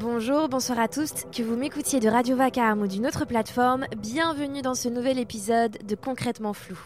Bonjour, 0.00 0.48
bonsoir 0.48 0.78
à 0.78 0.88
tous, 0.88 1.12
que 1.30 1.42
vous 1.42 1.56
m'écoutiez 1.56 2.00
de 2.00 2.08
Radio 2.08 2.34
Vacarme 2.34 2.80
ou 2.80 2.86
d'une 2.86 3.06
autre 3.06 3.26
plateforme, 3.26 3.84
bienvenue 3.98 4.62
dans 4.62 4.74
ce 4.74 4.88
nouvel 4.88 5.18
épisode 5.18 5.76
de 5.86 5.94
Concrètement 5.94 6.54
Flou. 6.54 6.78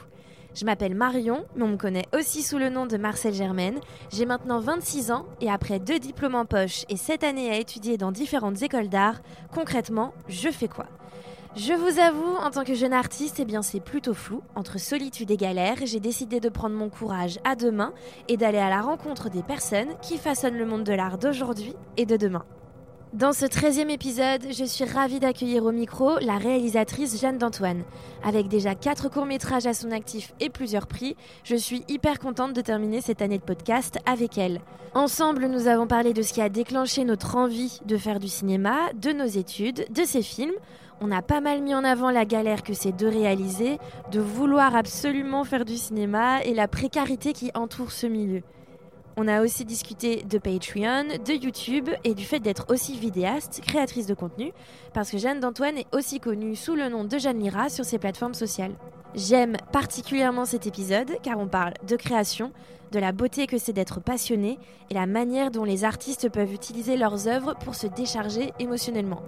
Je 0.53 0.65
m'appelle 0.65 0.97
Marion, 0.97 1.45
mais 1.55 1.63
on 1.63 1.69
me 1.69 1.77
connaît 1.77 2.07
aussi 2.13 2.43
sous 2.43 2.59
le 2.59 2.71
nom 2.71 2.87
de 2.87 2.97
Marcel 2.97 3.33
Germaine. 3.33 3.79
J'ai 4.13 4.27
maintenant 4.27 4.59
26 4.59 5.13
ans 5.13 5.27
et 5.41 5.49
après 5.49 5.79
deux 5.79 6.01
diplômes 6.01 6.35
en 6.35 6.45
poche 6.45 6.85
et 6.89 6.97
7 6.97 7.23
années 7.23 7.51
à 7.53 7.59
étudier 7.61 7.99
dans 7.99 8.11
différentes 8.11 8.63
écoles 8.63 8.89
d'art, 8.89 9.21
concrètement, 9.55 10.13
je 10.27 10.49
fais 10.49 10.67
quoi? 10.67 10.87
Je 11.55 11.73
vous 11.73 12.01
avoue, 12.01 12.35
en 12.43 12.51
tant 12.51 12.65
que 12.65 12.75
jeune 12.75 12.93
artiste, 12.93 13.39
eh 13.39 13.45
bien 13.45 13.63
c'est 13.63 13.79
plutôt 13.79 14.15
flou. 14.15 14.43
Entre 14.57 14.81
solitude 14.81 15.31
et 15.31 15.37
galère, 15.37 15.77
j'ai 15.85 16.01
décidé 16.01 16.41
de 16.41 16.49
prendre 16.49 16.75
mon 16.75 16.89
courage 16.89 17.39
à 17.45 17.55
deux 17.55 17.71
mains 17.71 17.93
et 18.27 18.37
d'aller 18.37 18.59
à 18.59 18.71
la 18.71 18.81
rencontre 18.81 19.31
des 19.31 19.45
personnes 19.45 19.95
qui 20.03 20.19
façonnent 20.19 20.59
le 20.59 20.67
monde 20.67 20.83
de 20.83 20.95
l'art 20.95 21.17
d'aujourd'hui 21.17 21.77
et 21.97 22.07
de 22.07 22.17
demain. 22.17 22.45
Dans 23.15 23.33
ce 23.33 23.47
13e 23.47 23.91
épisode, 23.91 24.43
je 24.51 24.65
suis 24.65 24.85
ravie 24.85 25.21
d'accueillir 25.21 25.65
au 25.65 25.71
micro 25.71 26.19
la 26.19 26.37
réalisatrice 26.37 27.21
Jeanne 27.21 27.39
d'Antoine. 27.39 27.85
Avec 28.25 28.49
déjà 28.49 28.75
4 28.75 29.09
courts-métrages 29.09 29.67
à 29.67 29.73
son 29.73 29.93
actif 29.93 30.35
et 30.41 30.51
plusieurs 30.51 30.89
prix, 30.89 31.15
je 31.45 31.55
suis 31.55 31.85
hyper 31.87 32.19
contente 32.19 32.55
de 32.55 32.61
terminer 32.61 33.01
cette 33.01 33.23
année 33.23 33.39
de 33.39 33.45
podcast 33.45 34.01
avec 34.05 34.37
elle. 34.37 34.61
Ensemble, 34.95 35.47
nous 35.47 35.69
avons 35.69 35.87
parlé 35.87 36.13
de 36.13 36.23
ce 36.23 36.33
qui 36.33 36.41
a 36.41 36.49
déclenché 36.49 37.05
notre 37.05 37.37
envie 37.37 37.79
de 37.87 37.97
faire 37.97 38.19
du 38.19 38.27
cinéma, 38.27 38.91
de 39.01 39.13
nos 39.13 39.27
études, 39.27 39.87
de 39.91 40.03
ses 40.03 40.23
films. 40.23 40.57
On 41.01 41.13
a 41.13 41.23
pas 41.23 41.41
mal 41.41 41.63
mis 41.63 41.77
en 41.77 41.85
avant 41.85 42.11
la 42.11 42.25
galère 42.25 42.65
que 42.65 42.75
c'est 42.75 42.97
de 42.97 43.07
réaliser, 43.07 43.79
de 44.11 44.19
vouloir 44.19 44.75
absolument 44.75 45.45
faire 45.45 45.65
du 45.65 45.77
cinéma 45.77 46.43
et 46.43 46.53
la 46.53 46.67
précarité 46.67 47.33
qui 47.33 47.53
entoure 47.55 47.93
ce 47.93 48.09
milieu. 48.09 48.43
On 49.17 49.29
a 49.29 49.43
aussi 49.43 49.65
discuté 49.65 50.25
de 50.29 50.39
Patreon, 50.39 51.05
de 51.25 51.33
YouTube 51.33 51.89
et 52.03 52.15
du 52.15 52.25
fait 52.25 52.41
d'être 52.41 52.67
aussi 52.69 52.99
vidéaste, 52.99 53.61
créatrice 53.65 54.09
de 54.09 54.15
contenu, 54.15 54.53
parce 54.93 55.09
que 55.11 55.19
Jeanne 55.19 55.39
d'Antoine 55.39 55.79
est 55.79 55.87
aussi 55.95 56.19
connue 56.19 56.57
sous 56.57 56.75
le 56.75 56.89
nom 56.89 57.05
de 57.05 57.17
Jeanne 57.19 57.39
Lira 57.39 57.69
sur 57.69 57.85
ses 57.85 57.99
plateformes 57.99 58.35
sociales. 58.35 58.75
J'aime 59.15 59.57
particulièrement 59.71 60.45
cet 60.45 60.67
épisode 60.67 61.13
car 61.23 61.39
on 61.39 61.47
parle 61.47 61.75
de 61.87 61.95
création, 61.95 62.51
de 62.91 62.99
la 62.99 63.13
beauté 63.13 63.47
que 63.47 63.57
c'est 63.57 63.73
d'être 63.73 64.01
passionné 64.01 64.59
et 64.91 64.95
la 64.95 65.07
manière 65.07 65.53
dont 65.53 65.65
les 65.65 65.85
artistes 65.85 66.29
peuvent 66.29 66.53
utiliser 66.53 66.97
leurs 66.97 67.29
œuvres 67.29 67.55
pour 67.65 67.77
se 67.77 67.87
décharger 67.87 68.53
émotionnellement. 68.59 69.23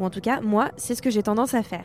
Ou 0.00 0.06
en 0.06 0.10
tout 0.10 0.20
cas, 0.20 0.40
moi, 0.40 0.72
c'est 0.76 0.96
ce 0.96 1.02
que 1.02 1.10
j'ai 1.10 1.22
tendance 1.22 1.54
à 1.54 1.62
faire. 1.62 1.84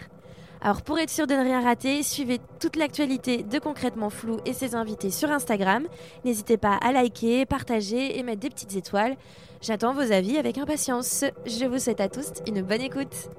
Alors 0.61 0.81
pour 0.81 0.97
être 0.99 1.09
sûr 1.09 1.27
de 1.27 1.33
ne 1.33 1.43
rien 1.43 1.61
rater, 1.61 2.01
suivez 2.03 2.39
toute 2.59 2.75
l'actualité 2.75 3.43
de 3.43 3.59
Concrètement 3.59 4.09
Flou 4.09 4.37
et 4.45 4.53
ses 4.53 4.75
invités 4.75 5.11
sur 5.11 5.31
Instagram. 5.31 5.85
N'hésitez 6.23 6.57
pas 6.57 6.75
à 6.75 6.91
liker, 6.91 7.45
partager 7.45 8.17
et 8.17 8.23
mettre 8.23 8.41
des 8.41 8.49
petites 8.49 8.75
étoiles. 8.75 9.15
J'attends 9.61 9.93
vos 9.93 10.11
avis 10.11 10.37
avec 10.37 10.57
impatience. 10.57 11.25
Je 11.45 11.65
vous 11.65 11.79
souhaite 11.79 12.01
à 12.01 12.09
tous 12.09 12.31
une 12.47 12.61
bonne 12.61 12.81
écoute. 12.81 13.29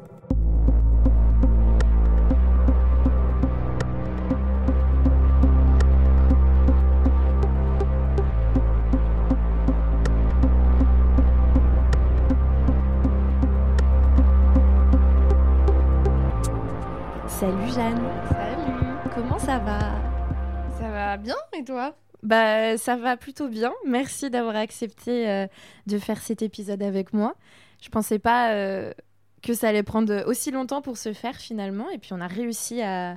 Salut 17.47 17.72
Jeanne. 17.72 18.02
Salut. 18.28 19.14
Comment 19.14 19.39
ça 19.39 19.61
va? 19.61 19.78
Ça 20.80 20.89
va 20.91 21.16
bien 21.16 21.36
et 21.56 21.62
toi? 21.62 21.94
Bah 22.25 22.77
ça 22.77 22.97
va 22.97 23.16
plutôt 23.16 23.47
bien. 23.47 23.72
Merci 23.86 24.30
d'avoir 24.30 24.56
accepté 24.56 25.30
euh, 25.30 25.47
de 25.86 25.97
faire 26.00 26.19
cet 26.20 26.42
épisode 26.42 26.83
avec 26.83 27.12
moi. 27.12 27.36
Je 27.80 27.88
pensais 27.88 28.19
pas 28.19 28.50
euh, 28.55 28.92
que 29.44 29.55
ça 29.55 29.69
allait 29.69 29.84
prendre 29.84 30.25
aussi 30.27 30.50
longtemps 30.50 30.83
pour 30.83 30.97
se 30.97 31.12
faire 31.12 31.36
finalement 31.36 31.88
et 31.91 31.98
puis 31.98 32.12
on 32.14 32.20
a 32.20 32.26
réussi 32.26 32.82
à, 32.82 33.12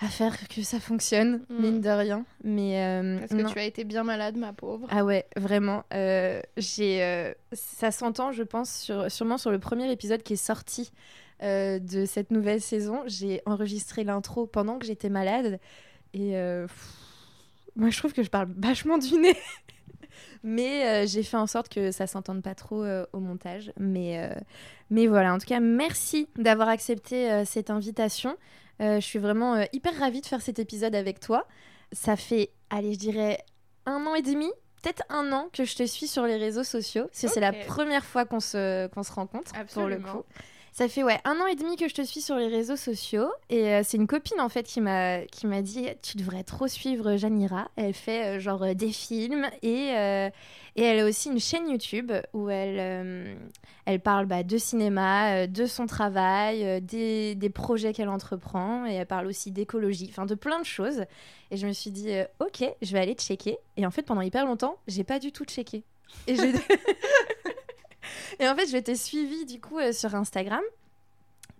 à 0.00 0.06
faire 0.08 0.48
que 0.48 0.62
ça 0.62 0.80
fonctionne, 0.80 1.42
Mm. 1.48 1.60
mine 1.62 1.80
de 1.80 1.90
rien. 1.90 2.24
Mais 2.42 2.82
euh, 2.84 3.20
Parce 3.20 3.30
non. 3.30 3.44
que 3.48 3.52
tu 3.52 3.58
as 3.60 3.64
été 3.64 3.84
bien 3.84 4.02
malade, 4.02 4.34
ma 4.36 4.54
pauvre. 4.54 4.88
Ah 4.90 5.04
ouais, 5.04 5.24
vraiment. 5.36 5.84
Euh, 5.94 6.40
j'ai, 6.56 7.00
euh, 7.04 7.32
ça 7.52 7.92
s'entend, 7.92 8.32
je 8.32 8.42
pense, 8.42 8.72
sur, 8.72 9.08
sûrement 9.08 9.38
sur 9.38 9.52
le 9.52 9.60
premier 9.60 9.88
épisode 9.92 10.24
qui 10.24 10.32
est 10.32 10.36
sorti 10.36 10.90
euh, 11.42 11.78
de 11.78 12.06
cette 12.06 12.30
nouvelle 12.30 12.60
saison. 12.60 13.02
J'ai 13.06 13.42
enregistré 13.44 14.04
l'intro 14.04 14.46
pendant 14.46 14.78
que 14.78 14.86
j'étais 14.86 15.10
malade. 15.10 15.60
Et 16.14 16.36
euh, 16.36 16.66
pff, 16.66 16.92
moi, 17.76 17.90
je 17.90 17.98
trouve 17.98 18.14
que 18.14 18.22
je 18.22 18.30
parle 18.30 18.48
vachement 18.56 18.96
du 18.96 19.18
nez. 19.18 19.36
Mais 20.42 20.86
euh, 20.86 21.06
j'ai 21.06 21.22
fait 21.22 21.36
en 21.36 21.46
sorte 21.46 21.68
que 21.68 21.90
ça 21.90 22.06
s'entende 22.06 22.42
pas 22.42 22.54
trop 22.54 22.86
au 23.12 23.20
montage. 23.20 23.72
Mais, 23.78 24.30
mais 24.90 25.06
voilà, 25.08 25.34
en 25.34 25.38
tout 25.38 25.46
cas, 25.46 25.60
merci 25.60 26.28
d'avoir 26.36 26.68
accepté 26.68 27.44
cette 27.44 27.68
invitation. 27.68 28.36
Je 28.78 29.00
suis 29.00 29.18
vraiment 29.18 29.66
hyper 29.72 29.98
ravie 29.98 30.20
de 30.20 30.26
faire 30.26 30.40
cet 30.40 30.58
épisode 30.58 30.94
avec 30.94 31.20
toi. 31.20 31.46
Ça 31.92 32.16
fait, 32.16 32.50
allez, 32.70 32.94
je 32.94 32.98
dirais 32.98 33.38
un 33.86 34.06
an 34.06 34.14
et 34.14 34.22
demi, 34.22 34.50
peut-être 34.82 35.02
un 35.08 35.32
an 35.32 35.48
que 35.52 35.64
je 35.64 35.74
te 35.74 35.84
suis 35.84 36.06
sur 36.06 36.24
les 36.24 36.36
réseaux 36.36 36.64
sociaux. 36.64 37.06
Parce 37.06 37.22
que 37.22 37.28
c'est 37.28 37.40
la 37.40 37.52
première 37.52 38.04
fois 38.04 38.24
qu'on 38.24 38.40
se, 38.40 38.86
qu'on 38.88 39.02
se 39.02 39.12
rencontre, 39.12 39.52
pour 39.72 39.86
le 39.86 39.96
coup. 39.96 40.24
Ça 40.76 40.88
fait 40.88 41.02
ouais 41.02 41.18
un 41.24 41.40
an 41.40 41.46
et 41.46 41.54
demi 41.54 41.76
que 41.76 41.88
je 41.88 41.94
te 41.94 42.02
suis 42.02 42.20
sur 42.20 42.36
les 42.36 42.48
réseaux 42.48 42.76
sociaux 42.76 43.30
et 43.48 43.72
euh, 43.72 43.80
c'est 43.82 43.96
une 43.96 44.06
copine 44.06 44.42
en 44.42 44.50
fait 44.50 44.64
qui 44.64 44.82
m'a 44.82 45.22
dit 45.62 45.88
tu 46.02 46.18
devrais 46.18 46.44
trop 46.44 46.68
suivre 46.68 47.16
Janira. 47.16 47.70
Elle 47.76 47.94
fait 47.94 48.36
euh, 48.36 48.40
genre 48.40 48.62
euh, 48.62 48.74
des 48.74 48.92
films 48.92 49.46
et 49.62 49.86
et 50.76 50.82
elle 50.82 51.00
a 51.00 51.06
aussi 51.06 51.30
une 51.30 51.40
chaîne 51.40 51.70
YouTube 51.70 52.12
où 52.34 52.50
elle 52.50 53.38
elle 53.86 54.00
parle 54.00 54.26
bah, 54.26 54.42
de 54.42 54.58
cinéma, 54.58 55.46
de 55.46 55.64
son 55.64 55.86
travail, 55.86 56.82
des, 56.82 57.34
des 57.34 57.48
projets 57.48 57.94
qu'elle 57.94 58.10
entreprend 58.10 58.84
et 58.84 58.96
elle 58.96 59.06
parle 59.06 59.28
aussi 59.28 59.52
d'écologie, 59.52 60.08
enfin 60.10 60.26
de 60.26 60.34
plein 60.34 60.60
de 60.60 60.66
choses. 60.66 61.04
Et 61.50 61.56
je 61.56 61.66
me 61.66 61.72
suis 61.72 61.90
dit 61.90 62.10
ok 62.38 62.70
je 62.82 62.92
vais 62.92 62.98
aller 62.98 63.14
checker 63.14 63.56
et 63.78 63.86
en 63.86 63.90
fait 63.90 64.02
pendant 64.02 64.20
hyper 64.20 64.44
longtemps 64.44 64.76
j'ai 64.88 65.04
pas 65.04 65.20
du 65.20 65.32
tout 65.32 65.46
checké. 65.46 65.84
Et 66.26 66.36
je 66.36 66.42
et 68.40 68.48
en 68.48 68.54
fait, 68.54 68.66
je 68.66 68.76
t'ai 68.78 68.96
suivi 68.96 69.44
du 69.44 69.60
coup 69.60 69.78
euh, 69.78 69.92
sur 69.92 70.14
Instagram. 70.14 70.62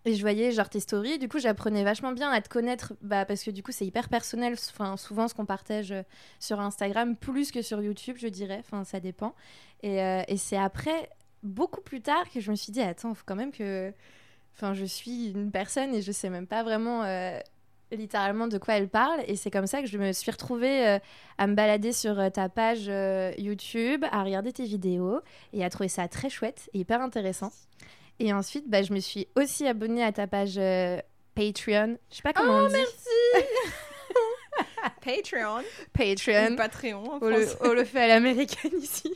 Et 0.05 0.15
je 0.15 0.21
voyais 0.21 0.53
genre 0.53 0.69
tes 0.69 0.79
stories, 0.79 1.19
du 1.19 1.29
coup 1.29 1.41
j'apprenais 1.41 1.83
vachement 1.83 2.12
bien 2.12 2.31
à 2.31 2.41
te 2.41 2.49
connaître, 2.49 2.93
bah, 3.01 3.25
parce 3.25 3.43
que 3.43 3.51
du 3.51 3.65
coup 3.65 3.73
c'est 3.73 3.84
hyper 3.84 4.09
personnel, 4.09 4.53
enfin, 4.53 4.97
souvent 4.97 5.27
ce 5.27 5.34
qu'on 5.34 5.47
partage 5.47 5.91
euh, 5.91 6.03
sur 6.39 6.61
Instagram, 6.61 7.17
plus 7.17 7.51
que 7.51 7.61
sur 7.61 7.83
YouTube 7.83 8.15
je 8.17 8.29
dirais, 8.29 8.59
enfin 8.61 8.84
ça 8.84 9.01
dépend. 9.01 9.34
Et, 9.83 10.01
euh, 10.01 10.23
et 10.29 10.37
c'est 10.37 10.57
après, 10.57 11.11
beaucoup 11.43 11.81
plus 11.81 12.03
tard, 12.03 12.31
que 12.33 12.39
je 12.39 12.53
me 12.53 12.57
suis 12.57 12.71
dit, 12.71 12.83
attends, 12.83 13.15
faut 13.15 13.25
quand 13.27 13.34
même 13.34 13.51
que... 13.51 13.93
Enfin 14.55 14.75
je 14.75 14.84
suis 14.84 15.33
une 15.33 15.51
personne 15.51 15.93
et 15.93 16.03
je 16.03 16.13
sais 16.13 16.31
même 16.31 16.47
pas 16.47 16.63
vraiment 16.63 17.03
littéralement 17.92 18.48
de 18.48 18.58
quoi 18.58 18.74
elle 18.74 18.88
parle. 18.88 19.20
Et 19.26 19.36
c'est 19.36 19.50
comme 19.50 19.66
ça 19.66 19.80
que 19.80 19.86
je 19.86 19.98
me 19.98 20.12
suis 20.12 20.30
retrouvée 20.30 20.86
euh, 20.86 20.98
à 21.38 21.47
me 21.47 21.54
balader 21.54 21.92
sur 21.92 22.19
euh, 22.19 22.30
ta 22.30 22.48
page 22.48 22.86
euh, 22.88 23.32
YouTube, 23.38 24.04
à 24.10 24.22
regarder 24.24 24.52
tes 24.52 24.64
vidéos 24.64 25.20
et 25.52 25.64
à 25.64 25.70
trouver 25.70 25.88
ça 25.88 26.08
très 26.08 26.28
chouette 26.30 26.69
et 26.74 26.80
hyper 26.80 27.00
intéressant. 27.00 27.50
Et 28.19 28.32
ensuite, 28.32 28.69
bah, 28.69 28.82
je 28.82 28.92
me 28.92 29.00
suis 29.00 29.28
aussi 29.36 29.66
abonnée 29.66 30.02
à 30.02 30.10
ta 30.12 30.26
page 30.26 30.54
Patreon. 31.34 31.98
Je 32.10 32.16
sais 32.16 32.22
pas 32.22 32.32
comment 32.32 32.58
on 32.64 32.69
dit. 32.69 32.74
Patreon. 35.04 35.62
Patreon. 35.92 36.53
Ou 36.53 36.56
Patreon 36.56 37.10
en 37.12 37.18
On 37.20 37.28
le, 37.28 37.47
on 37.62 37.72
le 37.72 37.84
fait 37.84 38.00
à 38.00 38.08
l'américaine 38.08 38.72
ici. 38.80 39.14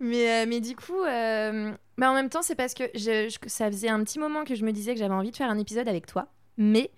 mais, 0.00 0.46
mais 0.46 0.60
du 0.60 0.74
coup, 0.76 1.02
bah, 1.04 2.10
en 2.10 2.14
même 2.14 2.28
temps, 2.30 2.42
c'est 2.42 2.54
parce 2.54 2.74
que 2.74 2.84
je, 2.94 3.28
je- 3.28 3.48
ça 3.48 3.70
faisait 3.70 3.88
un 3.88 4.02
petit 4.02 4.18
moment 4.18 4.44
que 4.44 4.54
je 4.54 4.64
me 4.64 4.72
disais 4.72 4.94
que 4.94 4.98
j'avais 4.98 5.14
envie 5.14 5.30
de 5.30 5.36
faire 5.36 5.50
un 5.50 5.58
épisode 5.58 5.88
avec 5.88 6.06
toi, 6.06 6.28
mais 6.56 6.90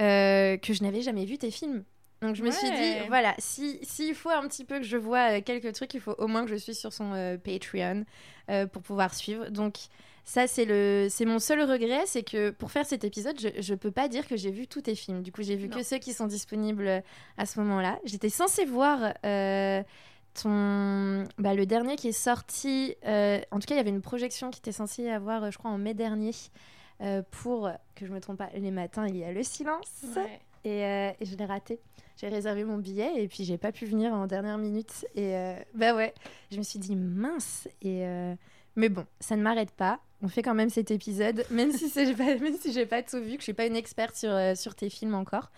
euh, 0.00 0.56
que 0.56 0.72
je 0.72 0.82
n'avais 0.82 1.02
jamais 1.02 1.24
vu 1.24 1.38
tes 1.38 1.50
films. 1.50 1.84
Donc 2.20 2.36
je 2.36 2.44
me 2.44 2.52
suis 2.52 2.70
dit, 2.70 2.94
voilà, 3.08 3.34
si 3.38 3.80
s'il 3.82 4.14
faut 4.14 4.30
un 4.30 4.46
petit 4.46 4.64
peu 4.64 4.78
que 4.78 4.84
je 4.84 4.96
vois 4.96 5.38
euh, 5.38 5.40
quelques 5.44 5.72
trucs, 5.72 5.92
il 5.94 6.00
faut 6.00 6.14
au 6.18 6.28
moins 6.28 6.44
que 6.44 6.50
je 6.50 6.54
suis 6.54 6.74
sur 6.74 6.92
son 6.92 7.12
euh, 7.14 7.36
Patreon 7.36 8.04
euh, 8.48 8.66
pour 8.66 8.80
pouvoir 8.82 9.12
suivre. 9.12 9.48
Donc 9.50 9.74
ça, 10.24 10.46
c'est 10.46 10.64
le, 10.64 11.08
c'est 11.10 11.24
mon 11.24 11.40
seul 11.40 11.60
regret, 11.68 12.02
c'est 12.06 12.22
que 12.22 12.50
pour 12.50 12.70
faire 12.70 12.86
cet 12.86 13.02
épisode, 13.02 13.40
je, 13.40 13.48
je 13.60 13.74
peux 13.74 13.90
pas 13.90 14.06
dire 14.06 14.28
que 14.28 14.36
j'ai 14.36 14.52
vu 14.52 14.68
tous 14.68 14.82
tes 14.82 14.94
films. 14.94 15.22
Du 15.22 15.32
coup, 15.32 15.42
j'ai 15.42 15.56
vu 15.56 15.66
Non. 15.66 15.76
que 15.78 15.82
ceux 15.82 15.98
qui 15.98 16.12
sont 16.12 16.28
disponibles 16.28 17.02
à 17.38 17.44
ce 17.44 17.58
moment-là. 17.58 17.98
J'étais 18.04 18.28
censée 18.28 18.64
voir 18.66 19.14
euh, 19.26 19.82
ton, 20.40 21.24
bah, 21.38 21.54
le 21.54 21.66
dernier 21.66 21.96
qui 21.96 22.06
est 22.08 22.12
sorti. 22.12 22.94
en 23.04 23.58
tout 23.58 23.66
cas, 23.66 23.74
il 23.74 23.78
y 23.78 23.80
avait 23.80 23.90
une 23.90 24.00
projection 24.00 24.50
qui 24.52 24.60
était 24.60 24.70
censée 24.70 25.10
avoir, 25.10 25.50
je 25.50 25.58
crois, 25.58 25.72
en 25.72 25.78
mai 25.78 25.92
dernier. 25.94 26.30
Euh, 27.02 27.22
pour 27.30 27.70
que 27.94 28.06
je 28.06 28.12
me 28.12 28.20
trompe 28.20 28.38
pas, 28.38 28.50
les 28.54 28.70
matins, 28.70 29.06
il 29.06 29.16
y 29.16 29.24
a 29.24 29.32
le 29.32 29.42
silence. 29.42 30.04
Ouais. 30.16 30.40
Et, 30.64 30.84
euh, 30.84 31.10
et 31.20 31.24
je 31.24 31.36
l'ai 31.36 31.44
raté. 31.44 31.80
J'ai 32.16 32.28
réservé 32.28 32.64
mon 32.64 32.78
billet 32.78 33.10
et 33.16 33.26
puis 33.26 33.44
j'ai 33.44 33.58
pas 33.58 33.72
pu 33.72 33.84
venir 33.86 34.12
en 34.12 34.26
dernière 34.26 34.58
minute. 34.58 35.06
Et 35.14 35.34
euh, 35.34 35.56
bah 35.74 35.94
ouais, 35.94 36.14
je 36.50 36.58
me 36.58 36.62
suis 36.62 36.78
dit 36.78 36.94
mince. 36.94 37.68
Et 37.82 38.04
mais 38.76 38.88
bon, 38.88 39.04
ça 39.20 39.36
ne 39.36 39.42
m'arrête 39.42 39.72
pas. 39.72 40.00
On 40.22 40.28
fait 40.28 40.42
quand 40.42 40.54
même 40.54 40.70
cet 40.70 40.90
épisode, 40.90 41.44
même 41.50 41.72
si 41.72 41.88
c'est 41.88 42.14
pas, 42.14 42.36
même 42.36 42.56
si 42.58 42.72
j'ai 42.72 42.86
pas 42.86 43.02
tout 43.02 43.20
vu, 43.20 43.32
que 43.32 43.38
je 43.38 43.44
suis 43.44 43.54
pas 43.54 43.66
une 43.66 43.76
experte 43.76 44.14
sur 44.14 44.30
sur 44.56 44.74
tes 44.74 44.88
films 44.88 45.14
encore. 45.14 45.50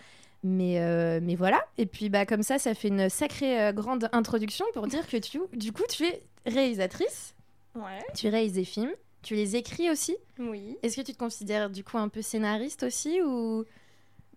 Mais, 0.45 0.79
euh, 0.79 1.19
mais 1.23 1.33
voilà. 1.33 1.65
Et 1.79 1.87
puis 1.87 2.09
bah 2.09 2.27
comme 2.27 2.43
ça, 2.43 2.59
ça 2.59 2.75
fait 2.75 2.89
une 2.89 3.09
sacrée 3.09 3.59
euh, 3.59 3.71
grande 3.73 4.09
introduction 4.11 4.63
pour 4.75 4.85
dire 4.85 5.07
que 5.07 5.17
tu, 5.17 5.39
du 5.53 5.71
coup, 5.71 5.81
tu 5.89 6.05
es 6.05 6.21
réalisatrice. 6.45 7.33
Ouais. 7.73 8.03
Tu 8.15 8.29
réalises 8.29 8.53
des 8.53 8.63
films. 8.63 8.91
Tu 9.25 9.33
les 9.33 9.55
écris 9.55 9.89
aussi 9.89 10.15
Oui. 10.37 10.77
Est-ce 10.83 10.95
que 10.97 11.01
tu 11.01 11.11
te 11.11 11.17
considères 11.17 11.71
du 11.71 11.83
coup 11.83 11.97
un 11.97 12.09
peu 12.09 12.21
scénariste 12.21 12.83
aussi 12.83 13.23
ou 13.23 13.65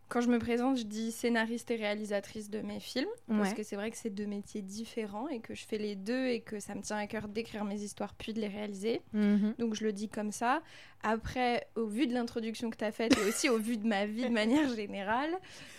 Quand 0.09 0.23
je 0.23 0.31
me 0.31 0.39
présente, 0.39 0.79
je 0.79 0.85
dis 0.85 1.13
scénariste 1.13 1.71
et 1.71 1.77
réalisatrice 1.77 2.49
de 2.49 2.61
mes 2.63 2.81
films. 2.81 3.11
Parce 3.29 3.53
que 3.53 3.63
c'est 3.63 3.77
vrai 3.77 3.91
que 3.91 3.99
c'est 3.99 4.09
deux 4.09 4.25
métiers 4.25 4.63
différents 4.63 5.29
et 5.29 5.41
que 5.41 5.55
je 5.55 5.67
fais 5.67 5.77
les 5.77 5.95
deux 5.95 6.29
et 6.29 6.41
que 6.41 6.59
ça 6.59 6.75
me 6.75 6.81
tient 6.81 6.97
à 6.97 7.07
cœur 7.07 7.29
d'écrire 7.29 7.67
mes 7.67 7.83
histoires 7.83 8.15
puis 8.15 8.33
de 8.33 8.41
les 8.41 8.49
réaliser. 8.49 9.03
Mhm. 9.13 9.57
Donc 9.59 9.75
je 9.75 9.85
le 9.85 9.93
dis 9.93 10.09
comme 10.09 10.33
ça. 10.33 10.63
Après, 11.03 11.67
au 11.77 11.87
vu 11.87 12.07
de 12.07 12.15
l'introduction 12.15 12.71
que 12.71 12.79
tu 12.79 12.85
as 12.85 12.91
faite 12.91 13.15
et 13.19 13.29
aussi 13.29 13.51
au 13.51 13.59
vu 13.59 13.77
de 13.77 13.87
ma 13.87 14.07
vie 14.07 14.25
de 14.25 14.33
manière 14.33 14.69
générale, 14.75 15.37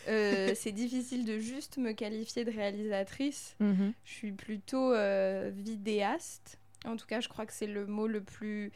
euh, 0.08 0.52
c'est 0.54 0.72
difficile 0.72 1.26
de 1.26 1.40
juste 1.40 1.78
me 1.78 1.94
qualifier 1.94 2.46
de 2.46 2.52
réalisatrice. 2.52 3.56
Mhm. 3.60 3.92
Je 4.06 4.12
suis 4.12 4.34
plutôt 4.34 4.94
euh, 4.94 5.50
vidéaste. 5.52 6.60
En 6.86 6.96
tout 6.96 7.08
cas, 7.08 7.22
je 7.22 7.28
crois 7.28 7.48
que 7.48 7.54
c'est 7.54 7.68
le 7.68 7.88
mot 7.88 8.06
le 8.06 8.22
plus 8.22 8.72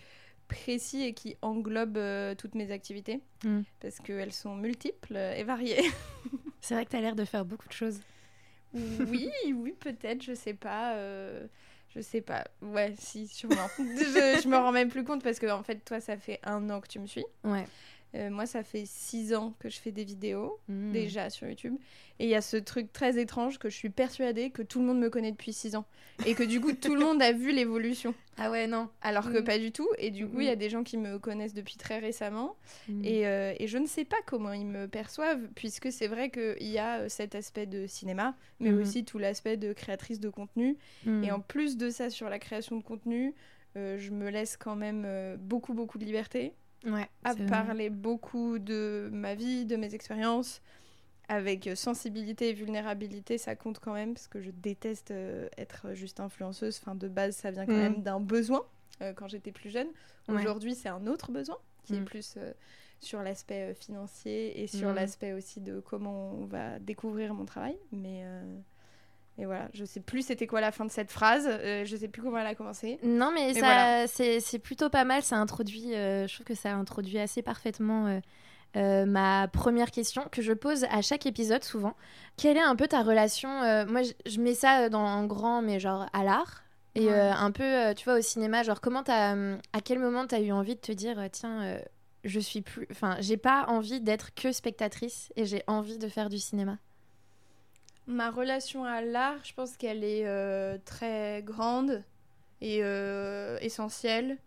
précis 0.53 1.03
et 1.03 1.13
qui 1.13 1.35
englobe 1.41 1.97
euh, 1.97 2.35
toutes 2.35 2.55
mes 2.55 2.71
activités. 2.71 3.21
Mm. 3.43 3.61
Parce 3.79 3.99
qu'elles 3.99 4.33
sont 4.33 4.55
multiples 4.55 5.17
et 5.17 5.43
variées. 5.43 5.83
C'est 6.61 6.75
vrai 6.75 6.85
que 6.85 6.91
tu 6.91 6.95
as 6.95 7.01
l'air 7.01 7.15
de 7.15 7.25
faire 7.25 7.45
beaucoup 7.45 7.67
de 7.67 7.73
choses. 7.73 7.99
oui, 8.73 9.29
oui, 9.53 9.73
peut-être, 9.79 10.23
je 10.23 10.33
sais 10.33 10.53
pas. 10.53 10.95
euh, 10.95 11.45
je 11.93 12.01
sais 12.01 12.21
pas. 12.21 12.45
Ouais, 12.61 12.93
si, 12.97 13.27
sûrement. 13.27 13.67
je, 13.77 14.41
je 14.43 14.47
me 14.47 14.57
rends 14.57 14.71
même 14.71 14.89
plus 14.89 15.03
compte 15.03 15.23
parce 15.23 15.39
que, 15.39 15.51
en 15.51 15.63
fait, 15.63 15.83
toi, 15.85 15.99
ça 15.99 16.17
fait 16.17 16.39
un 16.43 16.69
an 16.69 16.81
que 16.81 16.87
tu 16.87 16.99
me 16.99 17.05
suis. 17.05 17.25
Ouais. 17.43 17.65
Euh, 18.15 18.29
moi, 18.29 18.45
ça 18.45 18.61
fait 18.63 18.83
six 18.85 19.33
ans 19.33 19.55
que 19.59 19.69
je 19.69 19.77
fais 19.79 19.91
des 19.91 20.03
vidéos, 20.03 20.59
Mm. 20.67 20.91
déjà 20.91 21.29
sur 21.31 21.47
YouTube. 21.47 21.75
Et 22.19 22.25
il 22.25 22.29
y 22.29 22.35
a 22.35 22.41
ce 22.41 22.57
truc 22.57 22.93
très 22.93 23.19
étrange 23.19 23.57
que 23.57 23.69
je 23.71 23.75
suis 23.75 23.89
persuadée 23.89 24.51
que 24.51 24.61
tout 24.61 24.79
le 24.79 24.85
monde 24.85 24.99
me 24.99 25.09
connaît 25.09 25.31
depuis 25.31 25.51
six 25.51 25.75
ans. 25.75 25.85
Et 26.27 26.35
que 26.35 26.43
du 26.43 26.61
coup, 26.61 26.73
tout 26.73 26.93
le 26.93 27.01
monde 27.01 27.21
a 27.23 27.31
vu 27.31 27.51
l'évolution. 27.51 28.13
Ah 28.37 28.49
ouais, 28.49 28.65
non. 28.65 28.89
Alors 29.03 29.31
que 29.31 29.37
Mm. 29.39 29.43
pas 29.43 29.59
du 29.59 29.71
tout. 29.71 29.87
Et 29.99 30.09
du 30.09 30.27
coup, 30.27 30.39
il 30.39 30.45
y 30.47 30.49
a 30.49 30.55
Mm. 30.55 30.59
des 30.59 30.69
gens 30.71 30.83
qui 30.83 30.97
me 30.97 31.19
connaissent 31.19 31.53
depuis 31.53 31.77
très 31.77 31.99
récemment. 31.99 32.55
Mm. 32.87 33.05
Et, 33.05 33.27
euh, 33.27 33.53
et 33.59 33.67
je 33.67 33.77
ne 33.77 33.85
sais 33.85 34.05
pas 34.05 34.17
comment 34.25 34.53
ils 34.53 34.65
me 34.65 34.87
perçoivent, 34.87 35.47
puisque 35.55 35.91
c'est 35.91 36.07
vrai 36.07 36.29
qu'il 36.31 36.67
y 36.67 36.77
a 36.79 37.01
euh, 37.01 37.09
cet 37.09 37.35
aspect 37.35 37.65
de 37.67 37.85
cinéma, 37.87 38.35
mais 38.59 38.71
aussi 38.71 39.05
tout 39.05 39.19
l'aspect 39.19 39.55
de 39.57 39.71
créatrice 39.73 40.19
de 40.19 40.29
contenu. 40.29 40.77
Et 41.23 41.31
en 41.31 41.39
plus 41.41 41.77
de 41.77 41.89
ça, 41.91 42.09
sur 42.09 42.27
la 42.29 42.39
création 42.39 42.75
de 42.77 42.83
contenu, 42.83 43.33
euh, 43.75 43.97
je 43.99 44.11
me 44.11 44.29
laisse 44.29 44.55
quand 44.57 44.75
même 44.75 45.07
beaucoup, 45.39 45.73
beaucoup 45.75 45.97
de 45.99 46.05
liberté 46.05 46.53
ouais, 46.85 47.09
à 47.23 47.35
parler 47.35 47.89
beaucoup 47.89 48.59
de 48.59 49.09
ma 49.11 49.35
vie, 49.35 49.65
de 49.65 49.75
mes 49.75 49.93
expériences. 49.95 50.61
Avec 51.29 51.67
euh, 51.67 51.75
sensibilité 51.75 52.49
et 52.49 52.53
vulnérabilité, 52.53 53.37
ça 53.37 53.55
compte 53.55 53.79
quand 53.79 53.93
même, 53.93 54.13
parce 54.13 54.27
que 54.27 54.41
je 54.41 54.51
déteste 54.51 55.11
euh, 55.11 55.47
être 55.57 55.93
juste 55.93 56.19
influenceuse. 56.19 56.77
Enfin, 56.81 56.95
de 56.95 57.07
base, 57.07 57.35
ça 57.37 57.49
vient 57.49 57.65
quand 57.65 57.71
Mhm. 57.73 57.79
même 57.79 58.01
d'un 58.03 58.19
besoin 58.19 58.65
euh, 59.01 59.13
quand 59.13 59.29
j'étais 59.29 59.53
plus 59.53 59.69
jeune. 59.69 59.87
Ouais. 60.27 60.35
Aujourd'hui, 60.35 60.75
c'est 60.75 60.89
un 60.89 61.07
autre 61.07 61.31
besoin 61.31 61.57
qui 61.85 61.95
est 61.95 61.99
Mhm. 61.99 62.05
plus 62.05 62.35
euh, 62.37 62.51
sur 62.99 63.21
l'aspect 63.23 63.73
financier 63.73 64.61
et 64.61 64.67
sur 64.67 64.89
Mhm. 64.89 64.95
l'aspect 64.95 65.31
aussi 65.33 65.61
de 65.61 65.79
comment 65.79 66.31
on 66.33 66.45
va 66.45 66.77
découvrir 66.79 67.33
mon 67.33 67.45
travail. 67.45 67.77
Mais, 67.93 68.25
mais 69.37 69.45
voilà, 69.45 69.67
je 69.73 69.83
sais 69.83 69.99
plus 69.99 70.27
c'était 70.27 70.45
quoi 70.45 70.61
la 70.61 70.71
fin 70.71 70.85
de 70.85 70.91
cette 70.91 71.11
phrase, 71.11 71.47
euh, 71.49 71.85
je 71.85 71.95
sais 71.95 72.07
plus 72.07 72.21
comment 72.21 72.37
elle 72.37 72.47
a 72.47 72.53
commencé. 72.55 72.99
Non, 73.01 73.31
mais, 73.33 73.47
Mais 73.47 73.59
ça, 73.59 74.05
voilà. 74.05 74.07
c'est, 74.07 74.59
plutôt 74.59 74.89
pas 74.89 75.05
mal. 75.05 75.23
Ça 75.23 75.37
introduit, 75.37 75.95
euh, 75.95 76.27
je 76.27 76.33
trouve 76.35 76.45
que 76.45 76.55
ça 76.55 76.73
introduit 76.73 77.17
assez 77.17 77.41
parfaitement 77.41 78.21
euh, 78.75 79.05
ma 79.05 79.47
première 79.47 79.89
question 79.89 80.27
que 80.31 80.41
je 80.41 80.53
pose 80.53 80.85
à 80.85 81.01
chaque 81.01 81.25
épisode 81.25 81.63
souvent. 81.63 81.95
Quelle 82.37 82.57
est 82.57 82.61
un 82.61 82.75
peu 82.75 82.87
ta 82.87 83.01
relation 83.01 83.49
Moi, 83.87 84.01
je, 84.25 84.39
mets 84.39 84.53
ça 84.53 84.89
dans 84.89 85.03
en 85.03 85.25
grand, 85.25 85.61
mais 85.61 85.79
genre 85.79 86.07
à 86.13 86.23
l'art. 86.23 86.63
Et 86.95 87.07
Ouais. 87.07 87.19
un 87.19 87.49
peu, 87.49 87.95
tu 87.95 88.03
vois, 88.05 88.19
au 88.19 88.21
cinéma, 88.21 88.61
genre 88.61 88.81
comment 88.81 89.03
hum, 89.07 89.57
à 89.73 89.81
quel 89.83 89.97
moment 89.97 90.27
t'as 90.27 90.41
eu 90.41 90.51
envie 90.51 90.75
de 90.75 90.79
te 90.79 90.91
dire, 90.91 91.17
tiens, 91.31 91.79
je 92.23 92.39
suis 92.39 92.61
plus, 92.61 92.87
enfin, 92.91 93.17
j'ai 93.19 93.37
pas 93.37 93.65
envie 93.67 93.99
d'être 93.99 94.35
que 94.35 94.51
spectatrice 94.51 95.33
et 95.35 95.45
j'ai 95.45 95.63
envie 95.65 95.97
de 95.97 96.07
faire 96.07 96.29
du 96.29 96.37
cinéma? 96.37 96.77
Ma 98.07 98.31
relation 98.31 98.83
à 98.83 99.01
l'art, 99.01 99.43
je 99.43 99.53
pense 99.53 99.77
qu'elle 99.77 100.03
est 100.03 100.27
euh, 100.27 100.77
très 100.83 101.41
grande 101.43 102.03
et 102.59 102.79
euh, 102.83 103.57
essentielle 103.61 104.37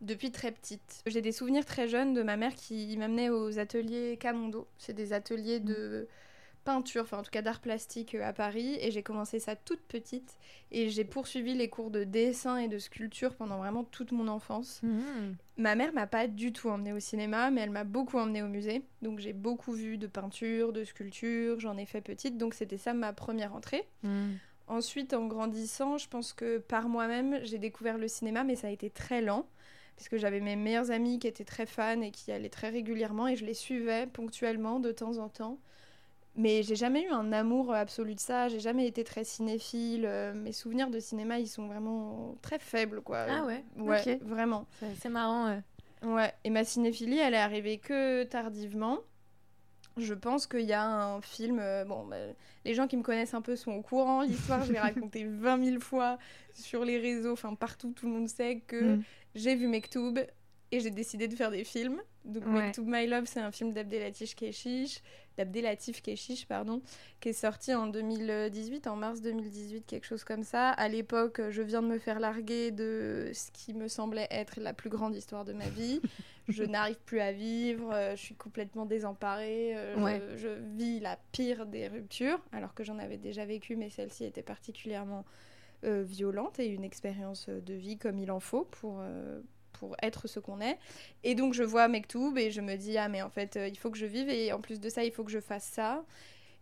depuis 0.00 0.30
très 0.30 0.52
petite. 0.52 1.02
J'ai 1.06 1.20
des 1.20 1.32
souvenirs 1.32 1.64
très 1.64 1.88
jeunes 1.88 2.14
de 2.14 2.22
ma 2.22 2.36
mère 2.36 2.54
qui 2.54 2.96
m'amenait 2.96 3.30
aux 3.30 3.58
ateliers 3.58 4.16
Camondo. 4.20 4.68
C'est 4.78 4.92
des 4.92 5.12
ateliers 5.12 5.60
de 5.60 6.06
peinture, 6.64 7.02
enfin 7.02 7.18
en 7.18 7.22
tout 7.22 7.30
cas 7.30 7.42
d'art 7.42 7.60
plastique 7.60 8.14
euh, 8.14 8.26
à 8.26 8.32
Paris. 8.32 8.76
Et 8.80 8.90
j'ai 8.90 9.02
commencé 9.02 9.38
ça 9.38 9.56
toute 9.56 9.80
petite. 9.80 10.38
Et 10.70 10.88
j'ai 10.88 11.04
poursuivi 11.04 11.54
les 11.54 11.68
cours 11.68 11.90
de 11.90 12.04
dessin 12.04 12.56
et 12.56 12.68
de 12.68 12.78
sculpture 12.78 13.34
pendant 13.34 13.58
vraiment 13.58 13.84
toute 13.84 14.12
mon 14.12 14.28
enfance. 14.28 14.80
Ma 15.58 15.74
mère 15.74 15.92
m'a 15.92 16.06
pas 16.06 16.26
du 16.26 16.52
tout 16.52 16.68
emmenée 16.68 16.92
au 16.92 17.00
cinéma, 17.00 17.50
mais 17.50 17.60
elle 17.60 17.70
m'a 17.70 17.84
beaucoup 17.84 18.18
emmenée 18.18 18.42
au 18.42 18.48
musée. 18.48 18.82
Donc 19.02 19.18
j'ai 19.18 19.32
beaucoup 19.32 19.72
vu 19.72 19.98
de 19.98 20.06
peinture, 20.06 20.72
de 20.72 20.84
sculpture, 20.84 21.60
j'en 21.60 21.76
ai 21.76 21.84
fait 21.84 22.00
petite, 22.00 22.38
donc 22.38 22.54
c'était 22.54 22.78
ça 22.78 22.94
ma 22.94 23.12
première 23.12 23.54
entrée. 23.54 23.86
Mm. 24.02 24.32
Ensuite, 24.68 25.12
en 25.12 25.26
grandissant, 25.26 25.98
je 25.98 26.08
pense 26.08 26.32
que 26.32 26.58
par 26.58 26.88
moi-même, 26.88 27.40
j'ai 27.44 27.58
découvert 27.58 27.98
le 27.98 28.08
cinéma, 28.08 28.44
mais 28.44 28.56
ça 28.56 28.68
a 28.68 28.70
été 28.70 28.88
très 28.88 29.20
lent, 29.20 29.46
puisque 29.96 30.16
j'avais 30.16 30.40
mes 30.40 30.56
meilleurs 30.56 30.90
amis 30.90 31.18
qui 31.18 31.26
étaient 31.26 31.44
très 31.44 31.66
fans 31.66 32.00
et 32.00 32.10
qui 32.10 32.32
allaient 32.32 32.48
très 32.48 32.70
régulièrement, 32.70 33.28
et 33.28 33.36
je 33.36 33.44
les 33.44 33.54
suivais 33.54 34.06
ponctuellement 34.06 34.80
de 34.80 34.92
temps 34.92 35.18
en 35.18 35.28
temps. 35.28 35.58
Mais 36.34 36.62
j'ai 36.62 36.76
jamais 36.76 37.04
eu 37.04 37.10
un 37.10 37.30
amour 37.32 37.74
absolu 37.74 38.14
de 38.14 38.20
ça, 38.20 38.48
j'ai 38.48 38.60
jamais 38.60 38.86
été 38.86 39.04
très 39.04 39.22
cinéphile. 39.24 40.06
euh, 40.06 40.32
Mes 40.32 40.52
souvenirs 40.52 40.88
de 40.90 40.98
cinéma, 40.98 41.38
ils 41.38 41.46
sont 41.48 41.66
vraiment 41.66 42.36
très 42.40 42.58
faibles, 42.58 43.02
quoi. 43.02 43.26
Ah 43.28 43.44
ouais, 43.44 43.62
Ouais, 43.76 44.18
vraiment. 44.22 44.66
C'est, 44.80 44.94
c'est 45.02 45.08
marrant. 45.10 45.46
euh. 45.48 45.60
Ouais, 46.04 46.32
et 46.44 46.50
ma 46.50 46.64
cinéphilie, 46.64 47.18
elle 47.18 47.34
est 47.34 47.38
arrivée 47.38 47.78
que 47.78 48.24
tardivement. 48.24 48.98
Je 49.98 50.14
pense 50.14 50.46
qu'il 50.46 50.62
y 50.62 50.72
a 50.72 50.82
un 50.82 51.20
film. 51.20 51.58
euh, 51.60 51.84
bon, 51.84 52.06
bah, 52.06 52.16
les 52.64 52.72
gens 52.74 52.88
qui 52.88 52.96
me 52.96 53.02
connaissent 53.02 53.34
un 53.34 53.42
peu 53.42 53.56
sont 53.56 53.72
au 53.72 53.82
courant. 53.82 54.22
L'histoire, 54.22 54.64
je 54.64 54.72
l'ai 54.72 54.78
racontée 54.80 55.24
20 55.26 55.62
000 55.62 55.80
fois 55.80 56.18
sur 56.54 56.84
les 56.84 56.98
réseaux, 56.98 57.32
enfin 57.32 57.54
partout, 57.54 57.92
tout 57.92 58.06
le 58.06 58.12
monde 58.12 58.28
sait 58.28 58.60
que 58.66 58.96
Mm. 58.96 59.02
j'ai 59.34 59.54
vu 59.54 59.68
Mektoub 59.68 60.18
et 60.72 60.80
j'ai 60.80 60.90
décidé 60.90 61.28
de 61.28 61.34
faire 61.36 61.50
des 61.50 61.64
films. 61.64 62.00
Donc, 62.24 62.44
Ouais. 62.46 62.66
Mektoub 62.66 62.84
My 62.86 63.06
Love, 63.06 63.24
c'est 63.26 63.40
un 63.40 63.52
film 63.52 63.72
d'Abdelatif 63.72 64.34
Keshish, 64.34 65.02
d'Abdelatif 65.36 66.00
Keshish, 66.02 66.46
pardon, 66.46 66.80
qui 67.20 67.28
est 67.28 67.32
sorti 67.34 67.74
en 67.74 67.86
2018, 67.88 68.86
en 68.86 68.96
mars 68.96 69.20
2018, 69.20 69.84
quelque 69.86 70.06
chose 70.06 70.24
comme 70.24 70.42
ça. 70.44 70.70
À 70.70 70.88
l'époque, 70.88 71.40
je 71.50 71.60
viens 71.62 71.82
de 71.82 71.88
me 71.88 71.98
faire 71.98 72.20
larguer 72.20 72.70
de 72.70 73.30
ce 73.34 73.50
qui 73.52 73.74
me 73.74 73.86
semblait 73.86 74.28
être 74.30 74.60
la 74.60 74.72
plus 74.72 74.88
grande 74.88 75.14
histoire 75.14 75.44
de 75.44 75.52
ma 75.52 75.68
vie. 75.68 76.00
je 76.48 76.64
n'arrive 76.64 76.98
plus 77.04 77.20
à 77.20 77.32
vivre, 77.32 77.92
euh, 77.92 78.16
je 78.16 78.20
suis 78.22 78.34
complètement 78.34 78.86
désemparée, 78.86 79.76
euh, 79.76 79.94
je- 79.96 80.00
Ouais. 80.02 80.22
je, 80.36 80.48
vis 80.76 81.00
la 81.00 81.18
pire 81.32 81.66
des 81.66 81.88
ruptures, 81.88 82.40
alors 82.52 82.72
que 82.74 82.82
j'en 82.82 82.98
avais 82.98 83.18
déjà 83.18 83.44
vécu, 83.44 83.76
mais 83.76 83.90
celle-ci 83.90 84.24
était 84.24 84.42
particulièrement 84.42 85.24
euh, 85.84 86.02
violente 86.04 86.60
et 86.60 86.66
une 86.66 86.84
expérience 86.84 87.48
de 87.48 87.74
vie 87.74 87.98
comme 87.98 88.20
il 88.20 88.30
en 88.30 88.38
faut 88.38 88.64
pour, 88.64 88.98
euh, 89.00 89.40
pour 89.82 89.96
être 90.00 90.28
ce 90.28 90.38
qu'on 90.38 90.60
est. 90.60 90.78
Et 91.24 91.34
donc 91.34 91.54
je 91.54 91.64
vois 91.64 91.88
Mektoub 91.88 92.36
et 92.38 92.52
je 92.52 92.60
me 92.60 92.76
dis, 92.76 92.96
ah 92.98 93.08
mais 93.08 93.20
en 93.20 93.30
fait, 93.30 93.56
euh, 93.56 93.66
il 93.66 93.76
faut 93.76 93.90
que 93.90 93.98
je 93.98 94.06
vive 94.06 94.28
et 94.30 94.52
en 94.52 94.60
plus 94.60 94.78
de 94.78 94.88
ça, 94.88 95.02
il 95.04 95.10
faut 95.10 95.24
que 95.24 95.30
je 95.32 95.40
fasse 95.40 95.64
ça. 95.64 96.04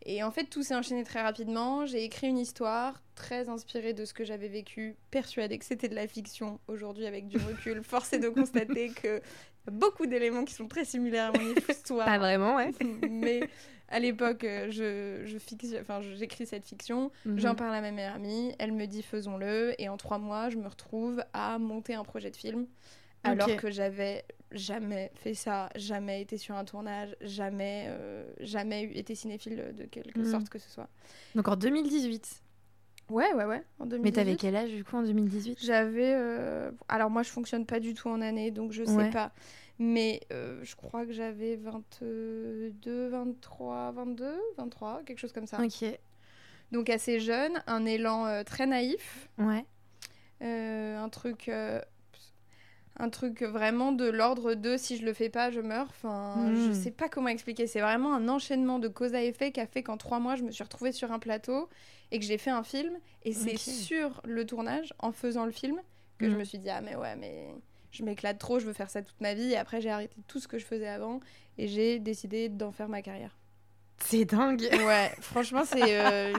Et 0.06 0.22
en 0.22 0.30
fait, 0.30 0.44
tout 0.44 0.62
s'est 0.62 0.74
enchaîné 0.74 1.04
très 1.04 1.20
rapidement. 1.20 1.84
J'ai 1.84 2.02
écrit 2.02 2.28
une 2.28 2.38
histoire 2.38 3.02
très 3.14 3.50
inspirée 3.50 3.92
de 3.92 4.06
ce 4.06 4.14
que 4.14 4.24
j'avais 4.24 4.48
vécu, 4.48 4.96
persuadée 5.10 5.58
que 5.58 5.66
c'était 5.66 5.90
de 5.90 5.94
la 5.94 6.06
fiction. 6.08 6.58
Aujourd'hui, 6.66 7.04
avec 7.04 7.28
du 7.28 7.36
recul, 7.36 7.82
force 7.84 8.14
est 8.14 8.18
de 8.20 8.30
constater 8.30 8.88
que 8.88 9.20
beaucoup 9.70 10.06
d'éléments 10.06 10.46
qui 10.46 10.54
sont 10.54 10.66
très 10.66 10.86
similaires 10.86 11.34
à 11.34 11.38
mon 11.38 11.54
histoire. 11.68 12.06
Pas 12.06 12.16
vraiment, 12.16 12.56
ouais. 12.56 12.70
Mais 13.10 13.40
à 13.90 13.98
l'époque, 13.98 14.44
euh, 14.44 14.70
je, 14.70 15.26
je 15.30 15.36
fixe- 15.36 15.76
enfin, 15.82 16.00
j'écris 16.00 16.46
cette 16.46 16.64
fiction, 16.64 17.10
Mhm. 17.26 17.38
j'en 17.38 17.54
parle 17.54 17.74
à 17.74 17.80
ma 17.82 17.90
meilleure 17.90 18.14
amie, 18.14 18.54
elle 18.58 18.72
me 18.72 18.86
dit 18.86 19.02
faisons-le, 19.02 19.74
et 19.78 19.88
en 19.90 19.96
trois 19.98 20.16
mois, 20.18 20.48
je 20.48 20.56
me 20.56 20.68
retrouve 20.68 21.22
à 21.34 21.58
monter 21.58 21.92
un 21.94 22.04
projet 22.04 22.30
de 22.30 22.36
film, 22.36 22.66
alors 23.24 23.56
que 23.56 23.70
j'avais 23.70 24.24
jamais 24.52 25.10
fait 25.14 25.34
ça, 25.34 25.68
jamais 25.76 26.22
été 26.22 26.36
sur 26.38 26.54
un 26.56 26.64
tournage, 26.64 27.14
jamais, 27.20 27.84
euh, 27.88 28.24
jamais 28.40 28.84
été 28.94 29.14
cinéphile 29.14 29.72
de 29.76 29.84
quelque 29.84 30.18
Mhm. 30.20 30.24
sorte 30.24 30.48
que 30.48 30.58
ce 30.58 30.68
soit. 30.70 30.88
Donc 31.34 31.46
en 31.48 31.56
2018. 31.56 32.42
Ouais, 33.10 33.32
ouais, 33.34 33.44
ouais. 33.44 33.62
En 33.80 33.86
2018. 33.86 34.02
Mais 34.02 34.12
t'avais 34.12 34.36
quel 34.36 34.54
âge 34.56 34.70
du 34.70 34.84
coup 34.84 34.96
en 34.96 35.02
2018 35.02 35.58
J'avais. 35.62 36.14
euh, 36.14 36.70
Alors, 36.88 37.10
moi, 37.10 37.22
je 37.24 37.30
fonctionne 37.30 37.66
pas 37.66 37.80
du 37.80 37.92
tout 37.94 38.08
en 38.08 38.20
année, 38.20 38.50
donc 38.52 38.70
je 38.72 38.84
sais 38.84 38.92
Ouais. 38.96 39.10
pas. 39.10 39.32
Mais 39.80 40.20
euh, 40.32 40.60
je 40.62 40.76
crois 40.76 41.04
que 41.06 41.12
j'avais 41.12 41.56
22, 41.56 43.08
23, 43.08 43.92
22, 43.92 44.34
23, 44.58 45.02
quelque 45.04 45.18
chose 45.18 45.32
comme 45.32 45.46
ça. 45.46 45.58
Ok. 45.60 45.84
Donc, 46.70 46.88
assez 46.88 47.18
jeune, 47.18 47.62
un 47.66 47.84
élan 47.84 48.44
très 48.44 48.66
naïf, 48.66 49.28
Ouais. 49.38 49.64
un 50.40 51.08
truc. 51.08 51.50
Un 53.02 53.08
truc 53.08 53.42
vraiment 53.42 53.92
de 53.92 54.04
l'ordre 54.08 54.54
de 54.54 54.76
si 54.76 54.96
je 54.98 55.04
le 55.06 55.12
fais 55.14 55.30
pas, 55.30 55.50
je 55.50 55.60
meurs. 55.60 55.86
Enfin, 55.88 56.50
Mm. 56.50 56.66
je 56.68 56.72
sais 56.72 56.90
pas 56.90 57.08
comment 57.08 57.28
expliquer. 57.28 57.66
C'est 57.66 57.80
vraiment 57.80 58.14
un 58.14 58.28
enchaînement 58.28 58.78
de 58.78 58.88
cause 58.88 59.14
à 59.14 59.22
effet 59.22 59.52
qui 59.52 59.60
a 59.60 59.66
fait 59.66 59.82
qu'en 59.82 59.96
trois 59.96 60.18
mois, 60.20 60.36
je 60.36 60.42
me 60.42 60.50
suis 60.50 60.62
retrouvée 60.62 60.92
sur 60.92 61.10
un 61.12 61.18
plateau 61.18 61.68
et 62.10 62.18
que 62.18 62.24
j'ai 62.24 62.36
fait 62.38 62.50
un 62.50 62.62
film. 62.62 62.92
Et 63.22 63.32
c'est 63.32 63.56
sur 63.56 64.20
le 64.24 64.44
tournage, 64.44 64.92
en 64.98 65.12
faisant 65.12 65.46
le 65.46 65.52
film, 65.52 65.80
que 66.18 66.28
je 66.28 66.34
Mm. 66.34 66.38
me 66.38 66.44
suis 66.44 66.58
dit, 66.58 66.68
ah 66.70 66.80
mais 66.82 66.94
ouais, 66.96 67.16
mais 67.16 67.48
je 67.90 68.04
m'éclate 68.04 68.38
trop, 68.38 68.58
je 68.58 68.66
veux 68.66 68.72
faire 68.74 68.90
ça 68.90 69.00
toute 69.02 69.20
ma 69.20 69.32
vie. 69.34 69.52
Et 69.52 69.56
après, 69.56 69.80
j'ai 69.80 69.90
arrêté 69.90 70.14
tout 70.28 70.38
ce 70.38 70.46
que 70.46 70.58
je 70.58 70.66
faisais 70.66 70.88
avant 70.88 71.20
et 71.58 71.68
j'ai 71.68 71.98
décidé 72.00 72.48
d'en 72.50 72.70
faire 72.72 72.88
ma 72.88 73.00
carrière. 73.02 73.36
C'est 74.04 74.24
dingue. 74.26 74.68
Ouais, 74.86 75.10
franchement, 75.20 75.64
c'est 75.64 75.98
euh, 75.98 76.34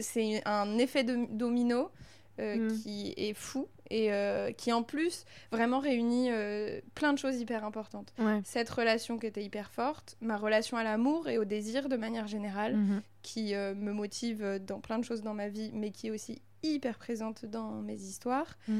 c'est 0.00 0.42
un 0.46 0.78
effet 0.78 1.04
de 1.04 1.26
domino 1.30 1.90
euh, 2.38 2.56
Mm. 2.56 2.72
qui 2.82 3.12
est 3.16 3.34
fou 3.34 3.68
et 3.92 4.10
euh, 4.12 4.52
qui 4.52 4.72
en 4.72 4.82
plus 4.82 5.24
vraiment 5.50 5.78
réunit 5.78 6.30
euh, 6.30 6.80
plein 6.94 7.12
de 7.12 7.18
choses 7.18 7.38
hyper 7.38 7.62
importantes. 7.64 8.12
Ouais. 8.18 8.40
Cette 8.44 8.70
relation 8.70 9.18
qui 9.18 9.26
était 9.26 9.44
hyper 9.44 9.70
forte, 9.70 10.16
ma 10.22 10.36
relation 10.38 10.78
à 10.78 10.82
l'amour 10.82 11.28
et 11.28 11.36
au 11.36 11.44
désir 11.44 11.88
de 11.90 11.96
manière 11.96 12.26
générale, 12.26 12.76
Mhm. 12.76 13.02
qui 13.22 13.54
euh, 13.54 13.74
me 13.74 13.92
motive 13.92 14.58
dans 14.66 14.80
plein 14.80 14.98
de 14.98 15.04
choses 15.04 15.20
dans 15.22 15.34
ma 15.34 15.48
vie, 15.48 15.70
mais 15.74 15.90
qui 15.90 16.06
est 16.06 16.10
aussi 16.10 16.40
hyper 16.62 16.96
présente 16.98 17.44
dans 17.44 17.82
mes 17.82 17.94
histoires. 17.96 18.56
Mm. 18.68 18.78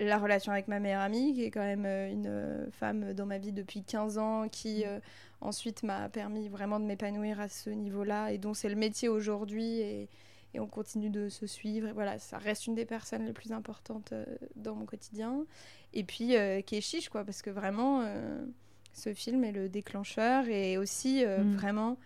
La 0.00 0.18
relation 0.18 0.52
avec 0.52 0.68
ma 0.68 0.78
meilleure 0.80 1.00
amie, 1.02 1.34
qui 1.34 1.44
est 1.44 1.50
quand 1.50 1.60
même 1.64 1.86
une 1.86 2.68
femme 2.70 3.12
dans 3.14 3.26
ma 3.26 3.38
vie 3.38 3.52
depuis 3.52 3.82
15 3.82 4.16
ans, 4.18 4.48
qui 4.48 4.84
Mm. 4.84 5.00
ensuite 5.40 5.82
m'a 5.82 6.08
permis 6.08 6.48
vraiment 6.48 6.80
de 6.80 6.84
m'épanouir 6.84 7.40
à 7.40 7.48
ce 7.48 7.70
niveau-là, 7.70 8.30
et 8.32 8.38
dont 8.38 8.54
c'est 8.54 8.68
le 8.68 8.74
métier 8.76 9.08
aujourd'hui, 9.08 9.80
et, 9.80 10.08
et 10.54 10.60
on 10.60 10.66
continue 10.66 11.10
de 11.10 11.28
se 11.28 11.46
suivre. 11.46 11.88
Et 11.88 11.92
voilà, 11.92 12.18
ça 12.18 12.38
reste 12.38 12.66
une 12.66 12.74
des 12.74 12.86
personnes 12.86 13.24
les 13.26 13.32
plus 13.32 13.52
importantes 13.52 14.12
euh, 14.12 14.24
dans 14.56 14.74
mon 14.74 14.86
quotidien. 14.86 15.44
Et 15.92 16.04
puis, 16.04 16.36
euh, 16.36 16.62
Keshish, 16.62 17.08
quoi, 17.08 17.24
parce 17.24 17.42
que 17.42 17.50
vraiment, 17.50 18.02
euh, 18.02 18.44
ce 18.92 19.12
film 19.14 19.44
est 19.44 19.52
le 19.52 19.68
déclencheur, 19.68 20.48
et 20.48 20.78
aussi 20.78 21.24
Mm. 21.24 21.52
vraiment 21.54 21.98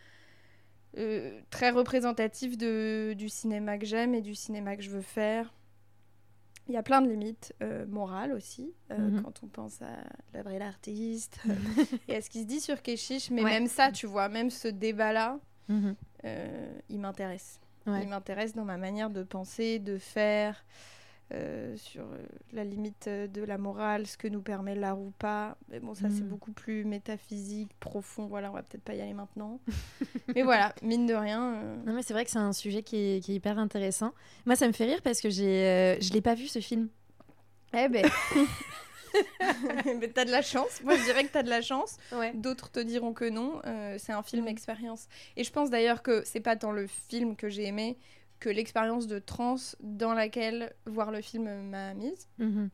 euh, 0.99 1.41
très 1.51 1.71
représentatif 1.71 2.59
de, 2.59 3.15
du 3.17 3.29
cinéma 3.29 3.79
que 3.79 3.87
j'aime 3.87 4.13
et 4.15 4.21
du 4.23 4.35
cinéma 4.35 4.77
que 4.77 4.83
je 4.83 4.91
veux 4.91 5.01
faire. 5.03 5.55
Il 6.69 6.75
y 6.75 6.77
a 6.77 6.83
plein 6.83 7.01
de 7.01 7.09
limites 7.09 7.53
euh, 7.63 7.87
morales 7.87 8.33
aussi, 8.33 8.73
euh, 8.91 8.99
Mhm. 9.11 9.23
quand 9.23 9.43
on 9.43 9.47
pense 9.49 9.81
à 9.83 9.97
l'œuvre 10.35 10.51
et 10.51 10.59
l'artiste, 10.59 11.39
et 12.09 12.17
à 12.17 12.21
ce 12.21 12.29
qui 12.31 12.41
se 12.43 12.47
dit 12.47 12.61
sur 12.61 12.83
Keshish. 12.83 13.31
Mais 13.31 13.43
Ouais. 13.45 13.51
même 13.51 13.67
ça, 13.69 13.91
tu 13.93 14.07
vois, 14.07 14.29
même 14.29 14.51
ce 14.51 14.67
débat-là, 14.69 15.39
Mhm. 15.69 15.95
euh, 16.25 16.73
il 16.89 16.99
m'intéresse. 17.01 17.61
Ouais. 17.93 18.03
Il 18.03 18.09
m'intéresse 18.09 18.55
dans 18.55 18.65
ma 18.65 18.77
manière 18.77 19.11
de 19.11 19.23
penser, 19.23 19.79
de 19.79 19.99
faire, 19.99 20.65
euh, 21.33 21.77
sur 21.77 22.03
euh, 22.03 22.17
la 22.53 22.65
limite 22.65 23.07
euh, 23.07 23.27
de 23.29 23.43
la 23.45 23.57
morale, 23.57 24.07
ce 24.07 24.17
que 24.17 24.27
nous 24.27 24.43
permet 24.43 24.75
l'art 24.75 24.99
ou 25.01 25.13
pas. 25.19 25.57
Mais 25.71 25.79
bon, 25.79 25.95
ça, 25.95 26.09
c'est 26.11 26.23
Mm. 26.25 26.29
beaucoup 26.29 26.51
plus 26.53 26.85
métaphysique, 26.85 27.71
profond. 27.79 28.27
Voilà, 28.27 28.51
on 28.51 28.55
va 28.55 28.63
peut-être 28.65 28.83
pas 28.83 28.95
y 28.95 29.01
aller 29.01 29.15
maintenant. 29.15 29.61
Mais 30.35 30.43
voilà, 30.43 30.75
mine 30.83 31.07
de 31.07 31.15
rien. 31.15 31.55
euh, 31.55 31.77
Non 31.87 31.93
mais 31.95 32.03
c'est 32.03 32.13
vrai 32.15 32.25
que 32.25 32.31
c'est 32.33 32.39
un 32.39 32.53
sujet 32.53 32.83
qui 32.83 32.97
est, 32.97 33.21
qui 33.25 33.33
est 33.33 33.35
hyper 33.37 33.59
intéressant. 33.59 34.13
Moi 34.47 34.57
ça 34.57 34.67
me 34.67 34.73
fait 34.73 34.87
rire 34.87 35.03
parce 35.03 35.21
que 35.21 35.31
j'ai, 35.31 35.67
euh, 35.67 36.01
je 36.01 36.13
l'ai 36.13 36.21
pas 36.21 36.35
vu 36.35 36.47
ce 36.49 36.59
film. 36.61 36.89
Eh 37.73 37.89
ben. 37.89 38.05
Mais 40.01 40.09
t'as 40.09 40.25
de 40.25 40.31
la 40.31 40.43
chance. 40.43 40.81
Moi, 40.85 40.97
je 40.97 41.05
dirais 41.05 41.25
que 41.25 41.33
t'as 41.33 41.43
de 41.43 41.49
la 41.51 41.63
chance. 41.63 41.97
Ouais. 42.13 42.33
D'autres 42.35 42.71
te 42.71 42.81
diront 42.81 43.13
que 43.13 43.29
non. 43.29 43.61
Euh, 43.67 43.97
c'est 43.99 44.13
un 44.13 44.23
film 44.23 44.43
Mhm. 44.45 44.49
expérience. 44.49 45.09
Et 45.37 45.45
je 45.45 45.51
pense 45.53 45.71
d'ailleurs 45.71 46.03
que 46.03 46.23
c'est 46.25 46.41
pas 46.41 46.57
tant 46.57 46.73
le 46.73 46.87
film 46.87 47.37
que 47.37 47.49
j'ai 47.49 47.65
aimé 47.65 47.99
que 48.39 48.49
l'expérience 48.49 49.07
de 49.07 49.19
trance 49.19 49.77
dans 49.81 50.15
laquelle 50.15 50.73
voir 50.87 51.11
le 51.11 51.21
film 51.21 51.69
m'a 51.69 51.93
mise. 51.93 52.27
Mhm. 52.39 52.71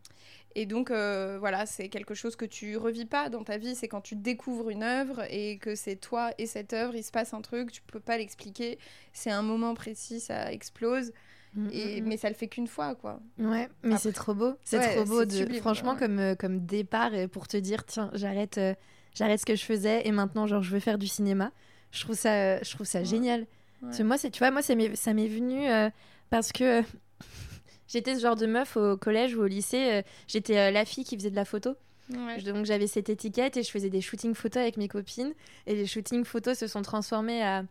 Et 0.55 0.65
donc, 0.65 0.91
euh, 0.91 1.37
voilà, 1.41 1.67
c'est 1.67 1.89
quelque 1.89 2.15
chose 2.15 2.35
que 2.37 2.45
tu 2.47 2.77
revis 2.77 3.05
pas 3.05 3.29
dans 3.29 3.43
ta 3.45 3.59
vie. 3.59 3.75
C'est 3.75 3.89
quand 3.89 4.01
tu 4.01 4.15
découvres 4.15 4.71
une 4.71 4.85
œuvre 4.85 5.25
et 5.29 5.59
que 5.59 5.75
c'est 5.75 5.97
toi 5.97 6.31
et 6.39 6.47
cette 6.47 6.73
œuvre, 6.73 6.95
il 6.95 7.03
se 7.03 7.11
passe 7.11 7.35
un 7.35 7.43
truc, 7.43 7.73
tu 7.73 7.83
peux 7.83 8.01
pas 8.01 8.17
l'expliquer. 8.17 8.79
C'est 9.13 9.31
un 9.31 9.43
moment 9.43 9.75
précis, 9.75 10.21
ça 10.21 10.53
explose. 10.53 11.13
Mhm. 11.57 11.71
Et... 11.73 12.01
Mais 12.03 12.17
ça 12.17 12.29
le 12.29 12.35
fait 12.35 12.49
qu'une 12.49 12.67
fois, 12.67 12.95
quoi. 12.95 13.21
Ouais, 13.39 13.69
mais 13.83 13.97
c'est 13.97 14.13
trop 14.13 14.35
beau. 14.35 14.55
C'est 14.65 14.79
Ouais, 14.79 14.95
trop 14.95 15.05
beau 15.05 15.25
de 15.25 15.33
sublime, 15.33 15.61
franchement 15.61 15.93
ouais. 15.93 15.99
comme 15.99 16.19
euh, 16.19 16.35
comme 16.35 16.67
départ 16.67 17.11
pour 17.33 17.49
te 17.49 17.57
dire 17.57 17.85
tiens, 17.87 18.11
j'arrête 18.15 18.59
euh, 18.59 18.75
j'arrête 19.15 19.41
ce 19.41 19.47
que 19.47 19.57
je 19.57 19.65
faisais 19.65 20.07
et 20.07 20.13
maintenant 20.13 20.47
genre 20.47 20.63
je 20.63 20.71
veux 20.71 20.81
faire 20.81 20.99
du 20.99 21.07
cinéma. 21.09 21.51
Je 21.93 22.01
trouve 22.03 22.15
ça 22.17 22.33
euh, 22.35 22.59
je 22.63 22.71
trouve 22.73 22.87
ça 22.87 22.99
Ouais. 23.01 23.05
génial. 23.05 23.47
Parce 23.81 23.99
que 23.99 24.03
moi 24.03 24.19
c'est 24.19 24.31
tu 24.31 24.39
vois 24.41 24.51
moi 24.51 24.63
ça 24.63 24.75
m'est 24.75 24.95
ça 24.97 25.15
m'est 25.15 25.29
venu 25.29 25.69
euh, 25.71 25.89
parce 26.31 26.53
que 26.53 26.83
j'étais 27.89 28.15
ce 28.17 28.21
genre 28.21 28.37
de 28.37 28.47
meuf 28.47 28.77
au 28.77 28.97
collège 28.97 29.35
ou 29.37 29.41
au 29.43 29.47
lycée, 29.47 30.03
j'étais 30.29 30.71
la 30.71 30.85
fille 30.85 31.05
qui 31.05 31.17
faisait 31.17 31.31
de 31.31 31.37
la 31.37 31.45
photo. 31.45 31.75
Ouais. 32.11 32.41
Donc 32.43 32.67
j'avais 32.67 32.87
cette 32.87 33.09
étiquette 33.09 33.57
et 33.57 33.63
je 33.63 33.71
faisais 33.71 33.91
des 33.91 34.01
shootings 34.01 34.35
photos 34.35 34.63
avec 34.63 34.77
mes 34.77 34.89
copines. 34.89 35.33
Et 35.67 35.75
les 35.75 35.87
shootings 35.87 36.25
photos 36.25 36.57
se 36.59 36.67
sont 36.69 36.83
transformés 36.83 37.43
à... 37.43 37.65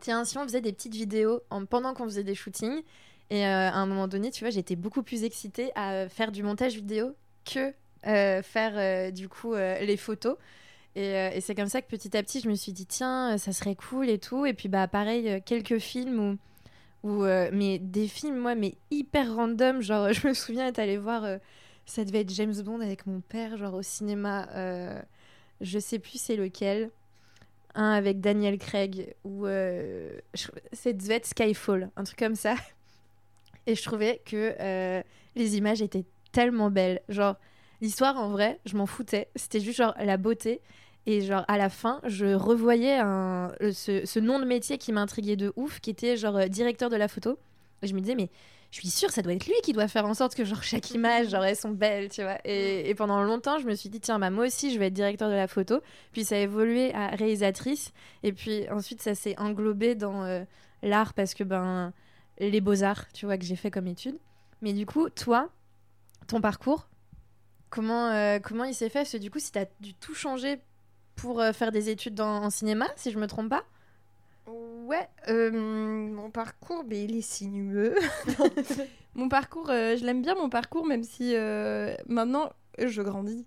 Tiens, 0.00 0.24
si 0.24 0.38
on 0.38 0.42
faisait 0.42 0.60
des 0.60 0.72
petites 0.72 0.94
vidéos 0.94 1.40
en... 1.50 1.64
pendant 1.64 1.94
qu'on 1.94 2.04
faisait 2.04 2.24
des 2.24 2.34
shootings. 2.34 2.82
Et 3.30 3.44
euh, 3.46 3.70
à 3.70 3.74
un 3.74 3.86
moment 3.86 4.08
donné, 4.08 4.30
tu 4.30 4.44
vois, 4.44 4.50
j'étais 4.50 4.76
beaucoup 4.76 5.02
plus 5.02 5.24
excitée 5.24 5.72
à 5.74 6.08
faire 6.08 6.30
du 6.30 6.42
montage 6.42 6.74
vidéo 6.74 7.12
que 7.44 7.72
euh, 8.06 8.42
faire 8.42 8.74
euh, 8.76 9.10
du 9.10 9.28
coup 9.28 9.54
les 9.54 9.96
photos. 9.96 10.36
Et, 10.94 11.40
c'est 11.40 11.54
comme 11.54 11.68
ça 11.68 11.82
que 11.82 11.88
petit 11.88 12.16
à 12.16 12.22
petit, 12.22 12.40
je 12.40 12.48
me 12.48 12.54
suis 12.54 12.72
dit, 12.72 12.86
tiens, 12.86 13.36
ça 13.36 13.52
serait 13.52 13.74
cool 13.74 14.08
et 14.08 14.18
tout. 14.18 14.46
Et 14.46 14.54
puis, 14.54 14.68
bah, 14.68 14.88
pareil, 14.88 15.42
quelques 15.44 15.78
films 15.78 16.38
euh, 17.04 17.50
mais 17.52 17.78
des 17.78 18.08
films, 18.08 18.38
moi, 18.38 18.54
mais 18.54 18.74
hyper 18.90 19.34
random. 19.34 19.80
Genre, 19.80 20.12
je 20.12 20.26
me 20.28 20.34
souviens 20.34 20.66
être 20.66 20.78
allée 20.78 20.98
voir, 20.98 21.24
ça 21.84 22.04
devait 22.04 22.20
être 22.20 22.30
James 22.30 22.54
Bond 22.62 22.80
avec 22.80 23.06
mon 23.06 23.20
père, 23.20 23.56
genre 23.56 23.74
au 23.74 23.82
cinéma. 23.82 24.48
je 25.60 25.78
sais 25.78 25.98
plus 25.98 26.20
c'est 26.20 26.36
lequel. 26.36 26.90
Un 27.76 27.92
avec 27.92 28.20
Daniel 28.20 28.58
Craig, 28.58 29.14
ou 29.24 29.46
euh, 29.46 30.18
ça 30.72 30.92
devait 30.92 31.20
Skyfall, 31.22 31.90
un 31.94 32.04
truc 32.04 32.18
comme 32.18 32.34
ça. 32.34 32.56
Et 33.66 33.74
je 33.74 33.82
trouvais 33.82 34.22
que 34.24 34.54
euh, 34.58 35.02
les 35.34 35.56
images 35.56 35.82
étaient 35.82 36.04
tellement 36.32 36.70
belles. 36.70 37.00
Genre, 37.08 37.36
l'histoire 37.80 38.16
en 38.16 38.30
vrai, 38.30 38.58
je 38.64 38.76
m'en 38.76 38.86
foutais. 38.86 39.28
C'était 39.36 39.60
juste 39.60 39.78
genre 39.78 39.94
la 39.98 40.16
beauté. 40.16 40.60
Et 41.04 41.20
genre, 41.20 41.44
à 41.46 41.56
la 41.58 41.68
fin, 41.68 42.00
je 42.04 42.34
revoyais 42.34 42.96
un, 42.96 43.52
euh, 43.60 43.72
ce, 43.72 44.04
ce 44.04 44.18
nom 44.18 44.40
de 44.40 44.44
métier 44.44 44.78
qui 44.78 44.90
m'intriguait 44.90 45.36
de 45.36 45.52
ouf, 45.56 45.78
qui 45.80 45.90
était 45.90 46.16
genre 46.16 46.48
directeur 46.48 46.90
de 46.90 46.96
la 46.96 47.08
photo. 47.08 47.38
Et 47.82 47.86
je 47.86 47.94
me 47.94 48.00
disais, 48.00 48.14
mais 48.16 48.30
je 48.70 48.80
suis 48.80 48.90
sûre, 48.90 49.10
ça 49.10 49.22
doit 49.22 49.32
être 49.32 49.46
lui 49.46 49.54
qui 49.62 49.72
doit 49.72 49.88
faire 49.88 50.06
en 50.06 50.14
sorte 50.14 50.34
que 50.34 50.44
genre 50.44 50.62
chaque 50.62 50.90
image, 50.90 51.28
genre 51.28 51.44
elles 51.44 51.56
sont 51.56 51.70
belles, 51.70 52.08
tu 52.08 52.22
vois. 52.22 52.38
Et, 52.44 52.88
et 52.88 52.94
pendant 52.94 53.22
longtemps, 53.22 53.58
je 53.58 53.66
me 53.66 53.74
suis 53.74 53.88
dit, 53.88 54.00
tiens, 54.00 54.18
bah 54.18 54.30
moi 54.30 54.46
aussi, 54.46 54.72
je 54.72 54.78
vais 54.78 54.88
être 54.88 54.94
directeur 54.94 55.28
de 55.28 55.34
la 55.34 55.48
photo. 55.48 55.80
Puis 56.12 56.24
ça 56.24 56.36
a 56.36 56.38
évolué 56.38 56.92
à 56.94 57.08
réalisatrice. 57.08 57.92
Et 58.22 58.32
puis 58.32 58.68
ensuite, 58.70 59.02
ça 59.02 59.14
s'est 59.14 59.38
englobé 59.38 59.94
dans 59.94 60.24
euh, 60.24 60.44
l'art 60.82 61.14
parce 61.14 61.34
que 61.34 61.44
ben 61.44 61.92
les 62.38 62.60
beaux-arts, 62.60 63.10
tu 63.12 63.26
vois, 63.26 63.38
que 63.38 63.44
j'ai 63.44 63.56
fait 63.56 63.70
comme 63.70 63.86
étude. 63.86 64.18
Mais 64.62 64.72
du 64.72 64.86
coup, 64.86 65.08
toi, 65.10 65.48
ton 66.26 66.40
parcours, 66.40 66.88
comment, 67.70 68.10
euh, 68.10 68.38
comment 68.40 68.64
il 68.64 68.74
s'est 68.74 68.88
fait? 68.88 69.00
Parce 69.00 69.12
que 69.12 69.16
du 69.16 69.30
coup, 69.30 69.38
si 69.38 69.52
tu 69.52 69.58
as 69.58 69.66
dû 69.80 69.94
tout 69.94 70.14
changer 70.14 70.60
pour 71.14 71.40
euh, 71.40 71.52
faire 71.52 71.72
des 71.72 71.88
études 71.88 72.14
dans, 72.14 72.42
en 72.44 72.50
cinéma, 72.50 72.86
si 72.96 73.10
je 73.10 73.18
me 73.18 73.26
trompe 73.26 73.48
pas 73.48 73.64
Ouais, 74.86 75.08
euh, 75.28 75.50
mon 75.50 76.30
parcours, 76.30 76.84
mais 76.88 77.04
il 77.04 77.16
est 77.16 77.20
sinueux. 77.20 77.94
mon 79.14 79.28
parcours, 79.28 79.70
euh, 79.70 79.96
je 79.96 80.04
l'aime 80.04 80.22
bien 80.22 80.34
mon 80.34 80.48
parcours, 80.48 80.86
même 80.86 81.02
si 81.02 81.32
euh, 81.34 81.94
maintenant 82.06 82.50
je 82.78 83.02
grandis. 83.02 83.44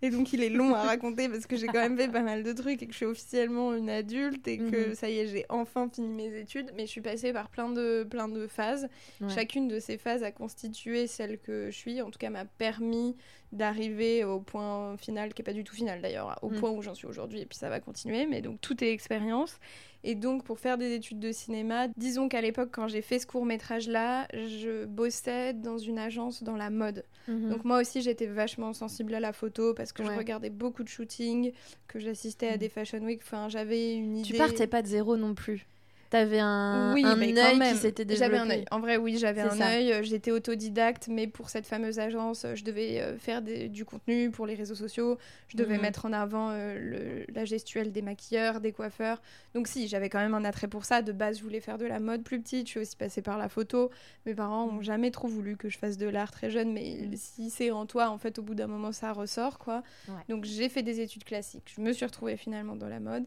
Et 0.00 0.10
donc 0.10 0.32
il 0.32 0.44
est 0.44 0.48
long 0.48 0.74
à 0.74 0.82
raconter 0.82 1.28
parce 1.28 1.46
que 1.46 1.56
j'ai 1.56 1.66
quand 1.66 1.80
même 1.80 1.98
fait 1.98 2.06
pas 2.08 2.20
mal 2.22 2.44
de 2.44 2.52
trucs 2.52 2.80
et 2.80 2.86
que 2.86 2.92
je 2.92 2.98
suis 2.98 3.04
officiellement 3.06 3.74
une 3.74 3.90
adulte 3.90 4.46
et 4.46 4.58
que 4.58 4.90
Mhm. 4.90 4.94
ça 4.94 5.10
y 5.10 5.18
est, 5.18 5.26
j'ai 5.26 5.44
enfin 5.48 5.90
fini 5.92 6.06
mes 6.14 6.38
études. 6.38 6.70
Mais 6.76 6.86
je 6.86 6.90
suis 6.92 7.00
passée 7.00 7.32
par 7.32 7.48
plein 7.48 7.68
de, 7.68 8.06
plein 8.08 8.28
de 8.28 8.46
phases. 8.46 8.88
Ouais. 9.20 9.28
Chacune 9.28 9.66
de 9.66 9.80
ces 9.80 9.98
phases 9.98 10.22
a 10.22 10.30
constitué 10.30 11.08
celle 11.08 11.36
que 11.40 11.66
je 11.72 11.76
suis, 11.76 12.00
en 12.00 12.10
tout 12.12 12.18
cas 12.20 12.30
m'a 12.30 12.44
permis 12.44 13.16
d'arriver 13.52 14.24
au 14.24 14.40
point 14.40 14.96
final, 14.98 15.32
qui 15.34 15.42
est 15.42 15.44
pas 15.44 15.52
du 15.52 15.64
tout 15.64 15.74
final 15.74 16.00
d'ailleurs, 16.02 16.38
au 16.42 16.50
Mm. 16.50 16.56
point 16.60 16.70
où 16.70 16.82
j'en 16.82 16.94
suis 16.94 17.06
aujourd'hui, 17.06 17.40
et 17.40 17.46
puis 17.46 17.56
ça 17.58 17.68
va 17.68 17.80
continuer, 17.80 18.26
mais 18.26 18.42
donc 18.42 18.60
tout 18.60 18.82
est 18.84 18.92
expérience. 18.92 19.58
Et 20.04 20.14
donc 20.14 20.44
pour 20.44 20.58
faire 20.60 20.78
des 20.78 20.94
études 20.94 21.18
de 21.18 21.32
cinéma, 21.32 21.88
disons 21.96 22.28
qu'à 22.28 22.40
l'époque 22.40 22.68
quand 22.70 22.86
j'ai 22.88 23.02
fait 23.02 23.18
ce 23.18 23.26
court 23.26 23.44
métrage 23.44 23.88
là, 23.88 24.28
je 24.32 24.84
bossais 24.84 25.54
dans 25.54 25.78
une 25.78 25.98
agence 25.98 26.42
dans 26.42 26.56
la 26.56 26.70
mode. 26.70 27.04
Mhm. 27.26 27.50
Donc 27.50 27.64
moi 27.64 27.80
aussi 27.80 28.00
j'étais 28.02 28.26
vachement 28.26 28.72
sensible 28.74 29.14
à 29.14 29.20
la 29.20 29.32
photo 29.32 29.74
parce 29.74 29.92
que 29.92 30.02
Ouais. 30.02 30.12
je 30.12 30.18
regardais 30.18 30.50
beaucoup 30.50 30.84
de 30.84 30.88
shootings, 30.88 31.52
que 31.88 31.98
j'assistais 31.98 32.48
à 32.48 32.54
Mm. 32.54 32.58
des 32.58 32.68
fashion 32.68 33.00
week, 33.00 33.20
enfin 33.24 33.48
j'avais 33.48 33.94
une 33.96 34.18
idée. 34.18 34.28
tu 34.28 34.34
partais 34.36 34.66
pas 34.68 34.82
de 34.82 34.86
zéro 34.86 35.16
non 35.16 35.34
plus. 35.34 35.66
T'avais 36.10 36.38
un, 36.38 36.94
Oui, 36.94 37.04
un 37.04 37.16
mais 37.16 37.34
quand 37.34 37.40
œil 37.44 37.52
qui 37.52 37.58
même, 37.58 37.76
s'était 37.76 38.06
développé. 38.06 38.24
J'avais 38.36 38.38
un 38.38 38.50
œil. 38.50 38.64
En 38.70 38.80
vrai, 38.80 38.96
oui, 38.96 39.18
j'avais 39.18 39.42
un 39.42 39.50
ça. 39.50 39.68
œil. 39.72 39.92
Euh, 39.92 40.02
J'étais 40.02 40.30
autodidacte, 40.30 41.08
mais 41.08 41.26
pour 41.26 41.50
cette 41.50 41.66
fameuse 41.66 41.98
agence, 41.98 42.46
euh, 42.46 42.54
je 42.54 42.64
devais 42.64 43.00
euh, 43.02 43.18
faire 43.18 43.42
des- 43.42 43.68
du 43.68 43.84
contenu 43.84 44.30
pour 44.30 44.46
les 44.46 44.54
réseaux 44.54 44.74
sociaux. 44.74 45.18
Je 45.48 45.58
devais 45.58 45.76
Mhm. 45.76 45.82
mettre 45.82 46.06
en 46.06 46.14
avant 46.14 46.48
euh, 46.50 46.78
le- 46.78 47.26
la 47.34 47.44
gestuelle 47.44 47.92
des 47.92 48.00
maquilleurs, 48.00 48.60
des 48.60 48.72
coiffeurs. 48.72 49.20
Donc 49.54 49.68
si, 49.68 49.86
j'avais 49.86 50.08
quand 50.08 50.18
même 50.20 50.32
un 50.32 50.44
attrait 50.46 50.66
pour 50.68 50.86
ça. 50.86 51.02
De 51.02 51.12
base, 51.12 51.38
je 51.38 51.42
voulais 51.42 51.60
faire 51.60 51.76
de 51.76 51.84
la 51.84 52.00
mode 52.00 52.22
plus 52.22 52.40
petite. 52.40 52.66
Je 52.68 52.70
suis 52.70 52.80
aussi 52.80 52.96
passée 52.96 53.20
par 53.20 53.36
la 53.36 53.50
photo. 53.50 53.90
Mes 54.24 54.34
parents 54.34 54.64
ont 54.66 54.80
jamais 54.80 55.10
trop 55.10 55.28
voulu 55.28 55.58
que 55.58 55.68
je 55.68 55.76
fasse 55.76 55.98
de 55.98 56.08
l'art 56.08 56.30
très 56.30 56.48
jeune, 56.50 56.72
mais 56.72 57.00
Mhm. 57.02 57.16
si 57.16 57.50
c'est 57.50 57.70
en 57.70 57.84
toi, 57.84 58.08
en 58.08 58.16
fait, 58.16 58.38
au 58.38 58.42
bout 58.42 58.54
d'un 58.54 58.66
moment, 58.66 58.92
ça 58.92 59.12
ressort, 59.12 59.58
quoi. 59.58 59.82
Ouais. 60.08 60.14
Donc 60.30 60.44
j'ai 60.46 60.70
fait 60.70 60.82
des 60.82 61.00
études 61.00 61.24
classiques. 61.24 61.70
Je 61.76 61.82
me 61.82 61.92
suis 61.92 62.06
retrouvée 62.06 62.38
finalement 62.38 62.76
dans 62.76 62.88
la 62.88 62.98
mode. 63.00 63.24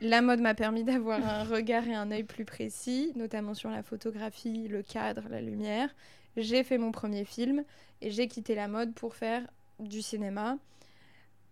La 0.00 0.22
mode 0.22 0.40
m'a 0.40 0.54
permis 0.54 0.82
d'avoir 0.82 1.24
un 1.24 1.44
regard 1.44 1.86
et 1.86 1.94
un 1.94 2.10
œil 2.10 2.24
plus 2.24 2.44
précis, 2.46 3.12
notamment 3.16 3.52
sur 3.54 3.70
la 3.70 3.82
photographie, 3.82 4.66
le 4.66 4.82
cadre, 4.82 5.24
la 5.28 5.42
lumière. 5.42 5.94
J'ai 6.36 6.64
fait 6.64 6.78
mon 6.78 6.90
premier 6.90 7.24
film 7.24 7.64
et 8.00 8.10
j'ai 8.10 8.26
quitté 8.28 8.54
la 8.54 8.66
mode 8.68 8.94
pour 8.94 9.14
faire 9.14 9.42
du 9.78 10.00
cinéma. 10.00 10.56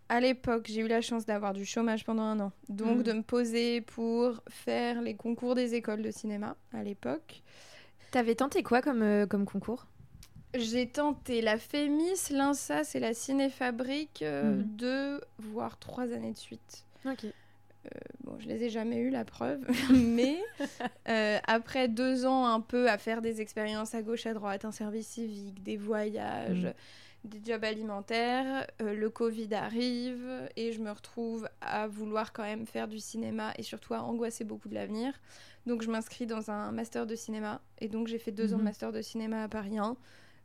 À 0.09 0.21
l'époque, 0.21 0.67
j'ai 0.71 0.81
eu 0.81 0.89
la 0.89 1.03
chance 1.03 1.27
d'avoir 1.27 1.53
du 1.53 1.67
chômage 1.67 2.05
pendant 2.07 2.23
un 2.23 2.41
an, 2.41 2.53
donc 2.71 2.99
Mhm. 2.99 3.03
de 3.03 3.13
me 3.13 3.23
poser 3.23 3.81
pour 3.83 4.41
faire 4.49 5.03
les 5.03 5.15
concours 5.15 5.55
des 5.55 5.75
écoles 5.75 6.01
de 6.01 6.11
cinéma 6.11 6.57
à 6.73 6.83
l'époque. 6.83 7.43
T'avais 8.11 8.35
tenté 8.35 8.63
quoi 8.63 8.81
comme, 8.81 9.03
euh, 9.03 9.27
comme 9.27 9.45
concours? 9.45 9.87
J'ai 10.55 10.89
tenté 10.89 11.43
la 11.43 11.59
FEMIS, 11.59 12.31
l'INSAS 12.31 12.95
et 12.95 13.01
la 13.01 13.13
Cinéfabrique 13.13 14.23
euh, 14.23 14.57
Mhm. 14.57 14.65
deux, 14.65 15.21
voire 15.39 15.77
trois 15.79 16.05
années 16.15 16.33
de 16.33 16.39
suite. 16.39 16.87
Ok. 17.05 17.27
Bon, 18.25 18.39
je 18.39 18.49
les 18.49 18.65
ai 18.65 18.71
jamais 18.71 18.97
eu, 18.99 19.11
la 19.11 19.25
preuve. 19.25 19.65
Mais 19.95 20.39
euh, 21.09 21.39
après 21.47 21.89
deux 21.89 22.27
ans 22.27 22.47
un 22.47 22.61
peu 22.61 22.89
à 22.91 22.99
faire 22.99 23.23
des 23.23 23.41
expériences 23.41 23.95
à 23.95 24.03
gauche, 24.03 24.27
à 24.27 24.35
droite, 24.35 24.65
un 24.65 24.73
service 24.73 25.07
civique, 25.09 25.63
des 25.63 25.77
voyages, 25.77 26.65
Mhm. 26.65 26.73
des 27.25 27.41
jobs 27.53 27.65
alimentaires, 27.65 28.67
euh, 28.83 28.95
le 28.95 29.11
Covid 29.11 29.53
arrive 29.55 30.49
et 30.57 30.73
je 30.73 30.81
me 30.81 30.91
retrouve 30.91 31.49
à 31.61 31.87
vouloir 31.89 32.33
quand 32.33 32.43
même 32.45 32.67
faire 32.67 32.89
du 32.89 32.99
cinéma 33.01 33.53
et 33.57 33.63
surtout 33.63 33.95
à 33.95 34.03
angoisser 34.03 34.45
beaucoup 34.45 34.69
de 34.69 34.75
l'avenir. 34.75 35.13
Donc 35.67 35.83
je 35.83 35.91
m'inscris 35.91 36.27
dans 36.27 36.51
un 36.51 36.71
master 36.73 37.07
de 37.07 37.15
cinéma 37.15 37.61
et 37.81 37.89
donc 37.89 38.07
j'ai 38.09 38.19
fait 38.19 38.33
deux 38.33 38.53
ans 38.53 38.57
de 38.59 38.63
Mhm. 38.63 38.65
master 38.69 38.93
de 38.93 39.03
cinéma 39.03 39.43
à 39.45 39.49
Paris 39.49 39.79
1, 39.79 39.97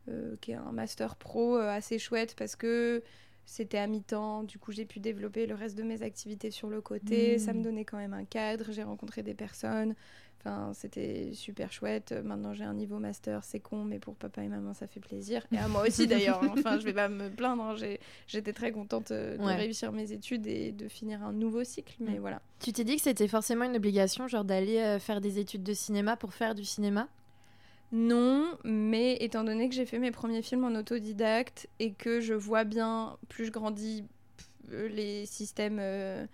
euh, 0.08 0.36
qui 0.40 0.52
est 0.52 0.54
un 0.56 0.72
master 0.72 1.16
pro 1.16 1.56
euh, 1.58 1.68
assez 1.70 1.98
chouette 1.98 2.34
parce 2.36 2.56
que 2.56 3.02
c'était 3.46 3.78
à 3.78 3.86
mi-temps, 3.86 4.42
du 4.42 4.58
coup 4.58 4.72
j'ai 4.72 4.84
pu 4.84 5.00
développer 5.00 5.46
le 5.46 5.54
reste 5.54 5.76
de 5.76 5.82
mes 5.82 6.02
activités 6.02 6.50
sur 6.50 6.68
le 6.68 6.80
côté, 6.80 7.38
ça 7.38 7.52
me 7.52 7.62
donnait 7.62 7.84
quand 7.84 7.98
même 7.98 8.14
un 8.14 8.24
cadre, 8.24 8.66
j'ai 8.70 8.82
rencontré 8.82 9.22
des 9.22 9.34
personnes, 9.34 9.94
enfin 10.40 10.72
c'était 10.74 11.30
super 11.34 11.72
chouette. 11.72 12.12
Maintenant 12.24 12.54
j'ai 12.54 12.64
un 12.64 12.74
niveau 12.74 12.98
master, 12.98 13.44
c'est 13.44 13.60
con, 13.60 13.84
mais 13.84 13.98
pour 13.98 14.14
papa 14.16 14.42
et 14.42 14.48
maman 14.48 14.74
ça 14.74 14.86
fait 14.86 15.00
plaisir, 15.00 15.46
et 15.52 15.58
à 15.58 15.68
moi 15.68 15.82
aussi 15.86 16.06
d'ailleurs, 16.06 16.42
hein. 16.42 16.50
enfin 16.54 16.78
je 16.78 16.84
vais 16.84 16.92
pas 16.94 17.08
me 17.08 17.28
plaindre, 17.30 17.62
hein. 17.62 17.74
J'ai- 17.76 18.00
j'étais 18.26 18.52
très 18.52 18.72
contente 18.72 19.10
euh, 19.10 19.36
de 19.36 19.42
Ouais. 19.44 19.56
réussir 19.56 19.92
mes 19.92 20.12
études 20.12 20.46
et 20.46 20.72
de 20.72 20.88
finir 20.88 21.22
un 21.22 21.32
nouveau 21.32 21.64
cycle, 21.64 21.94
mais 22.00 22.18
Mm. 22.18 22.20
voilà. 22.20 22.40
Tu 22.60 22.72
t'es 22.72 22.84
dit 22.84 22.96
que 22.96 23.02
c'était 23.02 23.28
forcément 23.28 23.64
une 23.66 23.76
obligation, 23.76 24.26
genre 24.28 24.44
d'aller 24.44 24.78
euh, 24.78 24.98
faire 24.98 25.20
des 25.20 25.38
études 25.38 25.62
de 25.62 25.74
cinéma 25.74 26.16
pour 26.16 26.32
faire 26.32 26.54
du 26.54 26.64
cinéma? 26.64 27.08
Non, 27.92 28.58
mais 28.64 29.16
étant 29.20 29.44
donné 29.44 29.68
que 29.68 29.74
j'ai 29.74 29.86
fait 29.86 29.98
mes 29.98 30.10
premiers 30.10 30.42
films 30.42 30.64
en 30.64 30.74
autodidacte 30.74 31.68
et 31.78 31.92
que 31.92 32.20
je 32.20 32.34
vois 32.34 32.64
bien, 32.64 33.16
plus 33.28 33.46
je 33.46 33.50
grandis, 33.52 34.04
euh, 34.72 34.88
les 34.88 35.26
systèmes 35.26 35.78
euh, 35.80 36.26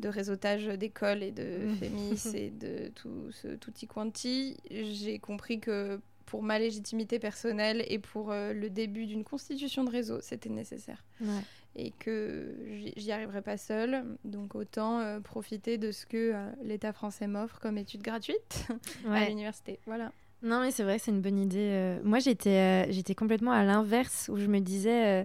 de 0.00 0.08
réseautage 0.08 0.66
d'école 0.66 1.22
et 1.22 1.30
de 1.30 1.66
Mm. 1.66 1.74
Fémis 1.76 2.22
et 2.34 2.50
de 2.50 2.88
tout 2.96 3.30
ce 3.30 3.48
tutti 3.56 3.86
quanti, 3.86 4.56
j'ai 4.70 5.18
compris 5.18 5.60
que 5.60 6.00
pour 6.24 6.42
ma 6.42 6.58
légitimité 6.58 7.20
personnelle 7.20 7.84
et 7.88 8.00
pour 8.00 8.32
euh, 8.32 8.52
le 8.52 8.68
début 8.68 9.06
d'une 9.06 9.22
constitution 9.22 9.84
de 9.84 9.90
réseau, 9.90 10.18
c'était 10.20 10.48
nécessaire. 10.48 11.04
Ouais. 11.20 11.28
Et 11.76 11.92
que 11.92 12.56
j'y- 12.68 12.94
j'y 12.96 13.12
arriverai 13.12 13.42
pas 13.42 13.56
seule, 13.58 14.04
donc 14.24 14.54
autant 14.56 15.20
profiter 15.22 15.78
de 15.78 15.92
ce 15.92 16.04
que 16.06 16.34
l'État 16.64 16.92
français 16.92 17.28
m'offre 17.28 17.60
comme 17.60 17.78
études 17.78 18.02
gratuites 18.02 18.66
à 19.08 19.28
l'université. 19.28 19.78
Voilà. 19.86 20.10
Non, 20.46 20.60
mais 20.60 20.70
c'est 20.70 20.84
vrai, 20.84 20.98
c'est 20.98 21.10
une 21.10 21.20
bonne 21.20 21.38
idée. 21.38 21.70
euh. 21.72 22.00
Moi, 22.04 22.18
j'étais 22.20 22.50
euh, 22.50 22.86
j'étais 22.90 23.14
complètement 23.14 23.50
à 23.52 23.64
l'inverse, 23.64 24.30
où 24.32 24.36
je 24.36 24.46
me 24.46 24.60
disais... 24.60 25.22
euh, 25.22 25.24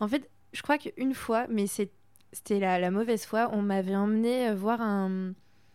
En 0.00 0.08
fait, 0.08 0.28
je 0.52 0.62
crois 0.62 0.78
qu'une 0.78 1.14
fois, 1.14 1.46
mais 1.48 1.66
c'était 1.66 2.58
la, 2.58 2.78
la 2.78 2.90
mauvaise 2.90 3.24
fois, 3.26 3.50
on 3.52 3.60
m'avait 3.62 3.94
emmené 3.96 4.52
voir 4.54 4.80
un... 4.80 5.34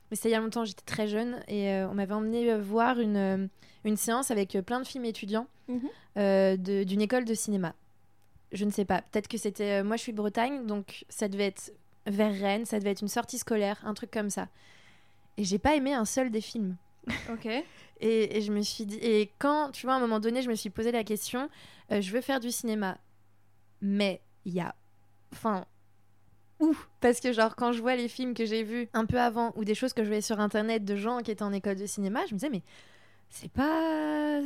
Mais 0.10 0.16
c'était 0.16 0.30
il 0.30 0.32
y 0.32 0.36
a 0.36 0.40
longtemps, 0.40 0.66
j'étais 0.66 0.86
très 0.86 1.08
jeune, 1.08 1.40
et 1.48 1.70
on 1.90 1.94
m'avait 1.94 2.14
emmené 2.14 2.58
voir 2.58 3.00
une, 3.00 3.50
une 3.84 3.98
séance 3.98 4.32
avec 4.32 4.58
plein 4.66 4.80
de 4.80 4.88
films 4.88 5.06
étudiants 5.06 5.48
Mhm. 5.70 6.58
d'une 6.58 7.02
école 7.02 7.26
de 7.26 7.34
cinéma. 7.34 7.74
Je 8.54 8.64
ne 8.64 8.72
sais 8.72 8.86
pas, 8.86 9.02
peut-être 9.02 9.28
que 9.28 9.38
c'était... 9.38 9.84
Moi, 9.84 9.98
je 9.98 10.02
suis 10.04 10.14
de 10.14 10.18
Bretagne, 10.18 10.66
donc 10.66 11.04
ça 11.10 11.28
devait 11.28 11.48
être 11.48 11.74
vers 12.06 12.34
Rennes, 12.34 12.64
ça 12.66 12.80
devait 12.80 12.92
être 12.92 13.02
une 13.02 13.10
sortie 13.10 13.38
scolaire, 13.38 13.78
un 13.84 13.94
truc 13.94 14.10
comme 14.10 14.30
ça. 14.30 14.48
Et 15.36 15.44
j'ai 15.44 15.60
pas 15.60 15.76
aimé 15.76 15.94
un 15.94 16.06
seul 16.06 16.32
des 16.32 16.40
films. 16.42 16.78
Ok. 17.32 17.46
Et, 18.00 18.38
et 18.38 18.42
je 18.42 18.52
me 18.52 18.62
suis 18.62 18.86
dit, 18.86 18.98
et 18.98 19.32
quand, 19.40 19.72
tu 19.72 19.86
vois, 19.86 19.96
à 19.96 19.98
un 19.98 20.00
moment 20.00 20.20
donné, 20.20 20.42
je 20.42 20.50
me 20.50 20.56
suis 20.56 20.70
posé 20.70 20.92
la 20.92 21.04
question, 21.04 21.50
euh, 21.92 22.00
je 22.02 22.12
veux 22.12 22.22
faire 22.22 22.40
du 22.40 22.52
cinéma, 22.52 22.98
mais 23.82 24.22
il 24.46 24.54
y 24.54 24.60
a, 24.60 24.76
enfin, 25.34 25.66
où? 26.60 26.76
Parce 27.00 27.20
que 27.20 27.34
genre, 27.34 27.56
quand 27.56 27.72
je 27.72 27.82
vois 27.82 27.96
les 27.96 28.08
films 28.08 28.34
que 28.34 28.46
j'ai 28.46 28.64
vus 28.64 28.88
un 28.94 29.06
peu 29.06 29.20
avant, 29.20 29.52
ou 29.56 29.64
des 29.66 29.74
choses 29.76 29.94
que 29.94 30.04
je 30.04 30.08
voyais 30.08 30.22
sur 30.22 30.40
Internet 30.40 30.86
de 30.86 30.96
gens 30.96 31.20
qui 31.20 31.32
étaient 31.32 31.44
en 31.44 31.54
école 31.54 31.78
de 31.78 31.86
cinéma, 31.86 32.26
je 32.28 32.34
me 32.34 32.40
disais, 32.40 32.50
mais 32.52 32.62
c'est 33.30 33.52
pas... 33.52 34.42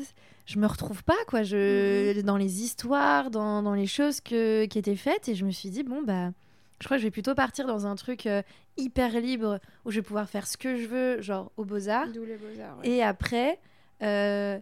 Je 0.45 0.57
me 0.57 0.65
retrouve 0.65 1.03
pas, 1.03 1.23
quoi, 1.27 1.43
je... 1.43 2.21
dans 2.21 2.37
les 2.37 2.63
histoires, 2.63 3.31
dans, 3.31 3.61
dans 3.61 3.73
les 3.73 3.87
choses 3.87 4.21
que... 4.21 4.65
qui 4.65 4.79
étaient 4.79 4.95
faites, 4.95 5.27
et 5.27 5.35
je 5.35 5.45
me 5.45 5.51
suis 5.51 5.69
dit, 5.69 5.83
bon, 5.83 6.01
bah... 6.01 6.31
Je 6.81 6.85
crois 6.87 6.97
que 6.97 7.01
je 7.01 7.07
vais 7.07 7.11
plutôt 7.11 7.35
partir 7.35 7.67
dans 7.67 7.85
un 7.85 7.95
truc 7.95 8.25
euh, 8.25 8.41
hyper 8.75 9.11
libre 9.21 9.59
où 9.85 9.91
je 9.91 9.97
vais 9.97 10.01
pouvoir 10.01 10.27
faire 10.27 10.47
ce 10.47 10.57
que 10.57 10.75
je 10.77 10.87
veux, 10.87 11.21
genre 11.21 11.51
aux 11.55 11.63
beaux-arts. 11.63 12.07
D'où 12.11 12.25
les 12.25 12.35
beaux-arts. 12.37 12.79
ouais. 12.79 12.89
Et 12.89 13.03
après, 13.03 13.59
euh, 14.01 14.59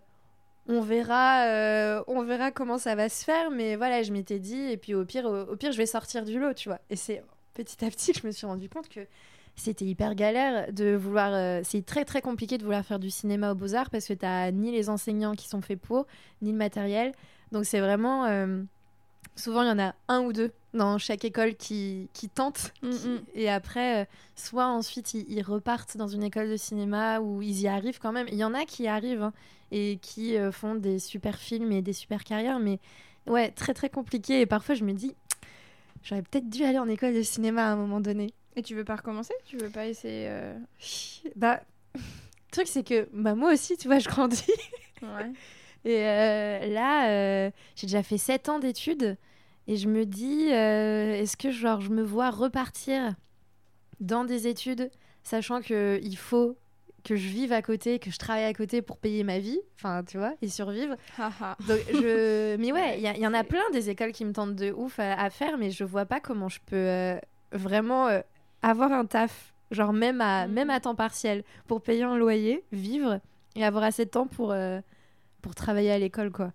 on 0.67 0.82
verra, 0.82 1.45
euh, 1.45 2.03
on 2.08 2.21
verra 2.23 2.51
comment 2.51 2.77
ça 2.77 2.93
va 2.95 3.08
se 3.10 3.23
faire. 3.23 3.49
Mais 3.51 3.75
voilà, 3.77 4.03
je 4.03 4.12
m'étais 4.12 4.38
dit, 4.39 4.60
et 4.71 4.77
puis 4.77 4.93
au 4.93 5.05
pire, 5.05 5.25
au, 5.25 5.41
au 5.53 5.55
pire, 5.55 5.71
je 5.71 5.77
vais 5.77 5.86
sortir 5.86 6.25
du 6.25 6.38
lot, 6.39 6.53
tu 6.53 6.67
vois. 6.69 6.79
Et 6.89 6.95
c'est 6.97 7.23
petit 7.53 7.84
à 7.86 7.89
petit 7.89 8.12
que 8.12 8.19
je 8.19 8.27
me 8.27 8.32
suis 8.32 8.45
rendu 8.45 8.67
compte 8.69 8.89
que 8.89 8.99
c'était 9.55 9.86
hyper 9.86 10.13
galère 10.15 10.71
de 10.73 10.95
vouloir. 10.95 11.32
euh, 11.34 11.62
c'est 11.63 11.86
très 11.86 12.05
très 12.05 12.21
compliqué 12.21 12.58
de 12.58 12.63
vouloir 12.63 12.86
faire 12.86 12.99
du 12.99 13.10
cinéma 13.10 13.51
aux 13.51 13.55
beaux 13.55 13.75
arts 13.75 13.89
parce 13.89 14.05
que 14.08 14.13
t'as 14.13 14.51
ni 14.51 14.71
les 14.71 14.89
enseignants 14.89 15.34
qui 15.36 15.47
sont 15.47 15.62
faits 15.62 15.79
pour, 15.79 16.05
ni 16.41 16.51
le 16.51 16.58
matériel. 16.58 17.13
Donc 17.51 17.65
c'est 17.65 17.79
vraiment. 17.79 18.25
euh, 18.25 18.62
souvent, 19.39 19.63
il 19.63 19.67
y 19.67 19.71
en 19.71 19.80
a 19.80 19.93
un 20.08 20.21
ou 20.21 20.34
deux 20.34 20.52
dans 20.73 20.97
chaque 20.99 21.25
école 21.25 21.56
qui, 21.56 22.10
qui 22.13 22.30
tentent. 22.30 22.73
Mm, 22.84 22.89
qui- 22.91 23.08
mm. 23.08 23.21
Et 23.34 23.49
après, 23.49 24.02
euh, 24.04 24.06
soit 24.36 24.67
ensuite 24.67 25.13
ils, 25.15 25.25
ils 25.32 25.41
repartent 25.41 25.97
dans 25.97 26.08
une 26.08 26.23
école 26.23 26.49
de 26.49 26.58
cinéma 26.58 27.19
où 27.21 27.41
ils 27.41 27.62
y 27.62 27.67
arrivent 27.67 27.99
quand 27.99 28.12
même. 28.12 28.28
Il 28.30 28.36
y 28.38 28.43
en 28.43 28.54
a 28.54 28.65
qui 28.65 28.84
y 28.84 28.88
arrivent 28.88 29.23
hein, 29.23 29.34
et 29.71 29.97
qui 30.02 30.38
euh, 30.38 30.52
font 30.52 30.75
des 30.75 30.99
super 30.99 31.38
films 31.38 31.71
et 31.71 31.82
des 31.82 31.93
super 31.93 32.23
carrières, 32.23 32.60
mais 32.60 32.80
ouais, 33.28 33.49
très 33.52 33.73
très 33.73 33.89
compliqué. 33.89 34.41
Et 34.41 34.45
parfois 34.45 34.75
je 34.75 34.84
me 34.84 34.93
dis, 34.93 35.15
j'aurais 36.04 36.21
peut-être 36.21 36.49
dû 36.49 36.63
aller 36.63 36.78
en 36.80 36.88
école 36.88 37.15
de 37.15 37.23
cinéma 37.23 37.63
à 37.67 37.71
un 37.71 37.75
moment 37.75 37.99
donné. 37.99 38.34
Et 38.56 38.62
tu 38.62 38.75
veux 38.75 38.84
pas 38.84 38.97
recommencer? 38.97 39.34
Tu 39.45 39.58
veux 39.58 39.69
pas 39.69 39.88
essayer 39.88 40.28
euh, 40.30 40.56
Bah, 41.36 41.62
le 41.95 42.02
truc 42.52 42.67
c'est 42.67 42.84
que 42.84 43.08
bah, 43.13 43.34
moi 43.36 43.54
aussi, 43.54 43.78
tu 43.78 43.88
vois, 43.88 43.99
je 43.99 44.08
grandis. 44.10 44.43
Ouais. 45.02 45.32
Et 45.86 46.06
euh, 46.06 46.67
là, 46.73 47.10
euh, 47.10 47.52
j'ai 47.75 47.88
déjà 47.88 48.04
fait 48.04 48.17
7 48.17 48.49
ans 48.49 48.60
d'études 48.60 49.17
et 49.69 49.77
je 49.77 49.88
me 49.88 50.03
dis, 50.05 50.51
euh, 50.51 51.13
est-ce 51.13 51.38
que 51.38 51.51
genre, 51.51 51.79
je 51.79 51.91
me 51.91 52.01
vois 52.01 52.32
repartir 52.32 53.13
dans 53.99 54.23
des 54.25 54.47
études, 54.47 54.89
sachant 55.23 55.62
que 55.62 55.99
il 56.01 56.17
faut 56.17 56.58
que 57.03 57.15
je 57.15 57.29
vive 57.29 57.53
à 57.53 57.62
côté, 57.62 57.99
que 57.99 58.10
je 58.10 58.17
travaille 58.17 58.45
à 58.45 58.53
côté 58.53 58.82
pour 58.82 58.97
payer 58.97 59.23
ma 59.23 59.38
vie, 59.38 59.60
enfin, 59.75 60.03
tu 60.03 60.17
vois, 60.17 60.34
et 60.41 60.49
survivre. 60.49 60.95
Haha. 61.17 61.55
Donc, 61.67 61.79
je... 61.93 62.55
Mais 62.60 62.71
ouais, 62.71 62.99
il 62.99 63.21
y, 63.21 63.27
en 63.27 63.34
a 63.34 63.43
plein 63.43 63.62
des 63.71 63.91
écoles 63.91 64.12
qui 64.12 64.25
me 64.25 64.34
tentent 64.34 64.55
de 64.55 64.71
ouf 64.71 64.99
à, 64.99 65.13
à 65.13 65.29
faire, 65.29 65.58
mais 65.60 65.69
je 65.69 65.84
vois 65.84 66.05
pas 66.05 66.19
comment 66.19 66.49
je 66.49 66.60
peux 66.65 66.75
euh, 66.75 67.17
vraiment 67.51 68.08
euh, 68.08 68.21
avoir 68.63 68.91
un 68.91 69.05
taf, 69.05 69.53
genre 69.71 69.93
même 69.93 70.19
à, 70.19 70.47
Mhm. 70.47 70.53
même 70.53 70.69
à 70.71 70.79
temps 70.79 70.95
partiel, 70.95 71.43
pour 71.67 71.82
payer 71.82 72.03
un 72.03 72.17
loyer, 72.17 72.63
vivre 72.71 73.19
et 73.55 73.63
avoir 73.63 73.84
assez 73.84 74.05
de 74.05 74.10
temps 74.10 74.27
pour, 74.27 74.51
euh, 74.51 74.82
pour 75.43 75.53
travailler 75.53 75.91
à 75.91 75.99
l'école, 75.99 76.32
quoi. 76.32 76.53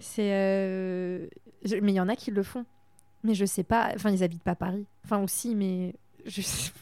C'est. 0.00 0.32
euh, 0.32 1.26
je- 1.64 1.76
Mais 1.76 1.92
il 1.92 1.96
y 1.96 2.00
en 2.00 2.08
a 2.08 2.16
qui 2.16 2.30
le 2.30 2.42
font. 2.42 2.64
Mais 3.24 3.34
je 3.34 3.44
sais 3.44 3.64
pas. 3.64 3.90
Enfin, 3.94 4.10
ils 4.10 4.22
habitent 4.22 4.42
pas 4.44 4.54
Paris. 4.54 4.86
Enfin, 5.04 5.22
aussi, 5.22 5.54
mais. 5.54 5.94
Je 6.24 6.40
sais... 6.42 6.72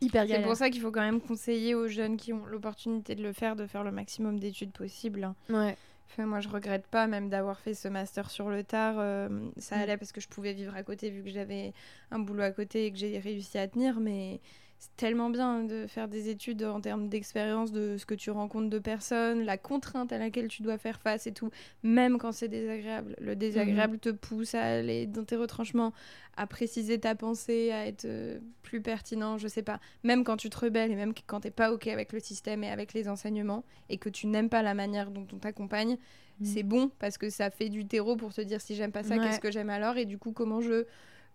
Hyper 0.00 0.26
C'est 0.28 0.42
pour 0.42 0.56
ça 0.56 0.68
qu'il 0.68 0.82
faut 0.82 0.90
quand 0.90 1.00
même 1.00 1.20
conseiller 1.20 1.74
aux 1.74 1.88
jeunes 1.88 2.16
qui 2.18 2.32
ont 2.32 2.44
l'opportunité 2.46 3.14
de 3.14 3.22
le 3.22 3.32
faire 3.32 3.56
de 3.56 3.66
faire 3.66 3.84
le 3.84 3.90
maximum 3.92 4.38
d'études 4.38 4.72
possible. 4.72 5.32
Ouais. 5.48 5.76
Enfin, 6.10 6.26
moi, 6.26 6.40
je 6.40 6.48
regrette 6.48 6.86
pas 6.86 7.06
même 7.06 7.30
d'avoir 7.30 7.58
fait 7.58 7.72
ce 7.72 7.88
master 7.88 8.28
sur 8.30 8.50
le 8.50 8.62
tard. 8.64 8.96
euh, 8.98 9.28
ça 9.56 9.76
Mm. 9.76 9.80
allait 9.80 9.96
parce 9.96 10.12
que 10.12 10.20
je 10.20 10.28
pouvais 10.28 10.52
vivre 10.52 10.74
à 10.76 10.82
côté 10.82 11.08
vu 11.10 11.22
que 11.22 11.30
j'avais 11.30 11.72
un 12.10 12.18
boulot 12.18 12.42
à 12.42 12.50
côté 12.50 12.86
et 12.86 12.92
que 12.92 12.98
j'ai 12.98 13.18
réussi 13.18 13.56
à 13.56 13.66
tenir. 13.66 13.98
Mais 14.00 14.40
c'est 14.84 14.96
tellement 14.96 15.30
bien 15.30 15.64
de 15.64 15.86
faire 15.86 16.08
des 16.08 16.28
études 16.28 16.62
en 16.62 16.80
termes 16.80 17.08
d'expérience, 17.08 17.72
de 17.72 17.96
ce 17.96 18.04
que 18.04 18.14
tu 18.14 18.30
rencontres 18.30 18.68
de 18.68 18.78
personnes, 18.78 19.42
la 19.44 19.56
contrainte 19.56 20.12
à 20.12 20.18
laquelle 20.18 20.48
tu 20.48 20.60
dois 20.62 20.76
faire 20.76 21.00
face 21.00 21.26
et 21.26 21.32
tout, 21.32 21.50
même 21.82 22.18
quand 22.18 22.32
c'est 22.32 22.48
désagréable. 22.48 23.16
Le 23.18 23.34
désagréable 23.34 23.98
te 23.98 24.10
pousse 24.10 24.54
à 24.54 24.62
aller 24.62 25.06
dans 25.06 25.24
tes 25.24 25.36
retranchements, 25.36 25.92
à 26.36 26.46
préciser 26.46 27.00
ta 27.00 27.14
pensée, 27.14 27.72
à 27.72 27.86
être 27.86 28.04
euh, 28.04 28.38
plus 28.62 28.82
pertinent, 28.82 29.38
je 29.38 29.48
sais 29.48 29.62
pas. 29.62 29.80
Même 30.02 30.22
quand 30.22 30.36
tu 30.36 30.50
te 30.50 30.58
rebelles 30.58 30.90
et 30.90 30.96
même 30.96 31.14
quand 31.26 31.40
t'es 31.40 31.50
pas 31.50 31.72
OK 31.72 31.86
avec 31.86 32.12
le 32.12 32.20
système 32.20 32.62
et 32.62 32.68
avec 32.70 32.92
les 32.92 33.08
enseignements 33.08 33.64
et 33.88 33.96
que 33.96 34.10
tu 34.10 34.26
n'aimes 34.26 34.50
pas 34.50 34.62
la 34.62 34.74
manière 34.74 35.10
dont 35.10 35.26
on 35.32 35.38
t'accompagne, 35.38 35.96
Mm. 36.40 36.44
c'est 36.46 36.62
bon 36.64 36.90
parce 36.98 37.16
que 37.16 37.30
ça 37.30 37.48
fait 37.48 37.68
du 37.68 37.86
terreau 37.86 38.16
pour 38.16 38.34
te 38.34 38.40
dire 38.40 38.60
si 38.60 38.74
j'aime 38.74 38.90
pas 38.90 39.04
ça, 39.04 39.14
Ouais. 39.14 39.20
qu'est-ce 39.24 39.38
que 39.38 39.52
j'aime 39.52 39.70
alors 39.70 39.96
et 39.98 40.04
du 40.04 40.18
coup 40.18 40.32
comment 40.32 40.60
je 40.60 40.84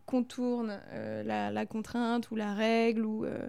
contourne 0.09 0.79
euh, 0.91 1.23
la, 1.23 1.51
la 1.51 1.65
contrainte 1.65 2.31
ou 2.31 2.35
la 2.35 2.53
règle 2.53 3.05
ou 3.05 3.25
euh, 3.25 3.47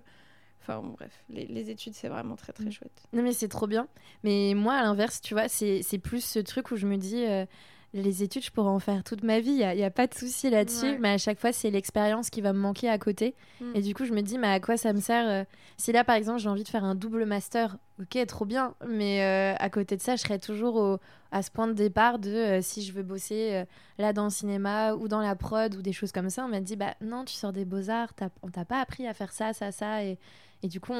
enfin 0.60 0.80
bon, 0.80 0.88
bref 0.98 1.24
les, 1.30 1.46
les 1.46 1.70
études 1.70 1.94
c'est 1.94 2.08
vraiment 2.08 2.36
très 2.36 2.52
très 2.52 2.66
Mm. 2.66 2.72
chouette 2.72 3.02
Non, 3.14 3.22
mais 3.22 3.32
c'est 3.32 3.48
trop 3.48 3.66
bien. 3.66 3.88
Mais 4.24 4.52
moi, 4.54 4.74
à 4.74 4.82
l'inverse, 4.82 5.20
tu 5.20 5.32
vois, 5.34 5.48
c'est 5.48 5.82
c'est 5.82 5.98
plus 5.98 6.22
ce 6.24 6.38
truc 6.38 6.70
où 6.70 6.76
je 6.76 6.86
me 6.86 6.96
dis. 6.96 7.24
euh, 7.26 7.46
les 7.92 8.22
études, 8.22 8.44
je 8.44 8.50
pourrais 8.50 8.68
en 8.68 8.78
faire 8.78 9.02
toute 9.02 9.24
ma 9.24 9.40
vie. 9.40 9.50
Il 9.50 9.76
n'y 9.76 9.82
a, 9.82 9.90
pas 9.90 10.06
de 10.06 10.14
souci 10.14 10.48
là-dessus. 10.48 10.98
Mais 11.00 11.10
à 11.10 11.18
chaque 11.18 11.40
fois, 11.40 11.52
c'est 11.52 11.70
l'expérience 11.70 12.30
qui 12.30 12.40
va 12.40 12.52
me 12.52 12.58
manquer 12.58 12.88
à 12.88 12.98
côté. 12.98 13.34
Mm. 13.60 13.72
Et 13.74 13.82
du 13.82 13.94
coup, 13.94 14.04
je 14.04 14.12
me 14.12 14.20
dis, 14.20 14.38
mais 14.38 14.46
à 14.46 14.60
quoi 14.60 14.76
ça 14.76 14.92
me 14.92 15.00
sert 15.00 15.28
euh, 15.28 15.44
Si 15.76 15.90
là, 15.90 16.04
par 16.04 16.14
exemple, 16.14 16.38
j'ai 16.38 16.48
envie 16.48 16.62
de 16.62 16.68
faire 16.68 16.84
un 16.84 16.94
double 16.94 17.24
master, 17.24 17.78
ok, 18.00 18.24
trop 18.26 18.44
bien. 18.44 18.74
Mais 18.86 19.24
euh, 19.24 19.56
à 19.58 19.70
côté 19.70 19.96
de 19.96 20.02
ça, 20.02 20.14
je 20.14 20.22
serais 20.22 20.38
toujours 20.38 21.00
à 21.32 21.42
ce 21.42 21.50
point 21.50 21.66
de 21.66 21.72
départ 21.72 22.20
de 22.20 22.30
euh, 22.30 22.62
si 22.62 22.82
je 22.82 22.92
veux 22.92 23.02
bosser 23.02 23.64
là 23.98 24.12
dans 24.12 24.24
le 24.24 24.30
cinéma 24.30 24.94
ou 24.94 25.08
dans 25.08 25.20
la 25.20 25.34
prod 25.34 25.74
ou 25.74 25.82
des 25.82 25.92
choses 25.92 26.12
comme 26.12 26.30
ça. 26.30 26.44
On 26.44 26.48
m'a 26.48 26.60
dit, 26.60 26.76
bah 26.76 26.94
non, 27.00 27.24
tu 27.24 27.34
sors 27.34 27.52
des 27.52 27.64
beaux-arts, 27.64 28.12
on 28.42 28.50
t'a 28.50 28.64
pas 28.64 28.80
appris 28.80 29.08
à 29.08 29.14
faire 29.14 29.32
ça, 29.32 29.52
ça, 29.52 29.72
ça. 29.72 30.04
Et, 30.04 30.16
et 30.62 30.68
du 30.68 30.78
coup, 30.78 30.94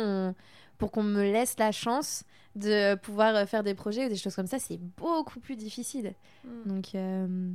pour 0.81 0.91
qu'on 0.91 1.05
me 1.05 1.23
laisse 1.23 1.55
la 1.59 1.71
chance 1.71 2.25
de 2.57 2.97
pouvoir 2.97 3.47
faire 3.47 3.63
des 3.63 3.75
projets 3.75 4.07
ou 4.07 4.09
des 4.09 4.17
choses 4.17 4.35
comme 4.35 4.49
ça, 4.49 4.59
c'est 4.59 4.81
beaucoup 4.97 5.39
plus 5.39 5.55
difficile. 5.55 6.15
Mm. 6.45 6.69
Donc, 6.69 6.95
euh, 6.95 7.51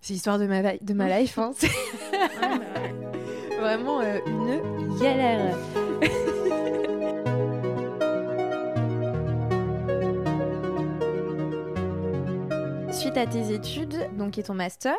c'est 0.00 0.14
l'histoire 0.14 0.38
de 0.38 0.46
ma, 0.46 0.78
de 0.78 0.94
ma 0.94 1.08
life. 1.20 1.38
Hein. 1.38 1.50
Vraiment 3.60 4.00
euh, 4.00 4.18
une 4.26 4.98
galère. 4.98 5.54
Suite 12.92 13.18
à 13.18 13.26
tes 13.26 13.52
études, 13.52 14.08
donc 14.16 14.38
et 14.38 14.42
ton 14.42 14.54
master, 14.54 14.96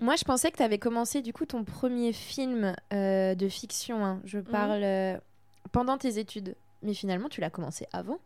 moi 0.00 0.14
je 0.16 0.24
pensais 0.24 0.50
que 0.50 0.56
tu 0.56 0.62
avais 0.62 0.78
commencé 0.78 1.20
du 1.22 1.32
coup 1.32 1.44
ton 1.44 1.64
premier 1.64 2.12
film 2.12 2.76
euh, 2.92 3.34
de 3.34 3.48
fiction. 3.48 4.06
Hein. 4.06 4.20
Je 4.24 4.38
mm. 4.38 4.44
parle 4.44 5.20
pendant 5.72 5.98
tes 5.98 6.18
études. 6.18 6.56
Mais 6.82 6.94
finalement, 6.94 7.28
tu 7.28 7.40
l'as 7.40 7.50
commencé 7.50 7.86
avant 7.92 8.18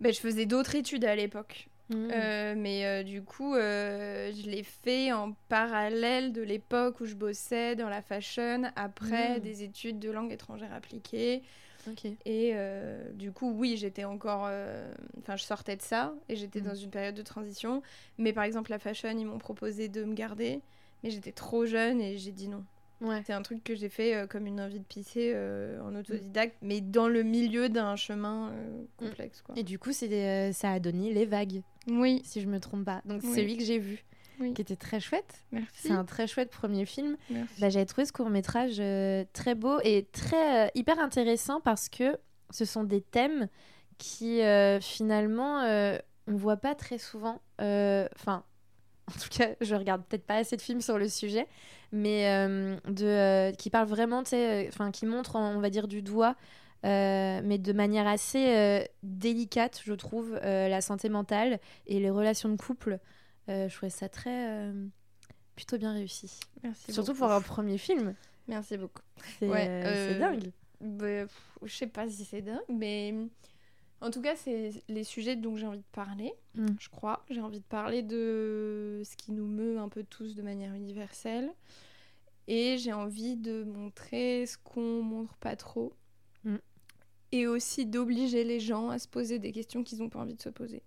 ben, 0.00 0.12
Je 0.12 0.20
faisais 0.20 0.46
d'autres 0.46 0.74
études 0.74 1.04
à 1.04 1.16
l'époque. 1.16 1.68
Mmh. 1.92 2.08
Euh, 2.12 2.54
mais 2.56 2.86
euh, 2.86 3.02
du 3.02 3.22
coup, 3.22 3.54
euh, 3.54 4.32
je 4.32 4.48
l'ai 4.48 4.62
fait 4.62 5.12
en 5.12 5.32
parallèle 5.48 6.32
de 6.32 6.42
l'époque 6.42 7.00
où 7.00 7.06
je 7.06 7.14
bossais 7.14 7.76
dans 7.76 7.88
la 7.88 8.02
fashion, 8.02 8.62
après 8.76 9.38
mmh. 9.38 9.40
des 9.40 9.62
études 9.62 9.98
de 9.98 10.10
langue 10.10 10.32
étrangère 10.32 10.72
appliquée. 10.72 11.42
Et 12.24 12.54
du 13.14 13.32
coup, 13.32 13.52
oui, 13.52 13.76
j'étais 13.76 14.04
encore. 14.04 14.48
Enfin, 15.18 15.36
je 15.36 15.42
sortais 15.42 15.76
de 15.76 15.82
ça 15.82 16.14
et 16.28 16.36
j'étais 16.36 16.60
mmh. 16.60 16.64
dans 16.64 16.74
une 16.74 16.90
période 16.90 17.14
de 17.14 17.22
transition. 17.22 17.82
Mais 18.18 18.32
par 18.32 18.44
exemple, 18.44 18.70
la 18.70 18.78
fashion, 18.78 19.10
ils 19.10 19.26
m'ont 19.26 19.38
proposé 19.38 19.88
de 19.88 20.04
me 20.04 20.14
garder. 20.14 20.60
Mais 21.02 21.10
j'étais 21.10 21.32
trop 21.32 21.66
jeune 21.66 22.00
et 22.00 22.18
j'ai 22.18 22.30
dit 22.30 22.46
non. 22.46 22.64
C'est 23.24 23.32
un 23.32 23.42
truc 23.42 23.64
que 23.64 23.74
j'ai 23.74 23.88
fait 23.88 24.14
euh, 24.14 24.26
comme 24.26 24.46
une 24.46 24.60
envie 24.60 24.78
de 24.78 24.84
pisser 24.84 25.32
euh, 25.34 25.80
en 25.82 25.94
autodidacte, 25.94 26.56
mais 26.62 26.80
dans 26.80 27.08
le 27.08 27.22
milieu 27.22 27.68
d'un 27.68 27.96
chemin 27.96 28.50
euh, 28.50 28.84
complexe. 28.96 29.42
Quoi. 29.42 29.54
Et 29.58 29.62
du 29.62 29.78
coup, 29.78 29.92
c'est 29.92 30.52
ça 30.52 30.72
a 30.72 30.78
donné 30.78 31.12
Les 31.12 31.26
Vagues. 31.26 31.62
Oui. 31.88 32.22
Si 32.24 32.40
je 32.40 32.48
me 32.48 32.60
trompe 32.60 32.84
pas. 32.84 33.02
Donc, 33.04 33.22
c'est 33.22 33.34
celui 33.34 33.56
que 33.56 33.64
j'ai 33.64 33.78
vu. 33.78 34.04
qui 34.54 34.62
était 34.62 34.76
très 34.76 35.00
chouette. 35.00 35.44
Merci. 35.52 35.68
C'est 35.74 35.90
un 35.90 36.04
très 36.04 36.26
chouette 36.26 36.50
premier 36.50 36.86
film. 36.86 37.16
Bah, 37.58 37.68
J'avais 37.68 37.86
trouvé 37.86 38.04
ce 38.04 38.12
court 38.12 38.30
métrage 38.30 38.76
très 39.32 39.54
beau 39.54 39.78
et 39.84 40.06
très 40.12 40.70
hyper 40.74 40.98
intéressant 40.98 41.60
parce 41.60 41.88
que 41.88 42.16
ce 42.50 42.64
sont 42.64 42.84
des 42.84 43.00
thèmes 43.00 43.48
qui 43.98 44.40
finalement 44.80 45.62
on 46.28 46.36
voit 46.36 46.56
pas 46.56 46.74
très 46.74 46.98
souvent. 46.98 47.40
Enfin, 47.58 48.44
en 49.08 49.18
tout 49.18 49.28
cas, 49.30 49.50
je 49.60 49.74
regarde 49.74 50.02
peut-être 50.04 50.24
pas 50.26 50.36
assez 50.36 50.56
de 50.56 50.62
films 50.62 50.80
sur 50.80 50.98
le 50.98 51.08
sujet, 51.08 51.46
mais 51.90 52.28
euh, 52.28 52.76
de, 52.88 53.06
euh, 53.06 53.52
qui 53.52 53.70
parle 53.70 53.88
vraiment, 53.88 54.22
euh, 54.32 54.64
enfin, 54.68 54.90
qui 54.90 55.06
montre, 55.06 55.36
on 55.36 55.60
va 55.60 55.70
dire, 55.70 55.88
du 55.88 56.02
doigt, 56.02 56.36
mais 56.84 57.58
de 57.58 57.72
manière 57.72 58.06
assez 58.06 58.88
délicate, 59.02 59.80
je 59.84 59.92
trouve, 59.94 60.34
la 60.34 60.80
santé 60.80 61.08
mentale 61.08 61.60
et 61.86 62.00
les 62.00 62.10
relations 62.10 62.48
de 62.48 62.56
couple. 62.56 62.98
je 63.48 63.72
trouvais 63.74 63.90
ça 63.90 64.08
très. 64.08 64.72
plutôt 65.54 65.78
bien 65.78 65.92
réussi. 65.92 66.40
Merci 66.62 66.92
Surtout 66.92 67.14
pour 67.14 67.30
un 67.30 67.40
premier 67.40 67.78
film. 67.78 68.14
Merci 68.48 68.76
beaucoup. 68.76 69.02
C'est 69.38 70.18
dingue. 70.18 70.50
Bah, 70.80 71.26
je 71.62 71.72
sais 71.72 71.86
pas 71.86 72.08
si 72.08 72.24
c'est 72.24 72.42
dingue, 72.42 72.58
mais 72.68 73.14
en 74.02 74.10
tout 74.10 74.20
cas, 74.20 74.34
c'est 74.34 74.72
les 74.88 75.04
sujets 75.04 75.36
dont 75.36 75.56
j'ai 75.56 75.66
envie 75.66 75.78
de 75.78 75.92
parler, 75.92 76.32
mm. 76.56 76.66
je 76.78 76.88
crois. 76.88 77.24
J'ai 77.30 77.40
envie 77.40 77.60
de 77.60 77.64
parler 77.64 78.02
de 78.02 79.00
ce 79.04 79.16
qui 79.16 79.30
nous 79.30 79.46
meut 79.46 79.78
un 79.78 79.88
peu 79.88 80.02
tous 80.02 80.34
de 80.34 80.42
manière 80.42 80.74
universelle. 80.74 81.50
Et 82.48 82.78
j'ai 82.78 82.92
envie 82.92 83.36
de 83.36 83.62
montrer 83.62 84.44
ce 84.46 84.58
qu'on 84.58 85.02
montre 85.02 85.36
pas 85.36 85.54
trop. 85.54 85.92
Mm. 86.44 86.56
Et 87.30 87.46
aussi 87.46 87.86
d'obliger 87.86 88.42
les 88.42 88.58
gens 88.58 88.90
à 88.90 88.98
se 88.98 89.06
poser 89.06 89.38
des 89.38 89.52
questions 89.52 89.84
qu'ils 89.84 90.00
n'ont 90.00 90.08
pas 90.08 90.18
envie 90.18 90.34
de 90.34 90.42
se 90.42 90.48
poser. 90.48 90.82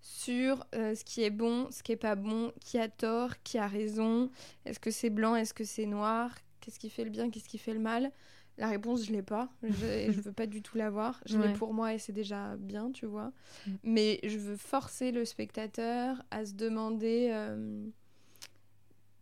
Sur 0.00 0.64
euh, 0.74 0.94
ce 0.94 1.04
qui 1.04 1.22
est 1.22 1.30
bon, 1.30 1.70
ce 1.70 1.82
qui 1.82 1.92
est 1.92 1.96
pas 1.96 2.14
bon, 2.14 2.52
qui 2.60 2.78
a 2.78 2.88
tort, 2.88 3.42
qui 3.42 3.58
a 3.58 3.66
raison, 3.66 4.30
est-ce 4.64 4.80
que 4.80 4.90
c'est 4.90 5.10
blanc, 5.10 5.36
est-ce 5.36 5.54
que 5.54 5.64
c'est 5.64 5.86
noir, 5.86 6.34
qu'est-ce 6.60 6.78
qui 6.78 6.88
fait 6.88 7.04
le 7.04 7.10
bien, 7.10 7.30
qu'est-ce 7.30 7.48
qui 7.48 7.58
fait 7.58 7.74
le 7.74 7.80
mal. 7.80 8.12
La 8.56 8.68
réponse, 8.68 9.04
je 9.04 9.12
l'ai 9.12 9.22
pas. 9.22 9.48
Je, 9.62 10.12
je 10.12 10.20
veux 10.20 10.32
pas 10.32 10.46
du 10.46 10.62
tout 10.62 10.76
l'avoir. 10.78 11.20
Je 11.26 11.38
l'ai 11.38 11.52
pour 11.54 11.74
moi 11.74 11.94
et 11.94 11.98
c'est 11.98 12.12
déjà 12.12 12.56
bien, 12.56 12.92
tu 12.92 13.06
vois. 13.06 13.32
Mm. 13.66 13.70
Mais 13.82 14.20
je 14.22 14.38
veux 14.38 14.56
forcer 14.56 15.10
le 15.10 15.24
spectateur 15.24 16.22
à 16.30 16.44
se 16.44 16.54
demander 16.54 17.30
euh, 17.32 17.84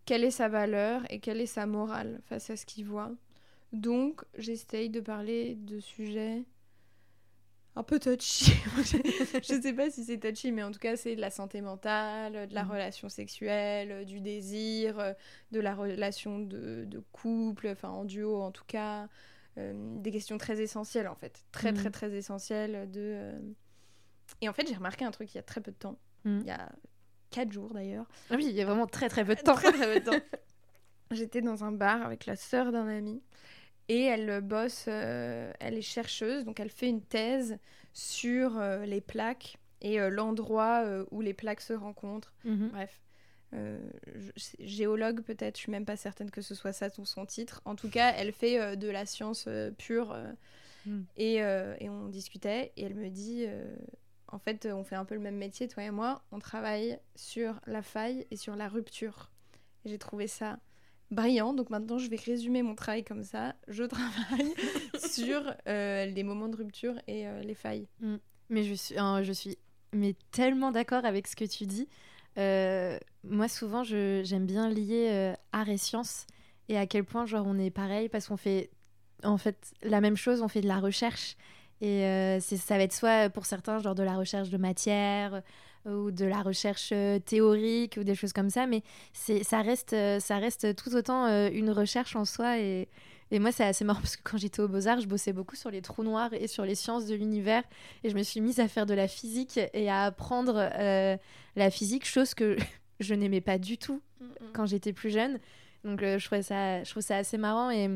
quelle 0.04 0.24
est 0.24 0.30
sa 0.30 0.48
valeur 0.48 1.02
et 1.10 1.18
quelle 1.18 1.40
est 1.40 1.46
sa 1.46 1.66
morale 1.66 2.20
face 2.26 2.50
à 2.50 2.56
ce 2.56 2.66
qu'il 2.66 2.84
voit. 2.84 3.12
Donc, 3.72 4.22
j'essaye 4.36 4.90
de 4.90 5.00
parler 5.00 5.54
de 5.54 5.80
sujets 5.80 6.44
un 7.74 7.82
peu 7.82 7.98
touchy. 7.98 8.52
je 8.76 9.60
sais 9.62 9.72
pas 9.72 9.90
si 9.90 10.04
c'est 10.04 10.18
touchy, 10.18 10.52
mais 10.52 10.62
en 10.62 10.70
tout 10.70 10.78
cas, 10.78 10.96
c'est 10.96 11.16
de 11.16 11.20
la 11.20 11.30
santé 11.30 11.60
mentale, 11.60 12.48
de 12.48 12.54
la 12.54 12.64
mm. 12.64 12.70
relation 12.70 13.08
sexuelle, 13.08 14.04
du 14.04 14.20
désir, 14.20 15.14
de 15.50 15.60
la 15.60 15.74
relation 15.74 16.38
de, 16.38 16.84
de 16.86 17.02
couple, 17.12 17.68
enfin 17.68 17.88
en 17.88 18.04
duo 18.04 18.40
en 18.40 18.50
tout 18.50 18.64
cas. 18.66 19.08
Euh, 19.58 19.98
des 19.98 20.10
questions 20.10 20.38
très 20.38 20.60
essentielles 20.62 21.08
en 21.08 21.14
fait. 21.14 21.44
Très, 21.52 21.72
très, 21.72 21.90
mm. 21.90 21.92
très 21.92 22.12
essentielles. 22.14 22.90
De, 22.90 23.00
euh, 23.00 23.38
Et 24.40 24.48
en 24.48 24.52
fait, 24.52 24.66
j'ai 24.66 24.74
remarqué 24.74 25.04
un 25.04 25.10
truc 25.10 25.34
il 25.34 25.36
y 25.36 25.40
a 25.40 25.42
très 25.42 25.60
peu 25.60 25.70
de 25.70 25.76
temps. 25.76 25.98
Mm. 26.24 26.38
Il 26.40 26.46
y 26.46 26.50
a 26.50 26.72
4 27.30 27.52
jours 27.52 27.72
d'ailleurs. 27.74 28.06
Ah 28.30 28.34
oui, 28.36 28.46
il 28.48 28.54
y 28.54 28.62
a 28.62 28.64
vraiment 28.64 28.86
très, 28.86 29.08
très 29.08 29.24
peu 29.24 29.34
de 29.34 29.40
temps. 29.40 29.54
très, 29.54 29.72
très 29.72 29.92
peu 29.92 30.00
de 30.00 30.04
temps. 30.10 30.24
J'étais 31.10 31.42
dans 31.42 31.64
un 31.64 31.72
bar 31.72 32.02
avec 32.02 32.24
la 32.24 32.36
sœur 32.36 32.72
d'un 32.72 32.88
ami. 32.88 33.22
Et 33.88 34.02
elle 34.04 34.40
bosse, 34.40 34.86
euh, 34.88 35.52
elle 35.60 35.74
est 35.74 35.82
chercheuse, 35.82 36.44
donc 36.44 36.60
elle 36.60 36.70
fait 36.70 36.88
une 36.88 37.02
thèse 37.02 37.58
sur 37.92 38.58
euh, 38.58 38.84
les 38.86 39.00
plaques 39.00 39.58
et 39.80 40.00
euh, 40.00 40.08
l'endroit 40.08 40.84
où 41.10 41.20
les 41.20 41.34
plaques 41.34 41.60
se 41.60 41.72
rencontrent. 41.72 42.32
Mhm. 42.44 42.70
Bref. 42.70 43.00
géologue 44.60 45.22
peut-être, 45.22 45.56
je 45.56 45.62
suis 45.62 45.72
même 45.72 45.84
pas 45.84 45.96
certaine 45.96 46.30
que 46.30 46.40
ce 46.40 46.54
soit 46.54 46.72
ça 46.72 46.88
son 46.90 47.26
titre. 47.26 47.60
En 47.64 47.74
tout 47.74 47.90
cas, 47.90 48.14
elle 48.16 48.32
fait 48.32 48.76
de 48.76 48.88
la 48.88 49.04
science 49.04 49.48
pure 49.76 50.16
mhm. 50.86 51.04
et, 51.16 51.34
et, 51.34 51.88
on 51.90 52.08
discutait 52.08 52.72
et 52.76 52.84
elle 52.84 52.94
me 52.94 53.10
dit, 53.10 53.46
en 54.28 54.38
fait, 54.38 54.66
on 54.66 54.84
fait 54.84 54.96
un 54.96 55.04
peu 55.04 55.14
le 55.14 55.20
même 55.20 55.36
métier, 55.36 55.68
toi 55.68 55.82
et 55.82 55.90
moi, 55.90 56.22
on 56.30 56.38
travaille 56.38 56.98
sur 57.16 57.60
la 57.66 57.82
faille 57.82 58.26
et 58.30 58.36
sur 58.36 58.56
la 58.56 58.68
rupture. 58.68 59.30
Et 59.84 59.90
j'ai 59.90 59.98
trouvé 59.98 60.28
ça 60.28 60.58
brillant. 61.12 61.52
Donc 61.52 61.70
maintenant, 61.70 61.98
je 61.98 62.08
vais 62.08 62.16
résumer 62.16 62.62
mon 62.62 62.74
travail 62.74 63.04
comme 63.04 63.22
ça. 63.22 63.54
Je 63.68 63.84
travaille 63.84 64.54
sur 65.10 65.42
euh, 65.68 66.06
les 66.06 66.22
moments 66.22 66.48
de 66.48 66.56
rupture 66.56 66.94
et 67.06 67.26
euh, 67.26 67.42
les 67.42 67.54
failles. 67.54 67.86
Mm. 68.00 68.16
Mais 68.50 68.64
je 68.64 68.74
suis, 68.74 68.98
hein, 68.98 69.22
je 69.22 69.32
suis 69.32 69.56
mais 69.92 70.14
tellement 70.30 70.72
d'accord 70.72 71.04
avec 71.04 71.26
ce 71.26 71.36
que 71.36 71.44
tu 71.44 71.64
dis. 71.66 71.88
Euh, 72.38 72.98
moi, 73.24 73.48
souvent, 73.48 73.84
j'aime 73.84 74.46
bien 74.46 74.68
lier 74.68 75.34
art 75.52 75.68
et 75.68 75.76
science 75.76 76.26
et 76.68 76.78
à 76.78 76.86
quel 76.86 77.04
point 77.04 77.26
genre 77.26 77.46
on 77.46 77.58
est 77.58 77.70
pareil 77.70 78.08
parce 78.08 78.28
qu'on 78.28 78.36
fait 78.36 78.70
en 79.22 79.38
fait 79.38 79.72
la 79.82 80.00
même 80.00 80.16
chose, 80.16 80.40
on 80.42 80.48
fait 80.48 80.62
de 80.62 80.68
la 80.68 80.80
recherche 80.80 81.36
et 81.80 82.38
ça 82.40 82.76
va 82.76 82.84
être 82.84 82.92
soit 82.92 83.28
pour 83.28 83.44
certains 83.44 83.78
genre 83.80 83.94
de 83.94 84.02
la 84.02 84.16
recherche 84.16 84.48
de 84.48 84.56
matière, 84.56 85.42
ou 85.86 86.10
de 86.10 86.24
la 86.24 86.42
recherche 86.42 86.90
euh, 86.92 87.18
théorique 87.18 87.96
ou 88.00 88.04
des 88.04 88.14
choses 88.14 88.32
comme 88.32 88.50
ça, 88.50 88.66
mais 88.66 88.82
c'est 89.12 89.42
ça 89.42 89.62
reste, 89.62 89.92
euh, 89.92 90.20
ça 90.20 90.38
reste 90.38 90.76
tout 90.76 90.94
autant 90.94 91.26
euh, 91.26 91.50
une 91.52 91.70
recherche 91.70 92.14
en 92.14 92.24
soi. 92.24 92.58
Et, 92.58 92.88
et 93.30 93.38
moi, 93.38 93.50
c'est 93.50 93.64
assez 93.64 93.84
marrant 93.84 94.00
parce 94.00 94.16
que 94.16 94.22
quand 94.22 94.38
j'étais 94.38 94.60
au 94.60 94.68
Beaux-Arts, 94.68 95.00
je 95.00 95.08
bossais 95.08 95.32
beaucoup 95.32 95.56
sur 95.56 95.70
les 95.70 95.82
trous 95.82 96.04
noirs 96.04 96.32
et 96.32 96.46
sur 96.46 96.64
les 96.64 96.74
sciences 96.74 97.06
de 97.06 97.14
l'univers. 97.14 97.64
Et 98.04 98.10
je 98.10 98.16
me 98.16 98.22
suis 98.22 98.40
mise 98.40 98.60
à 98.60 98.68
faire 98.68 98.86
de 98.86 98.94
la 98.94 99.08
physique 99.08 99.58
et 99.72 99.90
à 99.90 100.04
apprendre 100.04 100.70
la 101.56 101.70
physique, 101.70 102.06
chose 102.06 102.34
que 102.34 102.56
je 103.00 103.14
n'aimais 103.14 103.40
pas 103.40 103.58
du 103.58 103.78
tout 103.78 104.02
quand 104.52 104.66
j'étais 104.66 104.92
plus 104.92 105.10
jeune. 105.10 105.40
Donc 105.82 106.00
je, 106.00 106.24
trouvais 106.24 106.42
ça, 106.42 106.84
je 106.84 106.90
trouve 106.90 107.02
ça 107.02 107.16
assez 107.16 107.38
marrant 107.38 107.70
et 107.70 107.88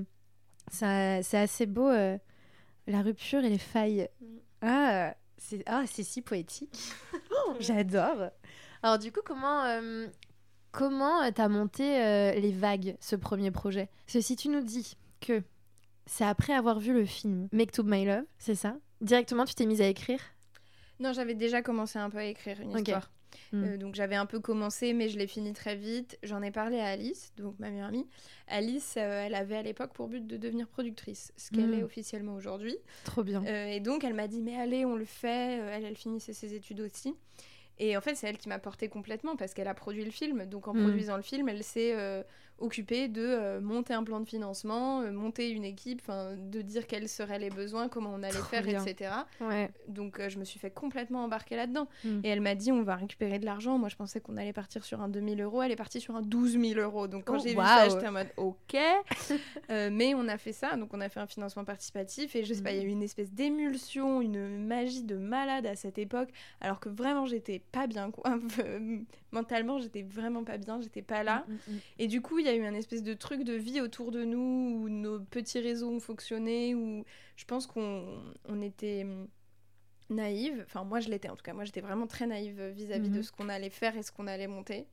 c'est 0.70 1.34
assez 1.34 1.66
beau, 1.66 1.90
la 1.90 3.02
rupture 3.02 3.44
et 3.44 3.50
les 3.50 3.58
failles. 3.58 4.08
Mm. 4.20 4.26
Ah, 4.62 5.14
c'est 5.38 5.62
ah, 5.66 5.84
si 5.86 6.22
poétique. 6.22 6.76
J'adore. 7.60 8.30
Alors 8.82 8.98
du 8.98 9.12
coup, 9.12 9.20
comment 9.24 9.64
euh, 9.64 10.06
comment 10.72 11.22
euh, 11.22 11.30
t'as 11.34 11.48
monté 11.48 12.02
euh, 12.02 12.32
les 12.32 12.52
vagues, 12.52 12.96
ce 13.00 13.16
premier 13.16 13.50
projet? 13.50 13.88
Parce 14.06 14.14
que 14.14 14.20
si 14.20 14.36
tu 14.36 14.48
nous 14.48 14.62
dis 14.62 14.96
que 15.20 15.42
c'est 16.06 16.24
après 16.24 16.52
avoir 16.52 16.78
vu 16.78 16.92
le 16.92 17.04
film 17.04 17.48
Make 17.52 17.72
to 17.72 17.82
My 17.82 18.04
Love, 18.04 18.24
c'est 18.38 18.54
ça? 18.54 18.76
Directement, 19.00 19.44
tu 19.44 19.54
t'es 19.54 19.66
mise 19.66 19.80
à 19.80 19.88
écrire? 19.88 20.20
Non, 21.00 21.12
j'avais 21.12 21.34
déjà 21.34 21.62
commencé 21.62 21.98
un 21.98 22.08
peu 22.08 22.18
à 22.18 22.24
écrire 22.24 22.60
une 22.60 22.70
histoire. 22.76 23.10
Mm. 23.56 23.64
Euh, 23.64 23.76
donc 23.76 23.94
j'avais 23.94 24.14
un 24.16 24.26
peu 24.26 24.40
commencé, 24.40 24.92
mais 24.92 25.08
je 25.08 25.18
l'ai 25.18 25.26
fini 25.26 25.52
très 25.52 25.76
vite. 25.76 26.18
J'en 26.22 26.42
ai 26.42 26.50
parlé 26.50 26.78
à 26.80 26.86
Alice, 26.86 27.32
donc 27.36 27.58
ma 27.58 27.70
meilleure 27.70 27.88
amie. 27.88 28.06
Alice, 28.48 28.94
euh, 28.96 29.24
elle 29.26 29.34
avait 29.34 29.56
à 29.56 29.62
l'époque 29.62 29.92
pour 29.92 30.08
but 30.08 30.26
de 30.26 30.36
devenir 30.36 30.66
productrice, 30.68 31.32
ce 31.36 31.50
qu'elle 31.50 31.70
Mm. 31.70 31.74
est 31.80 31.82
officiellement 31.82 32.34
aujourd'hui. 32.34 32.76
Trop 33.04 33.22
bien. 33.22 33.44
Euh, 33.46 33.66
et 33.68 33.80
donc 33.80 34.04
elle 34.04 34.14
m'a 34.14 34.28
dit, 34.28 34.42
mais 34.42 34.56
allez, 34.56 34.84
on 34.84 34.96
le 34.96 35.04
fait. 35.04 35.58
Elle, 35.58 35.84
elle 35.84 35.96
finissait 35.96 36.32
ses 36.32 36.54
études 36.54 36.80
aussi. 36.80 37.14
Et 37.78 37.96
en 37.96 38.00
fait, 38.00 38.14
c'est 38.14 38.26
elle 38.26 38.38
qui 38.38 38.48
m'a 38.48 38.58
porté 38.58 38.88
complètement 38.88 39.36
parce 39.36 39.52
qu'elle 39.52 39.68
a 39.68 39.74
produit 39.74 40.04
le 40.04 40.10
film. 40.10 40.46
Donc 40.46 40.66
en 40.68 40.74
Mm. 40.74 40.82
produisant 40.82 41.16
le 41.16 41.22
film, 41.22 41.48
elle 41.48 41.62
s'est 41.62 41.94
occupée 42.58 43.08
de 43.08 43.22
euh, 43.22 43.60
monter 43.60 43.94
un 43.94 44.02
plan 44.02 44.20
de 44.20 44.24
financement, 44.26 45.02
euh, 45.02 45.12
monter 45.12 45.50
une 45.50 45.64
équipe, 45.64 46.02
de 46.10 46.62
dire 46.62 46.86
quels 46.86 47.08
seraient 47.08 47.38
les 47.38 47.50
besoins, 47.50 47.88
comment 47.88 48.12
on 48.14 48.22
allait 48.22 48.38
Trop 48.38 48.44
faire, 48.44 48.62
bien. 48.62 48.84
etc. 48.84 49.10
Ouais. 49.40 49.70
Donc 49.88 50.20
euh, 50.20 50.28
je 50.28 50.38
me 50.38 50.44
suis 50.44 50.58
fait 50.58 50.70
complètement 50.70 51.24
embarquer 51.24 51.56
là-dedans. 51.56 51.88
Mm. 52.04 52.20
Et 52.24 52.28
elle 52.28 52.40
m'a 52.40 52.54
dit 52.54 52.72
on 52.72 52.82
va 52.82 52.96
récupérer 52.96 53.38
de 53.38 53.44
l'argent. 53.44 53.78
Moi 53.78 53.88
je 53.88 53.96
pensais 53.96 54.20
qu'on 54.20 54.36
allait 54.36 54.52
partir 54.52 54.84
sur 54.84 55.00
un 55.00 55.08
2000 55.08 55.40
euros. 55.42 55.62
Elle 55.62 55.72
est 55.72 55.76
partie 55.76 56.00
sur 56.00 56.16
un 56.16 56.22
12 56.22 56.58
000 56.60 56.80
euros. 56.80 57.08
Donc 57.08 57.24
quand 57.24 57.36
Oh, 57.36 57.42
j'ai 57.42 57.50
vu 57.50 57.56
ça, 57.56 57.88
j'étais 57.88 58.08
en 58.08 58.12
mode 58.12 58.28
ok. 58.36 58.76
Euh, 59.70 59.90
mais 59.92 60.14
on 60.14 60.28
a 60.28 60.38
fait 60.38 60.52
ça. 60.52 60.76
Donc 60.76 60.90
on 60.92 61.00
a 61.00 61.08
fait 61.08 61.18
un 61.18 61.26
financement 61.26 61.64
participatif. 61.64 62.36
Et 62.36 62.44
je 62.44 62.54
sais 62.54 62.62
pas, 62.62 62.72
il 62.72 62.78
y 62.78 62.80
a 62.80 62.84
eu 62.84 62.88
une 62.88 63.02
espèce 63.02 63.32
d'émulsion, 63.32 64.20
une 64.20 64.64
magie 64.64 65.02
de 65.02 65.16
malade 65.16 65.66
à 65.66 65.74
cette 65.74 65.98
époque. 65.98 66.28
Alors 66.60 66.78
que 66.78 66.88
vraiment 66.88 67.26
j'étais 67.26 67.58
pas 67.72 67.86
bien. 67.86 68.10
Quoi. 68.10 68.38
Mentalement 69.32 69.78
j'étais 69.78 70.02
vraiment 70.02 70.44
pas 70.44 70.56
bien. 70.56 70.80
J'étais 70.80 71.02
pas 71.02 71.22
là. 71.22 71.44
Mm, 71.48 71.52
mm, 71.52 71.74
mm. 71.74 71.78
Et 71.98 72.06
du 72.06 72.20
coup, 72.22 72.40
il 72.46 72.56
y 72.56 72.58
a 72.58 72.62
eu 72.62 72.64
un 72.64 72.74
espèce 72.74 73.02
de 73.02 73.14
truc 73.14 73.42
de 73.44 73.54
vie 73.54 73.80
autour 73.80 74.10
de 74.12 74.24
nous 74.24 74.80
où 74.82 74.88
nos 74.88 75.20
petits 75.20 75.58
réseaux 75.60 75.90
ont 75.90 76.00
fonctionné, 76.00 76.74
où 76.74 77.04
je 77.36 77.44
pense 77.44 77.66
qu'on 77.66 78.22
on 78.46 78.62
était 78.62 79.04
naïve. 80.10 80.62
Enfin, 80.66 80.84
moi, 80.84 81.00
je 81.00 81.08
l'étais 81.08 81.28
en 81.28 81.36
tout 81.36 81.42
cas. 81.42 81.52
Moi, 81.52 81.64
j'étais 81.64 81.80
vraiment 81.80 82.06
très 82.06 82.26
naïve 82.26 82.62
vis-à-vis 82.74 83.08
de 83.10 83.16
Mhm. 83.16 83.22
ce 83.22 83.32
qu'on 83.32 83.48
allait 83.48 83.70
faire 83.70 83.96
et 83.96 84.02
ce 84.02 84.12
qu'on 84.12 84.26
allait 84.26 84.46
monter. 84.46 84.86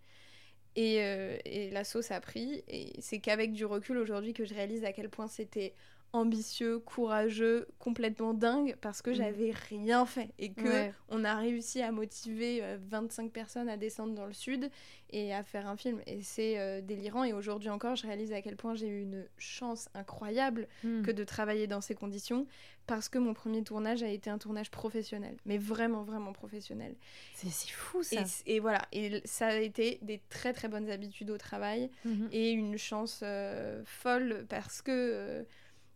Et, 0.76 1.02
euh, 1.04 1.38
et 1.46 1.70
la 1.70 1.84
sauce 1.84 2.10
a 2.10 2.20
pris. 2.20 2.64
Et 2.68 2.94
c'est 3.00 3.20
qu'avec 3.20 3.54
du 3.54 3.64
recul 3.66 3.98
aujourd'hui 3.98 4.34
que 4.34 4.44
je 4.44 4.56
réalise 4.56 4.84
à 4.86 4.92
quel 4.92 5.10
point 5.10 5.28
c'était 5.28 5.76
ambitieux, 6.14 6.80
courageux, 6.80 7.68
complètement 7.80 8.34
dingue 8.36 8.76
parce 8.82 9.02
que 9.02 9.10
Mhm. 9.10 9.16
j'avais 9.16 9.52
rien 9.70 10.06
fait 10.06 10.30
et 10.38 10.54
que 10.54 10.68
Ouais. 10.68 10.94
on 11.10 11.24
a 11.26 11.36
réussi 11.36 11.82
à 11.82 11.92
motiver 11.92 12.60
euh, 12.64 12.78
25 12.88 13.32
personnes 13.32 13.68
à 13.68 13.78
descendre 13.78 14.14
dans 14.14 14.28
le 14.28 14.34
sud 14.34 14.70
et 15.10 15.34
à 15.34 15.42
faire 15.44 15.68
un 15.68 15.76
film. 15.76 16.02
Et 16.06 16.22
c'est 16.22 16.60
euh, 16.60 16.82
délirant. 16.82 17.24
Et 17.24 17.34
aujourd'hui 17.34 17.70
encore, 17.70 17.96
je 17.96 18.06
réalise 18.06 18.32
à 18.32 18.42
quel 18.42 18.56
point 18.56 18.76
j'ai 18.76 18.88
eu 18.88 19.02
une 19.02 19.26
chance 19.38 19.90
incroyable 19.96 20.68
Mm. 20.84 21.02
que 21.02 21.12
de 21.12 21.24
travailler 21.24 21.66
dans 21.68 21.82
ces 21.82 21.96
conditions 21.96 22.46
parce 22.86 23.10
que 23.10 23.18
mon 23.18 23.34
premier 23.34 23.64
tournage 23.64 24.04
a 24.04 24.10
été 24.10 24.30
un 24.30 24.38
tournage 24.38 24.70
professionnel. 24.70 25.38
Mais 25.46 25.58
vraiment, 25.58 26.04
vraiment 26.04 26.34
professionnel. 26.34 26.96
C'est 27.34 27.50
fou 27.72 28.04
ça. 28.04 28.22
Et, 28.46 28.56
et 28.56 28.60
voilà. 28.60 28.82
Et 28.92 29.22
ça 29.26 29.48
a 29.48 29.56
été 29.56 29.98
des 30.04 30.22
très, 30.30 30.54
très 30.54 30.68
bonnes 30.68 30.90
habitudes 30.92 31.32
au 31.32 31.38
travail 31.38 31.90
Mhm. 32.06 32.30
et 32.32 32.52
une 32.52 32.78
chance 32.78 33.22
euh, 33.24 33.82
folle 33.86 34.46
parce 34.50 34.82
que 34.84 34.92
euh, 34.92 35.44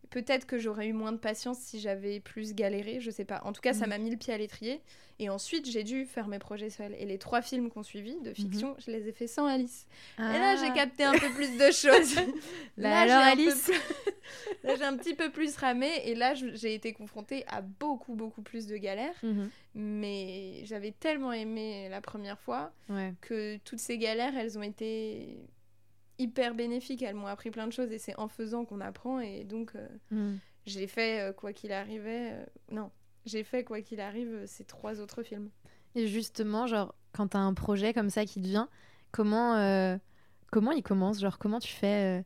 peut-être 0.10 0.46
que 0.46 0.58
j'aurais 0.58 0.88
eu 0.88 0.94
moins 0.94 1.12
de 1.12 1.18
patience 1.18 1.58
si 1.60 1.80
j'avais 1.80 2.20
plus 2.20 2.54
galéré, 2.54 3.00
je 3.00 3.12
sais 3.12 3.26
pas. 3.26 3.42
En 3.46 3.54
tout 3.54 3.62
cas, 3.62 3.74
ça 3.74 3.86
Mm. 3.86 3.90
m'a 3.90 3.98
mis 3.98 4.10
le 4.10 4.18
pied 4.18 4.34
à 4.34 4.38
l'étrier 4.38 4.82
et 5.20 5.30
ensuite 5.30 5.70
j'ai 5.70 5.84
dû 5.84 6.06
faire 6.06 6.28
mes 6.28 6.40
projets 6.40 6.70
seuls. 6.70 6.96
Et 7.00 7.06
les 7.06 7.18
trois 7.18 7.42
films 7.42 7.70
qu'on 7.70 7.84
suivi 7.84 8.16
de 8.22 8.34
fiction, 8.34 8.76
je 8.86 8.92
les 8.92 9.08
ai 9.08 9.12
fait 9.12 9.28
sans 9.28 9.46
Alice. 9.48 9.88
Et 10.20 10.22
là, 10.22 10.56
j'ai 10.56 10.68
Ah. 10.72 10.76
capté 10.76 11.04
un 11.04 11.14
peu 11.14 11.30
plus 11.34 11.58
de 11.58 11.72
choses. 11.72 12.16
Là, 12.78 13.00
alors, 13.02 13.22
peu 13.36 13.42
Alice 13.42 13.72
Là, 14.64 14.76
j'ai 14.76 14.84
un 14.84 14.98
petit 14.98 15.14
peu 15.16 15.32
plus 15.32 15.56
ramé 15.56 15.90
et 16.06 16.14
là, 16.16 16.34
j'ai 16.34 16.74
été 16.74 16.92
confrontée 16.92 17.46
à 17.48 17.62
beaucoup, 17.62 18.16
beaucoup 18.16 18.42
plus 18.42 18.68
de 18.68 18.76
galères. 18.78 19.16
Mhm. 19.24 19.50
Mais 19.76 20.62
j'avais 20.66 20.92
tellement 20.92 21.32
aimé 21.32 21.88
la 21.90 22.02
première 22.02 22.40
fois 22.40 22.72
Ouais. 22.90 23.14
que 23.22 23.58
toutes 23.64 23.80
ces 23.80 23.98
galères, 23.98 24.36
elles 24.38 24.58
ont 24.58 24.64
été 24.64 25.38
hyper 26.20 26.56
bénéfiques. 26.56 27.02
Elles 27.02 27.16
m'ont 27.16 27.28
appris 27.28 27.52
plein 27.52 27.68
de 27.68 27.74
choses 27.74 27.92
et 27.92 27.98
c'est 28.00 28.18
en 28.20 28.28
faisant 28.28 28.66
qu'on 28.66 28.82
apprend. 28.82 29.20
Et 29.20 29.44
donc, 29.44 29.72
euh, 29.76 29.88
Mm. 30.12 30.38
j'ai 30.66 30.88
fait 30.88 31.22
euh, 31.22 31.34
quoi 31.34 31.54
qu'il 31.54 31.72
arrivait. 31.72 32.32
euh, 32.34 32.46
non, 32.72 32.92
j'ai 33.26 33.44
fait 33.44 33.64
quoi 33.64 33.82
qu'il 33.82 34.00
arrive 34.02 34.46
ces 34.46 34.64
trois 34.64 35.00
autres 35.00 35.24
films. 35.24 35.50
Et 35.96 36.08
justement, 36.08 36.68
genre, 36.68 36.94
quand 37.14 37.30
t'as 37.30 37.40
un 37.40 37.54
projet 37.54 37.94
comme 37.94 38.10
ça 38.10 38.26
qui 38.26 38.42
te 38.42 38.48
vient, 38.48 38.70
comment, 39.12 39.98
comment 40.52 40.72
il 40.72 40.84
commence? 40.84 41.20
Genre, 41.20 41.38
comment 41.40 41.60
tu 41.60 41.74
fais 41.74 42.24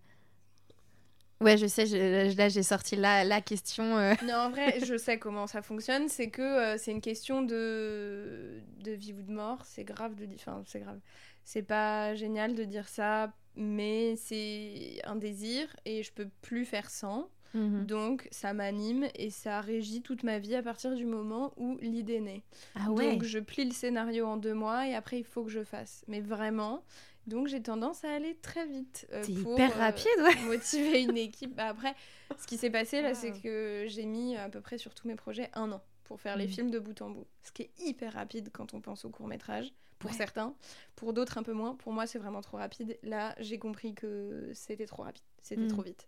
Ouais, 1.39 1.57
je 1.57 1.65
sais, 1.65 1.87
je- 1.87 2.37
là, 2.37 2.49
j'ai 2.49 2.61
sorti 2.61 2.95
la, 2.95 3.23
la 3.23 3.41
question. 3.41 3.97
euh. 3.97 4.13
Non, 4.23 4.35
en 4.35 4.49
vrai, 4.51 4.79
je 4.85 4.95
sais 4.95 5.17
comment 5.17 5.47
ça 5.47 5.63
fonctionne. 5.63 6.07
C'est 6.07 6.29
que 6.29 6.41
euh, 6.41 6.77
c'est 6.77 6.91
une 6.91 7.01
question 7.01 7.41
de... 7.41 8.61
de 8.79 8.91
vie 8.91 9.13
ou 9.13 9.23
de 9.23 9.31
mort. 9.31 9.65
C'est 9.65 9.83
grave 9.83 10.13
de 10.15 10.25
dire. 10.25 10.37
Enfin, 10.39 10.61
c'est 10.67 10.81
grave. 10.81 10.99
C'est 11.43 11.63
pas 11.63 12.13
génial 12.13 12.53
de 12.53 12.63
dire 12.63 12.87
ça, 12.87 13.33
mais 13.55 14.15
c'est 14.15 14.99
un 15.03 15.15
désir 15.15 15.67
et 15.85 16.03
je 16.03 16.11
peux 16.13 16.29
plus 16.41 16.65
faire 16.65 16.89
sans. 16.89 17.29
Mhm. 17.53 17.85
Donc, 17.85 18.27
ça 18.31 18.53
m'anime 18.53 19.07
et 19.15 19.29
ça 19.29 19.59
régit 19.59 20.01
toute 20.01 20.23
ma 20.23 20.39
vie 20.39 20.55
à 20.55 20.63
partir 20.63 20.95
du 20.95 21.05
moment 21.05 21.51
où 21.57 21.77
l'idée 21.81 22.21
naît. 22.21 22.43
Ah 22.75 22.89
ouais 22.91 23.11
Donc, 23.11 23.23
je 23.23 23.39
plie 23.39 23.65
le 23.65 23.71
scénario 23.73 24.25
en 24.25 24.37
deux 24.37 24.53
mois 24.53 24.87
et 24.87 24.95
après, 24.95 25.17
il 25.19 25.25
faut 25.25 25.43
que 25.43 25.49
je 25.51 25.63
fasse. 25.63 26.05
Mais 26.07 26.21
vraiment. 26.21 26.83
Donc, 27.27 27.47
j'ai 27.47 27.61
tendance 27.61 28.05
à 28.05 28.13
aller 28.13 28.35
très 28.41 28.65
vite. 28.65 29.05
euh, 29.11 29.21
pour, 29.43 29.53
hyper 29.53 29.75
euh, 29.75 29.79
rapide, 29.79 30.07
ouais. 30.19 30.41
motiver 30.47 31.01
une 31.03 31.17
équipe. 31.17 31.53
Bah, 31.53 31.67
après, 31.67 31.93
ce 32.39 32.47
qui 32.47 32.55
s'est 32.57 32.69
passé 32.71 33.01
là, 33.01 33.09
Wow. 33.09 33.15
c'est 33.15 33.31
que 33.41 33.83
j'ai 33.89 34.05
mis 34.05 34.37
à 34.37 34.47
peu 34.49 34.61
près 34.61 34.77
sur 34.77 34.93
tous 34.95 35.07
mes 35.09 35.15
projets 35.15 35.49
un 35.53 35.71
an 35.73 35.81
pour 36.05 36.21
faire 36.21 36.37
les 36.37 36.45
Mhm. 36.45 36.51
films 36.51 36.71
de 36.71 36.79
bout 36.79 37.01
en 37.01 37.09
bout. 37.09 37.27
Ce 37.43 37.51
qui 37.51 37.63
est 37.63 37.71
hyper 37.85 38.13
rapide 38.13 38.49
quand 38.53 38.73
on 38.73 38.79
pense 38.79 39.03
au 39.03 39.09
court 39.09 39.27
métrage, 39.27 39.73
pour 40.01 40.11
Ouais. 40.11 40.17
certains. 40.17 40.53
Pour 40.95 41.13
d'autres, 41.13 41.37
un 41.37 41.43
peu 41.43 41.53
moins. 41.53 41.75
Pour 41.75 41.93
moi, 41.93 42.05
c'est 42.07 42.19
vraiment 42.19 42.41
trop 42.41 42.57
rapide. 42.57 42.97
Là, 43.03 43.35
j'ai 43.39 43.57
compris 43.59 43.93
que 43.93 44.51
c'était 44.53 44.85
trop 44.85 45.03
rapide. 45.03 45.23
C'était 45.41 45.61
Mhm. 45.61 45.67
trop 45.69 45.81
vite. 45.81 46.05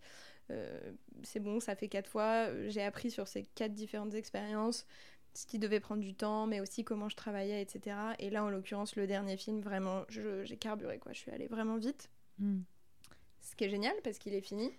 Euh, 0.52 0.92
c'est 1.24 1.40
bon, 1.40 1.60
ça 1.60 1.76
fait 1.76 1.88
quatre 1.88 2.10
fois. 2.10 2.50
J'ai 2.68 2.84
appris 2.84 3.10
sur 3.12 3.28
ces 3.28 3.44
quatre 3.56 3.74
différentes 3.74 4.14
expériences 4.14 4.86
ce 5.36 5.48
qui 5.48 5.58
devait 5.58 5.80
prendre 5.80 6.02
du 6.04 6.14
temps, 6.14 6.46
mais 6.46 6.60
aussi 6.60 6.84
comment 6.84 7.10
je 7.10 7.16
travaillais, 7.16 7.60
etc. 7.62 7.96
Et 8.20 8.30
là, 8.30 8.44
en 8.44 8.50
l'occurrence, 8.52 8.96
le 8.96 9.08
dernier 9.08 9.36
film, 9.38 9.62
vraiment, 9.62 10.04
j'ai 10.10 10.58
carburé, 10.58 11.00
quoi. 11.00 11.12
Je 11.14 11.20
suis 11.20 11.32
allée 11.32 11.48
vraiment 11.48 11.78
vite. 11.78 12.10
Mm. 12.38 12.60
Ce 13.42 13.56
qui 13.56 13.64
est 13.64 13.70
génial 13.70 13.96
parce 14.04 14.20
qu'il 14.20 14.34
est 14.36 14.42
fini. 14.42 14.70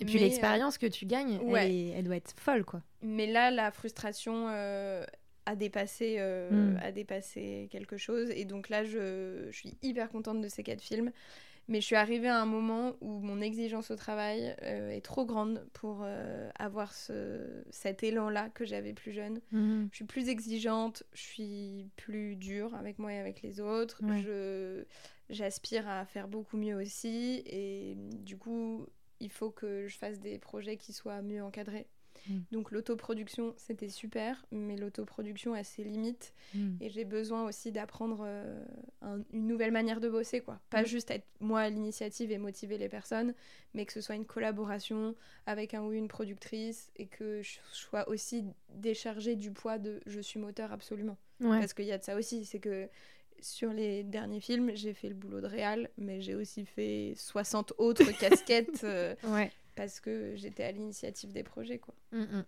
Et 0.00 0.04
puis 0.04 0.18
l'expérience 0.18 0.76
que 0.78 0.86
tu 0.86 1.06
gagnes, 1.06 1.38
ouais. 1.38 1.64
elle, 1.66 1.72
est- 1.72 1.88
elle 1.90 2.04
doit 2.04 2.16
être 2.16 2.34
folle, 2.38 2.64
quoi. 2.64 2.82
Mais 3.00 3.26
là, 3.26 3.50
la 3.50 3.70
frustration 3.70 4.48
euh, 4.50 5.04
a, 5.46 5.56
dépassé, 5.56 6.16
euh, 6.18 6.72
Mm. 6.74 6.76
a 6.82 6.92
dépassé 6.92 7.68
quelque 7.70 7.96
chose. 7.96 8.30
Et 8.30 8.44
donc 8.44 8.68
là, 8.68 8.84
je, 8.84 9.48
je 9.50 9.56
suis 9.56 9.76
hyper 9.82 10.08
contente 10.10 10.40
de 10.40 10.48
ces 10.48 10.62
quatre 10.62 10.82
films. 10.82 11.12
Mais 11.68 11.80
je 11.80 11.86
suis 11.86 11.94
arrivée 11.96 12.26
à 12.28 12.40
un 12.40 12.44
moment 12.44 12.96
où 13.00 13.20
mon 13.20 13.40
exigence 13.40 13.92
au 13.92 13.96
travail 13.96 14.56
euh, 14.62 14.90
est 14.90 15.00
trop 15.00 15.24
grande 15.24 15.64
pour 15.74 16.00
euh, 16.02 16.50
avoir 16.58 16.92
ce, 16.92 17.62
cet 17.70 18.02
élan-là 18.02 18.50
que 18.50 18.64
j'avais 18.64 18.92
plus 18.94 19.12
jeune. 19.12 19.40
Mhm. 19.52 19.88
Je 19.92 19.96
suis 19.96 20.04
plus 20.04 20.28
exigeante, 20.28 21.04
je 21.12 21.22
suis 21.22 21.88
plus 21.96 22.34
dure 22.34 22.74
avec 22.74 22.98
moi 22.98 23.12
et 23.12 23.18
avec 23.18 23.42
les 23.42 23.60
autres. 23.60 24.02
Ouais. 24.02 24.20
Je 24.22 24.84
j'aspire 25.30 25.88
à 25.88 26.04
faire 26.04 26.26
beaucoup 26.26 26.56
mieux 26.56 26.74
aussi 26.74 27.42
et 27.46 27.94
du 27.96 28.36
coup, 28.36 28.86
il 29.20 29.30
faut 29.30 29.50
que 29.50 29.86
je 29.86 29.96
fasse 29.96 30.18
des 30.18 30.38
projets 30.38 30.76
qui 30.76 30.92
soient 30.92 31.22
mieux 31.22 31.42
encadrés. 31.44 31.86
Mm. 32.28 32.38
Donc 32.52 32.70
l'autoproduction, 32.70 33.54
c'était 33.56 33.88
super, 33.88 34.44
mais 34.52 34.76
l'autoproduction 34.76 35.54
a 35.54 35.64
ses 35.64 35.84
limites 35.84 36.32
Mm. 36.54 36.76
et 36.80 36.90
j'ai 36.90 37.04
besoin 37.04 37.44
aussi 37.46 37.72
d'apprendre 37.72 38.22
euh, 38.24 38.64
un- 39.00 39.22
une 39.32 39.46
nouvelle 39.46 39.72
manière 39.72 40.00
de 40.00 40.08
bosser 40.08 40.40
quoi. 40.40 40.60
Pas 40.70 40.82
Mm. 40.82 40.86
juste 40.86 41.10
être 41.10 41.26
moi 41.40 41.60
à 41.60 41.68
l'initiative 41.70 42.30
et 42.30 42.38
motiver 42.38 42.78
les 42.78 42.88
personnes, 42.88 43.34
mais 43.74 43.86
que 43.86 43.92
ce 43.92 44.00
soit 44.00 44.14
une 44.14 44.26
collaboration 44.26 45.14
avec 45.46 45.74
un 45.74 45.82
ou 45.82 45.92
une 45.92 46.08
productrice 46.08 46.90
et 46.96 47.06
que 47.06 47.42
je 47.42 47.58
sois 47.72 48.08
aussi 48.08 48.44
déchargée 48.70 49.36
du 49.36 49.50
poids 49.50 49.78
de 49.78 50.00
je 50.06 50.20
suis 50.20 50.38
moteur 50.38 50.72
absolument. 50.72 51.16
Ouais. 51.40 51.58
Parce 51.58 51.74
qu'il 51.74 51.86
y 51.86 51.92
a 51.92 51.98
de 51.98 52.04
ça 52.04 52.16
aussi, 52.16 52.44
c'est 52.44 52.60
que 52.60 52.88
sur 53.40 53.72
les 53.72 54.04
derniers 54.04 54.38
films, 54.40 54.70
j'ai 54.76 54.94
fait 54.94 55.08
le 55.08 55.16
boulot 55.16 55.40
de 55.40 55.46
réal, 55.48 55.90
mais 55.98 56.20
j'ai 56.20 56.36
aussi 56.36 56.64
fait 56.64 57.14
60 57.16 57.72
autres 57.78 58.04
casquettes 58.46 58.84
euh, 58.84 59.16
ouais. 59.24 59.50
Parce 59.74 60.00
que 60.00 60.32
j'étais 60.36 60.64
à 60.64 60.72
l'initiative 60.72 61.32
des 61.32 61.42
projets 61.42 61.78
quoi. 61.78 61.94
Mm, 62.12 62.20
mm. 62.22 62.44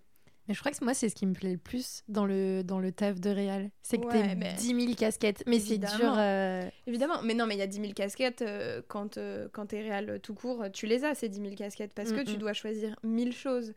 Mais 0.46 0.52
je 0.52 0.60
crois 0.60 0.72
que 0.72 0.84
moi, 0.84 0.92
c'est 0.92 1.08
ce 1.08 1.14
qui 1.14 1.24
me 1.24 1.32
plaît 1.32 1.52
le 1.52 1.56
plus 1.58 2.02
dans 2.06 2.26
le, 2.26 2.62
dans 2.62 2.78
le 2.78 2.92
taf 2.92 3.18
de 3.18 3.30
réal. 3.30 3.70
C'est 3.82 3.96
que 3.96 4.04
Ouais, 4.04 4.12
t'es 4.22 4.34
mais- 4.34 4.52
10 4.52 4.78
000 4.78 4.94
casquettes. 4.94 5.42
Mais 5.46 5.58
c'est 5.58 5.78
dur. 5.78 6.14
euh, 6.18 6.68
Évidemment, 6.86 7.22
mais 7.22 7.32
non, 7.32 7.46
mais 7.46 7.54
il 7.54 7.58
y 7.60 7.62
a 7.62 7.66
10 7.66 7.80
000 7.80 7.92
casquettes 7.94 8.42
euh, 8.42 8.82
quand, 8.86 9.16
euh, 9.16 9.48
quand 9.54 9.64
t'es 9.64 9.80
réal 9.80 10.20
tout 10.20 10.34
court, 10.34 10.66
tu 10.70 10.84
les 10.86 11.06
as 11.06 11.14
ces 11.14 11.30
10 11.30 11.40
000 11.40 11.54
casquettes 11.54 11.94
parce 11.94 12.12
que 12.12 12.20
Mm, 12.20 12.24
tu 12.24 12.34
mm. 12.34 12.38
dois 12.40 12.52
choisir 12.52 12.94
1000 13.02 13.32
choses 13.32 13.72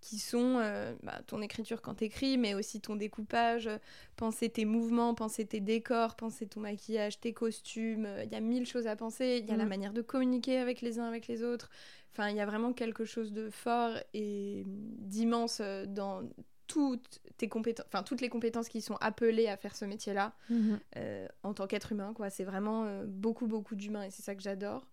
qui 0.00 0.18
sont 0.18 0.58
euh, 0.60 0.94
bah, 1.02 1.20
ton 1.26 1.40
écriture 1.42 1.82
quand 1.82 1.94
t'écris, 1.94 2.38
mais 2.38 2.54
aussi 2.54 2.80
ton 2.80 2.96
découpage, 2.96 3.66
euh, 3.66 3.78
penser 4.16 4.48
tes 4.48 4.64
mouvements, 4.64 5.14
penser 5.14 5.44
tes 5.46 5.60
décors, 5.60 6.14
penser 6.16 6.46
ton 6.46 6.60
maquillage, 6.60 7.18
tes 7.20 7.32
costumes. 7.32 8.06
Il 8.24 8.30
y 8.30 8.34
a 8.36 8.40
mille 8.40 8.66
choses 8.66 8.86
à 8.86 8.94
penser. 8.96 9.38
Il 9.42 9.48
y 9.48 9.52
a 9.52 9.56
la 9.56 9.64
Mm. 9.64 9.68
manière 9.68 9.92
de 9.92 10.02
communiquer 10.02 10.58
avec 10.58 10.80
les 10.80 10.98
uns 10.98 11.06
avec 11.06 11.26
les 11.26 11.42
autres. 11.42 11.70
Enfin, 12.12 12.30
il 12.30 12.36
y 12.36 12.40
a 12.40 12.46
vraiment 12.46 12.72
quelque 12.72 13.04
chose 13.04 13.32
de 13.32 13.50
fort 13.50 13.96
et 14.14 14.62
d'immense 14.66 15.58
euh, 15.60 15.86
dans 15.86 16.22
toutes 16.66 17.20
tes 17.36 17.48
compétences, 17.48 17.86
enfin 17.88 18.02
toutes 18.02 18.20
les 18.20 18.28
compétences 18.28 18.68
qui 18.68 18.80
sont 18.80 18.96
appelées 19.00 19.46
à 19.48 19.56
faire 19.56 19.76
ce 19.76 19.84
métier-là 19.84 20.34
Mhm. 20.50 20.80
euh, 20.96 21.28
en 21.42 21.54
tant 21.54 21.66
qu'être 21.66 21.92
humain. 21.92 22.12
quoi. 22.14 22.28
C'est 22.30 22.44
vraiment 22.44 22.84
euh, 22.86 23.04
beaucoup, 23.06 23.46
beaucoup 23.46 23.76
d'humains 23.76 24.02
et 24.04 24.10
c'est 24.10 24.22
ça 24.22 24.34
que 24.34 24.42
j'adore. 24.42 24.86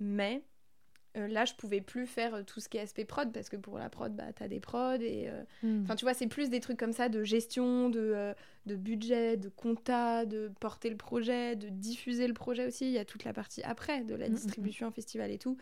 Mais 0.00 0.42
euh, 1.16 1.28
là, 1.28 1.44
je 1.44 1.54
pouvais 1.54 1.80
plus 1.80 2.06
faire 2.06 2.34
euh, 2.34 2.42
tout 2.42 2.60
ce 2.60 2.68
qui 2.68 2.76
est 2.76 2.80
aspect 2.80 3.04
prod 3.04 3.32
parce 3.32 3.48
que 3.48 3.56
pour 3.56 3.78
la 3.78 3.88
prod, 3.88 4.14
bah, 4.14 4.32
t'as 4.34 4.48
des 4.48 4.60
prods 4.60 4.94
et. 5.00 5.28
euh, 5.28 5.42
Mhm. 5.62 5.82
Enfin, 5.84 5.96
tu 5.96 6.04
vois, 6.04 6.14
c'est 6.14 6.26
plus 6.26 6.50
des 6.50 6.60
trucs 6.60 6.78
comme 6.78 6.92
ça 6.92 7.08
de 7.08 7.22
gestion, 7.24 7.88
de, 7.90 8.00
euh, 8.00 8.34
de 8.66 8.76
budget, 8.76 9.36
de 9.36 9.48
compta, 9.48 10.24
de 10.26 10.50
porter 10.60 10.90
le 10.90 10.96
projet, 10.96 11.56
de 11.56 11.68
diffuser 11.68 12.26
le 12.26 12.34
projet 12.34 12.66
aussi. 12.66 12.86
Il 12.86 12.92
y 12.92 12.98
a 12.98 13.04
toute 13.04 13.24
la 13.24 13.32
partie 13.32 13.62
après, 13.62 14.02
de 14.04 14.14
la 14.14 14.28
Mm, 14.28 14.32
mm, 14.32 14.34
distribution, 14.34 14.90
festival 14.90 15.30
et 15.30 15.38
tout. 15.38 15.56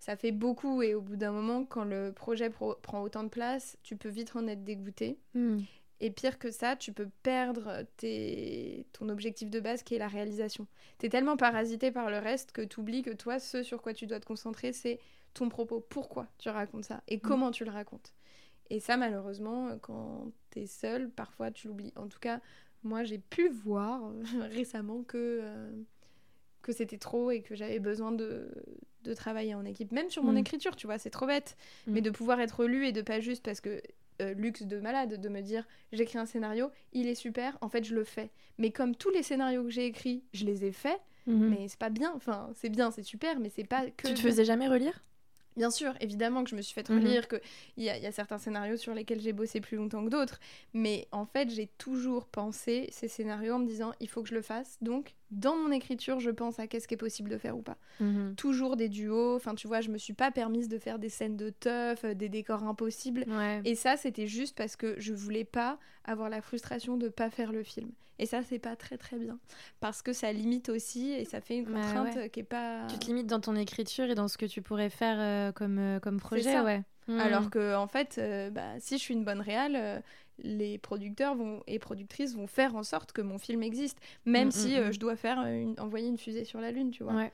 Ça 0.00 0.14
fait 0.16 0.30
beaucoup 0.32 0.82
et 0.82 0.94
au 0.94 1.00
bout 1.00 1.16
d'un 1.16 1.32
moment, 1.32 1.64
quand 1.64 1.82
le 1.84 2.12
projet 2.12 2.50
pro- 2.50 2.76
prend 2.82 3.02
autant 3.02 3.24
de 3.24 3.28
place, 3.28 3.76
tu 3.82 3.96
peux 3.96 4.08
vite 4.08 4.36
en 4.36 4.46
être 4.46 4.62
dégoûté. 4.62 5.18
Mhm. 5.34 5.64
Et 6.00 6.10
pire 6.10 6.38
que 6.38 6.50
ça, 6.50 6.76
tu 6.76 6.92
peux 6.92 7.08
perdre 7.24 7.82
tes... 7.96 8.86
ton 8.92 9.08
objectif 9.08 9.50
de 9.50 9.58
base 9.60 9.82
qui 9.82 9.94
est 9.96 9.98
la 9.98 10.08
réalisation. 10.08 10.66
T'es 10.98 11.08
tellement 11.08 11.36
parasité 11.36 11.90
par 11.90 12.08
le 12.10 12.18
reste 12.18 12.52
que 12.52 12.62
t'oublies 12.62 13.02
que 13.02 13.10
toi, 13.10 13.38
ce 13.40 13.62
sur 13.64 13.82
quoi 13.82 13.94
tu 13.94 14.06
dois 14.06 14.20
te 14.20 14.26
concentrer, 14.26 14.72
c'est 14.72 15.00
ton 15.34 15.48
propos. 15.48 15.80
Pourquoi 15.80 16.28
tu 16.38 16.48
racontes 16.50 16.84
ça 16.84 17.02
et 17.08 17.18
comment 17.18 17.50
tu 17.50 17.64
le 17.64 17.70
racontes? 17.72 18.14
Et 18.70 18.80
ça, 18.80 18.96
malheureusement, 18.96 19.76
quand 19.80 20.30
t'es 20.50 20.66
seul, 20.66 21.10
parfois 21.10 21.50
tu 21.50 21.68
l'oublies. 21.68 21.92
En 21.96 22.06
tout 22.06 22.18
cas, 22.20 22.40
moi, 22.84 23.02
j'ai 23.02 23.18
pu 23.18 23.48
voir 23.48 24.04
euh, 24.04 24.22
récemment 24.52 25.02
que, 25.02 25.40
euh, 25.42 25.72
que 26.62 26.72
c'était 26.72 26.98
trop 26.98 27.30
et 27.30 27.42
que 27.42 27.54
j'avais 27.56 27.78
besoin 27.80 28.12
de, 28.12 28.52
de 29.02 29.14
travailler 29.14 29.54
en 29.54 29.64
équipe. 29.64 29.90
Même 29.90 30.10
sur 30.10 30.22
mon 30.22 30.32
Mm. 30.32 30.38
écriture, 30.38 30.76
tu 30.76 30.86
vois, 30.86 30.98
c'est 30.98 31.10
trop 31.10 31.26
bête. 31.26 31.56
Mm. 31.86 31.92
Mais 31.92 32.00
de 32.02 32.10
pouvoir 32.10 32.40
être 32.40 32.64
lu 32.66 32.86
et 32.86 32.92
de 32.92 33.02
pas 33.02 33.20
juste 33.20 33.44
parce 33.44 33.60
que 33.60 33.80
euh, 34.22 34.34
luxe 34.34 34.62
de 34.62 34.78
malade 34.80 35.20
de 35.20 35.28
me 35.28 35.40
dire 35.40 35.66
j'écris 35.92 36.18
un 36.18 36.26
scénario, 36.26 36.70
il 36.92 37.06
est 37.08 37.14
super, 37.14 37.56
en 37.60 37.68
fait 37.68 37.84
je 37.84 37.94
le 37.94 38.04
fais. 38.04 38.30
Mais 38.58 38.70
comme 38.70 38.94
tous 38.94 39.10
les 39.10 39.22
scénarios 39.22 39.62
que 39.64 39.70
j'ai 39.70 39.86
écrits, 39.86 40.24
je 40.32 40.44
les 40.44 40.64
ai 40.64 40.72
faits, 40.72 41.00
Mhm. 41.26 41.48
mais 41.50 41.68
c'est 41.68 41.78
pas 41.78 41.90
bien. 41.90 42.10
Enfin, 42.16 42.50
c'est 42.54 42.70
bien, 42.70 42.90
c'est 42.90 43.02
super, 43.02 43.38
mais 43.38 43.50
c'est 43.50 43.64
pas 43.66 43.84
que. 43.90 44.08
Tu 44.08 44.14
te 44.14 44.20
faisais 44.20 44.44
jamais 44.46 44.66
relire? 44.66 45.04
Bien 45.58 45.70
sûr, 45.70 45.92
évidemment 46.00 46.42
que 46.44 46.50
je 46.50 46.56
me 46.56 46.62
suis 46.62 46.72
fait 46.72 46.88
Mhm. 46.88 46.98
relire, 46.98 47.28
qu'il 47.28 47.40
y, 47.76 47.90
a- 47.90 47.98
y 47.98 48.06
a 48.06 48.12
certains 48.12 48.38
scénarios 48.38 48.76
sur 48.78 48.94
lesquels 48.94 49.20
j'ai 49.20 49.32
bossé 49.34 49.60
plus 49.60 49.76
longtemps 49.76 50.04
que 50.04 50.08
d'autres, 50.10 50.40
mais 50.72 51.06
en 51.12 51.26
fait 51.26 51.50
j'ai 51.50 51.66
toujours 51.78 52.26
pensé 52.26 52.88
ces 52.92 53.08
scénarios 53.08 53.54
en 53.54 53.58
me 53.58 53.66
disant 53.66 53.92
il 54.00 54.08
faut 54.08 54.22
que 54.22 54.28
je 54.28 54.34
le 54.34 54.42
fasse, 54.42 54.78
donc 54.80 55.14
dans 55.30 55.56
mon 55.56 55.70
écriture 55.72 56.20
je 56.20 56.30
pense 56.30 56.58
à 56.58 56.66
qu'est-ce 56.66 56.88
qui 56.88 56.94
est 56.94 56.96
possible 56.96 57.28
de 57.28 57.36
faire 57.38 57.56
ou 57.58 57.62
pas. 57.62 57.76
Mhm. 58.00 58.34
Toujours 58.36 58.76
des 58.76 58.88
duos, 58.88 59.34
enfin 59.36 59.54
tu 59.54 59.66
vois, 59.66 59.80
je 59.82 59.90
me 59.90 59.98
suis 59.98 60.14
pas 60.14 60.30
permise 60.30 60.68
de 60.68 60.78
faire 60.78 60.98
des 60.98 61.08
scènes 61.10 61.36
de 61.36 61.50
teuf, 61.50 62.04
euh, 62.04 62.14
des 62.14 62.28
décors 62.28 62.62
impossibles, 62.64 63.24
Ouais. 63.28 63.60
et 63.64 63.74
ça 63.74 63.96
c'était 63.96 64.26
juste 64.28 64.56
parce 64.56 64.76
que 64.76 64.94
je 64.98 65.12
voulais 65.12 65.44
pas 65.44 65.78
avoir 66.04 66.30
la 66.30 66.40
frustration 66.40 66.96
de 66.96 67.08
pas 67.08 67.28
faire 67.30 67.52
le 67.52 67.62
film. 67.64 67.90
Et 68.18 68.26
ça 68.26 68.42
c'est 68.42 68.58
pas 68.58 68.74
très 68.76 68.98
très 68.98 69.16
bien, 69.16 69.38
parce 69.80 70.02
que 70.02 70.12
ça 70.12 70.32
limite 70.32 70.68
aussi 70.70 71.10
et 71.12 71.24
ça 71.24 71.40
fait 71.40 71.58
une 71.58 71.64
Bah 71.66 71.80
contrainte 71.80 72.16
ouais. 72.16 72.30
qui 72.30 72.40
est 72.40 72.44
pas... 72.44 72.86
Tu 72.90 72.98
te 72.98 73.06
limites 73.06 73.26
dans 73.28 73.40
ton 73.40 73.54
écriture 73.54 74.06
et 74.10 74.14
dans 74.14 74.26
ce 74.28 74.36
que 74.38 74.46
tu 74.46 74.60
pourrais 74.62 74.90
faire 74.90 75.16
euh, 75.20 75.52
comme, 75.52 75.78
euh, 75.78 76.00
comme 76.00 76.18
projet, 76.18 76.42
ça. 76.52 76.64
ouais. 76.64 76.82
Mhm. 77.06 77.20
Alors 77.20 77.48
que 77.48 77.74
en 77.76 77.86
fait, 77.86 78.16
euh, 78.18 78.50
bah, 78.50 78.78
si 78.80 78.98
je 78.98 79.02
suis 79.02 79.14
une 79.14 79.24
bonne 79.24 79.40
réale, 79.40 79.76
euh, 79.76 80.00
les 80.40 80.78
producteurs 80.78 81.34
vont, 81.36 81.62
et 81.66 81.78
productrices 81.78 82.34
vont 82.34 82.46
faire 82.46 82.74
en 82.76 82.82
sorte 82.82 83.12
que 83.12 83.22
mon 83.22 83.38
film 83.38 83.62
existe, 83.62 83.98
même 84.26 84.48
Mm, 84.48 84.52
si 84.52 84.68
mm, 84.74 84.78
euh, 84.78 84.88
mm. 84.88 84.92
je 84.92 85.00
dois 85.00 85.16
faire 85.16 85.38
une- 85.46 85.78
envoyer 85.80 86.08
une 86.08 86.18
fusée 86.18 86.44
sur 86.44 86.60
la 86.60 86.70
lune, 86.70 86.90
tu 86.90 87.04
vois. 87.04 87.14
Ouais. 87.14 87.32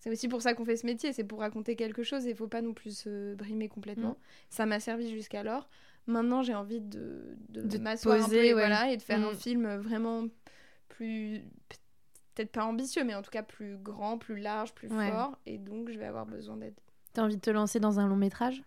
C'est 0.00 0.10
aussi 0.10 0.26
pour 0.26 0.42
ça 0.42 0.54
qu'on 0.54 0.64
fait 0.64 0.76
ce 0.76 0.84
métier, 0.86 1.12
c'est 1.12 1.22
pour 1.22 1.38
raconter 1.38 1.76
quelque 1.76 2.02
chose 2.02 2.26
et 2.26 2.30
il 2.30 2.36
faut 2.36 2.48
pas 2.48 2.60
non 2.62 2.74
plus 2.74 2.96
se 2.98 3.34
brimer 3.36 3.68
complètement. 3.68 4.16
Ça 4.50 4.66
m'a 4.66 4.80
servi 4.80 5.08
jusqu'alors. 5.10 5.68
Maintenant, 6.06 6.42
j'ai 6.42 6.54
envie 6.54 6.80
de, 6.80 7.36
de, 7.48 7.62
un 8.24 8.28
peu 8.28 8.36
et, 8.44 8.54
ouais. 8.54 8.60
voilà, 8.60 8.90
et 8.90 8.96
de 8.96 9.02
faire 9.02 9.20
un 9.20 9.32
Mm. 9.32 9.36
film 9.36 9.76
vraiment 9.76 10.26
plus 10.88 11.42
peut-être 12.34 12.50
pas 12.52 12.64
ambitieux, 12.64 13.04
mais 13.04 13.14
en 13.14 13.22
tout 13.22 13.30
cas 13.30 13.42
plus 13.42 13.76
grand, 13.76 14.18
plus 14.18 14.36
large, 14.38 14.74
plus 14.74 14.88
Ouais. 14.88 15.08
fort. 15.10 15.38
Et 15.46 15.58
donc, 15.58 15.90
je 15.90 15.98
vais 15.98 16.06
avoir 16.06 16.26
besoin 16.26 16.56
d'aide. 16.56 16.74
T'as 17.12 17.22
envie 17.22 17.36
de 17.36 17.40
te 17.42 17.50
lancer 17.50 17.78
dans 17.78 18.00
un 18.00 18.06
long 18.08 18.16
métrage? 18.16 18.62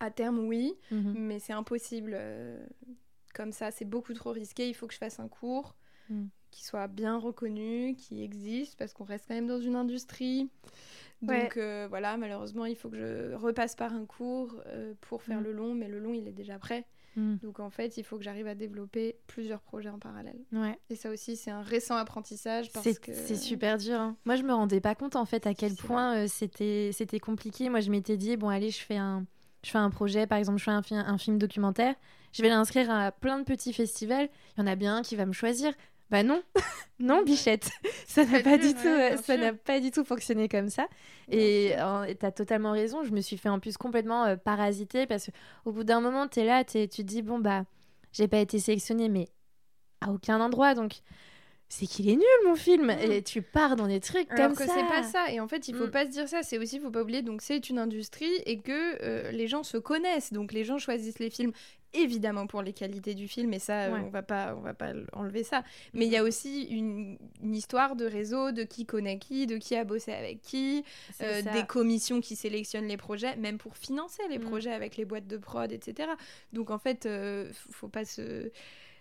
À 0.00 0.10
terme, 0.10 0.38
oui. 0.46 0.74
Mhm. 0.92 1.14
mais 1.16 1.38
c'est 1.40 1.52
impossible 1.52 2.12
euh, 2.14 2.64
comme 3.34 3.52
ça, 3.52 3.70
c'est 3.72 3.84
beaucoup 3.84 4.14
trop 4.14 4.30
risqué. 4.30 4.68
Il 4.68 4.74
faut 4.74 4.86
que 4.86 4.94
je 4.94 4.98
fasse 4.98 5.18
un 5.20 5.28
cours 5.28 5.74
Mm. 6.08 6.26
Qui 6.50 6.64
soit 6.64 6.86
bien 6.88 7.18
reconnu, 7.18 7.94
qui 7.96 8.22
existe, 8.22 8.78
parce 8.78 8.92
qu'on 8.92 9.04
reste 9.04 9.26
quand 9.28 9.34
même 9.34 9.46
dans 9.46 9.60
une 9.60 9.76
industrie. 9.76 10.48
Donc 11.22 11.30
Ouais. 11.30 11.50
euh, 11.56 11.86
voilà, 11.88 12.16
malheureusement, 12.16 12.64
il 12.64 12.76
faut 12.76 12.88
que 12.88 12.96
je 12.96 13.34
repasse 13.34 13.74
par 13.74 13.92
un 13.92 14.04
cours 14.06 14.54
euh, 14.66 14.94
pour 15.00 15.22
faire 15.22 15.40
Mm. 15.40 15.44
le 15.44 15.52
long, 15.52 15.74
mais 15.74 15.88
le 15.88 15.98
long, 15.98 16.14
il 16.14 16.28
est 16.28 16.32
déjà 16.32 16.58
prêt. 16.58 16.86
Mhm. 17.16 17.38
Donc 17.42 17.58
en 17.58 17.70
fait, 17.70 17.96
il 17.96 18.04
faut 18.04 18.16
que 18.18 18.22
j'arrive 18.22 18.46
à 18.46 18.54
développer 18.54 19.16
plusieurs 19.26 19.60
projets 19.60 19.88
en 19.88 19.98
parallèle. 19.98 20.38
Ouais. 20.52 20.78
Et 20.90 20.94
ça 20.94 21.10
aussi, 21.10 21.36
c'est 21.36 21.50
un 21.50 21.62
récent 21.62 21.96
apprentissage 21.96 22.70
parce 22.70 22.84
C'est 22.84 23.00
que 23.00 23.12
c'est 23.12 23.34
super 23.34 23.78
dur. 23.78 23.98
hein. 23.98 24.16
Moi, 24.24 24.36
je 24.36 24.42
me 24.44 24.52
rendais 24.52 24.80
pas 24.80 24.94
compte 24.94 25.16
en 25.16 25.24
fait 25.24 25.46
à 25.46 25.54
quel 25.54 25.74
point 25.74 26.16
euh, 26.16 26.26
c'était 26.28 26.90
c'était 26.92 27.18
compliqué. 27.18 27.68
Moi, 27.70 27.80
je 27.80 27.90
m'étais 27.90 28.16
dit 28.16 28.36
bon, 28.36 28.48
allez, 28.48 28.70
je 28.70 28.78
fais 28.80 28.96
un 28.96 29.24
je 29.64 29.70
fais 29.70 29.78
un 29.78 29.90
projet, 29.90 30.28
par 30.28 30.38
exemple, 30.38 30.58
je 30.58 30.64
fais 30.64 30.70
un, 30.70 30.82
fi- 30.82 30.94
un 30.94 31.18
film 31.18 31.36
documentaire. 31.38 31.96
Je 32.32 32.42
vais 32.42 32.48
l'inscrire 32.48 32.88
à 32.92 33.10
plein 33.10 33.40
de 33.40 33.44
petits 33.44 33.72
festivals. 33.72 34.28
Il 34.56 34.60
y 34.60 34.62
en 34.62 34.66
a 34.68 34.76
bien 34.76 34.98
un 34.98 35.02
qui 35.02 35.16
va 35.16 35.26
me 35.26 35.32
choisir. 35.32 35.72
Bah 36.10 36.22
non, 36.24 36.42
non, 36.98 37.22
bichette, 37.22 37.68
ça 38.06 38.24
n'a 38.24 38.40
pas 38.40 38.56
du 38.56 38.72
tout, 38.72 38.86
ouais, 38.88 39.16
ça 39.18 39.36
n'a 39.36 39.52
pas 39.52 39.78
du 39.80 39.90
tout 39.90 40.04
fonctionné 40.04 40.48
comme 40.48 40.70
ça. 40.70 40.86
Bien 41.28 41.38
Et 41.38 41.72
euh, 41.78 42.14
t'as 42.18 42.30
totalement 42.32 42.72
raison. 42.72 43.04
Je 43.04 43.10
me 43.10 43.20
suis 43.20 43.36
fait 43.36 43.50
en 43.50 43.60
plus 43.60 43.76
complètement 43.76 44.24
euh, 44.24 44.36
parasiter 44.36 45.06
parce 45.06 45.26
que 45.26 45.30
au 45.66 45.72
bout 45.72 45.84
d'un 45.84 46.00
moment, 46.00 46.26
t'es 46.26 46.44
là, 46.44 46.64
t'es- 46.64 46.88
tu 46.88 47.02
te 47.02 47.06
dis 47.08 47.20
bon 47.22 47.38
bah, 47.38 47.64
j'ai 48.12 48.26
pas 48.28 48.38
été 48.38 48.58
sélectionnée, 48.58 49.08
mais 49.10 49.28
à 50.00 50.10
aucun 50.10 50.40
endroit. 50.40 50.74
Donc 50.74 50.92
c'est 51.68 51.84
qu'il 51.84 52.08
est 52.08 52.16
nul 52.16 52.24
mon 52.46 52.54
film. 52.54 52.86
Mm. 52.86 53.12
Et 53.12 53.22
tu 53.22 53.42
pars 53.42 53.76
dans 53.76 53.86
des 53.86 54.00
trucs 54.00 54.30
Alors 54.32 54.46
comme 54.48 54.56
que 54.56 54.64
ça. 54.64 54.72
c'est 54.74 54.86
pas 54.88 55.02
ça. 55.02 55.30
Et 55.30 55.40
en 55.40 55.48
fait, 55.48 55.68
il 55.68 55.74
faut 55.76 55.88
Mm. 55.88 55.90
pas 55.90 56.06
se 56.06 56.10
dire 56.10 56.26
ça. 56.26 56.42
C'est 56.42 56.56
aussi, 56.56 56.76
il 56.76 56.80
faut 56.80 56.90
pas 56.90 57.02
oublier, 57.02 57.20
donc 57.20 57.42
c'est 57.42 57.68
une 57.68 57.78
industrie 57.78 58.32
et 58.46 58.58
que 58.60 59.02
euh, 59.04 59.30
les 59.30 59.46
gens 59.46 59.62
se 59.62 59.76
connaissent. 59.76 60.32
Donc 60.32 60.52
les 60.54 60.64
gens 60.64 60.78
choisissent 60.78 61.18
les 61.18 61.28
films 61.28 61.52
évidemment 61.94 62.46
pour 62.46 62.62
les 62.62 62.72
qualités 62.72 63.14
du 63.14 63.28
film 63.28 63.52
et 63.54 63.58
ça, 63.58 63.84
euh, 63.84 63.92
Ouais. 63.94 64.00
on 64.04 64.08
va 64.10 64.22
pas, 64.22 64.54
on 64.56 64.60
va 64.60 64.74
pas 64.74 64.92
enlever 65.12 65.42
ça. 65.44 65.64
Mais 65.94 66.06
il 66.06 66.12
y 66.12 66.16
a 66.16 66.22
aussi 66.22 66.64
une, 66.64 67.18
une 67.42 67.54
histoire 67.54 67.96
de 67.96 68.04
réseau, 68.04 68.52
de 68.52 68.62
qui 68.64 68.84
connaît 68.86 69.18
qui, 69.18 69.46
de 69.46 69.56
qui 69.56 69.74
a 69.76 69.84
bossé 69.84 70.12
avec 70.12 70.42
qui, 70.42 70.84
euh, 71.22 71.42
des 71.42 71.64
commissions 71.66 72.20
qui 72.20 72.36
sélectionnent 72.36 72.88
les 72.88 72.96
projets, 72.96 73.36
même 73.36 73.58
pour 73.58 73.76
financer 73.76 74.22
les 74.28 74.38
Mm. 74.38 74.42
projets 74.42 74.72
avec 74.72 74.96
les 74.96 75.04
boîtes 75.04 75.26
de 75.26 75.36
prod, 75.38 75.70
etc. 75.72 76.10
Donc 76.52 76.70
en 76.70 76.78
fait, 76.78 77.06
euh, 77.06 77.50
faut 77.70 77.88
pas 77.88 78.04
se 78.04 78.50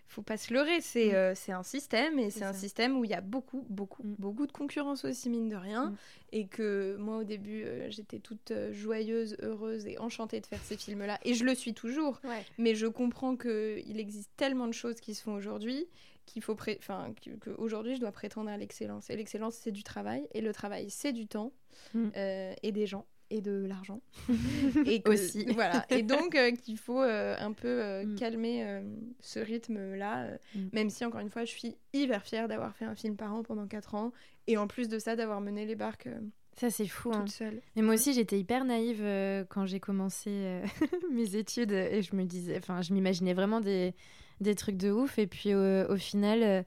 faut 0.08 0.22
pas 0.22 0.38
se 0.38 0.54
leurrer, 0.54 0.80
c'est 0.82 1.10
Mm. 1.12 1.16
euh, 1.16 1.34
un 1.50 1.64
système 1.64 2.18
et 2.20 2.30
C'est 2.30 2.44
un 2.46 2.54
système 2.54 2.98
où 2.98 3.04
il 3.06 3.12
y 3.12 3.14
a 3.14 3.22
beaucoup, 3.22 3.66
beaucoup, 3.70 4.04
Mm. 4.04 4.16
beaucoup 4.20 4.48
de 4.48 4.52
concurrence 4.52 5.04
aussi, 5.06 5.30
mine 5.30 5.50
de 5.50 5.56
rien. 5.56 5.92
Mm. 5.92 5.96
Et 6.34 6.48
que 6.48 6.96
moi, 6.98 7.18
au 7.18 7.24
début, 7.24 7.64
euh, 7.64 7.90
j'étais 7.90 8.20
toute 8.20 8.52
euh, 8.52 8.72
joyeuse, 8.74 9.38
heureuse 9.42 9.86
et 9.88 9.98
enchantée 10.00 10.40
de 10.40 10.46
faire 10.46 10.62
ces 10.64 10.78
films-là. 10.78 11.20
Et 11.24 11.34
je 11.34 11.44
le 11.46 11.56
suis 11.56 11.74
toujours. 11.74 12.20
Ouais. 12.24 12.44
Mais 12.58 12.74
je 12.76 12.88
comprends 12.88 13.36
qu'il 13.36 14.00
existe 14.00 14.30
tellement 14.38 14.68
de 14.68 14.74
choses 14.74 15.00
qui 15.02 15.14
se 15.14 15.24
font 15.24 15.34
aujourd'hui 15.36 15.88
qu'il 16.26 16.42
faut 16.42 16.56
pré- 16.56 16.78
enfin 16.82 17.14
qu'aujourd'hui 17.42 17.96
je 17.96 18.02
dois 18.02 18.12
prétendre 18.12 18.50
à 18.50 18.58
l'excellence 18.58 19.10
et 19.10 19.16
l'excellence 19.16 19.56
c'est 19.56 19.72
du 19.72 19.82
travail 19.84 20.28
et 20.34 20.42
le 20.42 20.52
travail 20.52 20.90
c'est 20.90 21.14
du 21.14 21.26
temps 21.26 21.54
euh, 21.96 22.54
et 22.64 22.74
des 22.74 22.86
gens 22.86 23.06
et 23.30 23.42
de 23.42 23.66
l'argent 23.66 24.02
et 24.86 25.02
que- 25.02 25.10
Aussi. 25.12 25.46
voilà 25.54 25.86
et 25.90 26.02
donc 26.04 26.36
euh, 26.36 26.52
qu'il 26.52 26.78
faut 26.78 27.02
euh, 27.02 27.36
un 27.40 27.52
peu 27.54 27.68
euh, 27.68 28.04
Mm. 28.06 28.16
calmer 28.16 28.64
euh, 28.66 28.82
ce 29.20 29.40
rythme 29.40 29.96
là 29.96 30.28
Mm. 30.56 30.68
même 30.74 30.90
si 30.90 31.04
encore 31.06 31.20
une 31.22 31.30
fois 31.30 31.44
je 31.46 31.52
suis 31.52 31.76
hyper 31.94 32.24
fière 32.24 32.48
d'avoir 32.48 32.76
fait 32.76 32.86
un 32.86 32.96
film 32.96 33.16
par 33.16 33.34
an 33.34 33.44
pendant 33.44 33.68
4 33.68 33.96
ans 33.96 34.12
et 34.48 34.58
en 34.58 34.68
plus 34.68 34.88
de 34.88 34.98
ça 35.00 35.16
d'avoir 35.16 35.42
mené 35.42 35.66
les 35.66 35.76
barques 35.76 36.08
Ça 36.56 36.70
c'est 36.70 36.88
fou. 36.88 37.12
hein. 37.14 37.20
toute 37.26 37.30
seule 37.32 37.62
Mais 37.76 37.82
moi 37.82 37.96
aussi, 37.96 38.14
j'étais 38.14 38.40
hyper 38.40 38.64
naïve 38.66 39.04
quand 39.50 39.66
j'ai 39.66 39.80
commencé 39.80 40.62
mes 41.12 41.36
études 41.36 41.72
et 41.74 42.02
je 42.02 42.16
me 42.16 42.24
disais, 42.24 42.58
enfin, 42.58 42.82
je 42.82 42.94
m'imaginais 42.94 43.34
vraiment 43.34 43.60
des, 43.62 43.94
des 44.42 44.56
trucs 44.56 44.78
de 44.78 44.90
ouf. 44.92 45.20
Et 45.20 45.28
puis 45.28 45.54
au, 45.54 45.98
final, 45.98 46.66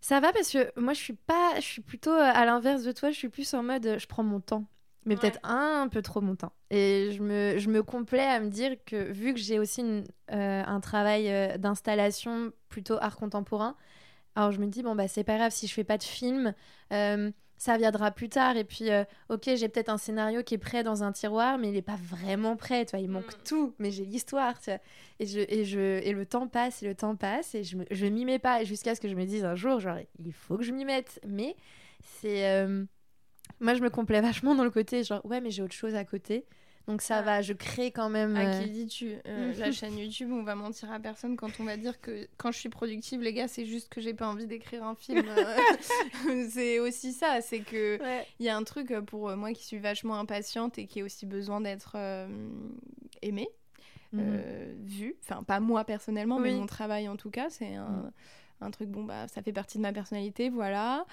ça 0.00 0.20
va 0.20 0.32
parce 0.32 0.50
que 0.52 0.78
moi, 0.80 0.92
je 0.92 0.98
suis 1.00 1.14
pas, 1.14 1.54
je 1.56 1.60
suis 1.66 1.82
plutôt 1.82 2.12
à 2.12 2.44
l'inverse 2.44 2.84
de 2.84 2.92
toi. 2.92 3.10
Je 3.10 3.16
suis 3.16 3.28
plus 3.28 3.52
en 3.54 3.62
mode, 3.62 3.96
je 3.98 4.06
prends 4.06 4.22
mon 4.22 4.40
temps, 4.40 4.66
mais 5.06 5.14
Ouais. 5.14 5.20
peut-être 5.20 5.40
un, 5.44 5.88
peu 5.88 6.02
trop 6.02 6.20
mon 6.20 6.36
temps. 6.36 6.52
Et 6.70 7.10
je 7.12 7.22
me, 7.22 7.58
je 7.58 7.68
me 7.70 7.82
complais 7.82 8.20
à 8.26 8.40
me 8.40 8.48
dire 8.48 8.76
que 8.86 9.10
vu 9.12 9.32
que 9.34 9.40
j'ai 9.40 9.58
aussi 9.58 9.80
une- 9.80 10.04
euh, 10.32 10.62
un 10.66 10.80
travail 10.80 11.28
euh, 11.30 11.56
d'installation 11.58 12.52
plutôt 12.68 12.96
art 13.00 13.16
contemporain, 13.16 13.76
alors 14.36 14.52
je 14.52 14.60
me 14.60 14.66
dis 14.66 14.82
bon 14.82 14.94
bah 14.94 15.08
c'est 15.08 15.24
pas 15.24 15.36
grave 15.36 15.50
si 15.52 15.66
je 15.66 15.74
fais 15.74 15.84
pas 15.84 15.98
de 15.98 16.02
film. 16.04 16.54
euh, 16.92 17.30
ça 17.56 17.76
viendra 17.76 18.10
plus 18.10 18.30
tard. 18.30 18.56
Et 18.56 18.64
puis, 18.64 18.90
euh, 18.90 19.04
ok, 19.28 19.42
j'ai 19.54 19.68
peut-être 19.68 19.90
un 19.90 19.98
scénario 19.98 20.42
qui 20.42 20.54
est 20.54 20.58
prêt 20.58 20.82
dans 20.82 21.02
un 21.02 21.12
tiroir, 21.12 21.58
mais 21.58 21.68
il 21.68 21.74
n'est 21.74 21.82
pas 21.82 21.98
vraiment 22.02 22.56
prêt. 22.56 22.86
Tu 22.86 22.92
vois, 22.92 23.00
il 23.00 23.10
manque 23.10 23.34
Mm. 23.34 23.42
tout, 23.44 23.74
mais 23.78 23.90
j'ai 23.90 24.06
l'histoire. 24.06 24.58
tu 24.60 24.70
vois. 24.70 24.78
Et, 25.18 25.26
je, 25.26 25.40
et, 25.40 25.66
je, 25.66 25.78
et 26.02 26.12
le 26.12 26.24
temps 26.24 26.48
passe, 26.48 26.82
et 26.82 26.86
le 26.86 26.94
temps 26.94 27.16
passe, 27.16 27.54
et 27.54 27.62
je, 27.62 27.76
me, 27.76 27.84
je 27.90 28.06
m'y 28.06 28.24
mets 28.24 28.38
pas 28.38 28.64
jusqu'à 28.64 28.94
ce 28.94 29.00
que 29.02 29.08
je 29.08 29.14
me 29.14 29.26
dise 29.26 29.44
un 29.44 29.56
jour, 29.56 29.78
genre, 29.78 29.98
il 30.24 30.32
faut 30.32 30.56
que 30.56 30.64
je 30.64 30.72
m'y 30.72 30.86
mette. 30.86 31.20
Mais 31.26 31.54
c'est. 32.02 32.46
euh, 32.48 32.86
Moi, 33.58 33.74
je 33.74 33.82
me 33.82 33.90
complais 33.90 34.20
vachement 34.20 34.54
dans 34.54 34.64
le 34.64 34.70
côté, 34.70 35.02
genre, 35.04 35.24
ouais, 35.26 35.40
mais 35.40 35.50
j'ai 35.50 35.62
autre 35.62 35.74
chose 35.74 35.94
à 35.94 36.04
côté. 36.04 36.46
Donc 36.86 37.02
ça 37.02 37.22
va, 37.22 37.40
je 37.42 37.52
crée 37.52 37.92
quand 37.92 38.08
même. 38.08 38.36
À 38.36 38.46
euh, 38.46 38.58
qui 38.64 38.70
dis-tu 38.70 39.16
Euh, 39.26 39.52
La 39.58 39.70
chaîne 39.70 39.96
YouTube, 39.98 40.30
on 40.32 40.42
va 40.42 40.54
mentir 40.54 40.90
à 40.90 40.98
personne 40.98 41.36
quand 41.36 41.60
on 41.60 41.64
va 41.64 41.76
dire 41.76 42.00
que 42.00 42.26
quand 42.36 42.50
je 42.52 42.58
suis 42.58 42.68
productive, 42.70 43.20
les 43.20 43.32
gars, 43.32 43.48
c'est 43.48 43.66
juste 43.66 43.88
que 43.90 44.00
j'ai 44.00 44.14
pas 44.14 44.26
envie 44.26 44.46
d'écrire 44.46 44.82
un 44.84 44.94
film. 44.94 45.30
C'est 46.50 46.78
aussi 46.80 47.12
ça, 47.12 47.40
c'est 47.42 47.60
que 47.60 48.00
ouais. 48.00 48.26
il 48.40 48.46
y 48.46 48.48
a 48.48 48.56
un 48.56 48.64
truc 48.64 48.92
pour 49.06 49.28
euh, 49.28 49.36
moi 49.36 49.52
qui 49.52 49.64
suis 49.64 49.78
vachement 49.78 50.18
impatiente 50.18 50.78
et 50.78 50.86
qui 50.86 51.00
a 51.02 51.04
aussi 51.04 51.26
besoin 51.26 51.60
d'être 51.60 51.92
euh, 51.96 52.26
aimée, 53.22 53.48
Mhm. 54.12 54.20
euh, 54.22 54.74
vue. 54.84 55.14
Enfin, 55.22 55.44
pas 55.44 55.60
moi 55.60 55.84
personnellement, 55.84 56.38
mais 56.40 56.50
mon 56.52 56.66
travail 56.66 57.08
en 57.08 57.16
tout 57.16 57.30
cas. 57.30 57.50
C'est 57.50 57.74
un, 57.76 57.86
Mhm. 57.88 58.10
un 58.62 58.70
truc, 58.72 58.88
bon, 58.88 59.04
bah, 59.04 59.28
ça 59.28 59.42
fait 59.42 59.52
partie 59.52 59.78
de 59.78 59.82
ma 59.82 59.92
personnalité, 59.92 60.48
voilà. 60.48 61.06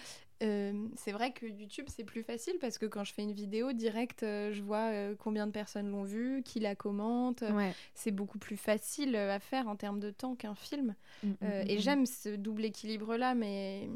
Euh, 0.44 0.88
c'est 0.96 1.12
vrai 1.12 1.32
que 1.32 1.46
YouTube, 1.48 1.86
c'est 1.90 2.04
plus 2.04 2.22
facile 2.22 2.58
parce 2.60 2.78
que 2.78 2.86
quand 2.86 3.04
je 3.04 3.12
fais 3.14 3.24
une 3.24 3.32
vidéo 3.32 3.74
direct, 3.74 4.22
euh, 4.22 4.52
je 4.54 4.62
vois 4.62 4.92
euh, 4.92 5.16
combien 5.18 5.48
de 5.48 5.52
personnes 5.52 5.90
l'ont 5.90 6.04
vue, 6.04 6.44
qui 6.44 6.60
la 6.60 6.76
commente. 6.76 7.42
Ouais. 7.42 7.74
C'est 7.96 8.12
beaucoup 8.12 8.38
plus 8.38 8.58
facile 8.58 9.16
à 9.16 9.40
faire 9.40 9.68
en 9.68 9.76
termes 9.76 10.00
de 10.00 10.12
temps 10.12 10.36
qu'un 10.36 10.54
film. 10.56 10.96
Mhm, 11.24 11.38
Euh, 11.44 11.62
mhm, 11.62 11.66
et 11.70 11.80
j'aime 11.80 12.06
ce 12.06 12.30
double 12.36 12.66
équilibre-là, 12.66 13.34
mais, 13.34 13.90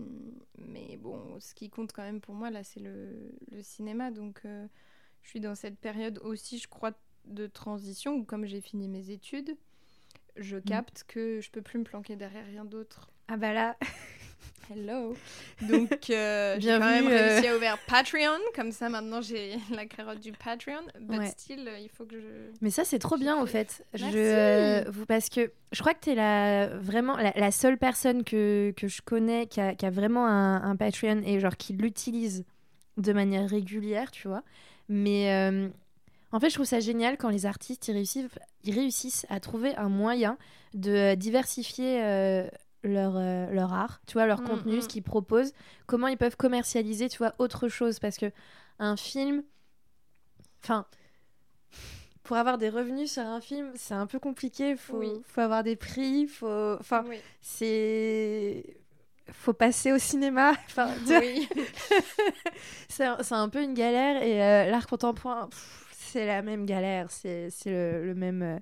mais 0.58 0.98
bon, 0.98 1.40
ce 1.40 1.54
qui 1.54 1.70
compte 1.70 1.92
quand 1.94 2.04
même 2.04 2.22
pour 2.22 2.34
moi, 2.34 2.50
là, 2.50 2.64
c'est 2.64 2.80
le, 2.80 3.32
le 3.52 3.62
cinéma. 3.62 4.10
Donc, 4.12 4.42
je 4.44 5.30
suis 5.30 5.40
dans 5.40 5.56
cette 5.56 5.78
période 5.80 6.20
aussi, 6.24 6.58
je 6.58 6.68
crois, 6.68 6.92
de 7.26 7.46
transition 7.48 8.16
où, 8.16 8.24
comme 8.24 8.46
j'ai 8.46 8.62
fini 8.62 8.88
mes 8.88 9.12
études, 9.12 9.56
je 10.38 10.58
Mm. 10.58 10.62
capte 10.62 11.04
que 11.08 11.40
je 11.42 11.52
peux 11.52 11.62
plus 11.62 11.80
me 11.80 11.84
planquer 11.84 12.16
derrière 12.16 12.46
rien 12.46 12.66
d'autre. 12.66 13.12
Ah 13.28 13.38
bah 13.38 13.54
là, 13.54 13.78
Hello 14.70 15.16
Donc, 15.68 16.10
euh, 16.10 16.56
j'ai 16.60 16.70
quand 16.70 16.80
même 16.80 17.08
euh. 17.08 17.34
réussi 17.34 17.48
à 17.48 17.56
ouvrir 17.56 17.78
Patreon. 17.88 18.40
Comme 18.56 18.72
ça, 18.72 18.88
maintenant, 18.88 19.20
j'ai 19.22 19.58
la 19.76 19.86
carotte 19.86 20.20
du 20.20 20.32
Patreon. 20.32 20.82
But 21.02 21.20
Ouais. 21.20 21.26
still, 21.28 21.68
euh, 21.68 21.78
il 21.80 21.90
faut 21.90 22.06
que 22.06 22.18
je... 22.20 22.26
mais 22.62 22.70
ça 22.70 22.86
c'est 22.86 23.00
trop 23.00 23.18
bien 23.18 23.42
au 23.42 23.46
fait. 23.46 23.84
Je, 23.94 24.04
Merci. 24.04 24.18
euh, 24.18 24.84
vous, 24.90 25.06
parce 25.06 25.28
que 25.30 25.52
je 25.74 25.80
crois 25.82 25.94
que 25.94 26.00
tu 26.02 26.10
es 26.12 26.16
la, 26.16 26.68
vraiment 26.78 27.18
la, 27.18 27.34
la 27.36 27.52
seule 27.52 27.78
personne 27.78 28.24
que, 28.24 28.74
que 28.78 28.88
je 28.88 29.02
connais 29.02 29.48
qui 29.48 29.60
a, 29.60 29.76
qui 29.76 29.86
a 29.86 29.90
vraiment 29.90 30.26
un, 30.26 30.64
un 30.64 30.76
Patreon 30.78 31.22
et 31.26 31.40
genre 31.42 31.58
qui 31.58 31.74
l'utilise 31.74 32.46
de 32.98 33.12
manière 33.14 33.50
régulière, 33.50 34.12
tu 34.12 34.28
vois. 34.30 34.44
Mais 34.88 35.34
euh, 35.34 35.68
en 36.32 36.40
fait, 36.40 36.50
je 36.50 36.56
trouve 36.56 36.66
ça 36.66 36.80
génial 36.80 37.18
quand 37.18 37.30
les 37.30 37.46
artistes 37.46 37.88
ils 37.90 37.94
réussissent, 37.94 38.30
ils 38.64 38.74
réussissent 38.74 39.26
à 39.30 39.40
trouver 39.42 39.76
un 39.76 39.90
moyen 39.90 40.38
de 40.74 41.16
diversifier 41.16 42.02
leur, 42.84 43.14
euh, 43.16 43.48
leur 43.52 43.74
art, 43.74 44.02
tu 44.08 44.14
vois, 44.14 44.26
leur 44.26 44.42
Mm, 44.42 44.48
contenu, 44.48 44.78
mm. 44.78 44.82
ce 44.82 44.88
qu'ils 44.88 45.04
proposent, 45.04 45.54
comment 45.88 46.08
ils 46.08 46.18
peuvent 46.18 46.38
commercialiser, 46.38 47.10
tu 47.10 47.18
vois, 47.20 47.34
autre 47.38 47.68
chose. 47.70 48.00
Parce 48.00 48.18
que 48.18 48.32
un 48.80 48.98
film, 48.98 49.44
enfin, 50.64 50.86
pour 52.24 52.38
avoir 52.38 52.58
des 52.58 52.70
revenus 52.70 53.12
sur 53.12 53.24
un 53.24 53.42
film, 53.42 53.72
c'est 53.76 53.94
un 53.94 54.08
peu 54.08 54.20
compliqué. 54.20 54.76
Faut, 54.76 54.98
Oui. 54.98 55.22
faut 55.26 55.42
avoir 55.42 55.64
des 55.64 55.76
prix, 55.76 56.28
faut, 56.28 56.78
enfin, 56.80 57.04
Oui. 57.08 57.18
c'est, 57.42 58.64
faut 59.32 59.54
passer 59.54 59.92
au 59.92 59.98
cinéma. 59.98 60.54
Enfin, 60.68 60.90
Oui. 61.08 61.48
c'est 62.90 63.06
un, 63.06 63.50
peu 63.50 63.62
une 63.64 63.74
galère 63.74 64.22
et 64.24 64.42
euh, 64.44 64.70
l'art 64.72 64.88
contemporain, 64.88 65.50
c'est 65.92 66.26
la 66.26 66.42
même 66.42 66.66
galère, 66.66 67.10
c'est 67.12 67.50
c'est 67.50 67.72
le, 67.72 68.06
le 68.06 68.16
même, 68.16 68.42
euh, 68.42 68.60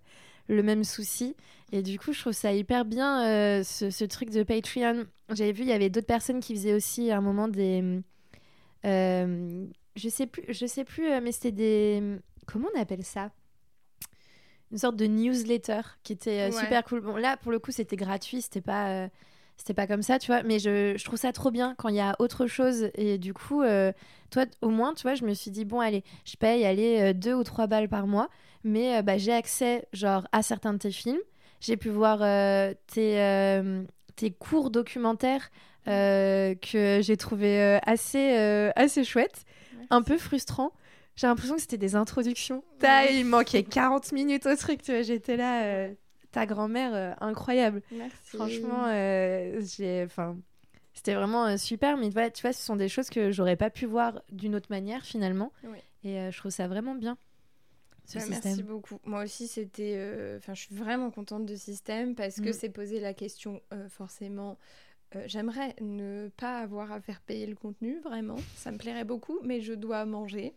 le 0.50 0.62
même 0.64 0.84
souci. 0.84 1.36
Et 1.72 1.82
du 1.84 1.98
coup, 2.00 2.12
je 2.12 2.20
trouve 2.20 2.34
ça 2.34 2.52
hyper 2.52 2.84
bien 2.84 3.26
euh, 3.28 3.64
ce, 3.64 3.90
ce 3.90 4.04
truc 4.04 4.32
de 4.32 4.44
Patreon. 4.44 5.06
J'avais 5.30 5.52
vu, 5.54 5.62
il 5.64 5.70
y 5.70 5.74
avait 5.74 5.90
d'autres 5.90 6.08
personnes 6.08 6.40
qui 6.42 6.54
faisaient 6.56 6.74
aussi 6.74 7.12
à 7.12 7.18
un 7.18 7.22
moment 7.22 7.48
des. 7.48 8.02
euh, 8.86 9.66
je 9.96 10.10
sais 10.10 10.28
plus, 10.28 10.44
je 10.50 10.66
sais 10.66 10.84
plus, 10.84 11.08
euh, 11.12 11.20
mais 11.22 11.32
c'était 11.32 11.52
des. 11.52 12.18
Comment 12.48 12.68
on 12.76 12.82
appelle 12.82 13.04
ça? 13.04 13.32
Une 14.72 14.78
sorte 14.78 14.96
de 14.98 15.06
newsletter 15.06 15.82
qui 16.04 16.14
était 16.14 16.46
Ouais. 16.46 16.52
super 16.52 16.84
cool. 16.84 17.02
Bon, 17.02 17.16
là, 17.16 17.38
pour 17.38 17.52
le 17.52 17.60
coup, 17.60 17.72
c'était 17.72 17.96
gratuit, 17.96 18.42
c'était 18.42 18.62
pas. 18.62 19.08
c'était 19.58 19.74
pas 19.74 19.88
comme 19.88 20.04
ça, 20.04 20.20
tu 20.20 20.28
vois, 20.32 20.44
mais 20.44 20.58
je, 20.60 20.96
je 20.98 21.04
trouve 21.04 21.18
ça 21.20 21.32
trop 21.34 21.52
bien 21.52 21.76
quand 21.78 21.90
il 21.90 21.96
y 21.96 22.00
a 22.00 22.16
autre 22.20 22.48
chose. 22.48 22.90
Et 22.96 23.18
du 23.18 23.34
coup, 23.34 23.62
euh, 23.62 23.92
toi, 24.30 24.46
au 24.62 24.70
moins, 24.70 24.94
tu 24.94 25.02
vois, 25.04 25.16
je 25.16 25.26
me 25.26 25.34
suis 25.34 25.52
dit, 25.52 25.66
bon, 25.66 25.80
allez, 25.80 26.04
je 26.24 26.36
paye, 26.38 26.66
allez, 26.66 27.00
euh, 27.02 27.14
deux 27.14 27.34
ou 27.34 27.44
trois 27.44 27.66
balles 27.68 27.90
par 27.90 28.06
mois, 28.08 28.30
mais 28.64 28.98
euh, 28.98 29.02
bah, 29.02 29.18
j'ai 29.18 29.34
accès, 29.34 29.88
genre, 29.94 30.28
à 30.32 30.42
certains 30.42 30.74
de 30.74 30.80
tes 30.80 30.92
films. 30.92 31.20
J'ai 31.62 31.78
pu 31.78 31.90
voir 31.90 32.20
euh, 32.22 32.74
tes, 32.88 33.20
euh, 33.20 33.84
tes 34.16 34.32
courts 34.32 34.70
documentaires 34.70 35.50
que 35.86 37.00
j'ai 37.02 37.18
trouvé 37.18 37.80
assez, 37.84 38.36
assez 38.76 39.04
chouettes, 39.04 39.44
un 39.90 40.04
peu 40.04 40.20
frustrants. 40.20 40.72
J'ai 41.20 41.28
l'impression 41.28 41.56
que 41.56 41.62
c'était 41.62 41.78
des 41.78 41.96
introductions. 41.96 42.64
Ouais. 42.82 43.18
il 43.18 43.26
manquait 43.26 43.64
40 43.64 44.14
minutes 44.14 44.46
au 44.46 44.56
truc, 44.56 44.82
tu 44.82 44.94
vois, 44.94 45.02
j'étais 45.02 45.36
là, 45.36 45.64
euh, 45.64 45.94
ta 46.32 46.46
grand-mère, 46.46 46.94
euh, 46.94 47.12
incroyable. 47.20 47.82
Merci. 47.92 48.16
Franchement, 48.24 48.86
euh, 48.86 49.60
j'ai, 49.60 50.04
enfin, 50.06 50.38
c'était 50.94 51.16
vraiment 51.16 51.58
super. 51.58 51.98
Mais 51.98 52.10
voilà, 52.10 52.30
tu 52.30 52.42
vois, 52.42 52.54
ce 52.54 52.64
sont 52.64 52.78
des 52.78 52.88
choses 52.88 53.10
que 53.10 53.32
j'aurais 53.32 53.58
pas 53.58 53.70
pu 53.70 53.86
voir 53.86 54.22
d'une 54.32 54.56
autre 54.56 54.68
manière 54.70 55.04
finalement. 55.04 55.52
Et 56.06 56.32
je 56.32 56.38
trouve 56.38 56.52
ça 56.52 56.70
vraiment 56.70 56.96
bien. 56.96 57.18
Ce 58.10 58.18
Ouais, 58.18 58.26
système. 58.26 58.52
merci 58.52 58.64
beaucoup. 58.64 59.00
Moi 59.06 59.24
aussi, 59.24 59.48
c'était. 59.48 59.94
euh, 59.98 60.38
Enfin, 60.38 60.54
je 60.56 60.62
suis 60.62 60.76
vraiment 60.76 61.12
contente 61.12 61.46
de 61.46 61.56
ce 61.56 61.66
système 61.66 62.16
parce 62.16 62.42
que 62.42 62.50
Mm. 62.50 62.54
c'est 62.54 62.70
posé 62.70 63.00
la 63.00 63.14
question 63.14 63.62
euh, 63.74 63.88
forcément. 63.90 64.58
euh, 65.16 65.24
J'aimerais 65.28 65.76
ne 65.82 66.30
pas 66.38 66.58
avoir 66.60 66.92
à 66.92 67.02
faire 67.02 67.22
payer 67.22 67.46
le 67.48 67.56
contenu, 67.56 68.00
vraiment. 68.02 68.38
Ça 68.56 68.72
me 68.72 68.78
plairait 68.78 69.06
beaucoup, 69.06 69.40
mais 69.44 69.62
je 69.62 69.74
dois 69.74 70.06
manger 70.06 70.54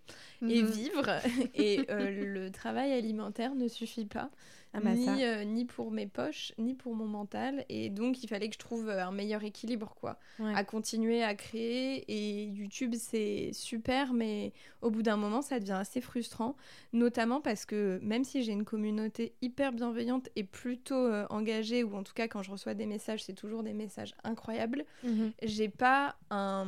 et 0.48 0.62
Mhm. 0.62 0.66
vivre. 0.72 1.06
et 1.54 1.84
le 1.88 2.48
travail 2.50 2.92
alimentaire 2.92 3.54
ne 3.54 3.68
suffit 3.68 4.06
pas. 4.06 4.30
Ah 4.74 4.80
bah 4.80 4.94
ni, 4.94 5.06
euh, 5.24 5.44
ni 5.44 5.66
pour 5.66 5.90
mes 5.90 6.06
poches, 6.06 6.52
ni 6.56 6.74
pour 6.74 6.94
mon 6.94 7.06
mental. 7.06 7.64
Et 7.68 7.90
donc, 7.90 8.22
il 8.22 8.26
fallait 8.28 8.48
que 8.48 8.54
je 8.54 8.58
trouve 8.58 8.88
euh, 8.88 9.04
un 9.04 9.10
meilleur 9.12 9.44
équilibre, 9.44 9.94
quoi. 10.00 10.18
Ouais. 10.38 10.54
À 10.54 10.64
continuer 10.64 11.22
à 11.22 11.34
créer. 11.34 12.04
Et 12.08 12.44
YouTube, 12.46 12.94
c'est 12.96 13.50
super, 13.52 14.14
mais 14.14 14.52
au 14.80 14.90
bout 14.90 15.02
d'un 15.02 15.16
moment, 15.18 15.42
ça 15.42 15.60
devient 15.60 15.72
assez 15.72 16.00
frustrant. 16.00 16.56
Notamment 16.94 17.40
parce 17.42 17.66
que 17.66 17.98
même 18.02 18.24
si 18.24 18.42
j'ai 18.42 18.52
une 18.52 18.64
communauté 18.64 19.34
hyper 19.42 19.72
bienveillante 19.72 20.30
et 20.36 20.44
plutôt 20.44 20.94
euh, 20.94 21.26
engagée, 21.28 21.84
ou 21.84 21.94
en 21.94 22.02
tout 22.02 22.14
cas, 22.14 22.26
quand 22.28 22.42
je 22.42 22.50
reçois 22.50 22.74
des 22.74 22.86
messages, 22.86 23.24
c'est 23.24 23.34
toujours 23.34 23.62
des 23.62 23.74
messages 23.74 24.14
incroyables, 24.24 24.84
Mhm. 25.04 25.32
j'ai 25.42 25.68
pas 25.68 26.16
un 26.30 26.66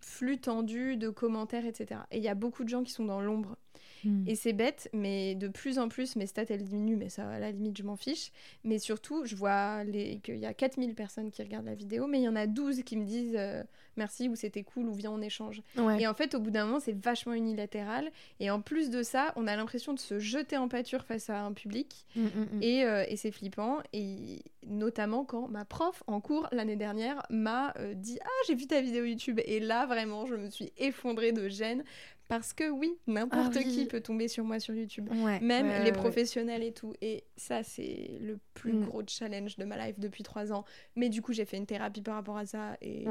flux 0.00 0.38
tendu 0.38 0.96
de 0.96 1.10
commentaires, 1.10 1.64
etc. 1.66 2.00
Et 2.10 2.18
il 2.18 2.24
y 2.24 2.28
a 2.28 2.34
beaucoup 2.34 2.64
de 2.64 2.68
gens 2.68 2.82
qui 2.82 2.90
sont 2.92 3.04
dans 3.04 3.20
l'ombre. 3.20 3.56
Mhm. 4.04 4.24
Et 4.26 4.34
c'est 4.34 4.52
bête, 4.52 4.88
mais 4.92 5.34
de 5.34 5.48
plus 5.48 5.78
en 5.78 5.88
plus, 5.88 6.16
mes 6.16 6.26
stats, 6.26 6.44
elles 6.48 6.64
diminuent, 6.64 6.96
mais 6.96 7.08
ça, 7.08 7.28
à 7.28 7.38
la 7.38 7.50
limite, 7.50 7.76
je 7.76 7.82
m'en 7.82 7.96
fiche. 7.96 8.32
Mais 8.64 8.78
surtout, 8.78 9.24
je 9.24 9.36
vois 9.36 9.84
les... 9.84 10.18
qu'il 10.18 10.38
y 10.38 10.46
a 10.46 10.54
4000 10.54 10.94
personnes 10.94 11.30
qui 11.30 11.42
regardent 11.42 11.66
la 11.66 11.74
vidéo, 11.74 12.06
mais 12.06 12.20
il 12.20 12.24
y 12.24 12.28
en 12.28 12.36
a 12.36 12.46
12 12.46 12.82
qui 12.82 12.96
me 12.96 13.04
disent 13.04 13.36
euh, 13.36 13.62
merci 13.96 14.28
ou 14.28 14.34
c'était 14.34 14.62
cool 14.62 14.88
ou 14.88 14.94
viens, 14.94 15.10
on 15.10 15.20
échange. 15.20 15.62
Ouais. 15.76 16.00
Et 16.02 16.06
en 16.06 16.14
fait, 16.14 16.34
au 16.34 16.40
bout 16.40 16.50
d'un 16.50 16.66
moment, 16.66 16.80
c'est 16.80 16.96
vachement 16.96 17.34
unilatéral. 17.34 18.10
Et 18.38 18.50
en 18.50 18.60
plus 18.60 18.90
de 18.90 19.02
ça, 19.02 19.32
on 19.36 19.46
a 19.46 19.56
l'impression 19.56 19.92
de 19.92 19.98
se 19.98 20.18
jeter 20.18 20.56
en 20.56 20.68
pâture 20.68 21.04
face 21.04 21.30
à 21.30 21.42
un 21.42 21.52
public. 21.52 22.06
Mhm. 22.16 22.62
Et, 22.62 22.84
euh, 22.84 23.04
et 23.08 23.16
c'est 23.16 23.30
flippant. 23.30 23.78
Et 23.92 24.42
notamment 24.66 25.24
quand 25.24 25.48
ma 25.48 25.64
prof 25.64 26.02
en 26.06 26.20
cours 26.20 26.48
l'année 26.52 26.76
dernière 26.76 27.22
m'a 27.30 27.74
euh, 27.78 27.94
dit 27.94 28.18
Ah, 28.22 28.44
j'ai 28.46 28.54
vu 28.54 28.66
ta 28.66 28.80
vidéo 28.80 29.04
YouTube. 29.04 29.40
Et 29.44 29.60
là, 29.60 29.86
vraiment, 29.86 30.26
je 30.26 30.34
me 30.34 30.48
suis 30.50 30.72
effondrée 30.78 31.32
de 31.32 31.48
gêne. 31.48 31.84
Parce 32.30 32.52
que 32.52 32.70
oui, 32.70 32.96
n'importe 33.08 33.56
Ah 33.56 33.58
oui. 33.58 33.66
qui 33.66 33.86
peut 33.86 34.00
tomber 34.00 34.28
sur 34.28 34.44
moi 34.44 34.60
sur 34.60 34.72
YouTube. 34.72 35.10
Ouais, 35.24 35.40
Même 35.40 35.66
ouais, 35.66 35.82
les 35.82 35.90
professionnels 35.90 36.62
et 36.62 36.72
tout. 36.72 36.94
Et 37.02 37.24
ça, 37.36 37.64
c'est 37.64 38.18
le 38.20 38.38
plus 38.54 38.72
Mm. 38.72 38.84
gros 38.84 39.02
challenge 39.04 39.56
de 39.56 39.64
ma 39.64 39.76
life 39.84 39.98
depuis 39.98 40.22
trois 40.22 40.52
ans. 40.52 40.64
Mais 40.94 41.08
du 41.08 41.22
coup, 41.22 41.32
j'ai 41.32 41.44
fait 41.44 41.56
une 41.56 41.66
thérapie 41.66 42.02
par 42.02 42.14
rapport 42.14 42.36
à 42.36 42.46
ça 42.46 42.76
et, 42.80 43.04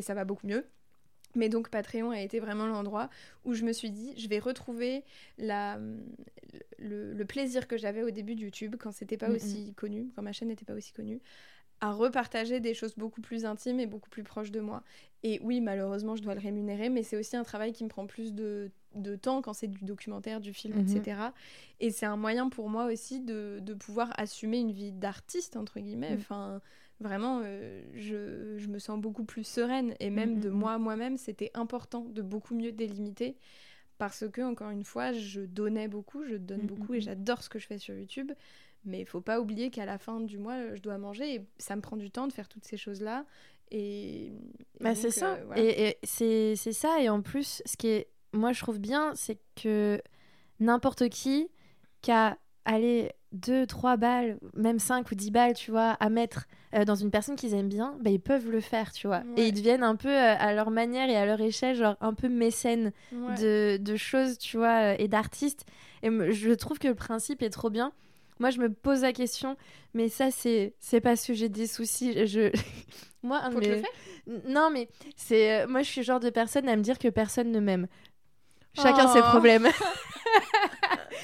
ça 0.00 0.14
va 0.14 0.24
beaucoup 0.24 0.46
mieux. 0.46 0.64
Mais 1.34 1.48
donc 1.48 1.70
Patreon 1.70 2.10
a 2.12 2.20
été 2.20 2.38
vraiment 2.38 2.66
l'endroit 2.66 3.10
où 3.44 3.52
je 3.54 3.64
me 3.64 3.72
suis 3.72 3.90
dit, 3.90 4.14
je 4.16 4.28
vais 4.28 4.38
retrouver 4.38 5.02
la, 5.38 5.80
le, 6.78 7.14
le 7.14 7.24
plaisir 7.24 7.66
que 7.66 7.76
j'avais 7.76 8.02
au 8.04 8.10
début 8.10 8.36
de 8.36 8.42
YouTube 8.42 8.76
quand 8.78 8.92
c'était 8.92 9.16
pas 9.16 9.28
Mm, 9.28 9.34
aussi 9.34 9.74
connu, 9.74 10.10
quand 10.14 10.22
ma 10.22 10.32
chaîne 10.32 10.48
n'était 10.48 10.64
pas 10.66 10.74
aussi 10.74 10.92
connue, 10.92 11.20
à 11.80 11.90
repartager 11.92 12.60
des 12.60 12.74
choses 12.74 12.94
beaucoup 12.96 13.20
plus 13.20 13.44
intimes 13.44 13.80
et 13.80 13.86
beaucoup 13.86 14.10
plus 14.10 14.22
proches 14.22 14.52
de 14.52 14.60
moi. 14.60 14.84
Et 15.24 15.40
oui, 15.42 15.60
malheureusement, 15.60 16.16
je 16.16 16.22
dois 16.22 16.34
le 16.34 16.40
rémunérer, 16.40 16.88
mais 16.88 17.02
c'est 17.02 17.16
aussi 17.16 17.36
un 17.36 17.44
travail 17.44 17.72
qui 17.72 17.84
me 17.84 17.88
prend 17.88 18.06
plus 18.06 18.34
de, 18.34 18.70
de 18.96 19.14
temps 19.14 19.40
quand 19.40 19.52
c'est 19.52 19.68
du 19.68 19.84
documentaire, 19.84 20.40
du 20.40 20.52
film, 20.52 20.74
Mhm. 20.76 20.96
etc. 20.96 21.20
Et 21.80 21.90
c'est 21.90 22.06
un 22.06 22.16
moyen 22.16 22.48
pour 22.48 22.68
moi 22.68 22.86
aussi 22.86 23.20
de, 23.20 23.60
de 23.62 23.74
pouvoir 23.74 24.10
assumer 24.18 24.58
une 24.58 24.72
vie 24.72 24.92
d'artiste, 24.92 25.56
entre 25.56 25.78
guillemets. 25.80 26.14
Mm. 26.16 26.18
Enfin, 26.18 26.60
vraiment, 27.00 27.40
euh, 27.44 27.82
je, 27.94 28.58
je 28.58 28.68
me 28.68 28.78
sens 28.80 29.00
beaucoup 29.00 29.24
plus 29.24 29.44
sereine. 29.44 29.94
Et 30.00 30.10
même 30.10 30.40
de 30.40 30.48
mm, 30.48 30.52
mm. 30.52 30.56
moi, 30.58 30.78
moi-même, 30.78 31.16
c'était 31.16 31.50
important 31.54 32.00
de 32.08 32.22
beaucoup 32.22 32.54
mieux 32.54 32.72
délimiter. 32.72 33.36
Parce 33.98 34.28
que, 34.28 34.40
encore 34.42 34.70
une 34.70 34.84
fois, 34.84 35.12
je 35.12 35.42
donnais 35.42 35.86
beaucoup, 35.86 36.24
je 36.24 36.34
donne 36.34 36.62
beaucoup 36.62 36.94
et 36.94 37.00
j'adore 37.00 37.42
ce 37.42 37.48
que 37.48 37.60
je 37.60 37.66
fais 37.68 37.78
sur 37.78 37.94
YouTube. 37.94 38.32
Mais 38.84 39.00
il 39.00 39.06
faut 39.06 39.20
pas 39.20 39.40
oublier 39.40 39.70
qu'à 39.70 39.86
la 39.86 39.96
fin 39.96 40.18
du 40.18 40.38
mois, 40.38 40.74
je 40.74 40.82
dois 40.82 40.98
manger 40.98 41.34
et 41.36 41.46
ça 41.58 41.76
me 41.76 41.80
prend 41.80 41.96
du 41.96 42.10
temps 42.10 42.26
de 42.26 42.32
faire 42.32 42.48
toutes 42.48 42.64
ces 42.64 42.76
choses-là. 42.76 43.24
Et, 43.72 44.30
Bah, 44.80 44.94
c'est 44.94 45.10
ça. 45.10 45.34
euh, 45.34 45.44
voilà. 45.46 45.62
Et, 45.62 45.88
et 45.88 45.98
c'est 46.04 46.54
c'est 46.56 46.72
ça. 46.72 47.00
Et 47.00 47.08
en 47.08 47.22
plus, 47.22 47.62
ce 47.66 47.76
qui 47.76 47.88
est, 47.88 48.08
moi, 48.32 48.52
je 48.52 48.60
trouve 48.60 48.78
bien, 48.78 49.12
c'est 49.14 49.38
que 49.60 50.00
n'importe 50.60 51.08
qui 51.08 51.48
qui 52.02 52.10
a 52.12 52.36
allé 52.64 53.12
2, 53.32 53.66
3 53.66 53.96
balles, 53.96 54.38
même 54.54 54.78
5 54.78 55.10
ou 55.10 55.14
10 55.14 55.30
balles, 55.30 55.54
tu 55.54 55.70
vois, 55.70 55.90
à 56.00 56.08
mettre 56.10 56.46
euh, 56.74 56.84
dans 56.84 56.94
une 56.96 57.10
personne 57.10 57.34
qu'ils 57.36 57.54
aiment 57.54 57.68
bien, 57.68 57.96
bah, 58.00 58.10
ils 58.10 58.20
peuvent 58.20 58.50
le 58.50 58.60
faire, 58.60 58.92
tu 58.92 59.06
vois. 59.06 59.18
Ouais. 59.36 59.42
Et 59.42 59.46
ils 59.48 59.52
deviennent 59.52 59.82
un 59.84 59.96
peu 59.96 60.08
euh, 60.08 60.34
à 60.38 60.52
leur 60.52 60.70
manière 60.70 61.08
et 61.08 61.16
à 61.16 61.24
leur 61.26 61.40
échelle, 61.40 61.74
genre 61.76 61.96
un 62.00 62.12
peu 62.14 62.28
mécènes 62.28 62.92
Ouais. 63.12 63.34
de, 63.40 63.76
de 63.78 63.96
choses, 63.96 64.36
tu 64.38 64.56
vois, 64.58 65.00
et 65.00 65.08
d'artistes. 65.08 65.64
Et 66.02 66.08
je 66.32 66.50
trouve 66.52 66.78
que 66.78 66.88
le 66.88 66.94
principe 66.94 67.42
est 67.42 67.50
trop 67.50 67.70
bien. 67.70 67.92
Moi, 68.38 68.50
je 68.50 68.58
me 68.58 68.72
pose 68.72 69.02
la 69.02 69.12
question, 69.12 69.56
mais 69.94 70.08
ça, 70.08 70.30
c'est 70.30 70.74
c'est 70.80 71.00
parce 71.00 71.26
que 71.26 71.34
j'ai 71.34 71.48
des 71.48 71.66
soucis. 71.66 72.26
Je... 72.26 72.50
moi, 73.22 73.40
Faut 73.52 73.60
le 73.60 73.76
faire 73.76 73.90
Non, 74.46 74.70
mais 74.70 74.88
c'est 75.16 75.62
euh, 75.62 75.66
moi, 75.68 75.82
je 75.82 75.88
suis 75.88 76.00
le 76.00 76.04
genre 76.06 76.20
de 76.20 76.30
personne 76.30 76.68
à 76.68 76.76
me 76.76 76.82
dire 76.82 76.98
que 76.98 77.08
personne 77.08 77.50
ne 77.52 77.60
m'aime. 77.60 77.86
Chacun 78.74 79.06
ses 79.12 79.20
Oh. 79.20 79.28
problèmes. 79.30 79.68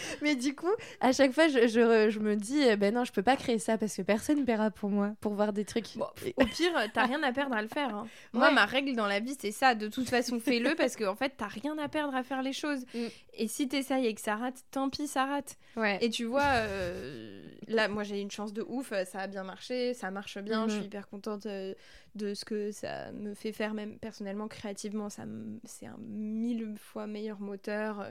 mais 0.23 0.35
du 0.37 0.55
coup, 0.55 0.71
à 1.01 1.13
chaque 1.13 1.33
fois, 1.33 1.49
je, 1.49 1.67
je, 1.69 2.11
je 2.11 2.19
me 2.19 2.37
dis, 2.37 2.63
euh, 2.69 2.77
ben 2.77 2.95
non, 2.95 3.05
je 3.05 3.13
peux 3.13 3.23
pas 3.23 3.37
créer 3.37 3.59
ça 3.59 3.79
parce 3.79 3.97
que 3.97 4.03
personne 4.03 4.41
ne 4.41 4.45
paiera 4.45 4.71
pour 4.71 4.91
moi, 4.91 5.13
pour 5.21 5.35
voir 5.35 5.53
des 5.53 5.65
trucs. 5.65 5.97
Bon, 5.97 6.07
Au 6.37 6.45
pire, 6.47 6.73
t'as 6.95 7.05
rien 7.07 7.23
à 7.23 7.33
perdre 7.33 7.55
à 7.57 7.63
le 7.63 7.69
faire. 7.69 7.95
hein. 7.95 8.07
Moi, 8.33 8.51
ma 8.51 8.65
règle 8.67 8.95
dans 8.97 9.07
la 9.07 9.21
vie, 9.21 9.37
c'est 9.41 9.53
ça. 9.53 9.75
De 9.75 9.89
toute 9.89 10.09
façon, 10.09 10.41
fais-le 10.41 10.75
parce 10.75 10.97
qu'en 10.97 11.15
fait, 11.17 11.33
t'as 11.37 11.49
rien 11.49 11.77
à 11.79 11.89
perdre 11.89 12.15
à 12.15 12.23
faire 12.23 12.43
les 12.43 12.53
choses. 12.53 12.85
Mm. 12.95 13.07
Et 13.35 13.49
si 13.49 13.69
t'essayes 13.69 14.07
et 14.07 14.15
que 14.15 14.21
ça 14.21 14.37
rate, 14.37 14.65
tant 14.71 14.91
pis, 14.91 15.07
ça 15.07 15.25
rate. 15.27 15.57
Ouais. 15.77 15.99
Et 16.01 16.11
tu 16.11 16.25
vois, 16.25 16.43
euh, 16.55 17.43
là, 17.69 17.89
moi, 17.89 18.03
j'ai 18.03 18.21
une 18.21 18.31
chance 18.31 18.53
de 18.53 18.65
ouf. 18.69 18.93
Ça 19.05 19.21
a 19.21 19.27
bien 19.27 19.45
marché, 19.45 19.95
ça 19.95 20.11
marche 20.11 20.39
bien. 20.39 20.67
Je 20.69 20.73
Mhm. 20.75 20.79
suis 20.79 20.87
hyper 20.87 21.09
contente 21.09 21.47
euh, 21.47 21.75
de 22.15 22.35
ce 22.35 22.45
que 22.45 22.73
ça 22.73 23.13
me 23.13 23.35
fait 23.35 23.53
faire, 23.53 23.75
même 23.75 23.99
personnellement, 23.99 24.49
créativement. 24.49 25.09
Ça 25.09 25.23
C'est 25.65 25.87
un 25.87 25.97
mille 25.99 26.75
fois 26.79 27.07
meilleur 27.07 27.41
moteur. 27.41 28.01
euh, 28.01 28.11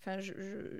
Enfin, 0.00 0.18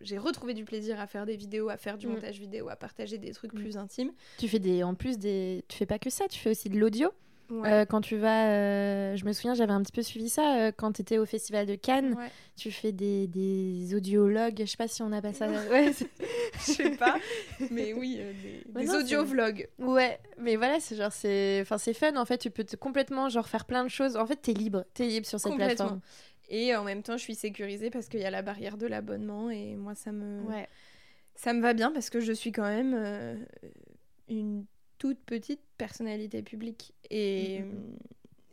j'ai 0.02 0.18
retrouvé 0.18 0.54
du 0.54 0.64
plaisir 0.64 0.98
à 0.98 1.06
faire 1.06 1.26
des 1.26 1.36
vidéos, 1.36 1.68
à 1.68 1.76
faire 1.76 1.98
du 1.98 2.06
Mm. 2.06 2.10
montage 2.12 2.38
vidéo, 2.40 2.68
à 2.70 2.76
partager 2.76 3.18
des 3.18 3.32
trucs 3.32 3.52
Mm. 3.52 3.58
plus 3.58 3.76
intimes. 3.76 4.12
Tu 4.38 4.48
fais 4.48 4.58
des, 4.58 4.82
en 4.82 4.94
plus 4.94 5.18
des, 5.18 5.62
tu 5.68 5.76
fais 5.76 5.86
pas 5.86 5.98
que 5.98 6.08
ça, 6.10 6.26
tu 6.28 6.38
fais 6.38 6.50
aussi 6.50 6.68
de 6.70 6.78
l'audio. 6.78 7.10
Ouais. 7.50 7.68
Euh, 7.68 7.84
quand 7.84 8.00
tu 8.00 8.16
vas, 8.16 8.46
euh, 8.46 9.16
je 9.16 9.24
me 9.24 9.32
souviens, 9.32 9.54
j'avais 9.54 9.72
un 9.72 9.82
petit 9.82 9.90
peu 9.90 10.02
suivi 10.02 10.28
ça 10.28 10.56
euh, 10.56 10.72
quand 10.74 10.92
tu 10.92 11.02
étais 11.02 11.18
au 11.18 11.26
festival 11.26 11.66
de 11.66 11.74
Cannes. 11.74 12.14
Ouais. 12.14 12.30
Tu 12.56 12.70
fais 12.70 12.92
des, 12.92 13.26
des 13.26 13.92
audiologues, 13.92 14.60
je 14.60 14.66
sais 14.66 14.76
pas 14.76 14.86
si 14.86 15.02
on 15.02 15.10
appelle 15.10 15.34
ça. 15.34 15.48
ouais, 15.70 15.90
Je 16.54 16.60
sais 16.72 16.90
pas, 16.90 17.16
mais 17.72 17.92
oui, 17.92 18.16
des, 18.16 18.62
Ouais, 18.72 18.84
des 18.84 18.94
audio-vlogs. 18.94 19.68
ouais, 19.80 20.20
mais 20.38 20.54
voilà, 20.54 20.78
c'est 20.78 20.94
genre 20.94 21.10
c'est, 21.12 21.58
enfin 21.62 21.76
c'est 21.76 21.92
fun 21.92 22.14
en 22.16 22.24
fait. 22.24 22.38
Tu 22.38 22.50
peux 22.50 22.62
te 22.62 22.76
complètement 22.76 23.28
genre 23.28 23.48
faire 23.48 23.64
plein 23.64 23.82
de 23.82 23.90
choses. 23.90 24.16
En 24.16 24.26
fait, 24.26 24.36
t'es 24.36 24.52
libre, 24.52 24.84
t'es 24.94 25.06
libre 25.06 25.26
sur 25.26 25.40
cette 25.40 25.54
plateforme. 25.56 26.00
Et 26.50 26.74
en 26.76 26.84
même 26.84 27.02
temps, 27.02 27.16
je 27.16 27.22
suis 27.22 27.34
sécurisée 27.36 27.90
parce 27.90 28.08
qu'il 28.08 28.20
y 28.20 28.24
a 28.24 28.30
la 28.30 28.42
barrière 28.42 28.76
de 28.76 28.86
l'abonnement 28.86 29.50
et 29.50 29.76
moi, 29.76 29.94
ça 29.94 30.12
me, 30.12 30.42
Ouais. 30.42 30.68
ça 31.36 31.52
me 31.54 31.60
va 31.62 31.72
bien 31.74 31.92
parce 31.92 32.10
que 32.10 32.20
je 32.20 32.32
suis 32.32 32.52
quand 32.52 32.68
même 32.68 32.94
euh, 32.94 33.36
une 34.28 34.64
toute 34.98 35.18
petite 35.20 35.60
personnalité 35.78 36.42
publique. 36.42 36.92
Et, 37.10 37.60
Mm, 37.60 37.66
mm, 37.74 37.96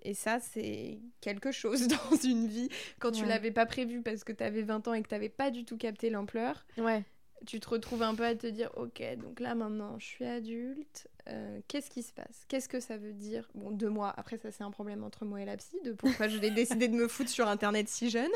et 0.04 0.14
ça, 0.14 0.40
c'est 0.40 1.00
quelque 1.22 1.52
chose 1.52 1.88
dans 2.12 2.16
une 2.24 2.48
vie. 2.48 2.70
Quand 3.00 3.12
tu 3.12 3.24
Ouais. 3.24 3.30
l'avais 3.30 3.52
pas 3.52 3.66
prévu 3.66 4.02
parce 4.02 4.24
que 4.24 4.32
tu 4.32 4.44
avais 4.44 4.62
20 4.62 4.88
ans 4.88 4.94
et 4.94 5.02
que 5.02 5.08
tu 5.10 5.16
n'avais 5.16 5.30
pas 5.30 5.52
du 5.52 5.66
tout 5.66 5.76
capté 5.78 6.10
l'ampleur, 6.10 6.66
Ouais. 6.78 7.04
Tu 7.46 7.60
te 7.60 7.70
retrouves 7.70 8.04
un 8.04 8.16
peu 8.16 8.26
à 8.26 8.36
te 8.36 8.48
dire 8.48 8.72
ok 8.76 9.02
donc 9.18 9.40
là 9.40 9.56
maintenant 9.56 9.98
je 10.00 10.06
suis 10.06 10.26
adulte 10.26 11.08
euh, 11.30 11.60
qu'est-ce 11.68 11.90
qui 11.90 12.04
se 12.04 12.14
passe? 12.14 12.46
Qu'est-ce 12.48 12.70
que 12.70 12.80
ça 12.80 12.98
veut 12.98 13.14
dire? 13.14 13.50
Bon 13.54 13.72
deux 13.72 13.90
mois 13.90 14.14
après 14.16 14.38
ça 14.38 14.52
c'est 14.52 14.64
un 14.64 14.72
problème 14.72 15.04
entre 15.04 15.26
moi 15.26 15.42
et 15.42 15.46
la 15.46 15.58
psy 15.58 15.78
de 15.84 15.92
pourquoi 15.92 16.28
je 16.28 16.38
l'ai 16.38 16.52
décidé 16.52 16.88
de 16.88 16.96
me 16.96 17.08
foutre 17.08 17.30
sur 17.30 17.48
internet 17.48 17.90
si 17.90 18.10
jeune. 18.10 18.32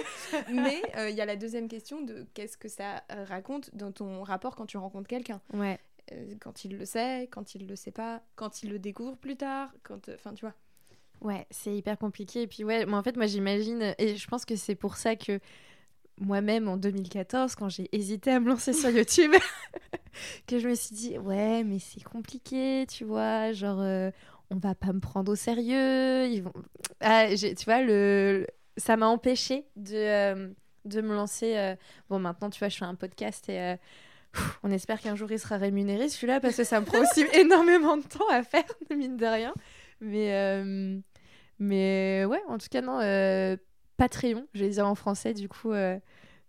Mais 0.52 0.82
euh, 0.97 1.10
il 1.10 1.16
y 1.16 1.22
a 1.22 1.26
la 1.26 1.36
deuxième 1.36 1.68
question 1.68 2.02
de 2.02 2.26
qu'est-ce 2.34 2.58
que 2.58 2.68
ça 2.68 3.04
euh, 3.12 3.24
raconte 3.24 3.74
dans 3.76 3.91
ton 3.91 4.24
rapport 4.24 4.56
quand 4.56 4.66
tu 4.66 4.78
rencontres 4.78 5.08
quelqu'un? 5.08 5.41
Ouais. 5.54 5.80
Euh, 6.12 6.36
quand 6.41 6.66
il 6.66 6.78
le 6.78 6.86
sait 6.86 7.30
quand 7.32 7.56
il 7.56 7.68
le 7.68 7.76
sait 7.76 7.91
pas 7.91 8.22
quand 8.36 8.64
il 8.64 8.70
le 8.70 8.80
découvre 8.80 9.16
plus 9.16 9.38
tard 9.38 9.74
quand 9.84 10.10
enfin 10.10 10.34
tu 10.34 10.45
vois. 10.45 10.56
Ouais, 11.22 11.45
c'est 11.52 11.76
hyper 11.76 11.97
compliqué. 11.97 12.41
Et 12.41 12.47
puis 12.47 12.64
ouais, 12.64 12.86
moi 12.86 12.97
en 12.97 13.04
fait, 13.04 13.16
moi 13.16 13.28
j'imagine, 13.28 13.93
et 13.99 14.16
je 14.16 14.28
pense 14.28 14.43
que 14.43 14.56
c'est 14.56 14.76
pour 14.76 14.97
ça 14.97 15.16
que 15.16 15.39
moi-même 16.22 16.67
en 16.69 16.78
2014, 16.78 17.55
quand 17.55 17.69
j'ai 17.69 17.89
hésité 17.91 18.32
à 18.32 18.39
me 18.39 18.47
lancer 18.49 18.74
sur 18.74 18.89
YouTube, 18.89 19.34
que 20.47 20.59
je 20.59 20.67
me 20.69 20.76
suis 20.76 20.95
dit, 20.95 21.17
ouais, 21.17 21.63
mais 21.63 21.80
c'est 21.80 22.03
compliqué, 22.03 22.86
tu 22.89 23.03
vois, 23.05 23.51
genre, 23.53 23.80
euh, 23.82 24.11
on 24.49 24.57
va 24.57 24.76
pas 24.76 24.93
me 24.93 24.99
prendre 24.99 25.32
au 25.32 25.36
sérieux. 25.36 26.28
Ils 26.28 26.41
vont... 26.43 26.53
Ah, 27.01 27.28
tu 27.36 27.65
vois, 27.65 27.82
le... 27.82 28.47
ça 28.78 28.97
m'a 28.97 29.07
empêché 29.07 29.65
de, 29.76 29.95
euh, 29.95 30.49
de 30.86 31.01
me 31.01 31.13
lancer. 31.15 31.57
euh, 31.57 31.76
Bon, 32.09 32.19
maintenant, 32.19 32.49
tu 32.49 32.59
vois, 32.59 32.69
je 32.69 32.78
fais 32.78 32.86
un 32.86 32.95
podcast 32.95 33.49
et. 33.49 33.59
euh, 33.59 33.76
On 34.63 34.72
espère 34.72 35.01
qu'un 35.01 35.15
jour 35.15 35.32
il 35.32 35.39
sera 35.39 35.57
rémunéré 35.57 36.09
celui-là 36.09 36.39
parce 36.39 36.55
que 36.55 36.63
ça 36.63 36.80
me 36.82 36.86
prend 36.86 36.99
aussi 37.01 37.26
énormément 37.34 37.97
de 37.97 38.03
temps 38.03 38.28
à 38.32 38.43
faire, 38.43 38.63
mine 38.95 39.17
de 39.17 39.26
rien. 39.26 39.53
Mais, 40.01 40.34
euh, 40.34 40.99
mais 41.59 42.26
ouais, 42.26 42.41
en 42.47 42.57
tout 42.57 42.67
cas, 42.69 42.82
non. 42.82 42.99
euh, 43.01 43.55
Patreon, 44.02 44.47
je 44.56 44.64
vais 44.64 44.70
dire 44.70 44.88
en 44.88 44.95
français, 44.95 45.36
du 45.36 45.47
coup, 45.47 45.74
euh, 45.74 45.99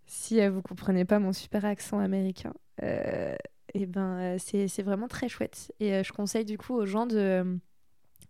si 0.07 0.41
euh, 0.41 0.49
vous 0.49 0.63
comprenez 0.63 1.05
pas 1.05 1.19
mon 1.19 1.33
super 1.33 1.65
accent 1.65 1.99
américain, 1.99 2.51
euh, 2.81 3.35
et 3.75 3.85
ben, 3.85 4.37
c'est 4.39 4.81
vraiment 4.81 5.07
très 5.07 5.29
chouette. 5.29 5.71
Et 5.79 6.03
je 6.03 6.11
conseille 6.13 6.45
du 6.45 6.57
coup 6.57 6.73
aux 6.73 6.87
gens 6.87 7.05
de. 7.05 7.59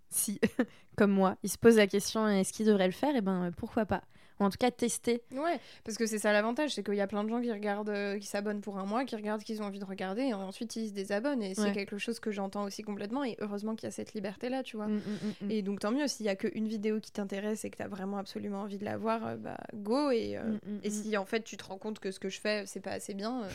si, 0.09 0.41
comme 0.97 1.11
moi, 1.11 1.37
ils 1.41 1.49
se 1.49 1.57
posent 1.57 1.77
la 1.77 1.87
question 1.87 2.27
est-ce 2.27 2.51
qu'ils 2.51 2.65
devraient 2.65 2.87
le 2.87 2.91
faire, 2.91 3.15
et 3.15 3.21
ben 3.21 3.45
euh, 3.45 3.51
pourquoi 3.55 3.85
pas. 3.85 4.03
Ou 4.39 4.43
en 4.45 4.49
tout 4.49 4.57
cas, 4.57 4.71
tester. 4.71 5.21
Ouais, 5.31 5.59
parce 5.83 5.97
que 5.97 6.05
c'est 6.05 6.19
ça 6.19 6.31
l'avantage, 6.33 6.73
c'est 6.73 6.83
qu'il 6.83 6.95
y 6.95 7.01
a 7.01 7.07
plein 7.07 7.23
de 7.23 7.29
gens 7.29 7.41
qui 7.41 7.51
regardent, 7.51 7.89
euh, 7.89 8.17
qui 8.17 8.27
s'abonnent 8.27 8.61
pour 8.61 8.77
un 8.77 8.85
mois, 8.85 9.05
qui 9.05 9.15
regardent 9.15 9.43
qu'ils 9.43 9.61
ont 9.61 9.65
envie 9.65 9.79
de 9.79 9.85
regarder, 9.85 10.23
et 10.23 10.33
ensuite 10.33 10.75
ils 10.75 10.89
se 10.89 10.93
désabonnent. 10.93 11.43
Et 11.43 11.55
c'est 11.55 11.71
quelque 11.71 11.97
chose 11.97 12.19
que 12.19 12.31
j'entends 12.31 12.63
aussi 12.63 12.83
complètement, 12.83 13.23
et 13.23 13.37
heureusement 13.39 13.75
qu'il 13.75 13.85
y 13.85 13.89
a 13.89 13.91
cette 13.91 14.13
liberté-là, 14.13 14.63
tu 14.63 14.77
vois. 14.77 14.87
Mm, 14.87 14.95
mm, 14.95 15.45
mm. 15.45 15.51
Et 15.51 15.61
donc 15.61 15.79
tant 15.79 15.91
mieux, 15.91 16.07
s'il 16.07 16.25
y 16.25 16.29
a 16.29 16.35
qu'une 16.35 16.67
vidéo 16.67 16.99
qui 16.99 17.11
t'intéresse 17.11 17.65
et 17.65 17.69
que 17.69 17.77
t'as 17.77 17.87
vraiment 17.87 18.17
absolument 18.17 18.61
envie 18.61 18.77
de 18.77 18.85
la 18.85 18.97
voir, 18.97 19.25
euh, 19.25 19.35
bah 19.35 19.57
go. 19.73 20.11
Et, 20.11 20.37
euh, 20.37 20.57
et 20.83 20.89
si 20.89 21.15
en 21.17 21.25
fait 21.25 21.43
tu 21.43 21.57
te 21.57 21.63
rends 21.63 21.77
compte 21.77 21.99
que 21.99 22.11
ce 22.11 22.19
que 22.19 22.29
je 22.29 22.39
fais 22.39 22.63
c'est 22.65 22.79
pas 22.79 22.91
assez 22.91 23.13
bien, 23.13 23.43
euh, 23.43 23.49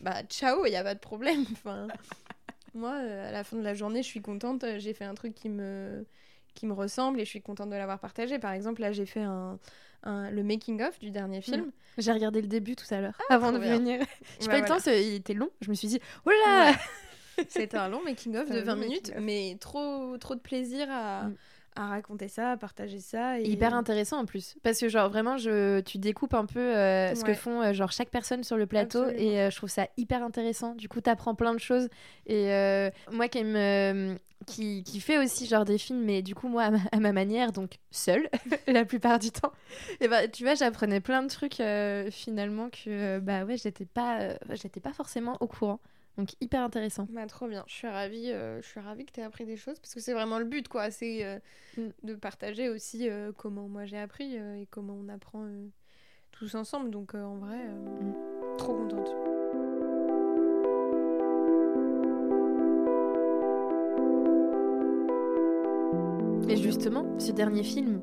bah 0.00 0.22
ciao, 0.28 0.64
il 0.66 0.72
y 0.72 0.76
a 0.76 0.82
pas 0.82 0.94
de 0.94 1.00
problème. 1.00 1.44
Enfin, 1.52 1.88
moi, 2.74 2.94
euh, 2.94 3.28
à 3.28 3.32
la 3.32 3.44
fin 3.44 3.56
de 3.56 3.62
la 3.62 3.74
journée, 3.74 4.02
je 4.02 4.08
suis 4.08 4.22
contente. 4.22 4.64
J'ai 4.78 4.94
fait 4.94 5.04
un 5.04 5.14
truc 5.14 5.34
qui 5.34 5.48
me 5.48 6.06
qui 6.54 6.66
me 6.66 6.72
ressemble 6.72 7.20
et 7.20 7.24
je 7.24 7.30
suis 7.30 7.42
contente 7.42 7.70
de 7.70 7.76
l'avoir 7.76 8.00
partagé. 8.00 8.38
Par 8.38 8.52
exemple, 8.52 8.80
là, 8.80 8.92
j'ai 8.92 9.06
fait 9.06 9.22
un, 9.22 9.58
un- 10.02 10.30
le 10.30 10.42
making 10.42 10.82
of 10.82 10.98
du 10.98 11.10
dernier 11.10 11.40
film. 11.42 11.70
J'ai 11.98 12.12
regardé 12.12 12.40
le 12.40 12.46
début 12.48 12.76
tout 12.76 12.86
à 12.94 13.00
l'heure, 13.00 13.18
avant 13.28 13.52
de 13.52 13.58
bien. 13.58 13.76
venir. 13.76 14.00
J'ai 14.40 14.46
Bah, 14.46 14.52
pas 14.52 14.58
eu 14.58 14.62
le 14.62 14.68
temps, 14.68 14.78
il 14.86 15.14
était 15.14 15.34
long. 15.34 15.50
Je 15.60 15.70
me 15.70 15.74
suis 15.74 15.88
dit, 15.88 16.00
oh 16.26 16.30
là 16.46 16.72
C'était 17.48 17.76
un 17.76 17.88
long 17.88 18.02
making 18.04 18.36
of 18.36 18.46
C'est 18.48 18.54
de 18.54 18.60
un 18.60 18.64
20 18.64 18.74
long 18.74 18.80
minutes, 18.80 19.08
making-of. 19.08 19.24
mais 19.24 19.56
trop 19.60 20.16
trop 20.18 20.34
de 20.34 20.40
plaisir 20.40 20.86
à, 20.90 21.24
Mm. 21.24 21.34
À 21.76 21.88
raconter 21.88 22.28
ça, 22.28 22.52
à 22.52 22.56
partager 22.56 22.98
ça. 22.98 23.38
Et... 23.40 23.48
Hyper 23.48 23.74
intéressant 23.74 24.18
en 24.18 24.24
plus. 24.24 24.56
Parce 24.62 24.78
que, 24.78 24.88
genre, 24.88 25.08
vraiment, 25.08 25.36
je... 25.36 25.80
tu 25.80 25.98
découpes 25.98 26.34
un 26.34 26.46
peu 26.46 26.60
euh, 26.60 27.14
ce 27.14 27.24
que 27.24 27.34
font 27.34 27.62
euh, 27.62 27.72
genre, 27.72 27.92
chaque 27.92 28.10
personne 28.10 28.44
sur 28.44 28.56
le 28.56 28.66
plateau. 28.66 29.02
Absolument. 29.02 29.22
Et 29.22 29.40
euh, 29.40 29.50
je 29.50 29.56
trouve 29.56 29.70
ça 29.70 29.86
hyper 29.96 30.22
intéressant. 30.22 30.74
Du 30.74 30.88
coup, 30.88 31.00
t'apprends 31.00 31.34
plein 31.34 31.54
de 31.54 31.60
choses. 31.60 31.88
Et 32.26 32.50
moi 33.10 33.28
qui 33.28 33.38
aime. 33.38 34.18
qui, 34.46 34.82
qui 34.84 35.00
fait 35.00 35.18
aussi 35.18 35.46
genre 35.46 35.64
des 35.64 35.76
films 35.78 36.02
mais 36.02 36.22
du 36.22 36.34
coup 36.34 36.48
moi 36.48 36.64
à 36.64 36.70
ma, 36.70 36.78
à 36.92 36.98
ma 36.98 37.12
manière 37.12 37.52
donc 37.52 37.72
seule 37.90 38.28
la 38.66 38.84
plupart 38.84 39.18
du 39.18 39.30
temps 39.30 39.52
et 40.00 40.08
bah 40.08 40.28
tu 40.28 40.44
vois 40.44 40.54
j'apprenais 40.54 41.00
plein 41.00 41.22
de 41.22 41.28
trucs 41.28 41.60
euh, 41.60 42.10
finalement 42.10 42.70
que 42.70 42.88
euh, 42.88 43.20
bah 43.20 43.44
ouais 43.44 43.56
j'étais 43.56 43.84
pas 43.84 44.20
euh, 44.20 44.34
j'étais 44.52 44.80
pas 44.80 44.92
forcément 44.92 45.36
au 45.40 45.46
courant 45.46 45.80
donc 46.20 46.34
hyper 46.40 46.62
intéressant 46.62 47.06
Bah, 47.10 47.26
trop 47.26 47.48
bien, 47.48 47.64
je 47.66 47.72
suis 47.74 47.88
ravie, 47.88 48.30
euh, 48.30 48.60
je 48.62 48.66
suis 48.66 48.78
ravie 48.80 49.06
que 49.06 49.12
tu 49.12 49.20
aies 49.20 49.24
appris 49.24 49.46
des 49.46 49.56
choses 49.56 49.78
parce 49.78 49.94
que 49.94 50.00
c'est 50.00 50.12
vraiment 50.12 50.38
le 50.38 50.44
but 50.44 50.68
quoi, 50.68 50.90
c'est 50.90 51.24
euh, 51.24 51.38
Mm. 51.78 51.88
de 52.02 52.14
partager 52.14 52.68
aussi 52.68 53.08
euh, 53.08 53.32
comment 53.36 53.68
moi 53.68 53.84
j'ai 53.86 53.98
appris 53.98 54.34
et 54.34 54.66
comment 54.70 54.94
on 55.00 55.08
apprend 55.08 55.46
tous 56.32 56.54
ensemble. 56.56 56.90
Donc 56.90 57.14
en 57.14 57.36
vrai, 57.36 57.58
Mm. 57.58 58.56
trop 58.58 58.74
contente. 58.74 59.10
et 66.48 66.56
justement 66.56 67.04
ce 67.18 67.32
dernier 67.32 67.62
film 67.62 68.00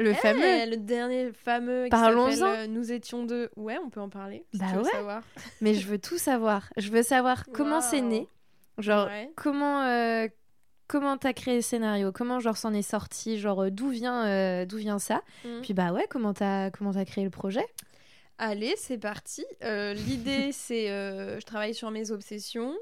le 0.00 0.10
Eh, 0.10 0.14
fameux 0.14 0.66
le 0.70 0.76
dernier 0.76 1.32
fameux 1.32 1.86
Parlons-en. 1.90 2.46
euh, 2.46 2.66
Nous 2.66 2.90
étions 2.92 3.24
deux. 3.24 3.50
Ouais, 3.56 3.78
on 3.84 3.90
peut 3.90 4.00
en 4.00 4.08
parler. 4.08 4.44
si 4.52 4.58
Bah 4.58 4.66
tu 4.70 4.76
veux 4.76 4.82
ouais. 4.82 4.90
savoir. 4.90 5.22
Mais 5.60 5.74
je 5.74 5.86
veux 5.86 5.98
tout 5.98 6.18
savoir. 6.18 6.72
Je 6.76 6.90
veux 6.90 7.02
savoir 7.02 7.44
comment 7.52 7.80
c'est 7.80 8.00
né. 8.00 8.26
Genre, 8.78 9.06
Ouais. 9.06 9.30
comment 9.36 9.82
euh, 9.82 10.26
comment 10.88 11.16
t'as 11.18 11.32
créé 11.34 11.56
le 11.56 11.62
scénario? 11.62 12.12
Comment 12.12 12.40
genre 12.40 12.56
s'en 12.56 12.72
est 12.72 12.82
sorti? 12.82 13.38
Genre, 13.38 13.70
d'où 13.70 13.90
vient, 13.90 14.26
euh, 14.26 14.64
d'où 14.64 14.78
vient 14.78 14.98
ça? 14.98 15.22
Mm. 15.44 15.60
Puis 15.62 15.74
bah 15.74 15.92
ouais, 15.92 16.06
comment 16.10 16.32
t'as 16.32 16.70
comment 16.70 16.92
t'as 16.92 17.04
créé 17.04 17.22
le 17.24 17.30
projet? 17.30 17.66
Allez, 18.38 18.72
c'est 18.78 18.96
parti. 18.96 19.44
Euh, 19.62 19.92
L'idée, 19.92 20.50
c'est 20.52 20.90
euh, 20.90 21.38
je 21.38 21.44
travaille 21.44 21.74
sur 21.74 21.90
mes 21.90 22.10
obsessions. 22.10 22.74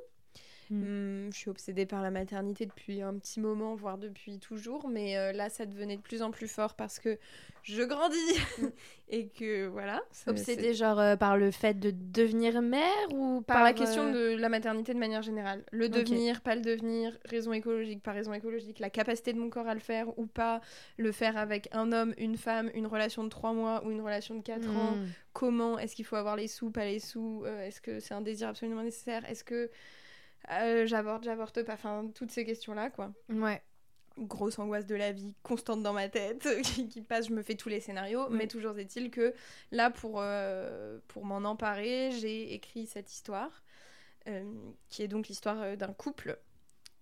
Mm. 0.70 0.82
Hum, 0.82 1.32
je 1.32 1.38
suis 1.38 1.50
obsédée 1.50 1.86
par 1.86 2.02
la 2.02 2.10
maternité 2.10 2.66
depuis 2.66 3.00
un 3.02 3.14
petit 3.14 3.40
moment, 3.40 3.74
voire 3.74 3.98
depuis 3.98 4.38
toujours, 4.38 4.88
mais 4.88 5.16
euh, 5.16 5.32
là, 5.32 5.48
ça 5.48 5.66
devenait 5.66 5.96
de 5.96 6.02
plus 6.02 6.22
en 6.22 6.30
plus 6.30 6.48
fort 6.48 6.74
parce 6.74 6.98
que 6.98 7.18
je 7.62 7.82
grandis 7.82 8.18
mm. 8.58 8.66
et 9.10 9.28
que 9.28 9.66
voilà. 9.66 10.02
Obsédée 10.26 10.74
genre 10.74 10.98
euh, 11.00 11.16
par 11.16 11.36
le 11.36 11.50
fait 11.50 11.78
de 11.78 11.90
devenir 11.90 12.60
mère 12.60 12.92
ou 13.12 13.40
par, 13.40 13.64
la 13.64 13.72
question 13.72 14.04
euh, 14.04 14.36
de 14.36 14.40
la 14.40 14.48
maternité 14.48 14.92
de 14.92 14.98
manière 14.98 15.22
générale. 15.22 15.64
Le 15.72 15.88
devenir, 15.88 16.42
pas 16.42 16.54
le 16.54 16.60
devenir, 16.60 17.16
raison 17.24 17.52
écologique, 17.52 18.02
pas 18.02 18.12
raison 18.12 18.34
écologique, 18.34 18.78
la 18.78 18.90
capacité 18.90 19.32
de 19.32 19.38
mon 19.38 19.48
corps 19.48 19.68
à 19.68 19.74
le 19.74 19.80
faire 19.80 20.18
ou 20.18 20.26
pas, 20.26 20.60
le 20.98 21.12
faire 21.12 21.38
avec 21.38 21.68
un 21.72 21.92
homme, 21.92 22.14
une 22.18 22.36
femme, 22.36 22.70
une 22.74 22.86
relation 22.86 23.24
de 23.24 23.28
trois 23.28 23.52
mois 23.52 23.84
ou 23.86 23.90
une 23.90 24.02
relation 24.02 24.34
de 24.34 24.42
quatre 24.42 24.68
ans. 24.68 24.96
Mm. 24.96 25.06
Comment 25.32 25.78
Est-ce 25.78 25.94
qu'il 25.94 26.04
faut 26.04 26.16
avoir 26.16 26.36
les 26.36 26.48
sous, 26.48 26.70
pas 26.70 26.84
les 26.84 26.98
sous 26.98 27.44
Est-ce 27.62 27.80
que 27.80 28.00
c'est 28.00 28.14
un 28.14 28.20
désir 28.20 28.48
absolument 28.48 28.82
nécessaire 28.82 29.24
Est-ce 29.30 29.44
que 29.44 29.70
euh, 30.50 30.86
j'avorte, 30.86 31.24
j'avorte 31.24 31.62
pas, 31.62 31.74
enfin 31.74 32.10
toutes 32.14 32.30
ces 32.30 32.44
questions-là, 32.44 32.90
quoi. 32.90 33.12
Ouais. 33.28 33.62
Grosse 34.18 34.58
angoisse 34.58 34.86
de 34.86 34.96
la 34.96 35.12
vie 35.12 35.34
constante 35.42 35.82
dans 35.82 35.92
ma 35.92 36.08
tête 36.08 36.48
qui, 36.90 37.02
passe, 37.02 37.28
je 37.28 37.34
me 37.34 37.42
fais 37.42 37.54
tous 37.54 37.68
les 37.68 37.80
scénarios, 37.80 38.28
mais 38.30 38.48
toujours 38.48 38.78
est-il 38.78 39.10
que 39.10 39.34
là, 39.70 39.90
pour, 39.90 40.20
euh, 40.20 40.98
pour 41.08 41.24
m'en 41.24 41.48
emparer, 41.48 42.10
j'ai 42.12 42.52
écrit 42.54 42.86
cette 42.86 43.12
histoire, 43.12 43.62
euh, 44.26 44.44
qui 44.88 45.02
est 45.02 45.08
donc 45.08 45.28
l'histoire 45.28 45.76
d'un 45.76 45.92
couple, 45.92 46.38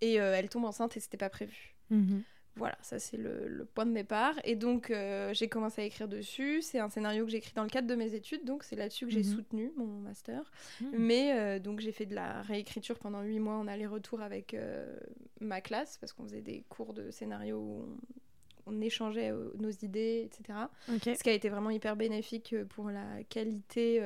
et 0.03 0.15
elle 0.15 0.49
tombe 0.51 0.67
enceinte 0.67 0.97
et 0.97 1.01
c'était 1.01 1.17
pas 1.17 1.31
prévu. 1.31 1.75
Mhm. 1.91 2.23
Voilà, 2.57 2.79
ça 2.81 2.99
c'est 2.99 3.19
le, 3.19 3.67
point 3.75 3.87
de 3.87 3.93
départ. 3.93 4.35
Et 4.45 4.57
donc 4.57 4.91
euh, 4.91 5.33
j'ai 5.35 5.49
commencé 5.49 5.83
à 5.83 5.85
écrire 5.85 6.09
dessus. 6.09 6.63
C'est 6.63 6.79
un 6.79 6.89
scénario 6.89 7.25
que 7.25 7.31
j'ai 7.31 7.37
écrit 7.37 7.53
dans 7.55 7.63
le 7.63 7.69
cadre 7.69 7.87
de 7.87 7.95
mes 7.95 8.15
études, 8.15 8.45
donc 8.45 8.65
c'est 8.65 8.77
là-dessus 8.77 9.07
que 9.07 9.13
j'ai 9.13 9.23
mhm. 9.23 9.35
soutenu 9.37 9.73
mon 9.77 9.87
master. 9.87 10.51
Mhm. 10.81 10.89
Mais 10.99 11.33
euh, 11.39 11.59
donc 11.59 11.81
j'ai 11.81 11.93
fait 11.93 12.07
de 12.07 12.15
la 12.15 12.43
réécriture 12.43 12.99
pendant 12.99 13.23
huit 13.23 13.41
mois 13.41 13.57
en 13.57 13.67
aller-retour 13.67 14.23
avec 14.23 14.55
euh, 14.55 14.99
ma 15.41 15.61
classe, 15.61 15.99
parce 15.99 16.13
qu'on 16.13 16.25
faisait 16.25 16.41
des 16.41 16.65
cours 16.69 16.95
de 16.95 17.11
scénario 17.11 17.59
où 17.59 17.85
on, 18.67 18.81
échangeait 18.81 19.33
nos 19.59 19.71
idées, 19.71 20.27
etc. 20.27 20.59
Ce 20.89 21.23
qui 21.23 21.29
a 21.29 21.33
été 21.33 21.49
vraiment 21.49 21.71
hyper 21.71 21.95
bénéfique 21.95 22.55
pour 22.71 22.91
la 22.91 23.23
qualité 23.29 24.03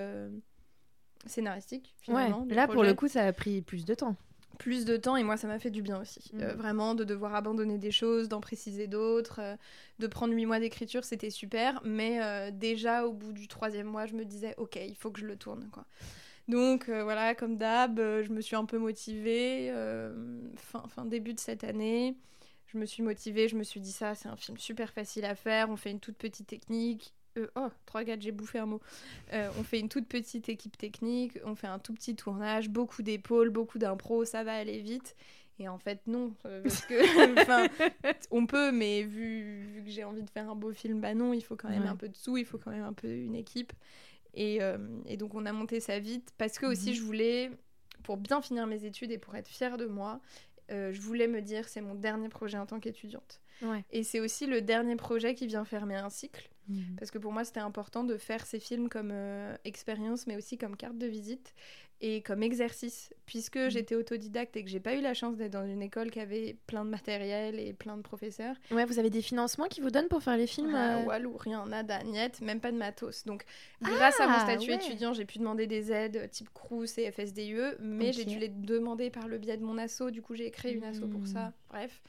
scénaristique. 1.25 1.95
Finalement, 2.03 2.47
Là 2.51 2.67
pour 2.67 2.83
le 2.83 2.95
coup 2.95 3.09
ça 3.09 3.25
a 3.25 3.33
pris 3.33 3.63
plus 3.63 3.85
de 3.85 3.95
temps 3.95 4.17
plus 4.61 4.85
de 4.85 4.99
temps 4.99 5.17
et 5.17 5.25
moi 5.25 5.39
ça 5.39 5.49
m'a 5.49 5.59
fait 5.59 5.71
du 5.71 5.81
bien 5.81 5.99
aussi. 6.01 6.21
Euh, 6.35 6.53
mm. 6.53 6.57
vraiment 6.57 6.95
de 6.95 7.03
devoir 7.03 7.35
abandonner 7.35 7.79
des 7.79 7.91
choses, 7.91 8.29
d'en 8.29 8.41
préciser 8.41 8.87
d'autres, 8.87 9.41
euh, 9.41 9.57
de 9.99 10.07
prendre 10.07 10.35
huit 10.35 10.45
mois 10.45 10.61
d'écriture 10.61 11.03
c'était 11.03 11.31
super, 11.31 11.81
mais 11.83 12.23
euh, 12.23 12.51
déjà 12.53 13.07
au 13.07 13.13
bout 13.13 13.33
du 13.33 13.49
troisième 13.49 13.87
mois 13.87 14.05
je 14.05 14.15
me 14.15 14.25
disais 14.25 14.55
ok 14.59 14.79
il 14.87 14.95
faut 14.95 15.11
que 15.11 15.19
je 15.19 15.27
le 15.27 15.37
tourne 15.37 15.69
quoi. 15.73 15.87
Donc 16.47 16.91
voilà 16.91 17.35
comme 17.35 17.57
d'hab 17.57 17.97
je 17.99 18.31
me 18.33 18.41
suis 18.41 18.57
un 18.57 18.65
peu 18.65 18.77
motivée 18.77 19.73
fin, 20.57 20.85
fin 20.89 21.05
début 21.05 21.33
de 21.33 21.41
cette 21.41 21.65
année. 21.65 22.17
Je 22.67 22.79
me 22.79 22.87
suis 22.87 23.03
motivée, 23.03 23.49
je 23.49 23.57
me 23.57 23.65
suis 23.65 23.81
dit 23.81 23.91
ça, 23.91 24.15
c'est 24.15 24.29
un 24.29 24.37
film 24.37 24.57
super 24.57 24.93
facile 24.93 25.25
à 25.25 25.35
faire, 25.35 25.71
on 25.71 25.77
fait 25.77 25.91
une 25.91 25.99
toute 25.99 26.17
petite 26.17 26.47
technique, 26.47 27.13
euh, 27.37 27.47
oh, 27.57 27.69
3 27.87 28.05
4 28.05 28.21
j'ai 28.21 28.33
bouffé 28.33 28.59
un 28.59 28.67
mot. 28.67 28.81
Euh, 29.33 29.49
on 29.59 29.63
fait 29.63 29.79
une 29.79 29.89
toute 29.89 30.09
petite 30.09 30.49
équipe 30.49 30.77
technique, 30.77 31.39
on 31.45 31.55
fait 31.55 31.67
un 31.67 31.79
tout 31.79 31.95
petit 31.95 32.17
tournage, 32.17 32.69
beaucoup 32.69 33.03
d'épaules, 33.03 33.51
beaucoup 33.51 33.79
d'impro, 33.79 34.25
ça 34.25 34.43
va 34.45 34.55
aller 34.55 34.81
vite. 34.81 35.17
Et 35.59 35.69
en 35.69 35.79
fait, 35.79 36.01
non. 36.07 36.35
Euh, 36.47 36.63
parce 36.63 36.85
que, 36.87 36.95
on 38.31 38.47
peut, 38.47 38.73
mais 38.73 39.03
vu, 39.03 39.83
que 39.85 39.91
j'ai 39.91 40.05
envie 40.05 40.23
de 40.23 40.31
faire 40.31 40.51
un 40.51 40.55
beau 40.55 40.73
film, 40.73 41.01
bah 41.01 41.15
non, 41.15 41.33
il 41.33 41.43
faut 41.43 41.57
quand 41.57 41.69
même 41.69 41.87
un 41.87 41.97
peu 41.97 42.09
de 42.09 42.17
sous, 42.17 42.37
il 42.37 42.47
faut 42.47 42.59
quand 42.59 42.71
même 42.71 42.85
un 42.85 42.95
peu 42.95 43.09
une 43.09 43.35
équipe. 43.35 43.73
Et, 44.33 44.61
et 45.07 45.17
donc, 45.17 45.35
on 45.35 45.45
a 45.45 45.53
monté 45.53 45.81
ça 45.81 45.99
vite 45.99 46.33
parce 46.39 46.59
que 46.59 46.67
aussi, 46.67 46.91
mhm. 46.91 46.95
je 46.95 47.03
voulais, 47.03 47.51
pour 48.05 48.17
bien 48.17 48.41
finir 48.41 48.67
mes 48.67 48.85
études 48.85 49.11
et 49.11 49.19
pour 49.19 49.35
être 49.35 49.49
fière 49.49 49.77
de 49.77 49.87
moi, 49.87 50.21
je 50.71 51.01
voulais 51.01 51.27
me 51.27 51.43
dire, 51.43 51.69
c'est 51.69 51.81
mon 51.83 51.95
dernier 51.95 52.29
projet 52.29 52.57
en 52.57 52.65
tant 52.65 52.81
qu'étudiante. 52.81 53.41
Et 53.91 54.03
c'est 54.03 54.21
aussi 54.21 54.47
le 54.47 54.63
dernier 54.63 54.97
projet 54.97 55.35
qui 55.35 55.47
vient 55.47 55.65
fermer 55.65 55.97
un 55.97 56.11
cycle. 56.11 56.49
Mhm. 56.71 56.97
Parce 56.99 57.11
que 57.11 57.19
pour 57.19 57.33
moi, 57.33 57.45
c'était 57.45 57.61
important 57.61 58.05
de 58.05 58.17
faire 58.17 58.47
ces 58.47 58.61
films 58.61 58.89
comme 58.89 59.11
euh, 59.13 59.55
expérience, 59.65 60.27
mais 60.27 60.37
aussi 60.37 60.57
comme 60.57 60.77
carte 60.77 60.99
de 60.99 61.07
visite 61.07 61.55
et 62.01 62.23
comme 62.23 62.43
exercice. 62.43 63.13
Puisque 63.27 63.57
mhm. 63.57 63.71
j'étais 63.71 63.95
autodidacte 63.95 64.57
et 64.57 64.65
que 64.65 64.71
j'ai 64.71 64.81
pas 64.81 64.95
eu 64.95 65.01
la 65.01 65.15
chance 65.15 65.37
d'être 65.37 65.53
dans 65.53 65.67
une 65.67 65.83
école 65.83 66.11
qui 66.11 66.21
avait 66.21 66.57
plein 66.67 66.85
de 66.85 66.91
matériel 66.91 67.59
et 67.59 67.73
plein 67.73 67.97
de 67.97 68.03
professeurs. 68.03 68.57
Ouais, 68.71 68.85
vous 68.85 68.99
avez 68.99 69.11
des 69.11 69.23
financements 69.23 69.67
qui 69.67 69.81
vous 69.81 69.91
donnent 69.91 70.09
pour 70.09 70.23
faire 70.23 70.37
les 70.37 70.47
films 70.47 70.75
ah, 70.75 70.99
euh... 70.99 71.25
ou 71.25 71.37
rien, 71.37 71.67
nada, 71.67 72.03
niet, 72.05 72.41
même 72.41 72.61
pas 72.61 72.73
de 72.73 72.77
matos. 72.77 73.25
Donc, 73.25 73.45
grâce 73.83 74.21
à 74.21 74.27
mon 74.27 74.35
ah, 74.37 74.41
statut 74.41 74.73
étudiant, 74.73 75.13
j'ai 75.13 75.25
pu 75.25 75.39
demander 75.39 75.67
des 75.67 75.93
aides 75.93 76.17
euh, 76.17 76.29
type 76.29 76.49
Crous 76.55 76.99
et 76.99 77.11
FSDUE, 77.11 77.77
mais 77.81 78.13
j'ai 78.13 78.25
dû 78.25 78.39
les 78.39 78.49
demander 78.49 79.11
par 79.11 79.29
le 79.29 79.39
biais 79.39 79.57
de 79.57 79.65
mon 79.65 79.77
asso. 79.77 80.11
Du 80.11 80.23
coup, 80.23 80.35
j'ai 80.35 80.51
créé 80.51 80.75
une 80.75 80.85
asso 80.85 81.07
pour 81.11 81.27
ça. 81.27 81.49
Hmm. 81.49 81.53
Bref 81.71 82.01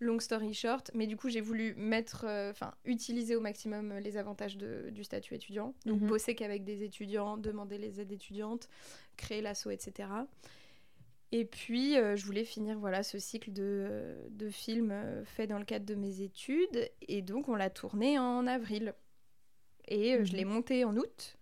long 0.00 0.20
story 0.20 0.54
short, 0.54 0.90
mais 0.94 1.06
du 1.06 1.16
coup 1.16 1.28
j'ai 1.28 1.40
voulu 1.40 1.74
mettre, 1.76 2.24
euh, 2.26 2.50
enfin 2.50 2.74
utiliser 2.84 3.36
au 3.36 3.40
maximum 3.40 3.92
euh, 3.92 4.00
les 4.00 4.16
avantages 4.16 4.56
du 4.56 5.04
statut 5.04 5.34
étudiant, 5.34 5.74
donc 5.86 6.00
mhm. 6.00 6.08
bosser 6.08 6.34
qu'avec 6.34 6.64
des 6.64 6.82
étudiants, 6.82 7.36
demander 7.36 7.78
les 7.78 8.00
aides 8.00 8.12
étudiantes, 8.12 8.68
créer 9.16 9.40
l'asso, 9.40 9.68
etc. 9.70 10.08
Et 11.32 11.44
puis 11.44 11.96
euh, 11.96 12.16
je 12.16 12.24
voulais 12.26 12.44
finir 12.44 12.78
voilà 12.78 13.02
ce 13.02 13.18
cycle 13.18 13.52
de, 13.52 14.14
de 14.30 14.48
films 14.48 14.94
fait 15.24 15.46
dans 15.46 15.58
le 15.58 15.64
cadre 15.64 15.86
de 15.86 15.94
mes 15.94 16.20
études, 16.20 16.90
et 17.08 17.22
donc 17.22 17.48
on 17.48 17.54
l'a 17.54 17.70
tourné 17.70 18.18
en 18.18 18.46
avril. 18.46 18.94
Et 19.86 20.24
je 20.24 20.34
l'ai 20.34 20.44
mhm. 20.44 20.52
monté 20.52 20.84
en 20.84 20.96
août. 20.96 21.36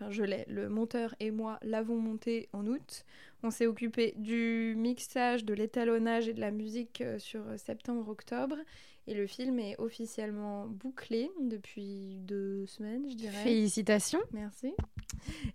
Enfin, 0.00 0.10
je 0.10 0.22
l'ai. 0.22 0.44
Le 0.48 0.68
monteur 0.68 1.14
et 1.18 1.30
moi 1.30 1.58
l'avons 1.62 1.98
monté 1.98 2.48
en 2.52 2.66
août. 2.66 3.04
On 3.42 3.50
s'est 3.50 3.66
occupé 3.66 4.14
du 4.16 4.74
mixage, 4.76 5.44
de 5.44 5.54
l'étalonnage 5.54 6.28
et 6.28 6.34
de 6.34 6.40
la 6.40 6.50
musique 6.52 7.00
euh, 7.00 7.18
sur 7.18 7.42
septembre-octobre. 7.56 8.56
Et 9.08 9.14
le 9.14 9.26
film 9.26 9.58
est 9.58 9.74
officiellement 9.78 10.66
bouclé 10.66 11.30
depuis 11.40 12.18
deux 12.20 12.66
semaines, 12.66 13.08
je 13.08 13.14
dirais. 13.14 13.42
Félicitations. 13.42 14.20
Merci. 14.32 14.74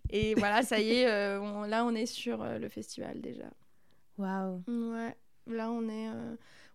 Et 0.10 0.34
voilà, 0.36 0.64
ça 0.64 0.80
y 0.80 0.90
est, 0.92 1.08
euh, 1.08 1.68
là 1.68 1.86
on 1.86 1.94
est 1.94 2.08
sur 2.08 2.42
euh, 2.42 2.58
le 2.58 2.68
festival 2.68 3.22
déjà. 3.22 3.50
Waouh. 4.18 4.64
Ouais, 4.68 5.16
là 5.48 5.72
on 5.72 5.88
est, 5.88 6.10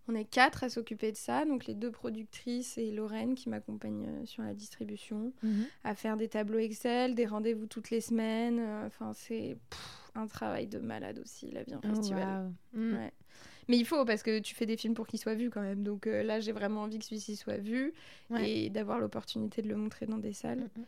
on 0.08 0.14
est 0.14 0.24
quatre 0.24 0.64
à 0.64 0.68
s'occuper 0.68 1.12
de 1.12 1.16
ça. 1.16 1.44
Donc 1.44 1.66
les 1.66 1.74
deux 1.74 1.90
productrices 1.90 2.78
et 2.78 2.90
Lorraine 2.90 3.34
qui 3.34 3.48
m'accompagnent 3.48 4.24
sur 4.24 4.42
la 4.42 4.54
distribution, 4.54 5.32
mhm. 5.42 5.66
à 5.84 5.94
faire 5.94 6.16
des 6.16 6.28
tableaux 6.28 6.58
Excel, 6.58 7.14
des 7.14 7.26
rendez-vous 7.26 7.66
toutes 7.66 7.90
les 7.90 8.00
semaines. 8.00 8.60
Enfin, 8.86 9.12
c'est 9.14 9.56
un 10.14 10.26
travail 10.26 10.66
de 10.66 10.78
malade 10.78 11.18
aussi, 11.18 11.50
la 11.50 11.62
vie 11.62 11.74
en 11.74 11.80
oh, 11.84 11.94
festival. 11.94 12.52
Mm. 12.72 12.96
Mais 13.68 13.76
il 13.76 13.84
faut, 13.84 14.04
parce 14.04 14.22
que 14.22 14.38
tu 14.38 14.54
fais 14.54 14.66
des 14.66 14.76
films 14.76 14.94
pour 14.94 15.06
qu'ils 15.06 15.18
soient 15.18 15.34
vus 15.34 15.50
quand 15.50 15.60
même. 15.60 15.82
Donc 15.82 16.06
euh, 16.06 16.22
là, 16.22 16.40
j'ai 16.40 16.52
vraiment 16.52 16.82
envie 16.82 16.98
que 16.98 17.04
celui-ci 17.04 17.36
soit 17.36 17.58
vu 17.58 17.92
et 18.38 18.70
d'avoir 18.70 18.98
l'opportunité 18.98 19.62
de 19.62 19.68
le 19.68 19.76
montrer 19.76 20.06
dans 20.06 20.18
des 20.18 20.32
salles. 20.32 20.68
Mm, 20.76 20.80
mm. 20.80 20.84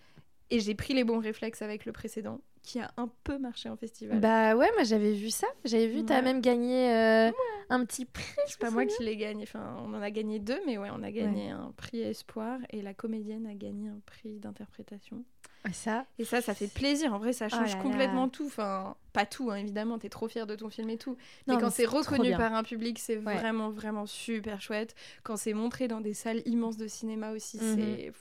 Et 0.50 0.60
j'ai 0.60 0.74
pris 0.74 0.94
les 0.94 1.04
bons 1.04 1.20
réflexes 1.20 1.62
avec 1.62 1.84
le 1.84 1.92
précédent, 1.92 2.40
qui 2.62 2.80
a 2.80 2.90
un 2.96 3.08
peu 3.24 3.38
marché 3.38 3.68
en 3.68 3.76
festival. 3.76 4.20
Bah 4.20 4.56
ouais, 4.56 4.68
moi 4.74 4.82
j'avais 4.82 5.12
vu 5.12 5.30
ça. 5.30 5.46
J'avais 5.64 5.86
vu, 5.86 6.04
t'as 6.04 6.22
même 6.22 6.40
gagné 6.40 6.92
euh, 6.92 7.30
un 7.68 7.84
petit 7.84 8.04
prix. 8.04 8.24
C'est 8.46 8.58
pas 8.58 8.70
moi 8.70 8.84
qui 8.84 9.02
l'ai 9.02 9.16
gagné. 9.16 9.44
Enfin, 9.44 9.76
on 9.84 9.94
en 9.94 10.02
a 10.02 10.10
gagné 10.10 10.38
deux, 10.40 10.60
mais 10.66 10.76
ouais, 10.76 10.88
on 10.92 11.02
a 11.02 11.10
gagné 11.10 11.50
un 11.50 11.72
prix 11.76 12.00
espoir 12.00 12.58
et 12.70 12.82
la 12.82 12.94
comédienne 12.94 13.46
a 13.46 13.54
gagné 13.54 13.88
un 13.88 14.00
prix 14.06 14.38
d'interprétation. 14.38 15.24
Ça. 15.72 16.06
Et 16.18 16.24
ça, 16.24 16.40
ça 16.40 16.54
fait 16.54 16.72
plaisir. 16.72 17.12
En 17.12 17.18
vrai, 17.18 17.32
ça 17.32 17.46
oh 17.46 17.54
change 17.54 17.76
complètement 17.78 18.28
tout. 18.28 18.46
Enfin, 18.46 18.96
pas 19.12 19.26
tout, 19.26 19.50
hein, 19.50 19.56
évidemment. 19.56 19.98
T'es 19.98 20.08
trop 20.08 20.26
fier 20.26 20.46
de 20.46 20.54
ton 20.54 20.70
film 20.70 20.88
et 20.90 20.96
tout. 20.96 21.16
mais 21.46 21.58
quand 21.58 21.70
c'est 21.70 21.84
reconnu 21.84 22.32
par 22.32 22.54
un 22.54 22.62
public, 22.62 22.98
c'est 22.98 23.16
vraiment, 23.16 23.70
vraiment 23.70 24.06
super 24.06 24.60
chouette. 24.60 24.94
Quand 25.22 25.36
c'est 25.36 25.52
montré 25.52 25.86
dans 25.86 26.00
des 26.00 26.14
salles 26.14 26.42
immenses 26.46 26.76
de 26.76 26.86
cinéma 26.86 27.32
aussi, 27.32 27.58
mhm. 27.58 27.76
c'est 27.76 28.12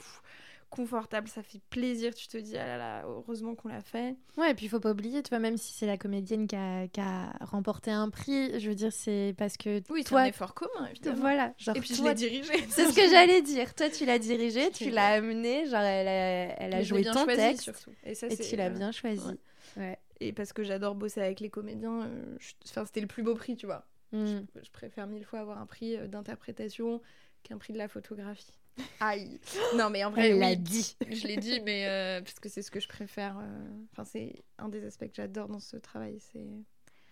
confortable, 0.70 1.28
ça 1.28 1.42
fait 1.42 1.60
plaisir. 1.68 2.14
Tu 2.14 2.28
te 2.28 2.38
dis, 2.38 2.56
ah 2.56 2.66
là 2.66 2.78
là, 2.78 3.04
heureusement 3.06 3.54
qu'on 3.54 3.68
l'a 3.68 3.82
fait. 3.82 4.16
Ouais, 4.36 4.52
et 4.52 4.54
puis 4.54 4.66
il 4.66 4.68
faut 4.68 4.80
pas 4.80 4.92
oublier, 4.92 5.22
tu 5.22 5.30
vois, 5.30 5.38
même 5.38 5.56
si 5.56 5.72
c'est 5.72 5.86
la 5.86 5.98
comédienne 5.98 6.46
qui 6.46 6.56
a, 6.56 6.88
qui 6.88 7.00
a, 7.00 7.32
remporté 7.40 7.90
un 7.90 8.08
prix, 8.08 8.58
je 8.58 8.68
veux 8.68 8.74
dire, 8.74 8.92
c'est 8.92 9.34
parce 9.36 9.56
que. 9.56 9.82
Oui, 9.90 10.04
toi. 10.04 10.20
C'est 10.20 10.26
un 10.26 10.30
effort 10.30 10.54
commun, 10.54 10.86
évidemment. 10.90 11.20
Voilà. 11.20 11.52
Genre, 11.58 11.76
et 11.76 11.80
puis 11.80 11.94
je 11.94 12.02
l'ai 12.02 12.14
dirigé. 12.14 12.52
C'est 12.68 12.86
ce 12.86 12.94
que 12.94 13.08
j'allais 13.10 13.42
dire. 13.42 13.74
Toi, 13.74 13.90
tu 13.90 14.06
l'as 14.06 14.18
dirigé, 14.18 14.70
tu 14.70 14.90
l'as 14.90 15.08
amené, 15.08 15.66
genre, 15.66 15.80
elle 15.80 16.08
a, 16.08 16.62
elle 16.62 16.74
a 16.74 16.82
joué 16.82 17.04
ton 17.04 17.26
texte. 17.26 17.62
Surtout. 17.64 17.90
Et, 18.04 18.14
ça, 18.14 18.28
et 18.28 18.36
tu 18.36 18.56
l'as 18.56 18.70
bien 18.70 18.92
choisi. 18.92 19.38
Ouais. 19.76 19.98
Et 20.20 20.32
parce 20.32 20.52
que 20.52 20.62
j'adore 20.62 20.94
bosser 20.94 21.20
avec 21.20 21.40
les 21.40 21.50
comédiens, 21.50 22.02
euh, 22.02 22.36
enfin, 22.64 22.84
c'était 22.84 23.00
le 23.00 23.06
plus 23.06 23.22
beau 23.22 23.34
prix, 23.34 23.56
tu 23.56 23.66
vois. 23.66 23.86
Mm. 24.12 24.40
Je, 24.62 24.70
préfère 24.70 25.06
mille 25.06 25.24
fois 25.24 25.40
avoir 25.40 25.58
un 25.58 25.66
prix 25.66 25.96
euh, 25.96 26.06
d'interprétation 26.06 27.00
qu'un 27.42 27.58
prix 27.58 27.72
de 27.72 27.78
la 27.78 27.88
photographie. 27.88 28.59
Aïe. 29.00 29.40
Non, 29.76 29.90
mais 29.90 30.04
en 30.04 30.10
vrai, 30.10 30.30
Elle 30.30 30.38
l'a 30.38 30.54
dit. 30.54 30.96
Je 31.08 31.26
l'ai 31.26 31.36
dit, 31.36 31.60
mais 31.60 31.86
euh, 31.86 32.20
parce 32.20 32.38
que 32.40 32.48
c'est 32.48 32.62
ce 32.62 32.70
que 32.70 32.80
je 32.80 32.88
préfère. 32.88 33.38
Euh, 33.38 33.68
enfin, 33.92 34.04
c'est 34.04 34.44
un 34.58 34.68
des 34.68 34.84
aspects 34.84 35.06
que 35.06 35.14
j'adore 35.14 35.48
dans 35.48 35.60
ce 35.60 35.76
travail, 35.76 36.18
c'est 36.32 36.46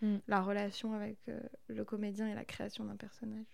mm. 0.03 0.19
la 0.29 0.41
relation 0.41 0.93
avec 0.93 1.19
euh, 1.29 1.41
le 1.69 1.85
comédien 1.85 2.29
et 2.29 2.35
la 2.35 2.45
création 2.45 2.85
d'un 2.85 2.97
personnage. 2.97 3.47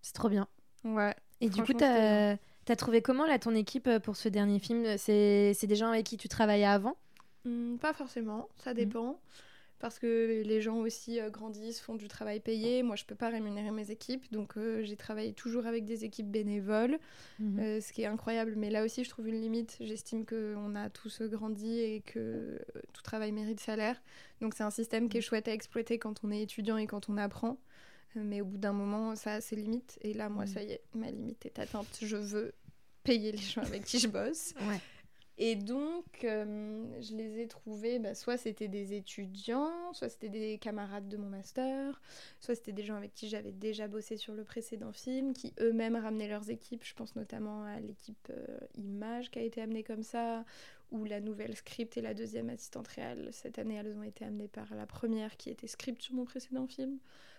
C'est 0.00 0.14
trop 0.14 0.28
bien. 0.28 0.48
Ouais. 0.84 1.14
Et 1.40 1.48
du 1.48 1.62
coup, 1.62 1.74
t'as 1.74 2.36
as 2.68 2.76
trouvé 2.76 3.02
comment 3.02 3.26
là 3.26 3.38
ton 3.38 3.54
équipe 3.54 3.88
pour 3.98 4.16
ce 4.16 4.28
dernier 4.28 4.58
film? 4.58 4.96
C'est 4.98 5.66
des 5.66 5.76
gens 5.76 5.88
avec 5.88 6.06
qui 6.06 6.16
tu 6.16 6.28
travaillais 6.28 6.64
avant? 6.64 6.96
Mmh, 7.44 7.76
Pas 7.78 7.92
forcément, 7.92 8.48
ça 8.56 8.72
mm. 8.72 8.76
Parce 9.82 9.98
que 9.98 10.42
les 10.44 10.60
gens 10.62 10.76
aussi 10.78 11.20
euh, 11.20 11.28
grandissent, 11.28 11.80
font 11.80 11.96
du 11.96 12.08
travail 12.08 12.40
payé. 12.40 12.82
Moi, 12.82 12.96
je 12.96 13.04
peux 13.04 13.14
pas 13.14 13.28
rémunérer 13.28 13.70
mes 13.72 13.90
équipes, 13.90 14.24
donc 14.32 14.56
euh, 14.56 14.82
j'ai 14.84 14.96
travaillé 14.96 15.34
toujours 15.34 15.66
avec 15.66 15.84
des 15.84 16.04
équipes 16.06 16.30
bénévoles, 16.30 16.98
Mhm. 17.38 17.58
euh, 17.60 17.80
ce 17.82 17.92
qui 17.92 18.02
est 18.02 18.06
incroyable. 18.06 18.54
Mais 18.56 18.70
là 18.70 18.84
aussi, 18.84 19.04
je 19.04 19.10
trouve 19.10 19.28
une 19.28 19.40
limite. 19.40 19.76
J'estime 19.80 20.24
qu'on 20.24 20.74
a 20.74 20.88
tous 20.88 21.20
grandi 21.22 21.80
et 21.80 22.00
que 22.00 22.58
tout 22.94 23.02
travail 23.02 23.32
mérite 23.32 23.60
salaire. 23.60 24.00
Donc 24.40 24.54
c'est 24.54 24.62
un 24.64 24.70
système 24.70 25.08
qui 25.10 25.18
est 25.18 25.22
chouette 25.22 25.48
à 25.48 25.52
exploiter 25.52 25.98
quand 25.98 26.24
on 26.24 26.30
est 26.30 26.40
étudiant 26.42 26.78
et 26.78 26.86
quand 26.86 27.10
on 27.10 27.18
apprend. 27.18 27.58
Mais 28.14 28.40
au 28.40 28.44
bout 28.44 28.58
d'un 28.58 28.72
moment, 28.72 29.16
ça 29.16 29.34
a 29.34 29.40
ses 29.40 29.56
limites. 29.56 29.98
Et 30.02 30.14
là, 30.14 30.28
moi, 30.28 30.44
Mhm. 30.44 30.48
ça 30.52 30.62
y 30.62 30.70
est, 30.72 30.82
ma 30.94 31.10
limite 31.10 31.44
est 31.44 31.58
atteinte. 31.58 31.98
Je 32.00 32.16
veux 32.16 32.52
payer 33.04 33.32
les 33.32 33.38
gens 33.38 33.62
avec 33.62 33.84
qui 33.84 33.98
je 33.98 34.06
bosse. 34.06 34.54
Ouais. 34.60 34.78
Et 35.44 35.56
donc, 35.56 36.22
euh, 36.22 36.84
je 37.00 37.16
les 37.16 37.40
ai 37.40 37.48
trouvés, 37.48 37.98
bah, 37.98 38.14
soit 38.14 38.36
c'était 38.36 38.68
des 38.68 38.94
étudiants, 38.94 39.92
soit 39.92 40.08
c'était 40.08 40.28
des 40.28 40.56
camarades 40.56 41.08
de 41.08 41.16
mon 41.16 41.28
master, 41.28 42.00
soit 42.38 42.54
c'était 42.54 42.70
des 42.70 42.84
gens 42.84 42.94
avec 42.94 43.12
qui 43.12 43.28
j'avais 43.28 43.50
déjà 43.50 43.88
bossé 43.88 44.16
sur 44.16 44.34
le 44.34 44.44
précédent 44.44 44.92
film, 44.92 45.32
qui 45.32 45.52
eux-mêmes 45.58 45.96
ramenaient 45.96 46.28
leurs 46.28 46.48
équipes. 46.50 46.84
Je 46.84 46.94
pense 46.94 47.16
notamment 47.16 47.64
à 47.64 47.80
l'équipe 47.80 48.28
euh, 48.30 48.58
Image 48.76 49.32
qui 49.32 49.40
a 49.40 49.42
été 49.42 49.60
amenée 49.60 49.82
comme 49.82 50.04
ça, 50.04 50.44
ou 50.92 51.04
la 51.06 51.20
nouvelle 51.20 51.56
script 51.56 51.96
et 51.96 52.02
la 52.02 52.14
deuxième 52.14 52.48
assistante 52.48 52.86
réelle. 52.86 53.30
Cette 53.32 53.58
année, 53.58 53.74
elles 53.74 53.96
ont 53.98 54.04
été 54.04 54.24
amenées 54.24 54.46
par 54.46 54.72
la 54.76 54.86
première 54.86 55.36
qui 55.36 55.50
était 55.50 55.66
script 55.66 56.02
sur 56.02 56.14
mon 56.14 56.24
précédent 56.24 56.68
film. 56.68 56.98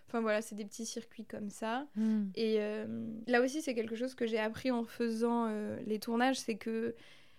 Enfin 0.09 0.19
voilà, 0.19 0.41
c'est 0.41 0.55
des 0.55 0.65
petits 0.65 0.85
circuits 0.85 1.23
comme 1.23 1.49
ça. 1.49 1.87
Mhm. 1.95 2.33
Et 2.35 2.57
euh, 2.59 3.07
là 3.27 3.41
aussi, 3.41 3.61
c'est 3.61 3.73
quelque 3.73 3.95
chose 3.95 4.13
que 4.13 4.27
j'ai 4.27 4.39
appris 4.39 4.71
en 4.71 4.83
faisant 4.83 5.45
euh, 5.47 5.79
les 5.85 5.99
tournages, 5.99 6.37
c'est 6.37 6.57
que 6.57 6.95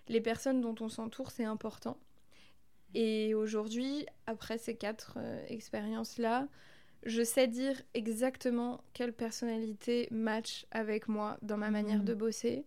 les 0.09 0.21
personnes 0.21 0.61
dont 0.61 0.75
on 0.81 0.89
s'entoure, 0.89 1.31
c'est 1.31 1.45
important. 1.45 1.99
Et 2.95 3.35
aujourd'hui, 3.35 4.07
après 4.27 4.59
ces 4.59 4.77
quatre 4.77 5.15
euh, 5.19 5.45
expériences-là, 5.49 6.49
je 7.05 7.23
sais 7.23 7.49
dire 7.49 7.81
exactement 7.95 8.83
quelle 8.93 9.13
personnalité 9.13 10.09
match 10.11 10.67
avec 10.71 11.09
moi 11.09 11.37
dans 11.43 11.57
ma 11.57 11.71
manière 11.71 11.99
Mhm. 11.99 12.05
de 12.05 12.15
bosser. 12.15 12.65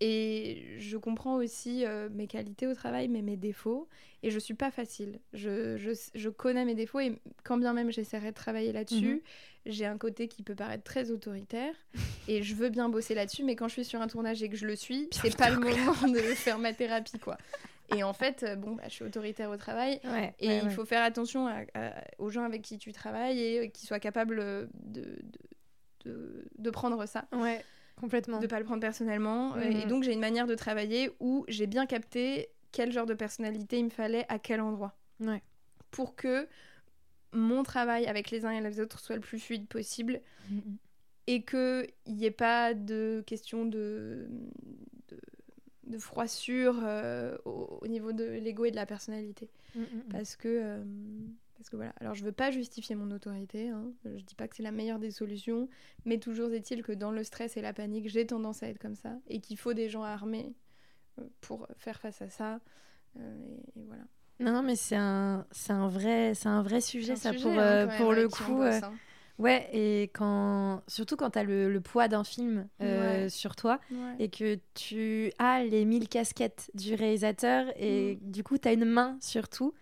Et 0.00 0.64
je 0.78 0.96
comprends 0.96 1.36
aussi 1.36 1.86
euh, 1.86 2.08
mes 2.10 2.26
qualités 2.26 2.66
au 2.66 2.74
travail, 2.74 3.06
mais 3.06 3.22
mes 3.22 3.36
défauts. 3.36 3.88
Et 4.24 4.30
je 4.32 4.38
suis 4.40 4.54
pas 4.54 4.72
facile. 4.72 5.20
Je, 5.32 5.76
je, 5.76 5.92
je 6.14 6.28
connais 6.28 6.64
mes 6.64 6.74
défauts 6.74 6.98
et 6.98 7.20
quand 7.44 7.56
bien 7.56 7.72
même 7.72 7.92
j'essaierai 7.92 8.30
de 8.30 8.34
travailler 8.36 8.72
là-dessus, 8.72 9.22
j'ai 9.64 9.86
un 9.86 9.96
côté 9.98 10.26
qui 10.26 10.42
peut 10.42 10.56
paraître 10.56 10.82
très 10.82 11.12
autoritaire. 11.12 11.74
et 12.28 12.42
je 12.42 12.54
veux 12.54 12.68
bien 12.70 12.88
bosser 12.88 13.14
là-dessus, 13.14 13.42
mais 13.44 13.56
quand 13.56 13.68
je 13.68 13.72
suis 13.74 13.84
sur 13.84 14.00
un 14.00 14.06
tournage 14.08 14.42
et 14.42 14.48
que 14.48 14.56
je 14.56 14.66
le 14.66 14.76
suis, 14.76 15.08
c'est 15.12 15.36
pas 15.36 15.50
le 15.50 15.58
moment 15.58 16.08
de 16.08 16.18
faire 16.34 16.58
ma 16.58 16.72
thérapie, 16.72 17.18
quoi. 17.18 17.36
Et 17.94 18.02
en 18.02 18.12
fait, 18.14 18.42
euh, 18.42 18.56
bon, 18.56 18.74
bah, 18.76 18.84
je 18.86 18.90
suis 18.94 19.04
autoritaire 19.04 19.50
au 19.50 19.56
travail. 19.56 20.00
Ouais, 20.04 20.34
Et 20.38 20.48
ouais, 20.48 20.58
il 20.58 20.64
ouais. 20.64 20.70
faut 20.70 20.84
faire 20.84 21.02
attention 21.02 21.46
à- 21.46 21.62
à- 21.74 22.04
aux 22.18 22.30
gens 22.30 22.44
avec 22.44 22.62
qui 22.62 22.78
tu 22.78 22.92
travailles 22.92 23.38
et 23.40 23.58
euh, 23.58 23.66
qu'ils 23.68 23.86
soient 23.86 24.00
capables 24.00 24.38
euh, 24.40 24.66
de, 24.74 25.02
de, 25.02 26.10
de, 26.10 26.44
de 26.58 26.70
prendre 26.70 27.04
ça, 27.06 27.26
Ouais, 27.32 27.62
complètement. 27.96 28.38
de 28.38 28.46
pas 28.46 28.58
le 28.58 28.64
prendre 28.64 28.80
personnellement. 28.80 29.56
Et 29.58 29.84
donc 29.86 30.04
j'ai 30.04 30.12
une 30.12 30.20
manière 30.20 30.46
de 30.46 30.54
travailler 30.54 31.10
où 31.20 31.44
j'ai 31.48 31.66
bien 31.66 31.84
capté 31.86 32.48
quel 32.70 32.92
genre 32.92 33.04
de 33.06 33.14
personnalité 33.14 33.78
il 33.78 33.84
me 33.84 33.90
fallait 33.90 34.24
à 34.30 34.38
quel 34.38 34.60
endroit. 34.62 34.96
Ouais. 35.20 35.42
Pour 35.90 36.16
que 36.16 36.48
mon 37.32 37.62
travail 37.62 38.06
avec 38.06 38.30
les 38.30 38.44
uns 38.46 38.50
et 38.50 38.60
les 38.62 38.80
autres 38.80 39.00
soit 39.00 39.16
le 39.16 39.20
plus 39.20 39.38
fluide 39.38 39.66
possible 39.68 40.20
Mhm. 40.50 40.76
Et 41.26 41.44
qu'il 41.44 41.86
n'y 42.06 42.24
ait 42.24 42.30
pas 42.30 42.74
de 42.74 43.22
question 43.26 43.64
de, 43.64 44.28
de, 45.08 45.18
de 45.84 45.98
froissure 45.98 46.80
euh, 46.82 47.36
au, 47.44 47.78
au 47.80 47.86
niveau 47.86 48.12
de 48.12 48.24
l'ego 48.24 48.64
et 48.64 48.70
de 48.70 48.76
la 48.76 48.86
personnalité. 48.86 49.48
Mhm. 49.74 50.04
Parce 50.10 50.36
que, 50.36 50.48
euh, 50.48 50.84
parce 51.56 51.70
que 51.70 51.76
voilà. 51.76 51.92
Alors, 52.00 52.14
je 52.14 52.24
veux 52.24 52.32
pas 52.32 52.50
justifier 52.50 52.96
mon 52.96 53.10
autorité. 53.10 53.68
Hein. 53.68 53.92
Je 54.04 54.22
dis 54.22 54.34
pas 54.34 54.48
que 54.48 54.56
c'est 54.56 54.62
la 54.62 54.72
meilleure 54.72 54.98
des 54.98 55.12
solutions. 55.12 55.68
Mais 56.04 56.18
toujours 56.18 56.52
est-il 56.52 56.82
que 56.82 56.92
dans 56.92 57.12
le 57.12 57.22
stress 57.22 57.56
et 57.56 57.62
la 57.62 57.72
panique, 57.72 58.08
j'ai 58.08 58.26
tendance 58.26 58.62
à 58.62 58.68
être 58.68 58.78
comme 58.78 58.96
ça. 58.96 59.16
Et 59.28 59.40
qu'il 59.40 59.56
faut 59.56 59.74
des 59.74 59.88
gens 59.88 60.02
armés 60.02 60.54
euh, 61.18 61.24
pour 61.40 61.68
faire 61.76 62.00
face 62.00 62.20
à 62.20 62.28
ça. 62.28 62.60
Euh, 63.16 63.36
et, 63.76 63.80
et 63.80 63.84
voilà. 63.84 64.02
Non, 64.40 64.52
non, 64.52 64.62
mais 64.62 64.74
c'est 64.74 64.96
un, 64.96 65.46
c'est 65.52 65.72
un 65.72 65.86
vrai, 65.86 66.34
c'est 66.34 66.48
un 66.48 66.62
vrai 66.62 66.80
sujet, 66.80 67.12
un 67.12 67.16
ça 67.16 67.30
sujet, 67.30 67.44
pour, 67.44 67.52
hein, 67.52 67.58
euh, 67.58 67.96
pour 67.98 68.12
le 68.12 68.28
coup. 68.28 68.56
bosse, 68.56 68.82
euh, 68.82 68.86
hein. 68.86 68.94
Ouais, 69.38 69.68
et 69.72 70.04
quand, 70.14 70.82
surtout 70.86 71.16
quand 71.16 71.30
t'as 71.30 71.42
le, 71.42 71.72
le 71.72 71.80
poids 71.80 72.06
d'un 72.06 72.22
film 72.24 72.68
euh, 72.80 73.24
Ouais. 73.24 73.28
sur 73.28 73.56
toi 73.56 73.80
Ouais. 73.90 74.14
et 74.18 74.28
que 74.28 74.58
tu 74.74 75.32
as 75.38 75.64
les 75.64 75.84
mille 75.84 76.08
casquettes 76.08 76.70
du 76.74 76.94
réalisateur 76.94 77.66
et 77.76 78.18
du 78.20 78.44
coup 78.44 78.58
t'as 78.58 78.72
une 78.74 78.84
main 78.84 79.16
sur 79.20 79.48
tout, 79.48 79.72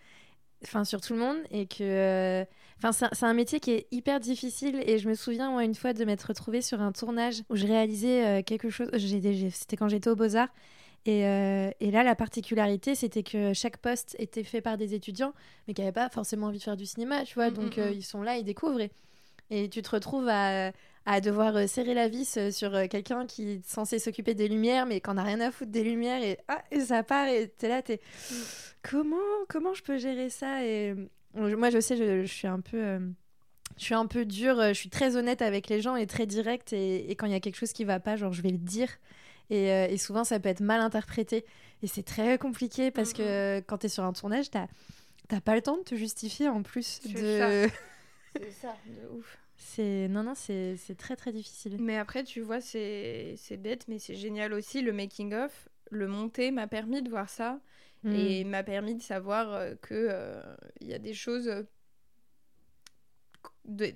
enfin 0.64 0.84
sur 0.84 1.00
tout 1.00 1.14
le 1.14 1.18
monde 1.18 1.36
et 1.50 1.66
que, 1.66 1.82
euh, 1.82 2.44
enfin 2.78 2.92
c'est 2.92 3.06
un- 3.06 3.10
c'est 3.12 3.26
un 3.26 3.34
métier 3.34 3.60
qui 3.60 3.72
est 3.72 3.86
hyper 3.90 4.20
difficile 4.20 4.82
et 4.86 4.98
je 4.98 5.08
me 5.08 5.14
souviens 5.14 5.50
moi 5.50 5.64
une 5.64 5.74
fois 5.74 5.92
de 5.92 6.04
m'être 6.04 6.22
retrouvée 6.28 6.62
sur 6.62 6.80
un 6.80 6.92
tournage 6.92 7.42
où 7.50 7.56
je 7.56 7.66
réalisais 7.66 8.24
euh, 8.26 8.42
quelque 8.42 8.70
chose, 8.70 8.88
c'était 9.52 9.76
quand 9.76 9.88
j'étais 9.88 10.08
au 10.10 10.16
Beaux 10.16 10.36
Arts. 10.36 10.52
Et, 11.06 11.24
euh, 11.26 11.70
et 11.80 11.90
là, 11.90 12.02
la 12.04 12.14
particularité, 12.14 12.94
c'était 12.94 13.22
que 13.22 13.54
chaque 13.54 13.78
poste 13.78 14.16
était 14.18 14.44
fait 14.44 14.60
par 14.60 14.76
des 14.76 14.92
étudiants, 14.92 15.32
mais 15.66 15.72
qui 15.72 15.80
n'avaient 15.80 15.92
pas 15.92 16.10
forcément 16.10 16.48
envie 16.48 16.58
de 16.58 16.62
faire 16.62 16.76
du 16.76 16.84
cinéma, 16.84 17.24
tu 17.24 17.34
vois. 17.36 17.50
Mm, 17.50 17.54
donc, 17.54 17.76
mm, 17.78 17.80
euh, 17.80 17.90
mm. 17.90 17.94
ils 17.94 18.02
sont 18.04 18.22
là, 18.22 18.36
ils 18.36 18.44
découvrent. 18.44 18.82
Et, 18.82 18.90
et 19.50 19.68
tu 19.68 19.82
te 19.82 19.90
retrouves 19.90 20.28
à, 20.28 20.72
à 21.06 21.20
devoir 21.20 21.56
euh, 21.56 21.66
serrer 21.66 21.94
la 21.94 22.08
vis 22.08 22.36
euh, 22.36 22.50
sur 22.50 22.74
euh, 22.74 22.86
quelqu'un 22.86 23.26
qui 23.26 23.50
est 23.50 23.66
censé 23.66 23.98
s'occuper 23.98 24.34
des 24.34 24.48
lumières, 24.48 24.86
mais 24.86 25.00
qu'on 25.00 25.14
n'a 25.14 25.22
rien 25.24 25.40
à 25.40 25.50
foutre 25.50 25.70
des 25.70 25.82
lumières. 25.84 26.22
Et, 26.22 26.38
ah, 26.48 26.62
et 26.70 26.80
ça 26.80 27.02
part, 27.02 27.26
et 27.28 27.48
t'es 27.48 27.68
là, 27.68 27.82
t'es. 27.82 28.00
Mm. 28.30 28.34
Comment, 28.82 29.16
comment 29.48 29.74
je 29.74 29.82
peux 29.82 29.98
gérer 29.98 30.30
ça 30.30 30.64
et, 30.64 30.94
Moi, 31.34 31.70
je 31.70 31.80
sais, 31.80 31.96
je, 31.96 32.22
je 32.24 32.32
suis 32.32 32.46
un 32.48 32.60
peu. 32.60 32.76
euh, 32.78 33.00
je 33.76 33.84
suis 33.84 33.94
un 33.94 34.06
peu 34.06 34.24
dure, 34.26 34.60
je 34.68 34.72
suis 34.74 34.90
très 34.90 35.16
honnête 35.16 35.40
avec 35.42 35.68
les 35.68 35.80
gens 35.80 35.96
et 35.96 36.06
très 36.06 36.26
directe. 36.26 36.72
Et, 36.72 37.10
et 37.10 37.16
quand 37.16 37.26
il 37.26 37.32
y 37.32 37.36
a 37.36 37.40
quelque 37.40 37.56
chose 37.56 37.72
qui 37.72 37.84
va 37.84 37.98
pas, 38.00 38.16
genre, 38.16 38.32
je 38.32 38.42
vais 38.42 38.50
le 38.50 38.58
dire. 38.58 38.88
Et, 39.48 39.70
euh, 39.72 39.86
et 39.88 39.96
souvent, 39.96 40.22
ça 40.22 40.38
peut 40.38 40.48
être 40.48 40.60
mal 40.60 40.80
interprété. 40.80 41.44
Et 41.82 41.86
c'est 41.86 42.02
très 42.02 42.36
compliqué 42.38 42.90
parce 42.90 43.12
que 43.12 43.60
quand 43.66 43.78
tu 43.78 43.86
es 43.86 43.88
sur 43.88 44.04
un 44.04 44.12
tournage, 44.12 44.50
t'as 44.50 44.66
pas 45.40 45.54
le 45.54 45.62
temps 45.62 45.78
de 45.78 45.82
te 45.82 45.94
justifier 45.94 46.48
en 46.48 46.62
plus. 46.62 47.00
C'est 47.02 47.12
De... 47.14 47.68
C'est 48.36 48.52
ça, 48.52 48.76
de 48.86 49.16
ouf. 49.18 49.38
C'est 49.62 50.08
non 50.08 50.22
non 50.22 50.34
c'est 50.34 50.76
c'est 50.78 50.94
très 50.96 51.16
très 51.16 51.32
difficile. 51.32 51.76
Mais 51.78 51.98
après, 51.98 52.24
tu 52.24 52.40
vois, 52.40 52.62
c'est 52.62 53.34
c'est 53.36 53.58
bête, 53.58 53.86
mais 53.88 53.98
c'est 53.98 54.14
génial 54.14 54.54
aussi. 54.54 54.80
Le 54.80 54.92
making-of, 54.92 55.68
le 55.90 56.08
monter 56.08 56.50
m'a 56.50 56.66
permis 56.66 57.02
de 57.02 57.10
voir 57.10 57.28
ça. 57.28 57.60
Mm. 58.02 58.14
et 58.14 58.44
m'a 58.44 58.62
permis 58.62 58.94
de 58.94 59.02
savoir 59.02 59.52
euh, 59.52 59.74
que 59.82 59.92
euh, 59.94 60.40
il 60.80 60.88
y 60.88 60.94
a 60.94 60.98
des 60.98 61.12
choses 61.12 61.48
euh, 61.48 61.62
de- 63.66 63.92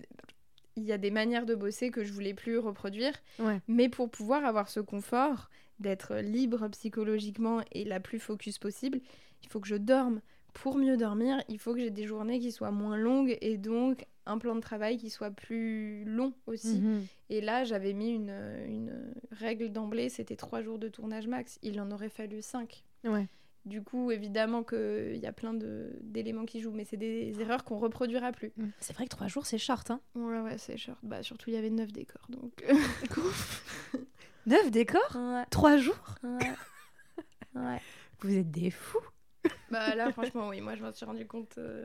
il 0.76 0.82
y 0.84 0.92
a 0.92 0.98
des 0.98 1.10
manières 1.10 1.46
de 1.46 1.54
bosser 1.54 1.90
que 1.90 2.04
je 2.04 2.12
voulais 2.12 2.34
plus 2.34 2.58
reproduire 2.58 3.14
Ouais. 3.38 3.62
mais 3.66 3.88
pour 3.88 4.10
pouvoir 4.10 4.44
avoir 4.44 4.68
ce 4.68 4.80
confort 4.80 5.48
d'être 5.78 6.16
libre 6.16 6.68
psychologiquement 6.68 7.62
et 7.72 7.84
la 7.84 7.98
plus 7.98 8.18
focus 8.18 8.58
possible 8.58 9.00
il 9.42 9.48
faut 9.48 9.60
que 9.60 9.68
je 9.68 9.76
dorme 9.76 10.20
pour 10.54 10.76
mieux 10.78 10.96
dormir 10.96 11.42
il 11.48 11.58
faut 11.58 11.74
que 11.74 11.80
j'ai 11.80 11.90
des 11.90 12.06
journées 12.06 12.40
qui 12.40 12.50
soient 12.52 12.70
moins 12.70 12.96
longues 12.96 13.36
et 13.42 13.58
donc 13.58 14.06
un 14.26 14.38
plan 14.38 14.54
de 14.54 14.60
travail 14.60 14.96
qui 14.96 15.10
soit 15.10 15.30
plus 15.30 16.04
long 16.06 16.32
aussi 16.46 16.80
Mhm. 16.80 17.04
et 17.28 17.40
là, 17.42 17.64
j'avais 17.64 17.92
mis 17.92 18.08
une, 18.10 18.30
une 18.66 19.12
règle 19.32 19.70
d'emblée, 19.70 20.08
c'était 20.08 20.36
trois 20.36 20.62
jours 20.62 20.78
de 20.78 20.88
tournage 20.88 21.26
max. 21.28 21.58
Il 21.62 21.78
en 21.78 21.90
aurait 21.90 22.08
fallu 22.08 22.40
cinq. 22.40 22.84
Ouais. 23.04 23.28
Du 23.66 23.82
coup, 23.82 24.10
évidemment 24.10 24.62
qu'il 24.62 25.16
y 25.16 25.26
a 25.26 25.32
plein 25.32 25.52
d'éléments 25.54 26.46
qui 26.46 26.60
jouent, 26.62 26.72
mais 26.72 26.84
c'est 26.86 26.96
des 26.96 27.38
erreurs 27.38 27.64
qu'on 27.64 27.76
reproduira 27.78 28.32
plus. 28.32 28.52
Mm. 28.56 28.68
C'est 28.80 28.94
vrai 28.94 29.04
que 29.04 29.10
trois 29.10 29.26
jours 29.28 29.44
c'est 29.44 29.58
short 29.58 29.90
hein. 29.90 30.00
Ouais, 30.14 30.40
ouais, 30.40 30.56
c'est 30.56 30.78
short. 30.78 30.98
Bah, 31.02 31.22
surtout, 31.22 31.50
il 31.50 31.54
y 31.54 31.58
avait 31.58 31.68
neuf 31.70 31.92
décors, 31.92 32.26
donc... 32.30 32.64
Neuf 34.46 34.70
décors? 34.70 35.16
Ouais, 35.16 35.44
Trois 35.50 35.76
jours? 35.78 36.14
Ouais, 36.22 36.52
ouais. 37.56 37.80
Vous 38.20 38.34
êtes 38.36 38.50
des 38.50 38.70
fous. 38.70 38.98
Bah 39.74 39.94
là, 39.94 40.12
franchement, 40.12 40.48
oui, 40.48 40.60
moi, 40.60 40.74
je 40.76 40.82
m'en 40.82 40.92
suis 40.92 41.04
rendu 41.04 41.26
compte. 41.26 41.58
euh, 41.58 41.84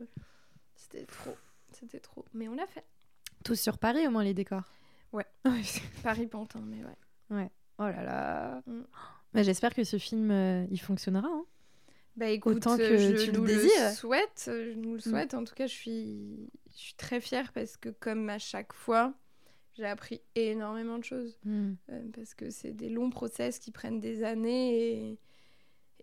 C'était 0.75 1.05
trop. 1.05 1.35
C'était 1.73 1.99
trop. 1.99 2.25
Mais 2.33 2.47
on 2.47 2.55
l'a 2.55 2.67
fait. 2.67 2.85
Tous 3.43 3.55
sur 3.59 3.77
Paris 3.77 4.07
au 4.07 4.11
moins 4.11 4.23
les 4.23 4.33
décors. 4.33 4.63
Ouais. 5.13 5.25
Ouais, 5.45 5.61
Paris-Pantin, 6.03 6.61
mais 6.65 6.83
ouais. 6.83 7.49
oh 7.79 7.83
là 7.83 8.03
là. 8.03 8.61
Mm. 8.67 8.81
Bah, 9.33 9.43
J'espère 9.43 9.73
que 9.73 9.83
ce 9.83 9.97
film 9.97 10.29
euh, 10.31 10.65
il 10.69 10.79
fonctionnera. 10.79 11.27
hein. 11.27 11.45
Bah 12.15 12.27
écoute, 12.29 12.57
Autant 12.57 12.75
que 12.77 12.81
euh, 12.83 12.97
je 13.17 13.23
tu 13.25 13.31
le 13.31 13.37
nous 13.37 13.45
désires. 13.45 13.91
souhaite, 13.91 14.45
euh, 14.49 14.73
je 14.73 14.77
nous 14.77 14.93
le 14.95 14.99
souhaite. 14.99 15.33
En 15.33 15.43
tout 15.45 15.53
cas, 15.55 15.67
je 15.67 15.73
suis, 15.73 16.49
je 16.73 16.77
suis 16.77 16.93
très 16.95 17.21
fière 17.21 17.53
parce 17.53 17.77
que 17.77 17.89
comme 17.89 18.29
à 18.29 18.39
chaque 18.39 18.73
fois, 18.73 19.13
j'ai 19.75 19.85
appris 19.85 20.21
énormément 20.35 20.97
de 20.97 21.03
choses. 21.05 21.39
Mm. 21.45 21.73
Euh, 21.91 22.01
parce 22.13 22.33
que 22.33 22.49
c'est 22.49 22.71
des 22.73 22.89
longs 22.89 23.09
process 23.09 23.57
qui 23.59 23.71
prennent 23.71 24.01
des 24.01 24.23
années 24.23 25.11
et, 25.13 25.19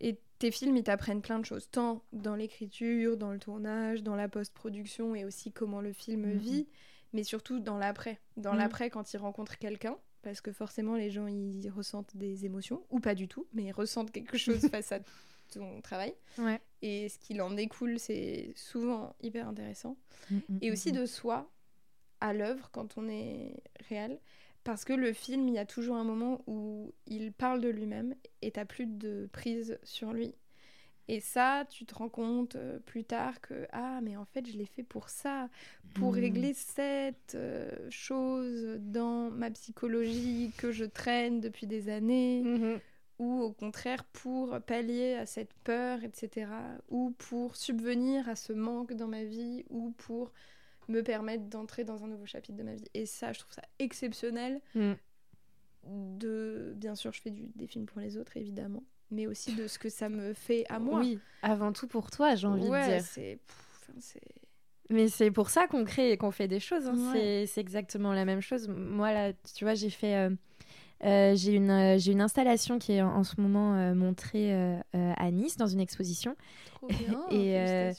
et 0.01 0.19
tes 0.39 0.51
films, 0.51 0.77
ils 0.77 0.83
t'apprennent 0.85 1.23
plein 1.23 1.39
de 1.39 1.45
choses, 1.45 1.69
tant 1.71 2.03
dans 2.13 2.35
l'écriture, 2.37 3.17
dans 3.17 3.33
le 3.33 3.39
tournage, 3.39 4.03
dans 4.03 4.17
la 4.17 4.29
post-production 4.29 5.15
et 5.15 5.25
aussi 5.25 5.53
comment 5.53 5.81
le 5.81 5.93
film 5.93 6.27
Mhm. 6.33 6.37
vit, 6.39 6.69
mais 7.13 7.25
surtout 7.25 7.59
dans 7.61 7.79
l'après. 7.79 8.21
Dans 8.37 8.53
Mhm. 8.53 8.59
l'après, 8.59 8.91
quand 8.91 9.13
ils 9.13 9.17
rencontrent 9.19 9.59
quelqu'un, 9.59 9.97
parce 10.23 10.41
que 10.41 10.53
forcément, 10.53 10.97
les 10.97 11.11
gens, 11.11 11.27
ils 11.29 11.69
ressentent 11.71 12.17
des 12.17 12.45
émotions, 12.45 12.85
ou 12.91 13.01
pas 13.01 13.15
du 13.15 13.29
tout, 13.29 13.47
mais 13.53 13.65
ils 13.65 13.73
ressentent 13.73 14.11
quelque 14.13 14.37
chose 14.39 14.61
face 14.71 14.93
à 14.93 14.99
ton 15.53 15.81
travail. 15.81 16.15
Ouais. 16.39 16.61
et 16.83 17.09
ce 17.09 17.19
qu'il 17.19 17.41
en 17.41 17.51
découle, 17.53 17.99
c'est 17.99 18.53
souvent 18.57 19.15
hyper 19.23 19.49
intéressant. 19.49 19.97
Mm, 20.31 20.37
mm, 20.49 20.59
Et 20.63 20.71
aussi 20.73 20.91
mm, 20.93 20.97
de 20.97 21.07
soi 21.07 21.51
à 22.21 22.33
l'œuvre 22.33 22.69
quand 22.73 22.99
on 22.99 23.09
est 23.09 23.55
réel. 23.89 24.19
Parce 24.67 24.85
que 24.85 24.93
le 24.93 25.13
film, 25.13 25.49
il 25.49 25.55
y 25.55 25.59
a 25.59 25.65
toujours 25.65 25.95
un 25.97 26.03
moment 26.05 26.43
où 26.49 26.93
il 27.07 27.33
parle 27.33 27.61
de 27.61 27.69
lui-même 27.69 28.15
et 28.43 28.51
t'as 28.51 28.65
plus 28.65 28.87
de 28.87 29.29
prise 29.33 29.79
sur 29.85 30.13
lui. 30.13 30.35
Et 31.09 31.21
ça, 31.21 31.65
tu 31.71 31.87
te 31.87 31.95
rends 31.95 32.09
compte 32.09 32.57
euh, 32.57 32.81
plus 32.81 33.05
tard 33.05 33.41
que 33.41 33.67
ah 33.73 34.01
mais 34.03 34.17
en 34.17 34.25
fait 34.25 34.45
je 34.51 34.59
l'ai 34.59 34.67
fait 34.67 34.83
pour 34.83 35.09
ça, 35.09 35.49
pour 35.95 36.15
Mhm. 36.15 36.21
régler 36.21 36.53
cette 36.55 37.37
euh, 37.37 37.71
chose 37.91 38.79
dans 38.81 39.31
ma 39.31 39.51
psychologie 39.53 40.53
que 40.57 40.73
je 40.73 40.85
traîne 40.85 41.41
depuis 41.41 41.69
des 41.69 41.89
années, 41.89 42.43
Mhm. 42.43 42.81
ou 43.21 43.41
au 43.43 43.53
contraire 43.53 44.05
pour 44.07 44.61
pallier 44.63 45.15
à 45.15 45.27
cette 45.27 45.55
peur, 45.65 46.03
etc. 46.05 46.51
Ou 46.89 47.13
pour 47.19 47.57
subvenir 47.57 48.29
à 48.29 48.35
ce 48.37 48.53
manque 48.53 48.93
dans 48.95 49.09
ma 49.09 49.25
vie, 49.25 49.65
ou 49.71 49.93
pour 49.93 50.33
me 50.89 51.03
permettre 51.03 51.45
d'entrer 51.45 51.85
dans 51.85 52.05
un 52.05 52.09
nouveau 52.09 52.27
chapitre 52.27 52.57
de 52.59 52.63
ma 52.63 52.75
vie. 52.75 52.85
Et 52.95 53.07
ça, 53.07 53.33
je 53.33 53.39
trouve 53.41 53.53
ça 53.53 53.63
exceptionnel. 53.79 54.61
Mm. 54.75 54.93
De, 55.85 56.73
bien 56.77 56.95
sûr, 56.97 57.13
je 57.13 57.21
fais 57.21 57.31
du- 57.31 57.51
des 57.55 57.67
films 57.67 57.87
pour 57.87 58.01
les 58.01 58.17
autres, 58.17 58.37
évidemment, 58.37 58.83
mais 59.11 59.27
aussi 59.29 59.55
de 59.55 59.69
ce 59.69 59.79
que 59.79 59.89
ça 59.89 60.09
me 60.09 60.33
fait 60.35 60.65
à 60.69 60.81
moi. 60.81 60.99
Oui, 61.01 61.21
avant 61.43 61.73
tout 61.73 61.87
pour 61.87 62.11
toi, 62.11 62.35
j'ai 62.35 62.49
envie 62.49 62.69
ouais, 62.69 62.89
de 62.89 62.93
dire. 62.95 63.05
c'est. 63.05 63.39
Mais 64.91 65.09
c'est 65.09 65.31
pour 65.31 65.51
ça 65.51 65.67
qu'on 65.67 65.85
crée 65.85 66.13
et 66.13 66.17
qu'on 66.17 66.31
fait 66.31 66.49
des 66.49 66.61
choses. 66.61 66.87
hein. 66.87 66.95
Ouais. 67.13 67.13
C'est- 67.13 67.47
C'est 67.47 67.61
exactement 67.61 68.13
la 68.13 68.25
même 68.25 68.41
chose. 68.41 68.69
Moi, 68.69 69.13
là, 69.13 69.33
tu 69.55 69.65
vois, 69.65 69.75
j'ai 69.75 69.91
fait. 69.91 70.17
euh, 70.17 70.31
euh, 71.05 71.35
j'ai 71.37 71.53
une, 71.53 71.71
euh, 71.71 71.99
j'ai 71.99 72.13
une 72.13 72.21
installation 72.21 72.79
qui 72.79 72.93
est 72.93 73.03
en, 73.03 73.15
en 73.17 73.23
ce 73.25 73.41
moment 73.41 73.75
euh, 73.77 73.95
montrée 73.95 74.53
à 74.93 75.31
Nice 75.31 75.57
dans 75.57 75.67
une 75.67 75.81
exposition. 75.81 76.37
Trop 76.67 76.89
bien. 76.89 77.25
Et. 77.31 77.93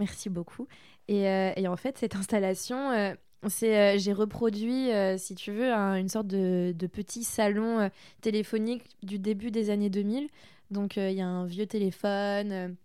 Merci 0.00 0.28
beaucoup. 0.30 0.66
Et, 1.08 1.26
euh, 1.28 1.52
et 1.56 1.66
en 1.68 1.76
fait, 1.76 1.98
cette 1.98 2.16
installation, 2.16 2.90
euh, 2.92 3.14
c'est, 3.48 3.96
euh, 3.96 3.98
j'ai 3.98 4.12
reproduit, 4.12 4.90
si 5.16 5.34
tu 5.34 5.52
veux, 5.52 5.72
un- 5.72 5.96
une 5.96 6.08
sorte 6.08 6.26
de, 6.26 6.72
de 6.76 6.86
petit 6.86 7.24
salon 7.24 7.90
téléphonique 8.20 8.84
du 9.02 9.18
début 9.18 9.50
des 9.50 9.70
années 9.70 9.90
2000. 9.90 10.28
Donc, 10.70 10.96
il 10.96 11.12
y 11.12 11.20
a 11.22 11.26
un 11.26 11.46
vieux 11.46 11.66
téléphone 11.66 12.76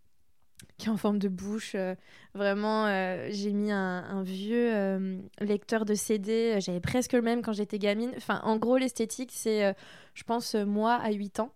qui 0.78 0.88
est 0.88 0.92
en 0.92 0.98
forme 0.98 1.20
de 1.20 1.28
bouche. 1.28 1.74
euh, 1.76 1.96
vraiment, 2.34 2.86
euh, 2.88 3.28
j'ai 3.32 3.52
mis 3.52 3.72
un, 3.72 4.04
un 4.06 4.24
vieux 4.24 4.74
euh, 4.74 5.18
lecteur 5.42 5.86
de 5.86 5.94
CD. 5.94 6.60
J'avais 6.62 6.80
presque 6.80 7.14
le 7.14 7.22
même 7.22 7.42
quand 7.42 7.54
j'étais 7.54 7.80
gamine. 7.80 8.12
Enfin, 8.18 8.40
en 8.44 8.58
gros, 8.58 8.78
l'esthétique, 8.78 9.32
c'est, 9.34 9.76
je 10.14 10.24
pense, 10.24 10.56
moi 10.56 10.94
à 10.96 11.12
8 11.12 11.40
ans. 11.40 11.52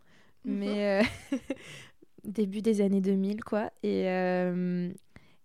Mais 0.46 1.02
euh, 1.32 1.38
début 2.24 2.62
des 2.62 2.82
années 2.82 3.02
2000, 3.02 3.44
quoi. 3.44 3.72
Et, 3.84 4.08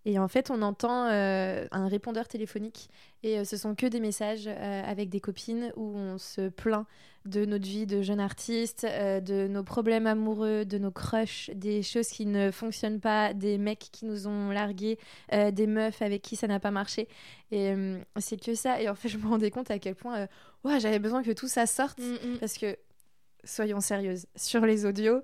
et 0.04 0.18
en 0.18 0.28
fait, 0.28 0.50
on 0.50 0.62
entend 0.62 1.06
euh, 1.06 1.66
un 1.70 1.86
répondeur 1.86 2.26
téléphonique. 2.26 2.88
Et 3.22 3.38
euh, 3.38 3.44
ce 3.44 3.56
sont 3.56 3.74
que 3.74 3.86
des 3.86 4.00
messages 4.00 4.48
euh, 4.48 4.82
avec 4.84 5.08
des 5.10 5.20
copines 5.20 5.72
où 5.76 5.96
on 5.96 6.18
se 6.18 6.48
plaint 6.48 6.86
de 7.24 7.44
notre 7.44 7.66
vie 7.66 7.86
de 7.86 8.02
jeune 8.02 8.18
artiste, 8.18 8.84
de 8.84 9.46
nos 9.46 9.62
problèmes 9.62 10.08
amoureux, 10.08 10.64
de 10.64 10.76
nos 10.76 10.90
crushs, 10.90 11.50
des 11.54 11.84
choses 11.84 12.08
qui 12.08 12.26
ne 12.26 12.50
fonctionnent 12.50 12.98
pas, 12.98 13.32
des 13.32 13.58
mecs 13.58 13.90
qui 13.92 14.06
nous 14.06 14.26
ont 14.26 14.50
largués, 14.50 14.98
des 15.30 15.68
meufs 15.68 16.02
avec 16.02 16.20
qui 16.22 16.34
ça 16.34 16.48
n'a 16.48 16.58
pas 16.58 16.72
marché. 16.72 17.06
Et 17.52 17.72
c'est 18.18 18.40
que 18.40 18.56
ça. 18.56 18.82
Et 18.82 18.88
en 18.88 18.96
fait, 18.96 19.08
je 19.08 19.18
me 19.18 19.28
rendais 19.28 19.52
compte 19.52 19.70
à 19.70 19.78
quel 19.78 19.94
point 19.94 20.26
j'avais 20.80 20.98
besoin 20.98 21.22
que 21.22 21.30
tout 21.30 21.46
ça 21.46 21.66
sorte. 21.66 22.00
Mm, 22.00 22.14
mm. 22.14 22.38
Parce 22.40 22.58
que, 22.58 22.76
soyons 23.44 23.80
sérieuses, 23.80 24.26
sur 24.34 24.66
les 24.66 24.84
audios, 24.84 25.22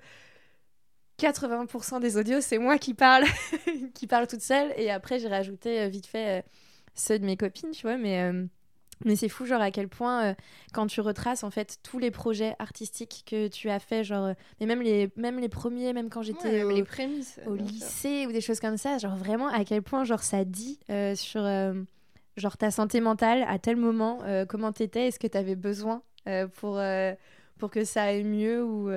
80% 1.19 2.01
des 2.01 2.17
audios, 2.17 2.41
c'est 2.41 2.59
moi 2.59 2.79
qui 2.79 2.95
parle, 2.95 3.25
qui 3.95 4.07
parle 4.07 4.27
toute 4.27 4.41
seule. 4.41 4.73
Et 4.77 4.91
après, 4.91 5.19
j'ai 5.19 5.29
rajouté 5.29 5.81
euh, 5.81 5.89
vite 5.89 6.07
fait 6.07 6.39
euh, 6.39 6.43
ceux 6.95 7.19
de 7.19 7.25
mes 7.25 7.37
copines, 7.37 7.73
tu 7.73 7.83
vois. 7.83 7.97
Mais, 7.97 8.23
euh, 8.23 8.45
mais 9.05 9.17
c'est 9.17 9.29
fou, 9.29 9.45
genre, 9.45 9.61
à 9.61 9.71
quel 9.71 9.89
point, 9.89 10.35
quand 10.73 10.87
tu 10.87 11.01
retraces, 11.01 11.45
en 11.45 11.51
fait, 11.51 11.79
tous 11.83 11.99
les 11.99 12.11
projets 12.11 12.55
artistiques 12.59 13.25
que 13.27 13.49
tu 13.49 13.69
as 13.69 13.79
fait, 13.81 14.05
genre, 14.05 14.35
mais 14.61 14.67
même 14.67 14.83
les, 14.83 15.11
même 15.17 15.39
les 15.39 15.49
premiers, 15.49 15.93
même 15.93 16.09
quand 16.09 16.23
j'étais 16.23 16.65
au, 16.65 16.71
les 16.71 16.83
prémices. 16.83 17.39
au 17.47 17.55
bien 17.55 17.67
sûr. 17.67 17.75
lycée 17.75 18.27
ou 18.27 18.33
des 18.33 18.41
choses 18.41 18.59
comme 18.59 18.77
ça, 18.77 18.99
genre, 18.99 19.17
vraiment, 19.17 19.49
à 19.49 19.65
quel 19.65 19.83
point, 19.83 20.03
genre, 20.03 20.23
ça 20.23 20.45
dit 20.45 20.81
sur, 21.15 21.49
genre, 22.37 22.57
ta 22.57 22.73
santé 22.73 23.01
mentale 23.01 23.45
à 23.47 23.61
tel 23.61 23.77
moment, 23.77 24.19
comment 24.49 24.73
t'étais, 24.73 25.07
est-ce 25.07 25.21
que 25.21 25.29
t'avais 25.29 25.55
besoin 25.57 26.03
pour, 26.57 26.81
pour 27.59 27.71
que 27.71 27.85
ça 27.85 28.03
aille 28.03 28.25
mieux 28.25 28.65
ou... 28.65 28.91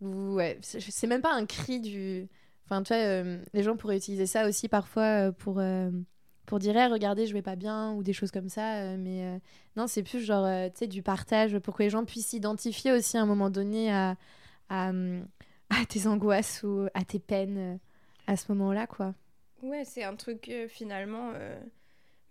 ou 0.00 0.34
ouais, 0.34 0.58
c'est 0.62 1.06
même 1.06 1.22
pas 1.22 1.34
un 1.34 1.46
cri 1.46 1.80
du. 1.80 2.28
Enfin, 2.64 2.82
tu 2.82 2.92
vois, 2.92 3.02
euh, 3.02 3.42
les 3.54 3.62
gens 3.62 3.76
pourraient 3.76 3.96
utiliser 3.96 4.26
ça 4.26 4.46
aussi 4.46 4.68
parfois 4.68 5.28
euh, 5.28 5.32
pour, 5.32 5.58
euh, 5.58 5.90
pour 6.46 6.58
dire, 6.58 6.74
regardez, 6.90 7.26
je 7.26 7.32
vais 7.32 7.42
pas 7.42 7.56
bien, 7.56 7.92
ou 7.94 8.02
des 8.02 8.12
choses 8.12 8.30
comme 8.30 8.48
ça. 8.48 8.96
mais 8.96 9.40
non, 9.76 9.86
c'est 9.86 10.02
plus 10.02 10.20
genre, 10.20 10.46
tu 10.72 10.78
sais, 10.78 10.86
du 10.86 11.02
partage 11.02 11.58
pour 11.58 11.76
que 11.76 11.82
les 11.82 11.90
gens 11.90 12.04
puissent 12.04 12.28
s'identifier 12.28 12.92
aussi 12.92 13.16
à 13.16 13.22
un 13.22 13.26
moment 13.26 13.50
donné 13.50 13.90
à, 13.92 14.16
à, 14.68 14.90
à 15.70 15.84
tes 15.88 16.06
angoisses 16.06 16.62
ou 16.62 16.86
à 16.94 17.04
tes 17.04 17.18
peines 17.18 17.78
à 18.26 18.36
ce 18.36 18.52
moment-là, 18.52 18.86
quoi. 18.86 19.14
Ouais, 19.62 19.84
c'est 19.84 20.04
un 20.04 20.14
truc 20.16 20.50
finalement. 20.68 21.32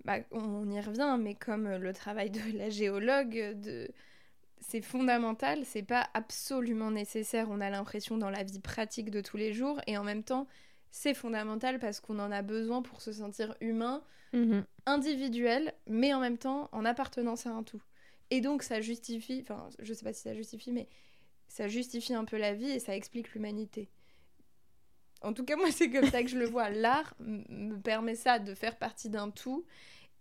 bah, 0.06 0.20
on 0.32 0.70
y 0.70 0.80
revient, 0.80 1.18
mais 1.20 1.36
comme 1.36 1.68
le 1.68 1.94
travail 1.94 2.30
de 2.30 2.58
la 2.58 2.70
géologue, 2.70 3.60
de... 3.62 3.90
c'est 4.60 4.82
fondamental, 4.82 5.66
c'est 5.66 5.84
pas 5.84 6.10
absolument 6.14 6.92
nécessaire, 6.92 7.48
on 7.50 7.62
a 7.62 7.70
l'impression 7.70 8.18
dans 8.18 8.30
la 8.30 8.44
vie 8.44 8.60
pratique 8.60 9.10
de 9.12 9.22
tous 9.22 9.38
les 9.38 9.54
jours, 9.54 9.80
et 9.88 9.98
en 9.98 10.04
même 10.04 10.24
temps, 10.24 10.48
c'est 10.92 11.14
fondamental 11.14 11.80
parce 11.80 12.00
qu'on 12.00 12.20
en 12.20 12.32
a 12.32 12.42
besoin 12.42 12.82
pour 12.82 13.02
se 13.02 13.12
sentir 13.12 13.56
humain, 13.62 14.04
Mhm. 14.34 14.66
individuel, 14.86 15.74
mais 15.88 16.14
en 16.14 16.20
même 16.20 16.38
temps 16.38 16.70
en 16.74 16.84
appartenance 16.86 17.46
à 17.46 17.52
un 17.52 17.64
tout. 17.64 17.82
Et 18.30 18.42
donc 18.42 18.62
ça 18.64 18.82
justifie, 18.82 19.40
enfin 19.42 19.70
je 19.80 19.94
sais 19.94 20.04
pas 20.04 20.12
si 20.12 20.22
ça 20.24 20.34
justifie, 20.34 20.72
mais 20.74 20.88
ça 21.48 21.68
justifie 21.70 22.14
un 22.14 22.26
peu 22.26 22.38
la 22.38 22.54
vie 22.54 22.70
et 22.70 22.80
ça 22.80 22.94
explique 22.96 23.34
l'humanité. 23.34 23.90
En 25.22 25.34
tout 25.34 25.46
cas, 25.46 25.56
moi, 25.56 25.72
c'est 25.72 25.90
comme 25.90 26.10
ça 26.10 26.22
que 26.24 26.30
je 26.30 26.38
le 26.38 26.46
vois. 26.46 26.70
L'art 26.70 27.14
me 27.20 27.76
permet 27.78 28.16
ça, 28.16 28.38
de 28.40 28.54
faire 28.54 28.78
partie 28.78 29.10
d'un 29.10 29.30
tout 29.32 29.66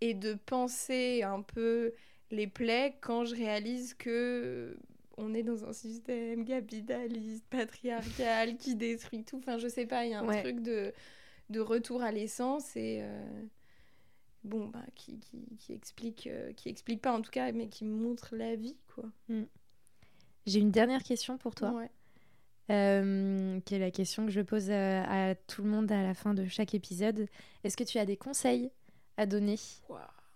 et 0.01 0.15
de 0.15 0.35
penser 0.35 1.23
un 1.23 1.43
peu 1.43 1.93
les 2.31 2.47
plaies 2.47 2.97
quand 3.01 3.25
je 3.25 3.35
réalise 3.35 3.95
que 3.95 4.11
euh, 4.11 4.75
on 5.17 5.33
est 5.35 5.43
dans 5.43 5.65
un 5.65 5.73
système 5.73 6.45
capitaliste, 6.45 7.45
patriarcal, 7.49 8.57
qui 8.57 8.75
détruit 8.77 9.25
tout. 9.25 9.39
Enfin, 9.39 9.59
je 9.59 9.69
sais 9.69 9.87
pas, 9.87 10.05
il 10.05 10.11
y 10.11 10.15
a 10.15 10.21
un 10.21 10.27
Ouais. 10.27 10.43
truc 10.43 10.61
de, 10.61 10.93
de 11.51 11.61
retour 11.61 12.03
à 12.03 12.13
l'essence 12.13 12.77
et 12.77 13.01
euh, 13.03 13.43
bon, 14.45 14.67
bah, 14.69 14.85
qui, 14.95 15.19
qui, 15.21 15.47
qui 15.59 15.73
explique, 15.73 16.27
euh, 16.27 16.53
qui 16.53 16.69
explique 16.69 17.01
pas 17.01 17.13
en 17.13 17.23
tout 17.23 17.31
cas, 17.31 17.51
mais 17.53 17.69
qui 17.69 17.85
montre 17.85 18.37
la 18.37 18.57
vie, 18.57 18.77
quoi. 18.95 19.05
J'ai 20.47 20.61
une 20.61 20.71
dernière 20.71 21.03
question 21.03 21.39
pour 21.39 21.55
toi. 21.55 21.73
Ouais. 21.73 21.91
euh, 22.71 23.61
qui 23.61 23.75
est 23.77 23.79
la 23.79 23.91
question 23.93 24.27
que 24.27 24.33
je 24.33 24.41
pose 24.41 24.71
à, 24.71 25.31
à 25.31 25.35
tout 25.35 25.63
le 25.63 25.69
monde 25.71 25.91
à 25.93 26.03
la 26.03 26.15
fin 26.15 26.35
de 26.35 26.47
chaque 26.47 26.75
épisode. 26.75 27.29
Est-ce 27.65 27.77
que 27.77 27.85
tu 27.85 27.99
as 27.99 28.05
des 28.05 28.17
conseils 28.17 28.71
à 29.17 29.25
donner? 29.27 29.57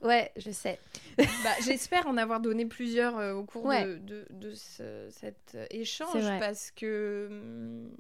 Ouais, 0.03 0.33
je 0.37 0.51
sais. 0.51 0.79
Bah, 1.19 1.55
J'espère 1.65 2.07
en 2.07 2.17
avoir 2.17 2.41
donné 2.41 2.65
plusieurs 2.67 3.19
euh, 3.19 3.35
au 3.35 3.45
cours 3.45 3.65
Ouais. 3.67 3.85
de, 3.85 3.97
de, 3.99 4.27
de 4.31 4.55
ce- 4.55 5.09
cet 5.11 5.53
euh, 5.55 5.67
échange 5.71 6.23
parce 6.39 6.71
que 6.71 7.27
hum, 7.31 7.91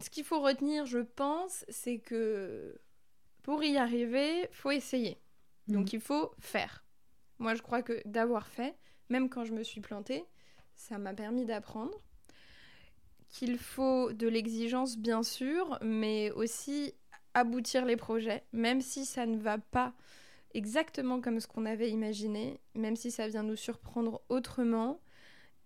ce 0.00 0.10
qu'il 0.10 0.24
faut 0.24 0.40
retenir, 0.40 0.84
je 0.86 0.98
pense, 0.98 1.64
c'est 1.68 1.98
que 1.98 2.78
pour 3.42 3.62
y 3.64 3.76
arriver, 3.78 4.48
faut 4.52 4.70
essayer. 4.70 5.18
Donc 5.68 5.84
Mhm. 5.86 5.90
il 5.94 6.00
faut 6.00 6.32
faire. 6.38 6.84
Moi, 7.38 7.54
je 7.54 7.62
crois 7.62 7.82
que 7.82 8.02
d'avoir 8.06 8.46
fait, 8.48 8.74
même 9.08 9.28
quand 9.30 9.44
je 9.44 9.52
me 9.52 9.62
suis 9.62 9.80
plantée, 9.80 10.24
ça 10.74 10.98
m'a 10.98 11.14
permis 11.14 11.46
d'apprendre. 11.46 11.98
Qu'il 13.28 13.58
faut 13.58 14.12
de 14.12 14.28
l'exigence, 14.28 14.96
bien 14.96 15.22
sûr, 15.22 15.78
mais 15.82 16.30
aussi 16.30 16.94
aboutir 17.36 17.84
les 17.84 17.96
projets, 17.96 18.42
même 18.52 18.80
si 18.80 19.04
ça 19.04 19.26
ne 19.26 19.36
va 19.36 19.58
pas 19.58 19.92
exactement 20.54 21.20
comme 21.20 21.38
ce 21.38 21.46
qu'on 21.46 21.66
avait 21.66 21.90
imaginé, 21.90 22.58
même 22.74 22.96
si 22.96 23.10
ça 23.10 23.28
vient 23.28 23.42
nous 23.42 23.56
surprendre 23.56 24.22
autrement, 24.30 25.00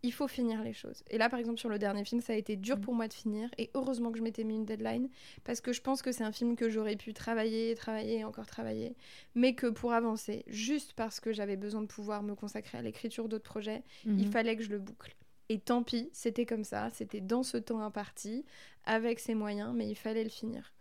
il 0.02 0.12
faut 0.12 0.26
finir 0.28 0.62
les 0.62 0.72
choses. 0.72 1.04
Et 1.10 1.18
là, 1.18 1.28
par 1.28 1.38
exemple, 1.38 1.58
sur 1.60 1.68
le 1.68 1.78
dernier 1.78 2.04
film, 2.04 2.20
ça 2.22 2.32
a 2.32 2.36
été 2.36 2.56
dur 2.56 2.78
Mm. 2.78 2.80
pour 2.80 2.94
moi 2.94 3.06
de 3.06 3.12
finir, 3.12 3.50
et 3.58 3.70
heureusement 3.74 4.10
que 4.10 4.18
je 4.18 4.22
m'étais 4.22 4.44
mis 4.44 4.56
une 4.56 4.64
deadline, 4.64 5.08
parce 5.44 5.60
que 5.60 5.72
je 5.72 5.80
pense 5.82 6.00
que 6.02 6.10
c'est 6.10 6.24
un 6.24 6.32
film 6.32 6.56
que 6.56 6.70
j'aurais 6.70 6.96
pu 6.96 7.12
travailler, 7.12 7.74
travailler 7.74 8.18
et 8.20 8.24
encore 8.24 8.46
travailler, 8.46 8.96
mais 9.34 9.54
que 9.54 9.66
pour 9.68 9.92
avancer, 9.92 10.42
juste 10.48 10.94
parce 10.94 11.20
que 11.20 11.32
j'avais 11.32 11.56
besoin 11.56 11.82
de 11.82 11.86
pouvoir 11.86 12.22
me 12.22 12.34
consacrer 12.34 12.78
à 12.78 12.82
l'écriture 12.82 13.28
d'autres 13.28 13.44
projets, 13.44 13.82
il 14.06 14.26
Mhm. 14.26 14.32
fallait 14.32 14.56
que 14.56 14.62
je 14.64 14.70
le 14.70 14.78
boucle. 14.78 15.14
Et 15.50 15.58
tant 15.58 15.82
pis, 15.82 16.08
c'était 16.12 16.46
comme 16.46 16.64
ça, 16.64 16.88
c'était 16.94 17.20
dans 17.20 17.42
ce 17.42 17.58
temps 17.58 17.80
imparti, 17.80 18.44
avec 18.84 19.20
ses 19.20 19.34
moyens, 19.34 19.72
mais 19.74 19.86
il 19.88 19.96
fallait 19.96 20.24
le 20.24 20.30
finir. 20.30 20.72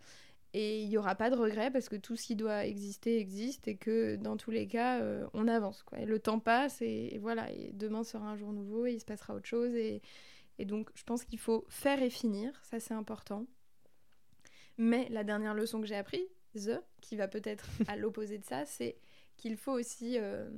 Et 0.52 0.82
il 0.82 0.88
n'y 0.88 0.98
aura 0.98 1.14
pas 1.14 1.30
de 1.30 1.36
regret 1.36 1.70
parce 1.70 1.88
que 1.88 1.96
tout 1.96 2.16
ce 2.16 2.26
qui 2.26 2.34
doit 2.34 2.66
exister 2.66 3.18
existe 3.18 3.68
et 3.68 3.76
que 3.76 4.16
dans 4.16 4.36
tous 4.36 4.50
les 4.50 4.66
cas, 4.66 5.00
euh, 5.00 5.26
on 5.32 5.46
avance. 5.46 5.82
Quoi. 5.84 6.00
Et 6.00 6.06
le 6.06 6.18
temps 6.18 6.40
passe 6.40 6.82
et, 6.82 7.10
et 7.12 7.18
voilà, 7.18 7.50
et 7.52 7.70
demain 7.72 8.02
sera 8.02 8.26
un 8.26 8.36
jour 8.36 8.52
nouveau 8.52 8.86
et 8.86 8.92
il 8.92 9.00
se 9.00 9.04
passera 9.04 9.34
autre 9.34 9.46
chose. 9.46 9.72
Et, 9.74 10.02
et 10.58 10.64
donc, 10.64 10.90
je 10.94 11.04
pense 11.04 11.24
qu'il 11.24 11.38
faut 11.38 11.64
faire 11.68 12.02
et 12.02 12.10
finir, 12.10 12.52
ça 12.64 12.80
c'est 12.80 12.94
important. 12.94 13.46
Mais 14.76 15.08
la 15.10 15.24
dernière 15.24 15.54
leçon 15.54 15.80
que 15.80 15.86
j'ai 15.86 15.96
apprise, 15.96 16.80
qui 17.00 17.16
va 17.16 17.28
peut-être 17.28 17.68
à 17.88 17.96
l'opposé 17.96 18.38
de 18.38 18.44
ça, 18.44 18.64
c'est 18.66 18.96
qu'il 19.36 19.56
faut 19.56 19.72
aussi 19.72 20.18
euh, 20.18 20.50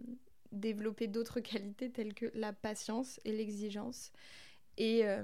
développer 0.53 1.07
d'autres 1.07 1.41
qualités 1.41 1.91
telles 1.91 2.15
que 2.15 2.31
la 2.35 2.53
patience 2.53 3.21
et 3.25 3.33
l'exigence. 3.33 4.11
Et, 4.79 5.07
euh, 5.07 5.23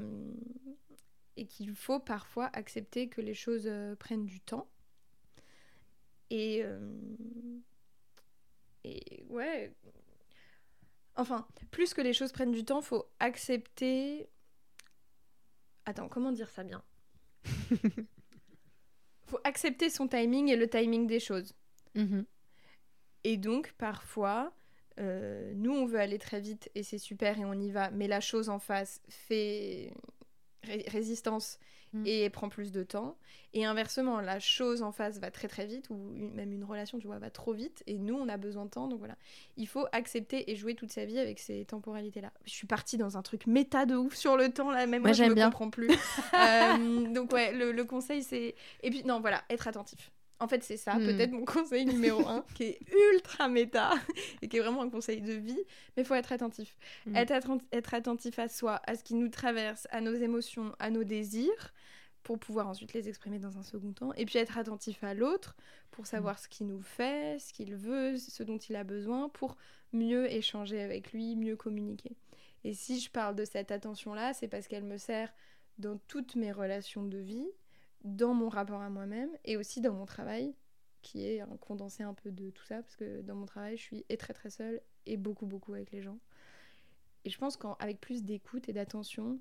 et 1.39 1.47
qu'il 1.47 1.74
faut 1.74 2.01
parfois 2.01 2.51
accepter 2.53 3.09
que 3.09 3.20
les 3.20 3.34
choses 3.34 3.66
euh, 3.66 3.95
prennent 3.97 4.26
du 4.26 4.41
temps. 4.41 4.68
Et, 6.30 6.62
et 8.84 9.24
ouais. 9.28 9.72
Enfin, 11.16 11.47
plus 11.70 11.95
que 11.95 12.01
les 12.03 12.12
choses 12.12 12.32
prennent 12.32 12.53
du 12.53 12.64
temps, 12.64 12.82
faut 12.82 13.09
accepter. 13.18 14.28
Attends, 15.86 16.09
comment 16.09 16.32
dire 16.32 16.51
ça 16.51 16.64
bien? 16.64 16.82
Faut 19.26 19.41
accepter 19.45 19.91
son 19.91 20.09
timing 20.09 20.49
et 20.49 20.57
le 20.57 20.68
timing 20.68 21.07
des 21.07 21.20
choses. 21.20 21.55
Mhm. 21.95 22.24
Et 23.24 23.36
donc, 23.36 23.72
parfois, 23.72 24.55
euh, 24.99 25.53
nous, 25.55 25.72
on 25.72 25.84
veut 25.84 26.01
aller 26.01 26.18
très 26.18 26.41
vite 26.41 26.70
et 26.74 26.82
c'est 26.82 26.99
super 26.99 27.39
et 27.39 27.45
on 27.45 27.53
y 27.53 27.70
va, 27.70 27.91
mais 27.91 28.09
la 28.09 28.20
chose 28.20 28.49
en 28.49 28.59
face 28.59 29.03
fait 29.09 29.93
résistance 30.64 31.59
mm. 31.92 32.06
et 32.06 32.30
prend 32.30 32.48
plus 32.48 32.72
de 32.72 32.82
temps. 32.82 33.16
Et 33.54 33.64
inversement, 33.64 34.20
la 34.20 34.40
chose 34.40 34.82
en 34.82 34.92
face 34.92 35.18
va 35.18 35.30
très 35.30 35.48
très 35.48 35.66
vite, 35.66 35.88
ou 35.90 35.96
même 36.34 36.52
une 36.52 36.64
relation, 36.64 36.98
tu 36.98 37.06
vois, 37.06 37.18
va 37.18 37.30
trop 37.30 37.52
vite, 37.52 37.82
et 37.86 37.98
nous, 37.98 38.14
on 38.14 38.28
a 38.28 38.36
besoin 38.36 38.66
de 38.66 38.70
temps. 38.70 38.88
Donc 38.88 38.98
voilà, 38.98 39.16
il 39.56 39.66
faut 39.66 39.86
accepter 39.92 40.50
et 40.50 40.56
jouer 40.56 40.74
toute 40.74 40.92
sa 40.92 41.04
vie 41.04 41.18
avec 41.18 41.38
ces 41.38 41.64
temporalités-là. 41.64 42.32
Je 42.44 42.52
suis 42.52 42.66
partie 42.66 42.98
dans 42.98 43.16
un 43.16 43.22
truc 43.22 43.46
méta 43.46 43.86
de 43.86 43.96
ouf 43.96 44.14
sur 44.14 44.36
le 44.36 44.50
temps, 44.50 44.70
là, 44.70 44.86
même 44.86 45.02
moi, 45.02 45.12
je 45.12 45.24
ne 45.24 45.34
comprends 45.34 45.70
plus. 45.70 45.88
Euh, 46.34 47.12
donc 47.12 47.32
ouais, 47.32 47.52
le, 47.52 47.72
le 47.72 47.84
conseil, 47.84 48.22
c'est... 48.22 48.54
Et 48.82 48.90
puis, 48.90 49.02
non, 49.04 49.20
voilà, 49.20 49.42
être 49.50 49.66
attentif. 49.66 50.12
En 50.41 50.47
fait, 50.47 50.62
c'est 50.62 50.76
ça, 50.76 50.95
hmm. 50.95 51.05
peut-être 51.05 51.32
mon 51.32 51.45
conseil 51.45 51.84
numéro 51.84 52.26
un, 52.28 52.45
qui 52.55 52.64
est 52.64 52.80
ultra 53.12 53.49
méta 53.49 53.91
et 54.43 54.49
qui 54.49 54.57
est 54.57 54.61
vraiment 54.61 54.82
un 54.82 54.91
conseil 54.91 55.20
de 55.20 55.32
vie, 55.32 55.59
mais 55.97 56.03
il 56.03 56.05
faut 56.05 56.14
être 56.14 56.32
attentif. 56.32 56.76
Hmm. 57.07 57.16
Être, 57.16 57.34
être 57.72 57.95
attentif 57.95 58.39
à 58.39 58.49
soi, 58.49 58.80
à 58.86 58.95
ce 58.95 59.03
qui 59.03 59.14
nous 59.14 59.28
traverse, 59.28 59.89
à 59.91 60.01
nos 60.01 60.14
émotions, 60.14 60.74
à 60.78 60.91
nos 60.91 61.05
désirs, 61.05 61.74
pour 62.22 62.39
pouvoir 62.39 62.68
ensuite 62.68 62.93
les 62.93 63.09
exprimer 63.09 63.39
dans 63.39 63.59
un 63.59 63.62
second 63.62 63.93
temps. 63.93 64.12
Et 64.14 64.26
puis 64.26 64.39
être 64.39 64.59
attentif 64.59 65.03
à 65.03 65.14
l'autre, 65.14 65.57
pour 65.91 66.07
savoir 66.07 66.36
hmm. 66.36 66.43
ce 66.43 66.49
qu'il 66.49 66.66
nous 66.68 66.82
fait, 66.82 67.39
ce 67.41 67.53
qu'il 67.53 67.74
veut, 67.74 68.16
ce 68.16 68.43
dont 68.43 68.59
il 68.59 68.76
a 68.76 68.84
besoin, 68.84 69.28
pour 69.28 69.57
mieux 69.93 70.30
échanger 70.30 70.80
avec 70.80 71.12
lui, 71.12 71.34
mieux 71.34 71.57
communiquer. 71.57 72.16
Et 72.64 72.74
si 72.74 73.01
je 73.01 73.11
parle 73.11 73.34
de 73.34 73.45
cette 73.45 73.70
attention-là, 73.70 74.34
c'est 74.34 74.49
parce 74.49 74.68
qu'elle 74.68 74.84
me 74.84 74.99
sert 74.99 75.32
dans 75.78 75.99
toutes 76.09 76.34
mes 76.34 76.53
relations 76.53 77.05
de 77.05 77.18
vie, 77.18 77.47
dans 78.05 78.34
mon 78.34 78.49
rapport 78.49 78.80
à 78.80 78.90
moi-même 78.90 79.30
et 79.44 79.57
aussi 79.57 79.80
dans 79.80 79.92
mon 79.92 80.07
travail, 80.07 80.55
qui 81.03 81.26
est 81.26 81.40
un 81.40 81.57
condensé 81.61 82.03
un 82.03 82.14
peu 82.14 82.30
de 82.30 82.51
tout 82.51 82.64
ça, 82.64 82.82
parce 82.82 82.96
que 82.96 83.22
dans 83.22 83.34
mon 83.34 83.46
travail, 83.46 83.76
je 83.76 83.82
suis 83.82 84.05
et 84.09 84.16
très 84.16 84.34
très 84.34 84.51
seule 84.51 84.80
et 85.07 85.16
beaucoup 85.16 85.46
beaucoup 85.46 85.74
avec 85.74 85.90
les 85.90 86.03
gens. 86.03 86.18
Et 87.24 87.30
je 87.30 87.38
pense 87.38 87.57
qu'avec 87.57 88.01
plus 88.01 88.22
d'écoute 88.22 88.68
et 88.68 88.72
d'attention, 88.72 89.38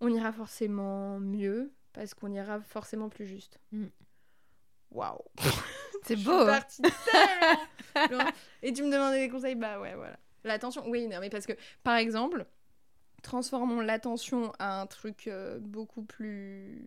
on 0.00 0.08
ira 0.08 0.32
forcément 0.32 1.18
mieux, 1.18 1.72
parce 1.92 2.14
qu'on 2.14 2.32
ira 2.32 2.60
forcément 2.60 3.08
plus 3.08 3.26
juste. 3.26 3.60
Mm. 3.72 3.86
Waouh 4.90 5.18
C'est 6.04 6.16
beau 6.16 6.30
hein. 6.32 6.60
Et 8.62 8.72
tu 8.72 8.82
me 8.82 8.90
demandais 8.90 9.26
des 9.26 9.28
conseils 9.28 9.56
Bah 9.56 9.80
ouais, 9.80 9.94
voilà. 9.94 10.18
L'attention, 10.44 10.88
oui, 10.88 11.08
non, 11.08 11.18
mais 11.20 11.30
parce 11.30 11.46
que, 11.46 11.52
par 11.82 11.96
exemple, 11.96 12.46
transformons 13.28 13.80
l'attention 13.80 14.52
à 14.58 14.80
un 14.80 14.86
truc 14.86 15.28
euh, 15.28 15.58
beaucoup 15.60 16.02
plus 16.02 16.82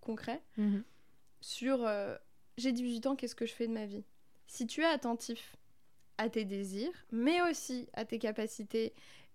concret 0.00 0.40
mhm. 0.56 0.84
sur 1.40 1.84
euh, 1.84 2.14
j'ai 2.58 2.70
18 2.70 3.06
ans, 3.06 3.16
qu'est-ce 3.16 3.34
que 3.34 3.44
je 3.44 3.52
fais 3.52 3.66
de 3.66 3.72
ma 3.72 3.86
vie? 3.86 4.04
Si 4.46 4.68
tu 4.68 4.82
es 4.82 4.86
attentif 4.86 5.56
à 6.16 6.28
tes 6.28 6.44
désirs, 6.44 6.92
mais 7.10 7.42
aussi 7.42 7.88
à 7.92 8.04
tes 8.04 8.20
capacités 8.20 8.94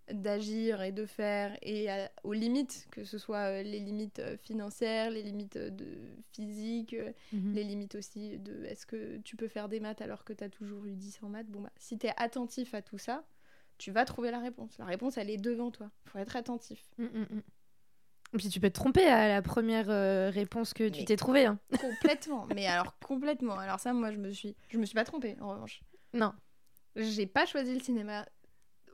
d'agir 0.09 0.81
et 0.81 0.93
de 0.93 1.05
faire 1.05 1.57
et 1.61 1.87
aux 2.23 2.33
limites, 2.33 2.87
que 2.91 3.03
ce 3.03 3.17
soit 3.17 3.49
euh, 3.49 3.63
les 3.63 3.79
limites 3.79 4.21
financières, 4.37 5.09
les 5.09 5.23
limites 5.23 5.57
de 5.57 5.97
physique, 6.31 6.95
mhm. 7.33 7.53
les 7.53 7.65
limites 7.65 7.95
aussi 7.95 8.37
de 8.37 8.63
est-ce 8.63 8.85
que 8.85 9.17
tu 9.17 9.35
peux 9.35 9.49
faire 9.49 9.67
des 9.67 9.81
maths 9.81 10.01
alors 10.01 10.23
que 10.23 10.31
tu 10.31 10.43
as 10.43 10.49
toujours 10.49 10.85
eu 10.85 10.93
10 10.93 11.19
en 11.23 11.29
maths? 11.29 11.47
Bon, 11.47 11.59
bah, 11.59 11.71
si 11.75 11.97
tu 11.97 12.07
es 12.07 12.13
attentif 12.15 12.73
à 12.73 12.81
tout 12.81 12.99
ça, 12.99 13.25
tu 13.77 13.91
vas 13.91 14.05
trouver 14.05 14.31
la 14.31 14.39
réponse. 14.39 14.77
La 14.77 14.85
réponse, 14.85 15.17
elle 15.17 15.29
est 15.29 15.37
devant 15.37 15.71
toi. 15.71 15.89
Il 16.05 16.11
faut 16.11 16.19
être 16.19 16.35
attentif. 16.35 16.83
Mm, 16.97 17.03
mm, 17.03 17.27
mm. 17.29 17.41
Puis 18.37 18.49
tu 18.49 18.59
peux 18.59 18.69
te 18.69 18.75
tromper 18.75 19.05
à 19.05 19.27
la 19.27 19.41
première 19.41 19.89
euh, 19.89 20.29
réponse 20.29 20.73
que 20.73 20.89
tu 20.89 21.05
t'es 21.05 21.15
trouvée. 21.15 21.45
Hein. 21.45 21.59
Complètement. 21.79 22.47
mais 22.53 22.65
alors 22.65 22.97
complètement. 22.99 23.57
Alors 23.57 23.79
ça, 23.79 23.93
moi, 23.93 24.11
je 24.11 24.17
me 24.17 24.31
suis, 24.31 24.55
je 24.69 24.77
me 24.77 24.85
suis 24.85 24.95
pas 24.95 25.05
trompée 25.05 25.37
en 25.39 25.49
revanche. 25.49 25.81
Non. 26.13 26.33
J'ai 26.95 27.27
pas 27.27 27.45
choisi 27.45 27.73
le 27.73 27.79
cinéma 27.79 28.25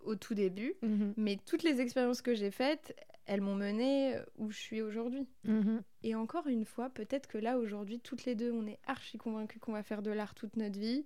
au 0.04 0.16
tout 0.16 0.34
début, 0.34 0.74
mm-hmm. 0.84 1.14
mais 1.18 1.38
toutes 1.46 1.64
les 1.64 1.80
expériences 1.80 2.22
que 2.22 2.34
j'ai 2.34 2.50
faites, 2.52 2.96
elles 3.26 3.42
m'ont 3.42 3.56
menée 3.56 4.16
euh, 4.16 4.24
où 4.38 4.52
je 4.52 4.58
suis 4.58 4.82
aujourd'hui. 4.82 5.28
Mm-hmm. 5.48 5.82
Et 6.04 6.16
encore 6.16 6.48
une 6.48 6.66
fois, 6.66 6.90
peut-être 6.90 7.28
que 7.28 7.38
là 7.38 7.58
aujourd'hui, 7.58 8.00
toutes 8.00 8.26
les 8.26 8.36
deux, 8.36 8.52
on 8.52 8.66
est 8.66 8.80
archi 8.86 9.18
convaincus 9.18 9.62
qu'on 9.62 9.74
va 9.74 9.84
faire 9.84 10.02
de 10.02 10.12
l'art 10.12 10.34
toute 10.34 10.56
notre 10.56 10.80
vie 10.80 11.06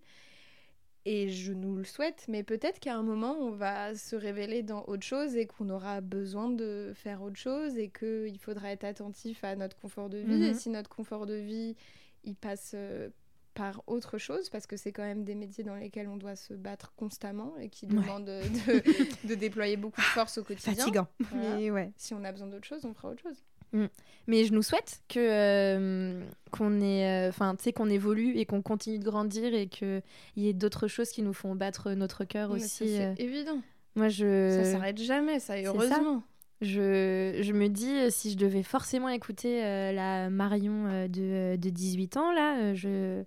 et 1.06 1.30
je 1.30 1.54
nous 1.54 1.76
le 1.76 1.84
souhaite, 1.84 2.26
mais 2.28 2.42
peut-être 2.42 2.80
qu'à 2.80 2.96
un 2.96 3.04
moment, 3.04 3.36
on 3.40 3.52
va 3.52 3.94
se 3.94 4.16
révéler 4.16 4.64
dans 4.64 4.84
autre 4.86 5.04
chose 5.04 5.36
et 5.36 5.46
qu'on 5.46 5.70
aura 5.70 6.02
besoin 6.02 6.50
de 6.50 6.94
faire 6.96 7.22
autre 7.22 7.38
chose 7.38 7.78
et 7.78 7.90
qu'il 7.90 8.40
faudra 8.40 8.72
être 8.72 8.84
attentif 8.84 9.44
à 9.44 9.56
notre 9.56 9.78
confort 9.78 10.10
de 10.10 10.18
vie. 10.18 10.44
Et 10.44 10.50
mhm. 10.50 10.54
si 10.56 10.70
notre 10.70 10.90
confort 10.90 11.28
de 11.28 11.36
vie, 11.36 11.76
il 12.24 12.36
passe 12.36 12.72
euh, 12.74 13.10
par 13.54 13.84
autre 13.86 14.18
chose, 14.18 14.50
parce 14.50 14.66
que 14.66 14.78
c'est 14.78 14.92
quand 14.92 15.04
même 15.04 15.24
des 15.24 15.36
métiers 15.36 15.64
dans 15.64 15.76
lesquels 15.76 16.08
on 16.08 16.18
doit 16.18 16.36
se 16.36 16.56
battre 16.56 16.92
constamment 16.96 17.56
et 17.60 17.70
qui 17.70 17.86
demandent 17.86 18.26
de, 18.26 19.28
de, 19.28 19.36
déployer 19.36 19.78
beaucoup 19.78 20.02
de 20.02 20.06
force 20.08 20.40
au 20.40 20.44
quotidien. 20.44 20.74
Fatigant. 20.74 21.08
Mais 21.34 21.70
ouais. 21.70 21.92
Si 21.98 22.16
on 22.16 22.24
a 22.24 22.32
besoin 22.32 22.48
d'autre 22.48 22.68
chose, 22.68 22.84
on 22.84 22.96
fera 22.96 23.10
autre 23.10 23.22
chose. 23.22 23.44
Mm. 23.74 23.86
Mais 24.28 24.46
je 24.46 24.54
nous 24.54 24.64
souhaite 24.64 25.02
que 25.08 25.20
euh, 25.20 26.24
qu'on 26.52 26.82
ait, 26.82 27.28
euh, 27.28 27.30
enfin, 27.30 27.56
tu 27.56 27.64
sais, 27.64 27.74
qu'on 27.74 27.90
évolue 27.90 28.38
et 28.38 28.46
qu'on 28.46 28.62
continue 28.62 28.98
de 28.98 29.04
grandir 29.04 29.54
et 29.54 29.68
qu'il 29.68 30.02
y 30.36 30.50
ait 30.50 30.54
d'autres 30.54 30.88
choses 30.88 31.10
qui 31.10 31.22
nous 31.22 31.34
font 31.34 31.56
battre 31.56 31.92
notre 31.92 32.24
cœur 32.24 32.52
aussi. 32.52 32.68
C'est 32.68 33.06
euh. 33.06 33.14
évident. 33.18 33.60
Moi, 33.96 34.10
je. 34.10 34.62
Ça 34.64 34.72
s'arrête 34.72 34.98
jamais, 34.98 35.40
ça, 35.40 35.60
et 35.60 35.66
heureusement. 35.66 36.24
Je, 36.62 37.40
je, 37.42 37.52
me 37.52 37.68
dis, 37.68 38.12
si 38.12 38.32
je 38.32 38.38
devais 38.38 38.64
forcément 38.64 39.10
écouter 39.10 39.62
la 39.62 40.30
Marion 40.30 41.08
de, 41.08 41.58
de, 41.58 41.70
18 41.70 42.18
ans, 42.18 42.32
là, 42.32 42.74
je. 42.74 43.24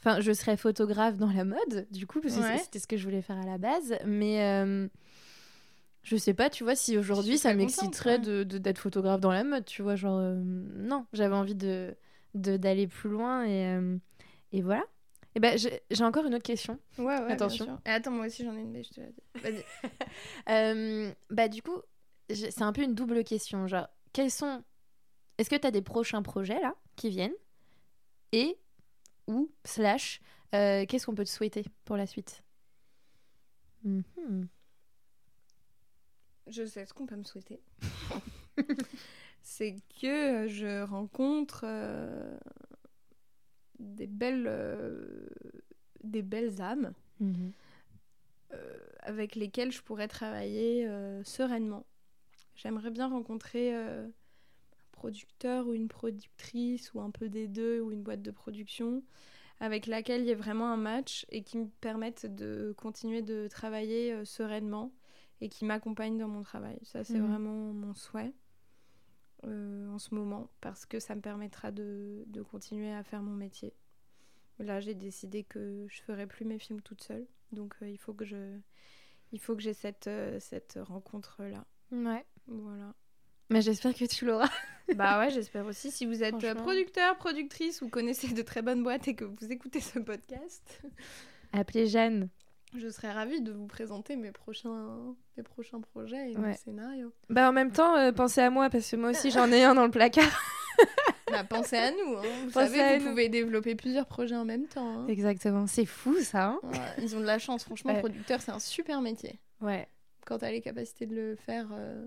Enfin, 0.00 0.20
je 0.20 0.32
serais 0.32 0.56
photographe 0.56 1.16
dans 1.16 1.30
la 1.30 1.44
mode, 1.44 1.86
du 1.90 2.06
coup, 2.06 2.20
parce 2.20 2.36
que 2.36 2.42
c'était 2.58 2.78
ce 2.78 2.86
que 2.86 2.96
je 2.96 3.04
voulais 3.04 3.22
faire 3.22 3.38
à 3.38 3.46
la 3.46 3.58
base. 3.58 3.96
Mais 4.06 4.78
je 6.06 6.16
sais 6.16 6.34
pas, 6.34 6.50
tu 6.50 6.62
vois, 6.62 6.76
si 6.76 6.96
aujourd'hui 6.96 7.36
ça 7.36 7.52
m'exciterait 7.52 8.20
de 8.20 8.44
d'être 8.44 8.78
photographe 8.78 9.20
dans 9.20 9.32
la 9.32 9.42
mode, 9.42 9.64
tu 9.64 9.82
vois, 9.82 9.96
genre 9.96 10.20
euh, 10.20 10.36
non, 10.36 11.04
j'avais 11.12 11.34
envie 11.34 11.56
de 11.56 11.96
d'aller 12.34 12.86
plus 12.86 13.10
loin 13.10 13.44
et, 13.44 13.66
euh, 13.74 13.98
et 14.52 14.62
voilà. 14.62 14.84
Et 15.34 15.40
ben 15.40 15.58
j'ai 15.58 16.04
encore 16.04 16.24
une 16.24 16.34
autre 16.36 16.44
question. 16.44 16.78
Ouais 16.96 17.04
ouais. 17.04 17.32
Attention. 17.32 17.80
Et 17.84 17.90
attends, 17.90 18.12
moi 18.12 18.26
aussi 18.26 18.44
j'en 18.44 18.56
ai 18.56 18.60
une, 18.60 18.70
mais 18.70 18.84
je 18.84 18.90
te 18.90 19.00
la 19.00 19.08
dis. 19.08 19.22
Vas-y. 19.42 19.64
Euh, 20.48 21.12
bah 21.30 21.48
du 21.48 21.60
coup, 21.60 21.82
c'est 22.30 22.62
un 22.62 22.72
peu 22.72 22.82
une 22.82 22.94
double 22.94 23.24
question, 23.24 23.66
genre 23.66 23.88
quels 24.12 24.30
sont 24.30 24.62
Est-ce 25.38 25.50
que 25.50 25.56
tu 25.56 25.66
as 25.66 25.72
des 25.72 25.82
prochains 25.82 26.22
projets 26.22 26.60
là 26.60 26.76
qui 26.94 27.10
viennent? 27.10 27.34
Et 28.30 28.56
ou 29.26 29.50
slash 29.64 30.20
qu'est-ce 30.52 31.04
qu'on 31.04 31.16
peut 31.16 31.24
te 31.24 31.30
souhaiter 31.30 31.64
pour 31.84 31.96
la 31.96 32.06
suite? 32.06 32.44
Mm 33.82 34.02
je 36.48 36.64
sais 36.64 36.86
ce 36.86 36.94
qu'on 36.94 37.06
peut 37.06 37.16
me 37.16 37.24
souhaiter. 37.24 37.60
c'est 39.46 39.76
que 40.00 40.48
je 40.48 40.82
rencontre 40.82 41.62
euh, 41.64 42.36
des 43.78 44.08
belles 44.08 44.46
euh, 44.48 45.28
des 46.02 46.22
belles 46.22 46.60
âmes 46.60 46.92
mhm. 47.20 47.52
euh, 48.52 48.78
avec 49.00 49.36
lesquelles 49.36 49.70
je 49.70 49.82
pourrais 49.82 50.08
travailler 50.08 50.88
sereinement. 51.22 51.86
J'aimerais 52.56 52.90
bien 52.90 53.08
rencontrer 53.08 53.74
un 53.74 54.10
producteur 54.90 55.68
ou 55.68 55.74
une 55.74 55.88
productrice 55.88 56.92
ou 56.94 57.00
un 57.00 57.10
peu 57.10 57.28
des 57.28 57.46
deux 57.46 57.80
ou 57.80 57.92
une 57.92 58.02
boîte 58.02 58.22
de 58.22 58.30
production 58.32 59.04
avec 59.60 59.86
laquelle 59.86 60.22
il 60.22 60.26
y 60.26 60.30
ait 60.30 60.34
vraiment 60.34 60.72
un 60.72 60.76
match 60.76 61.24
et 61.30 61.42
qui 61.42 61.58
me 61.58 61.68
permette 61.80 62.26
de 62.34 62.74
continuer 62.76 63.22
de 63.22 63.46
travailler 63.46 64.24
sereinement 64.24 64.92
et 65.40 65.48
qui 65.48 65.64
m'accompagne 65.64 66.18
dans 66.18 66.28
mon 66.28 66.42
travail. 66.42 66.78
Ça, 66.82 67.04
c'est 67.04 67.18
mhm. 67.18 67.28
vraiment 67.28 67.72
mon 67.72 67.94
souhait 67.94 68.32
euh, 69.44 69.88
en 69.88 69.98
ce 69.98 70.14
moment 70.14 70.50
parce 70.60 70.86
que 70.86 70.98
ça 70.98 71.14
me 71.14 71.20
permettra 71.20 71.70
de, 71.70 72.24
de 72.26 72.42
continuer 72.42 72.92
à 72.92 73.02
faire 73.02 73.22
mon 73.22 73.34
métier. 73.34 73.74
Là, 74.58 74.80
j'ai 74.80 74.94
décidé 74.94 75.44
que 75.44 75.86
je 75.88 76.02
ferai 76.02 76.26
plus 76.26 76.46
mes 76.46 76.58
films 76.58 76.80
toute 76.80 77.02
seule, 77.02 77.26
donc 77.52 77.74
euh, 77.82 77.90
il 77.90 77.98
faut 77.98 78.14
que 78.14 78.24
je, 78.24 78.58
il 79.32 79.38
faut 79.38 79.54
que 79.54 79.62
j'ai 79.62 79.74
cette, 79.74 80.06
euh, 80.06 80.40
cette 80.40 80.78
rencontre 80.80 81.42
là. 81.42 81.66
Ouais. 81.92 82.24
Voilà. 82.46 82.94
Mais 83.50 83.60
j'espère 83.60 83.94
que 83.94 84.04
tu 84.04 84.26
l'auras. 84.26 84.50
Bah 84.94 85.18
ouais, 85.18 85.30
j'espère 85.30 85.66
aussi. 85.66 85.90
Si 85.90 86.06
vous 86.06 86.22
êtes 86.22 86.54
producteur, 86.54 87.18
productrice 87.18 87.82
ou 87.82 87.88
connaissez 87.88 88.32
de 88.32 88.42
très 88.42 88.62
bonnes 88.62 88.84
boîtes 88.84 89.08
et 89.08 89.16
que 89.16 89.24
vous 89.24 89.50
écoutez 89.50 89.80
ce 89.80 89.98
podcast, 89.98 90.80
Appelez 91.52 91.86
Jeanne. 91.86 92.28
Je 92.78 92.88
serais 92.88 93.12
ravie 93.12 93.40
de 93.40 93.52
vous 93.52 93.66
présenter 93.66 94.16
mes 94.16 94.32
prochains, 94.32 95.14
mes 95.36 95.42
prochains 95.42 95.80
projets 95.80 96.32
et 96.32 96.36
Ouais. 96.36 96.48
mes 96.50 96.54
scénarios. 96.54 97.12
Bah 97.30 97.48
en 97.48 97.52
même 97.52 97.72
temps, 97.72 97.96
euh, 97.96 98.12
pensez 98.12 98.40
à 98.40 98.50
moi 98.50 98.70
parce 98.70 98.90
que 98.90 98.96
moi 98.96 99.10
aussi 99.10 99.30
j'en 99.30 99.50
ai 99.52 99.64
un 99.64 99.74
dans 99.74 99.84
le 99.84 99.90
placard. 99.90 100.24
Bah, 101.28 101.42
pensez 101.42 101.76
à 101.76 101.90
nous. 101.90 102.16
hein. 102.16 102.22
Vous 102.44 102.50
Pensez 102.52 102.76
savez, 102.76 102.98
vous 102.98 103.04
nous. 103.04 103.10
pouvez 103.10 103.28
développer 103.28 103.74
plusieurs 103.74 104.06
projets 104.06 104.36
en 104.36 104.44
même 104.44 104.66
temps. 104.68 105.00
hein. 105.00 105.06
Exactement, 105.08 105.66
c'est 105.66 105.84
fou 105.84 106.14
ça. 106.20 106.50
hein 106.50 106.60
Ouais, 106.62 106.78
ils 107.02 107.16
ont 107.16 107.20
de 107.20 107.24
la 107.26 107.38
chance. 107.40 107.64
Franchement, 107.64 107.92
Ouais. 107.94 107.98
producteur, 107.98 108.40
c'est 108.40 108.52
un 108.52 108.60
super 108.60 109.00
métier. 109.00 109.40
ouais, 109.60 109.88
Quand 110.24 110.38
t'as 110.38 110.52
les 110.52 110.60
capacités 110.60 111.04
de 111.06 111.16
le 111.16 111.34
faire 111.34 111.66
euh, 111.72 112.06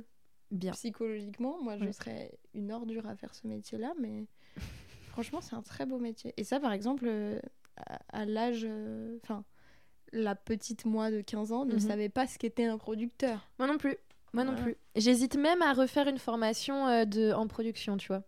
bien. 0.51 0.71
psychologiquement, 0.71 1.61
moi, 1.61 1.75
je 1.77 1.91
serais 1.91 2.31
une 2.53 2.71
ordure 2.71 3.07
à 3.07 3.15
faire 3.17 3.35
ce 3.35 3.45
métier-là, 3.45 3.91
mais 3.99 4.25
franchement, 5.09 5.41
c'est 5.41 5.55
un 5.55 5.63
très 5.63 5.85
beau 5.85 5.99
métier. 5.99 6.33
Et 6.37 6.45
ça, 6.45 6.61
par 6.61 6.71
exemple, 6.71 7.03
euh, 7.07 7.39
à, 7.75 7.99
à 8.21 8.25
l'âge... 8.25 8.65
Enfin, 9.23 9.43
la 10.13 10.35
petite 10.35 10.85
moi 10.85 11.11
de 11.11 11.21
15 11.21 11.51
ans 11.51 11.65
ne 11.65 11.73
Mhm. 11.73 11.79
savait 11.79 12.09
pas 12.09 12.27
ce 12.27 12.37
qu'était 12.37 12.65
un 12.65 12.77
producteur. 12.77 13.47
Moi 13.59 13.67
non 13.67 13.77
plus. 13.77 13.95
Moi 14.33 14.43
non 14.43 14.55
plus. 14.55 14.75
J'hésite 14.95 15.35
même 15.35 15.61
à 15.61 15.73
refaire 15.73 16.07
une 16.07 16.19
formation 16.19 16.87
euh, 16.87 17.05
de 17.05 17.31
en 17.33 17.47
production, 17.47 17.97
tu 17.97 18.07
vois. 18.09 18.23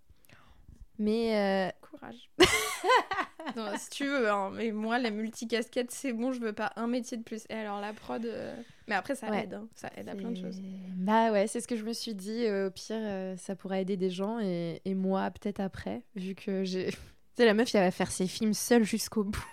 Mais 0.97 1.35
euh, 1.35 1.71
Courage. 1.81 2.29
non, 3.55 3.65
si 3.77 3.89
tu 3.89 4.05
veux, 4.05 4.29
hein, 4.29 4.51
mais 4.53 4.71
moi, 4.71 4.99
la 4.99 5.09
multicasquette, 5.09 5.89
c'est 5.91 6.13
bon, 6.13 6.31
je 6.31 6.39
veux 6.39 6.53
pas 6.53 6.71
un 6.75 6.87
métier 6.87 7.17
de 7.17 7.23
plus. 7.23 7.43
Et 7.49 7.53
alors, 7.55 7.79
la 7.81 7.93
prod... 7.93 8.23
euh, 8.25 8.55
Mais 8.87 8.95
après, 8.95 9.15
ça 9.15 9.29
Ouais. 9.29 9.43
aide, 9.43 9.55
hein. 9.55 9.67
ça 9.75 9.89
aide 9.97 10.09
à 10.09 10.15
plein 10.15 10.29
de 10.31 10.37
choses. 10.37 10.59
Bah 10.97 11.31
ouais, 11.31 11.47
c'est 11.47 11.59
ce 11.61 11.67
que 11.67 11.75
je 11.75 11.83
me 11.83 11.93
suis 11.93 12.13
dit. 12.13 12.45
euh, 12.45 12.67
au 12.67 12.71
pire, 12.71 12.95
euh, 12.99 13.35
ça 13.37 13.55
pourrait 13.55 13.81
aider 13.81 13.97
des 13.97 14.09
gens 14.11 14.39
et, 14.39 14.81
et 14.85 14.93
moi 14.93 15.31
peut-être 15.31 15.59
après, 15.59 16.03
vu 16.15 16.35
que 16.35 16.63
j'ai. 16.63 16.91
Tu 17.35 17.43
sais, 17.43 17.45
la 17.45 17.53
meuf, 17.53 17.73
elle 17.73 17.81
va 17.83 17.91
faire 17.91 18.11
ses 18.11 18.27
films 18.27 18.53
seule 18.53 18.83
jusqu'au 18.83 19.23
bout. 19.23 19.45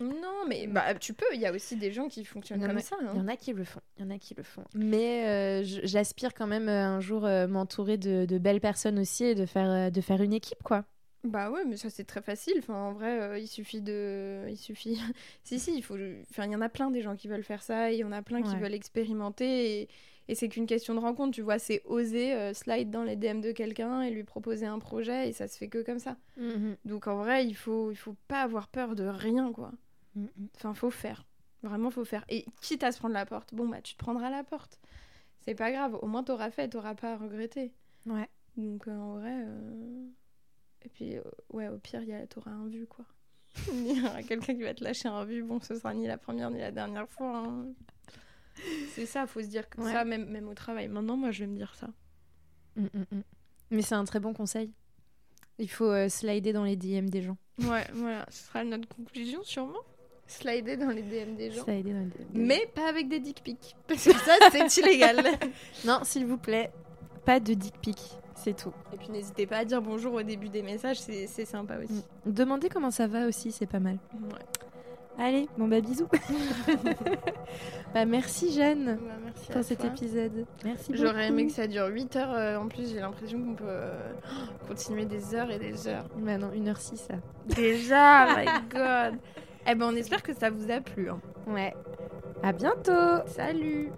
Non, 0.00 0.44
mais 0.46 0.66
bah, 0.66 0.94
tu 0.94 1.14
peux, 1.14 1.24
il 1.32 1.40
y 1.40 1.46
a 1.46 1.52
aussi 1.52 1.76
des 1.76 1.90
gens 1.90 2.08
qui 2.08 2.24
fonctionnent 2.24 2.60
comme 2.66 2.76
a- 2.76 2.80
ça. 2.80 2.96
Il 3.00 3.06
y 3.06 3.08
hein. 3.08 3.14
en 3.16 3.28
a 3.28 3.36
qui 3.36 3.52
le 3.52 3.64
font. 3.64 3.80
Il 3.98 4.04
y 4.04 4.06
en 4.06 4.10
a 4.10 4.18
qui 4.18 4.34
le 4.34 4.42
font. 4.42 4.64
Mais 4.74 5.26
euh, 5.26 5.62
j'aspire 5.84 6.34
quand 6.34 6.46
même 6.46 6.68
euh, 6.68 6.84
un 6.84 7.00
jour 7.00 7.24
euh, 7.24 7.46
m'entourer 7.46 7.96
de, 7.96 8.26
de 8.26 8.38
belles 8.38 8.60
personnes 8.60 8.98
aussi 8.98 9.24
et 9.24 9.34
de 9.34 9.46
faire, 9.46 9.90
de 9.90 10.00
faire 10.02 10.20
une 10.20 10.34
équipe, 10.34 10.62
quoi. 10.62 10.84
Bah 11.24 11.50
ouais, 11.50 11.64
mais 11.64 11.76
ça 11.76 11.90
c'est 11.90 12.04
très 12.04 12.22
facile. 12.22 12.54
Enfin, 12.58 12.74
en 12.74 12.92
vrai, 12.92 13.20
euh, 13.20 13.38
il 13.38 13.48
suffit 13.48 13.80
de, 13.80 14.44
il 14.48 14.56
suffit. 14.58 15.00
si 15.44 15.58
si, 15.58 15.74
il 15.76 15.82
faut. 15.82 15.96
Enfin, 16.30 16.44
il 16.44 16.52
y 16.52 16.56
en 16.56 16.60
a 16.60 16.68
plein 16.68 16.90
des 16.90 17.00
gens 17.02 17.16
qui 17.16 17.26
veulent 17.26 17.42
faire 17.42 17.62
ça. 17.62 17.90
et 17.90 17.94
Il 17.94 17.98
y 17.98 18.04
en 18.04 18.12
a 18.12 18.22
plein 18.22 18.42
qui 18.42 18.54
veulent 18.56 18.74
expérimenter. 18.74 19.80
Et, 19.82 19.88
et 20.28 20.34
c'est 20.34 20.48
qu'une 20.48 20.66
question 20.66 20.94
de 20.94 21.00
rencontre. 21.00 21.32
Tu 21.34 21.42
vois, 21.42 21.58
c'est 21.58 21.82
oser 21.84 22.32
euh, 22.34 22.52
slide 22.54 22.90
dans 22.90 23.02
les 23.02 23.16
DM 23.16 23.40
de 23.40 23.50
quelqu'un 23.52 24.02
et 24.02 24.10
lui 24.10 24.22
proposer 24.24 24.66
un 24.66 24.78
projet. 24.78 25.28
Et 25.28 25.32
ça 25.32 25.48
se 25.48 25.56
fait 25.58 25.68
que 25.68 25.82
comme 25.82 25.98
ça. 25.98 26.16
Donc 26.84 27.08
en 27.08 27.16
vrai, 27.16 27.44
il 27.44 27.54
faut, 27.54 27.90
il 27.90 27.96
faut 27.96 28.14
pas 28.28 28.42
avoir 28.42 28.68
peur 28.68 28.94
de 28.94 29.04
rien, 29.04 29.50
quoi. 29.52 29.72
Enfin, 30.56 30.74
faut 30.74 30.90
faire. 30.90 31.26
Vraiment, 31.62 31.90
faut 31.90 32.04
faire. 32.04 32.24
Et 32.28 32.44
quitte 32.60 32.82
à 32.84 32.92
se 32.92 32.98
prendre 32.98 33.14
la 33.14 33.26
porte, 33.26 33.54
bon 33.54 33.68
bah 33.68 33.80
tu 33.82 33.94
te 33.94 33.98
prendras 33.98 34.30
la 34.30 34.44
porte. 34.44 34.80
C'est 35.40 35.54
pas 35.54 35.70
grave. 35.72 35.98
Au 36.02 36.06
moins 36.06 36.22
t'auras 36.22 36.50
fait, 36.50 36.68
t'auras 36.68 36.94
pas 36.94 37.12
à 37.14 37.16
regretter. 37.16 37.72
Ouais. 38.06 38.28
Donc 38.56 38.86
euh, 38.88 38.96
en 38.96 39.14
vrai. 39.18 39.32
euh, 39.46 40.06
Et 40.82 40.88
puis, 40.88 41.16
euh, 41.16 41.22
ouais, 41.52 41.68
au 41.68 41.78
pire, 41.78 42.02
a- 42.14 42.26
t'auras 42.26 42.52
un 42.52 42.68
vu, 42.68 42.86
quoi. 42.86 43.04
il 43.72 43.96
y 43.98 44.02
aura 44.04 44.22
quelqu'un 44.22 44.54
qui 44.54 44.62
va 44.62 44.74
te 44.74 44.84
lâcher 44.84 45.08
un 45.08 45.24
vu. 45.24 45.42
Bon, 45.42 45.60
ce 45.60 45.74
sera 45.74 45.92
ni 45.94 46.06
la 46.06 46.18
première 46.18 46.50
ni 46.50 46.58
la 46.58 46.70
dernière 46.72 47.08
fois. 47.08 47.38
hein. 47.38 47.66
C'est 48.94 49.06
ça, 49.06 49.26
faut 49.26 49.42
se 49.42 49.48
dire 49.48 49.68
que 49.68 49.80
Ouais. 49.80 49.92
ça, 49.92 50.04
même, 50.04 50.26
même 50.30 50.48
au 50.48 50.54
travail. 50.54 50.88
Maintenant, 50.88 51.16
moi, 51.16 51.30
je 51.30 51.40
vais 51.44 51.50
me 51.50 51.56
dire 51.56 51.74
ça. 51.74 51.88
Mm, 52.76 52.84
mm, 52.84 53.04
mm. 53.12 53.22
Mais 53.70 53.82
c'est 53.82 53.94
un 53.94 54.04
très 54.04 54.20
bon 54.20 54.32
conseil. 54.32 54.72
Il 55.58 55.70
faut 55.70 55.92
slider 56.08 56.52
dans 56.52 56.64
les 56.64 56.76
DM 56.76 57.06
des 57.08 57.22
gens. 57.22 57.36
Ouais, 57.60 57.86
voilà, 57.94 58.26
ce 58.30 58.44
sera 58.44 58.62
notre 58.64 58.88
conclusion, 58.88 59.42
sûrement. 59.42 59.80
Slider 60.28 60.76
dans 60.76 60.90
les 60.90 61.02
DM 61.02 61.36
des 61.36 61.50
gens. 61.52 61.64
Slider 61.64 61.92
dans 61.92 62.00
les 62.00 62.06
DM. 62.06 62.46
Mais 62.46 62.68
pas 62.74 62.88
avec 62.88 63.08
des 63.08 63.20
dick 63.20 63.42
pics. 63.42 63.76
Parce 63.86 64.04
que 64.04 64.12
ça, 64.12 64.32
c'est 64.50 64.76
illégal. 64.82 65.22
Non, 65.84 66.00
s'il 66.02 66.26
vous 66.26 66.38
plaît, 66.38 66.70
pas 67.24 67.38
de 67.40 67.54
dick 67.54 67.74
pic. 67.80 67.98
C'est 68.34 68.56
tout. 68.56 68.72
Et 68.92 68.96
puis 68.96 69.08
n'hésitez 69.10 69.46
pas 69.46 69.58
à 69.58 69.64
dire 69.64 69.80
bonjour 69.80 70.12
au 70.14 70.22
début 70.22 70.48
des 70.48 70.62
messages, 70.62 70.98
c'est 70.98 71.26
sympa 71.44 71.76
aussi. 71.82 72.04
Demandez 72.26 72.68
comment 72.68 72.90
ça 72.90 73.06
va 73.06 73.26
aussi, 73.26 73.50
c'est 73.50 73.66
pas 73.66 73.80
mal. 73.80 73.98
Ouais. 74.12 74.38
Allez, 75.18 75.48
bon 75.56 75.66
bah 75.66 75.80
bisous. 75.80 76.06
bah 77.94 78.04
merci 78.04 78.52
Jeanne 78.52 78.98
Bah, 79.00 79.14
merci 79.24 79.50
pour 79.50 79.64
cet 79.64 79.78
toi. 79.80 79.88
épisode. 79.88 80.44
Merci 80.64 80.92
beaucoup. 80.92 81.02
J'aurais 81.02 81.28
aimé 81.28 81.46
que 81.46 81.52
ça 81.52 81.66
dure 81.66 81.86
8 81.86 82.16
heures. 82.16 82.32
euh, 82.34 82.56
en 82.58 82.68
plus, 82.68 82.90
j'ai 82.92 83.00
l'impression 83.00 83.42
qu'on 83.42 83.54
peut 83.54 83.64
euh, 83.66 84.12
continuer 84.68 85.06
des 85.06 85.34
heures 85.34 85.50
et 85.50 85.58
des 85.58 85.88
heures. 85.88 86.04
Bah 86.18 86.36
non, 86.36 86.50
1h06 86.50 87.10
là. 87.10 87.16
Déjà, 87.46 88.26
my 88.36 88.44
god. 88.70 89.18
Eh 89.68 89.74
ben, 89.74 89.86
on 89.92 89.96
espère 89.96 90.22
que 90.22 90.32
ça 90.34 90.50
vous 90.50 90.70
a 90.70 90.80
plu. 90.80 91.08
hein. 91.10 91.20
Ouais. 91.46 91.74
À 92.42 92.52
bientôt 92.52 92.92
Salut 93.26 93.90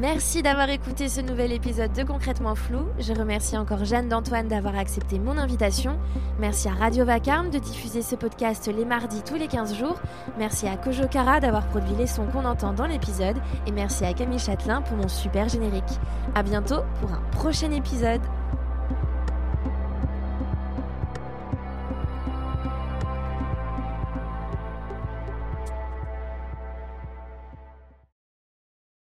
Merci 0.00 0.40
d'avoir 0.40 0.70
écouté 0.70 1.10
ce 1.10 1.20
nouvel 1.20 1.52
épisode 1.52 1.92
de 1.92 2.04
Concrètement 2.04 2.54
Flou. 2.54 2.86
Je 2.98 3.12
remercie 3.12 3.58
encore 3.58 3.84
Jeanne 3.84 4.08
d'Antoine 4.08 4.48
d'avoir 4.48 4.74
accepté 4.74 5.18
mon 5.18 5.36
invitation. 5.36 5.98
Merci 6.38 6.68
à 6.68 6.72
Radio 6.72 7.04
Vacarme 7.04 7.50
de 7.50 7.58
diffuser 7.58 8.00
ce 8.00 8.14
podcast 8.14 8.66
les 8.74 8.86
mardis 8.86 9.22
tous 9.22 9.34
les 9.34 9.46
15 9.46 9.76
jours. 9.76 10.00
Merci 10.38 10.66
à 10.68 10.78
Kojo 10.78 11.06
Kara 11.06 11.40
d'avoir 11.40 11.68
produit 11.68 11.94
les 11.96 12.06
sons 12.06 12.24
qu'on 12.32 12.46
entend 12.46 12.72
dans 12.72 12.86
l'épisode. 12.86 13.36
Et 13.66 13.72
merci 13.72 14.06
à 14.06 14.14
Camille 14.14 14.38
Châtelain 14.38 14.80
pour 14.80 14.96
mon 14.96 15.08
super 15.08 15.50
générique. 15.50 15.84
À 16.34 16.42
bientôt 16.42 16.80
pour 17.02 17.12
un 17.12 17.20
prochain 17.32 17.70
épisode. 17.70 18.22